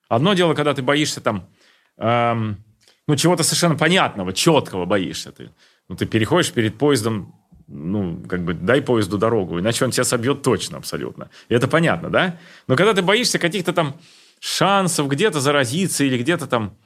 Одно 0.08 0.34
дело, 0.34 0.54
когда 0.54 0.74
ты 0.74 0.82
боишься 0.82 1.20
там, 1.20 1.48
эм, 1.96 2.62
ну, 3.06 3.16
чего-то 3.16 3.42
совершенно 3.42 3.76
понятного, 3.76 4.32
четкого 4.32 4.84
боишься 4.84 5.32
ты. 5.32 5.50
Ну, 5.88 5.96
ты 5.96 6.06
переходишь 6.06 6.52
перед 6.52 6.78
поездом, 6.78 7.34
ну, 7.66 8.22
как 8.28 8.44
бы, 8.44 8.54
дай 8.54 8.80
поезду 8.82 9.18
дорогу, 9.18 9.60
иначе 9.60 9.84
он 9.84 9.90
тебя 9.90 10.04
собьет 10.04 10.42
точно 10.42 10.78
абсолютно. 10.78 11.30
И 11.48 11.54
это 11.54 11.68
понятно, 11.68 12.10
да? 12.10 12.38
Но 12.66 12.76
когда 12.76 12.94
ты 12.94 13.02
боишься 13.02 13.38
каких-то 13.38 13.72
там 13.72 14.00
шансов 14.40 15.08
где-то 15.08 15.40
заразиться 15.40 16.04
или 16.04 16.18
где-то 16.18 16.46
там 16.46 16.76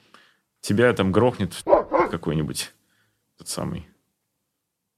тебя 0.60 0.92
там 0.92 1.12
грохнет 1.12 1.54
какой-нибудь 2.10 2.72
тот 3.38 3.48
самый, 3.48 3.86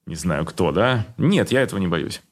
не 0.07 0.17
знаю 0.17 0.45
кто, 0.45 0.73
да? 0.73 1.07
Нет, 1.19 1.53
я 1.53 1.63
этого 1.63 1.79
не 1.79 1.87
боюсь. 1.87 2.23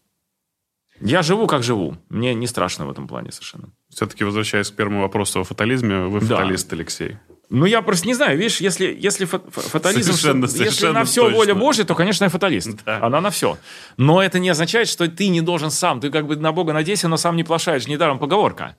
Я 1.00 1.22
живу, 1.22 1.46
как 1.46 1.62
живу. 1.62 1.96
Мне 2.08 2.34
не 2.34 2.46
страшно 2.46 2.86
в 2.86 2.90
этом 2.90 3.06
плане 3.06 3.30
совершенно. 3.30 3.70
Все-таки 3.88 4.24
возвращаясь 4.24 4.70
к 4.70 4.74
первому 4.74 5.02
вопросу 5.02 5.40
о 5.40 5.44
фатализме, 5.44 6.06
вы 6.06 6.20
да. 6.20 6.38
фаталист, 6.38 6.72
Алексей. 6.72 7.18
Ну, 7.50 7.64
я 7.64 7.80
просто 7.80 8.06
не 8.06 8.14
знаю, 8.14 8.36
видишь, 8.36 8.60
если, 8.60 8.94
если 8.98 9.24
фатализм, 9.24 10.12
совершенно, 10.12 10.44
если 10.44 10.58
совершенно 10.58 10.92
на 11.00 11.04
все 11.04 11.22
точно. 11.22 11.36
воля 11.36 11.54
Божья, 11.54 11.84
то, 11.84 11.94
конечно, 11.94 12.24
я 12.24 12.30
фаталист. 12.30 12.84
Да. 12.84 13.02
Она 13.02 13.20
на 13.20 13.30
все. 13.30 13.56
Но 13.96 14.22
это 14.22 14.38
не 14.38 14.50
означает, 14.50 14.88
что 14.88 15.08
ты 15.08 15.28
не 15.28 15.40
должен 15.40 15.70
сам. 15.70 16.00
Ты 16.00 16.10
как 16.10 16.26
бы 16.26 16.36
на 16.36 16.52
Бога 16.52 16.74
надейся, 16.74 17.08
но 17.08 17.16
сам 17.16 17.36
не 17.36 17.44
плашаешь. 17.44 17.86
Недаром 17.86 18.18
поговорка. 18.18 18.76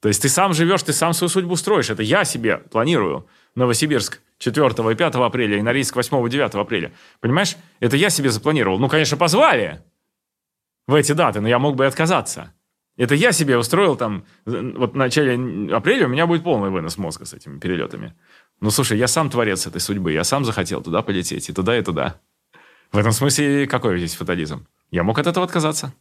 То 0.00 0.08
есть 0.08 0.20
ты 0.22 0.28
сам 0.28 0.52
живешь, 0.52 0.82
ты 0.82 0.92
сам 0.92 1.12
свою 1.12 1.28
судьбу 1.28 1.54
строишь. 1.54 1.90
Это 1.90 2.02
я 2.02 2.24
себе 2.24 2.56
планирую. 2.56 3.28
Новосибирск 3.54 4.20
4 4.42 4.92
и 4.92 4.94
5 4.96 5.14
апреля, 5.14 5.58
и 5.58 5.62
Норильск 5.62 5.94
8 5.94 6.26
и 6.26 6.30
9 6.30 6.54
апреля. 6.54 6.92
Понимаешь? 7.20 7.56
Это 7.78 7.96
я 7.96 8.10
себе 8.10 8.30
запланировал. 8.30 8.78
Ну, 8.80 8.88
конечно, 8.88 9.16
позвали 9.16 9.82
в 10.88 10.94
эти 10.94 11.12
даты, 11.12 11.40
но 11.40 11.48
я 11.48 11.60
мог 11.60 11.76
бы 11.76 11.84
и 11.84 11.86
отказаться. 11.86 12.52
Это 12.96 13.14
я 13.14 13.32
себе 13.32 13.56
устроил 13.56 13.96
там, 13.96 14.26
вот 14.44 14.92
в 14.92 14.96
начале 14.96 15.34
апреля 15.74 16.06
у 16.06 16.08
меня 16.08 16.26
будет 16.26 16.42
полный 16.42 16.70
вынос 16.70 16.98
мозга 16.98 17.24
с 17.24 17.32
этими 17.32 17.58
перелетами. 17.58 18.14
Ну, 18.60 18.70
слушай, 18.70 18.98
я 18.98 19.06
сам 19.06 19.30
творец 19.30 19.66
этой 19.66 19.80
судьбы, 19.80 20.12
я 20.12 20.24
сам 20.24 20.44
захотел 20.44 20.82
туда 20.82 21.02
полететь, 21.02 21.48
и 21.48 21.52
туда, 21.52 21.78
и 21.78 21.82
туда. 21.82 22.20
В 22.90 22.98
этом 22.98 23.12
смысле 23.12 23.66
какой 23.66 23.96
здесь 23.98 24.16
фатализм? 24.16 24.66
Я 24.90 25.04
мог 25.04 25.18
от 25.18 25.26
этого 25.26 25.46
отказаться. 25.46 25.94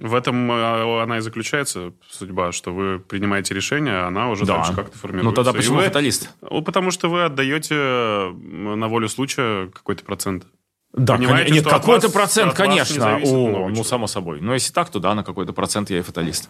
В 0.00 0.14
этом 0.14 0.50
э, 0.50 1.02
она 1.02 1.18
и 1.18 1.20
заключается, 1.20 1.92
судьба, 2.08 2.52
что 2.52 2.72
вы 2.72 2.98
принимаете 2.98 3.52
решение, 3.52 4.04
а 4.04 4.06
она 4.06 4.30
уже 4.30 4.46
да. 4.46 4.56
дальше 4.56 4.74
как-то 4.74 4.96
формируется. 4.96 5.28
Ну 5.28 5.34
тогда 5.34 5.52
почему 5.52 5.76
вы, 5.76 5.84
фаталист? 5.84 6.30
Ну, 6.40 6.62
потому 6.62 6.90
что 6.90 7.10
вы 7.10 7.24
отдаете 7.24 7.74
на 7.74 8.88
волю 8.88 9.10
случая 9.10 9.68
какой-то 9.68 10.02
процент. 10.04 10.46
Да, 10.94 11.18
Понимаете, 11.18 11.52
нет, 11.52 11.64
какой-то 11.64 12.06
вас, 12.06 12.14
процент, 12.14 12.54
конечно. 12.54 13.20
О, 13.22 13.68
ну, 13.68 13.84
само 13.84 14.06
собой. 14.06 14.40
Но 14.40 14.54
если 14.54 14.72
так, 14.72 14.88
то 14.88 15.00
да, 15.00 15.14
на 15.14 15.22
какой-то 15.22 15.52
процент 15.52 15.90
я 15.90 15.98
и 15.98 16.02
фаталист. 16.02 16.48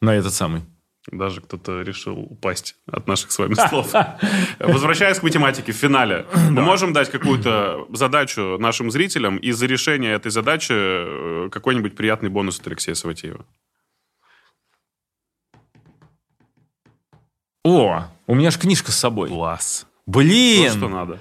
На 0.00 0.14
этот 0.14 0.32
самый. 0.32 0.62
Даже 1.10 1.40
кто-то 1.40 1.80
решил 1.82 2.18
упасть 2.18 2.76
от 2.86 3.08
наших 3.08 3.32
с 3.32 3.38
вами 3.38 3.54
слов. 3.54 3.92
Возвращаясь 4.58 5.18
к 5.18 5.22
математике, 5.22 5.72
в 5.72 5.76
финале. 5.76 6.26
Мы 6.50 6.62
можем 6.62 6.92
дать 6.92 7.10
какую-то 7.10 7.86
задачу 7.92 8.58
нашим 8.58 8.90
зрителям 8.90 9.38
и 9.38 9.50
за 9.52 9.66
решение 9.66 10.12
этой 10.12 10.30
задачи 10.30 10.72
э, 10.74 11.48
какой-нибудь 11.50 11.96
приятный 11.96 12.28
бонус 12.28 12.60
от 12.60 12.66
Алексея 12.66 12.94
Саватеева. 12.94 13.44
О, 17.64 18.04
у 18.26 18.34
меня 18.34 18.50
же 18.50 18.58
книжка 18.58 18.92
с 18.92 18.96
собой. 18.96 19.28
Класс. 19.28 19.86
Блин! 20.06 20.72
То, 20.72 20.76
что 20.76 20.88
надо. 20.88 21.18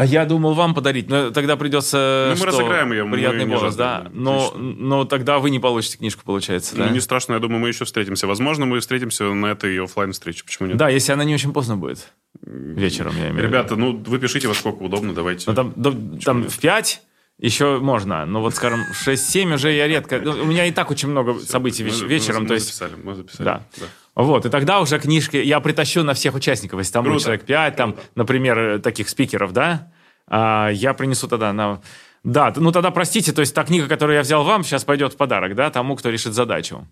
А 0.00 0.06
я 0.06 0.24
думал 0.24 0.54
вам 0.54 0.72
подарить, 0.72 1.10
но 1.10 1.30
тогда 1.30 1.58
придется... 1.58 2.28
Ну, 2.28 2.30
мы 2.30 2.36
что, 2.36 2.46
разыграем 2.46 2.90
ее. 2.90 3.04
Приятный 3.04 3.44
мы 3.44 3.56
бонус, 3.56 3.76
да. 3.76 4.08
Но, 4.14 4.54
но 4.56 5.04
тогда 5.04 5.38
вы 5.38 5.50
не 5.50 5.58
получите 5.58 5.98
книжку, 5.98 6.22
получается, 6.24 6.74
ну, 6.74 6.84
да? 6.84 6.90
не 6.90 7.00
страшно, 7.00 7.34
я 7.34 7.38
думаю, 7.38 7.60
мы 7.60 7.68
еще 7.68 7.84
встретимся. 7.84 8.26
Возможно, 8.26 8.64
мы 8.64 8.80
встретимся 8.80 9.24
на 9.24 9.46
этой 9.46 9.78
офлайн 9.78 10.12
встрече 10.12 10.42
Почему 10.42 10.68
нет? 10.68 10.78
Да, 10.78 10.88
если 10.88 11.12
она 11.12 11.24
не 11.24 11.34
очень 11.34 11.52
поздно 11.52 11.76
будет. 11.76 12.14
Вечером, 12.40 13.14
я 13.18 13.28
имею 13.28 13.46
Ребята, 13.46 13.76
ну, 13.76 13.94
вы 13.94 14.18
пишите 14.18 14.48
во 14.48 14.54
сколько 14.54 14.82
удобно, 14.82 15.12
давайте. 15.12 15.44
Ну, 15.48 15.54
там, 15.54 15.74
да, 15.76 15.92
там 16.24 16.44
в 16.44 16.58
5 16.58 17.02
еще 17.36 17.78
можно, 17.78 18.24
но 18.24 18.40
вот, 18.40 18.54
скажем, 18.54 18.80
6-7 19.06 19.54
уже 19.54 19.70
я 19.70 19.86
редко... 19.86 20.18
Ну, 20.18 20.30
у 20.30 20.46
меня 20.46 20.64
и 20.64 20.72
так 20.72 20.90
очень 20.90 21.10
много 21.10 21.38
событий 21.40 21.82
вечером. 21.82 22.44
Мы, 22.44 22.48
то 22.48 22.54
мы 22.54 22.60
записали, 22.60 22.92
мы 23.02 23.14
записали. 23.16 23.44
Да. 23.44 23.62
да. 23.76 23.86
Вот, 24.14 24.44
и 24.44 24.50
тогда 24.50 24.80
уже 24.80 24.98
книжки 24.98 25.36
я 25.36 25.60
притащу 25.60 26.02
на 26.02 26.14
всех 26.14 26.34
участников. 26.34 26.78
Если 26.78 26.92
там 26.92 27.04
Круто. 27.04 27.14
будет 27.14 27.22
человек 27.24 27.44
5, 27.44 27.76
там, 27.76 27.96
например, 28.14 28.80
таких 28.80 29.08
спикеров, 29.08 29.52
да, 29.52 29.92
а, 30.26 30.68
я 30.68 30.94
принесу 30.94 31.28
тогда 31.28 31.52
на... 31.52 31.80
Да, 32.22 32.52
ну 32.56 32.70
тогда 32.70 32.90
простите, 32.90 33.32
то 33.32 33.40
есть 33.40 33.54
та 33.54 33.64
книга, 33.64 33.88
которую 33.88 34.16
я 34.16 34.22
взял 34.22 34.44
вам, 34.44 34.62
сейчас 34.62 34.84
пойдет 34.84 35.14
в 35.14 35.16
подарок, 35.16 35.54
да, 35.54 35.70
тому, 35.70 35.96
кто 35.96 36.10
решит 36.10 36.34
задачу. 36.34 36.86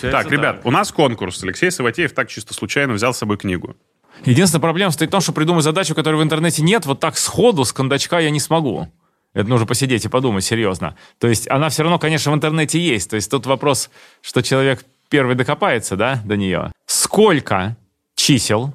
Так, 0.00 0.30
ребят, 0.30 0.60
у 0.64 0.70
нас 0.70 0.92
конкурс. 0.92 1.42
Алексей 1.42 1.70
Саватеев 1.70 2.12
так 2.12 2.28
чисто 2.28 2.52
случайно 2.54 2.94
взял 2.94 3.14
с 3.14 3.18
собой 3.18 3.36
книгу. 3.36 3.76
Единственная 4.24 4.62
проблема 4.62 4.90
стоит 4.90 5.10
в 5.10 5.12
том, 5.12 5.20
что 5.20 5.32
придумать 5.32 5.64
задачу, 5.64 5.94
которой 5.94 6.16
в 6.16 6.22
интернете 6.22 6.62
нет, 6.62 6.86
вот 6.86 7.00
так 7.00 7.16
сходу, 7.16 7.64
с 7.64 7.72
кондачка 7.72 8.18
я 8.18 8.30
не 8.30 8.40
смогу. 8.40 8.88
Это 9.34 9.48
нужно 9.48 9.66
посидеть 9.66 10.04
и 10.04 10.08
подумать 10.08 10.44
серьезно. 10.44 10.96
То 11.18 11.28
есть 11.28 11.48
она 11.50 11.68
все 11.68 11.82
равно, 11.82 11.98
конечно, 11.98 12.32
в 12.32 12.34
интернете 12.34 12.80
есть. 12.80 13.10
То 13.10 13.16
есть 13.16 13.30
тут 13.30 13.44
вопрос, 13.44 13.90
что 14.22 14.42
человек 14.42 14.84
первый 15.08 15.36
докопается, 15.36 15.96
да, 15.96 16.20
до 16.24 16.36
нее. 16.36 16.72
Сколько 16.86 17.76
чисел 18.14 18.74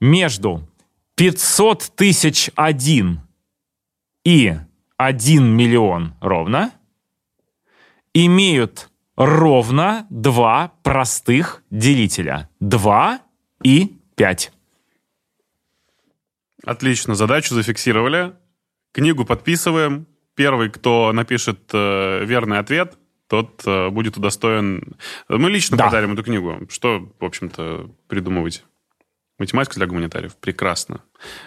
между 0.00 0.68
500 1.16 1.92
тысяч 1.94 2.50
один 2.54 3.20
и 4.24 4.54
1 4.96 5.44
миллион 5.44 6.14
ровно 6.20 6.72
имеют 8.14 8.90
ровно 9.16 10.06
два 10.10 10.72
простых 10.82 11.62
делителя. 11.70 12.48
2 12.60 13.20
и 13.62 13.98
5. 14.16 14.52
Отлично, 16.64 17.14
задачу 17.14 17.54
зафиксировали. 17.54 18.34
Книгу 18.92 19.24
подписываем. 19.24 20.06
Первый, 20.34 20.70
кто 20.70 21.12
напишет 21.12 21.70
э, 21.72 22.24
верный 22.24 22.58
ответ, 22.58 22.96
тот 23.32 23.62
э, 23.64 23.88
будет 23.88 24.18
удостоен... 24.18 24.94
Мы 25.26 25.48
лично 25.48 25.78
да. 25.78 25.86
подарим 25.86 26.12
эту 26.12 26.22
книгу. 26.22 26.66
Что, 26.68 27.08
в 27.18 27.24
общем-то, 27.24 27.88
придумывать? 28.06 28.62
Математика 29.38 29.76
для 29.76 29.86
гуманитариев. 29.86 30.36
Прекрасно. 30.36 31.00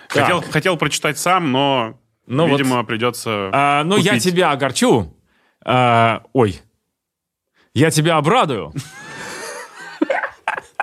Хотел, 0.10 0.42
хотел 0.42 0.78
прочитать 0.78 1.20
сам, 1.20 1.52
но, 1.52 2.00
ну 2.26 2.48
видимо, 2.48 2.78
вот, 2.78 2.88
придется 2.88 3.52
а, 3.54 3.84
Ну, 3.84 3.98
купить. 3.98 4.06
я 4.08 4.20
тебя 4.20 4.50
огорчу. 4.50 5.16
А, 5.64 6.24
ой. 6.34 6.60
Я 7.76 7.92
тебя 7.92 8.18
обрадую. 8.18 8.74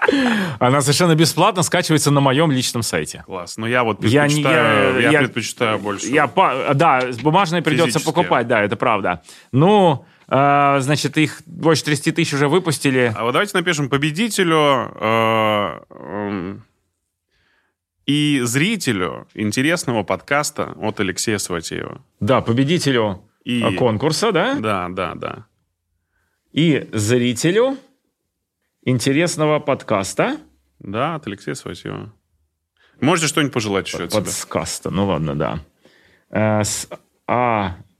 Она 0.60 0.82
совершенно 0.82 1.16
бесплатно 1.16 1.64
скачивается 1.64 2.12
на 2.12 2.20
моем 2.20 2.52
личном 2.52 2.84
сайте. 2.84 3.24
Класс. 3.26 3.56
Но 3.56 3.66
я 3.66 3.82
вот 3.82 3.98
предпочитаю, 3.98 5.00
я, 5.00 5.00
я, 5.00 5.10
я, 5.10 5.18
предпочитаю 5.18 5.80
больше. 5.80 6.06
Я, 6.06 6.30
да, 6.74 7.02
бумажные 7.22 7.60
придется 7.60 7.98
покупать, 7.98 8.46
да, 8.46 8.62
это 8.62 8.76
правда. 8.76 9.22
Ну, 9.50 10.06
э, 10.32 10.80
значит, 10.80 11.16
их 11.18 11.42
больше 11.46 11.84
30 11.84 12.14
тысяч 12.16 12.34
уже 12.34 12.48
выпустили. 12.48 13.12
А 13.14 13.24
вот 13.24 13.32
давайте 13.32 13.56
напишем 13.56 13.88
победителю... 13.88 14.90
Э, 15.00 15.80
э, 15.90 16.56
и 18.04 18.40
зрителю 18.42 19.28
интересного 19.32 20.02
подкаста 20.02 20.72
от 20.76 20.98
Алексея 20.98 21.38
Сватеева. 21.38 22.04
Да, 22.18 22.40
победителю 22.40 23.22
И- 23.44 23.76
конкурса, 23.76 24.32
да? 24.32 24.56
Да, 24.58 24.88
да, 24.88 25.14
да. 25.14 25.46
И 26.50 26.88
зрителю 26.92 27.78
интересного 28.84 29.60
подкаста. 29.60 30.36
Да, 30.80 31.14
от 31.14 31.26
Алексея 31.28 31.54
Сватеева. 31.54 32.12
Можете 33.00 33.28
что-нибудь 33.28 33.54
пожелать 33.54 33.86
еще 33.86 34.02
от 34.04 34.12
себя? 34.12 34.22
Подкаста, 34.22 34.90
ну 34.90 35.06
ладно, 35.06 35.36
да. 35.36 35.60
Э, 36.30 36.64
С 36.64 36.88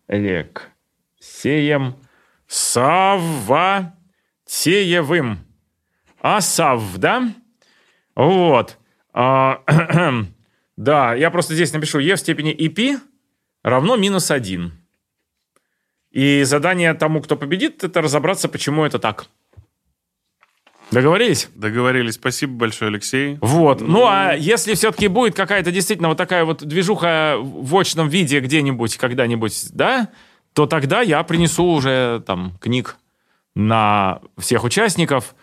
Алексеем 0.09 1.95
Савватеевым. 2.53 3.97
Асав, 6.21 6.99
да? 6.99 7.33
Вот. 8.15 8.77
А, 9.15 9.63
да, 10.77 11.15
я 11.15 11.31
просто 11.31 11.55
здесь 11.55 11.73
напишу 11.73 11.99
e 11.99 12.15
в 12.15 12.19
степени 12.19 12.55
EP 12.55 13.01
равно 13.63 13.97
минус 13.97 14.31
1. 14.31 14.71
И 16.11 16.43
задание 16.43 16.93
тому, 16.93 17.23
кто 17.23 17.37
победит, 17.37 17.85
это 17.85 18.03
разобраться, 18.03 18.51
почему 18.51 18.85
это 18.85 18.99
так. 18.99 19.29
Договорились? 20.91 21.49
Договорились. 21.55 22.17
Спасибо 22.17 22.53
большое, 22.53 22.91
Алексей. 22.91 23.39
Вот. 23.41 23.81
Ну, 23.81 24.05
а 24.07 24.35
если 24.35 24.75
все-таки 24.75 25.09
будет 25.09 25.35
какая-то 25.35 25.73
действительно 25.73 26.11
вот 26.11 26.19
такая 26.19 26.45
вот 26.45 26.63
движуха 26.63 27.39
в 27.41 27.75
очном 27.79 28.11
виде 28.11 28.41
где-нибудь, 28.41 28.99
когда-нибудь, 28.99 29.69
да, 29.73 30.11
то 30.53 30.67
тогда 30.67 31.01
я 31.03 31.23
принесу 31.23 31.65
уже 31.65 32.23
там 32.27 32.53
книг 32.61 32.97
на 33.55 34.21
всех 34.39 34.65
участников. 34.65 35.35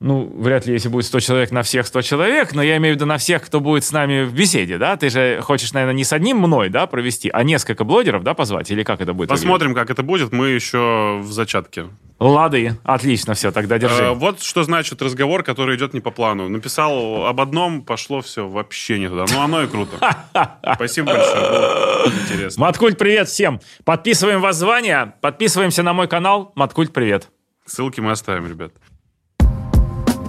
Ну, 0.00 0.32
вряд 0.34 0.64
ли, 0.64 0.72
если 0.72 0.88
будет 0.88 1.04
100 1.04 1.20
человек, 1.20 1.50
на 1.50 1.62
всех 1.62 1.86
100 1.86 2.00
человек, 2.00 2.54
но 2.54 2.62
я 2.62 2.78
имею 2.78 2.94
в 2.94 2.96
виду 2.96 3.04
на 3.04 3.18
всех, 3.18 3.44
кто 3.44 3.60
будет 3.60 3.84
с 3.84 3.92
нами 3.92 4.24
в 4.24 4.32
беседе, 4.32 4.78
да? 4.78 4.96
Ты 4.96 5.10
же 5.10 5.40
хочешь, 5.42 5.74
наверное, 5.74 5.94
не 5.94 6.04
с 6.04 6.12
одним 6.14 6.38
мной, 6.38 6.70
да, 6.70 6.86
провести, 6.86 7.28
а 7.28 7.42
несколько 7.42 7.84
блогеров, 7.84 8.22
да, 8.22 8.32
позвать? 8.32 8.70
Или 8.70 8.82
как 8.82 9.02
это 9.02 9.12
будет? 9.12 9.28
Посмотрим, 9.28 9.74
как 9.74 9.90
это 9.90 10.02
будет. 10.02 10.32
Мы 10.32 10.48
еще 10.48 11.18
в 11.20 11.30
зачатке. 11.30 11.82
выглядеть? 11.82 12.10
Лады. 12.18 12.78
Отлично, 12.84 13.34
все, 13.34 13.52
тогда 13.52 13.78
держи. 13.78 14.04
Э, 14.04 14.10
вот 14.12 14.42
что 14.42 14.62
значит 14.62 15.02
разговор, 15.02 15.42
который 15.42 15.76
идет 15.76 15.92
не 15.92 16.00
по 16.00 16.10
плану. 16.10 16.48
Написал 16.48 17.26
об 17.26 17.38
одном, 17.38 17.82
пошло 17.82 18.22
все 18.22 18.48
вообще 18.48 18.98
не 18.98 19.08
туда. 19.08 19.26
Ну, 19.30 19.40
оно 19.40 19.62
и 19.62 19.66
круто. 19.66 19.96
Спасибо 20.74 21.12
большое. 21.12 22.12
Интересно. 22.22 22.60
Маткульт, 22.62 22.96
привет 22.96 23.28
всем! 23.28 23.60
Подписываем 23.84 24.40
воззвание, 24.40 25.14
подписываемся 25.20 25.82
на 25.82 25.92
мой 25.92 26.08
канал. 26.08 26.52
Маткульт, 26.54 26.92
привет. 26.92 27.28
Ссылки 27.66 28.00
мы 28.00 28.12
оставим, 28.12 28.48
ребят. 28.48 28.72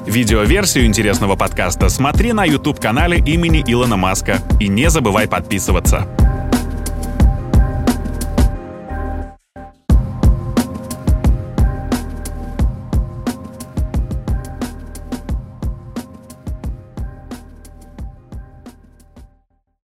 Видеоверсию 0.06 0.86
интересного 0.86 1.36
подкаста 1.36 1.88
смотри 1.90 2.34
на 2.34 2.44
YouTube-канале 2.44 3.19
имени 3.19 3.64
Илона 3.65 3.98
Маска. 3.98 4.40
И 4.60 4.68
не 4.68 4.90
забывай 4.90 5.28
подписываться. 5.28 6.07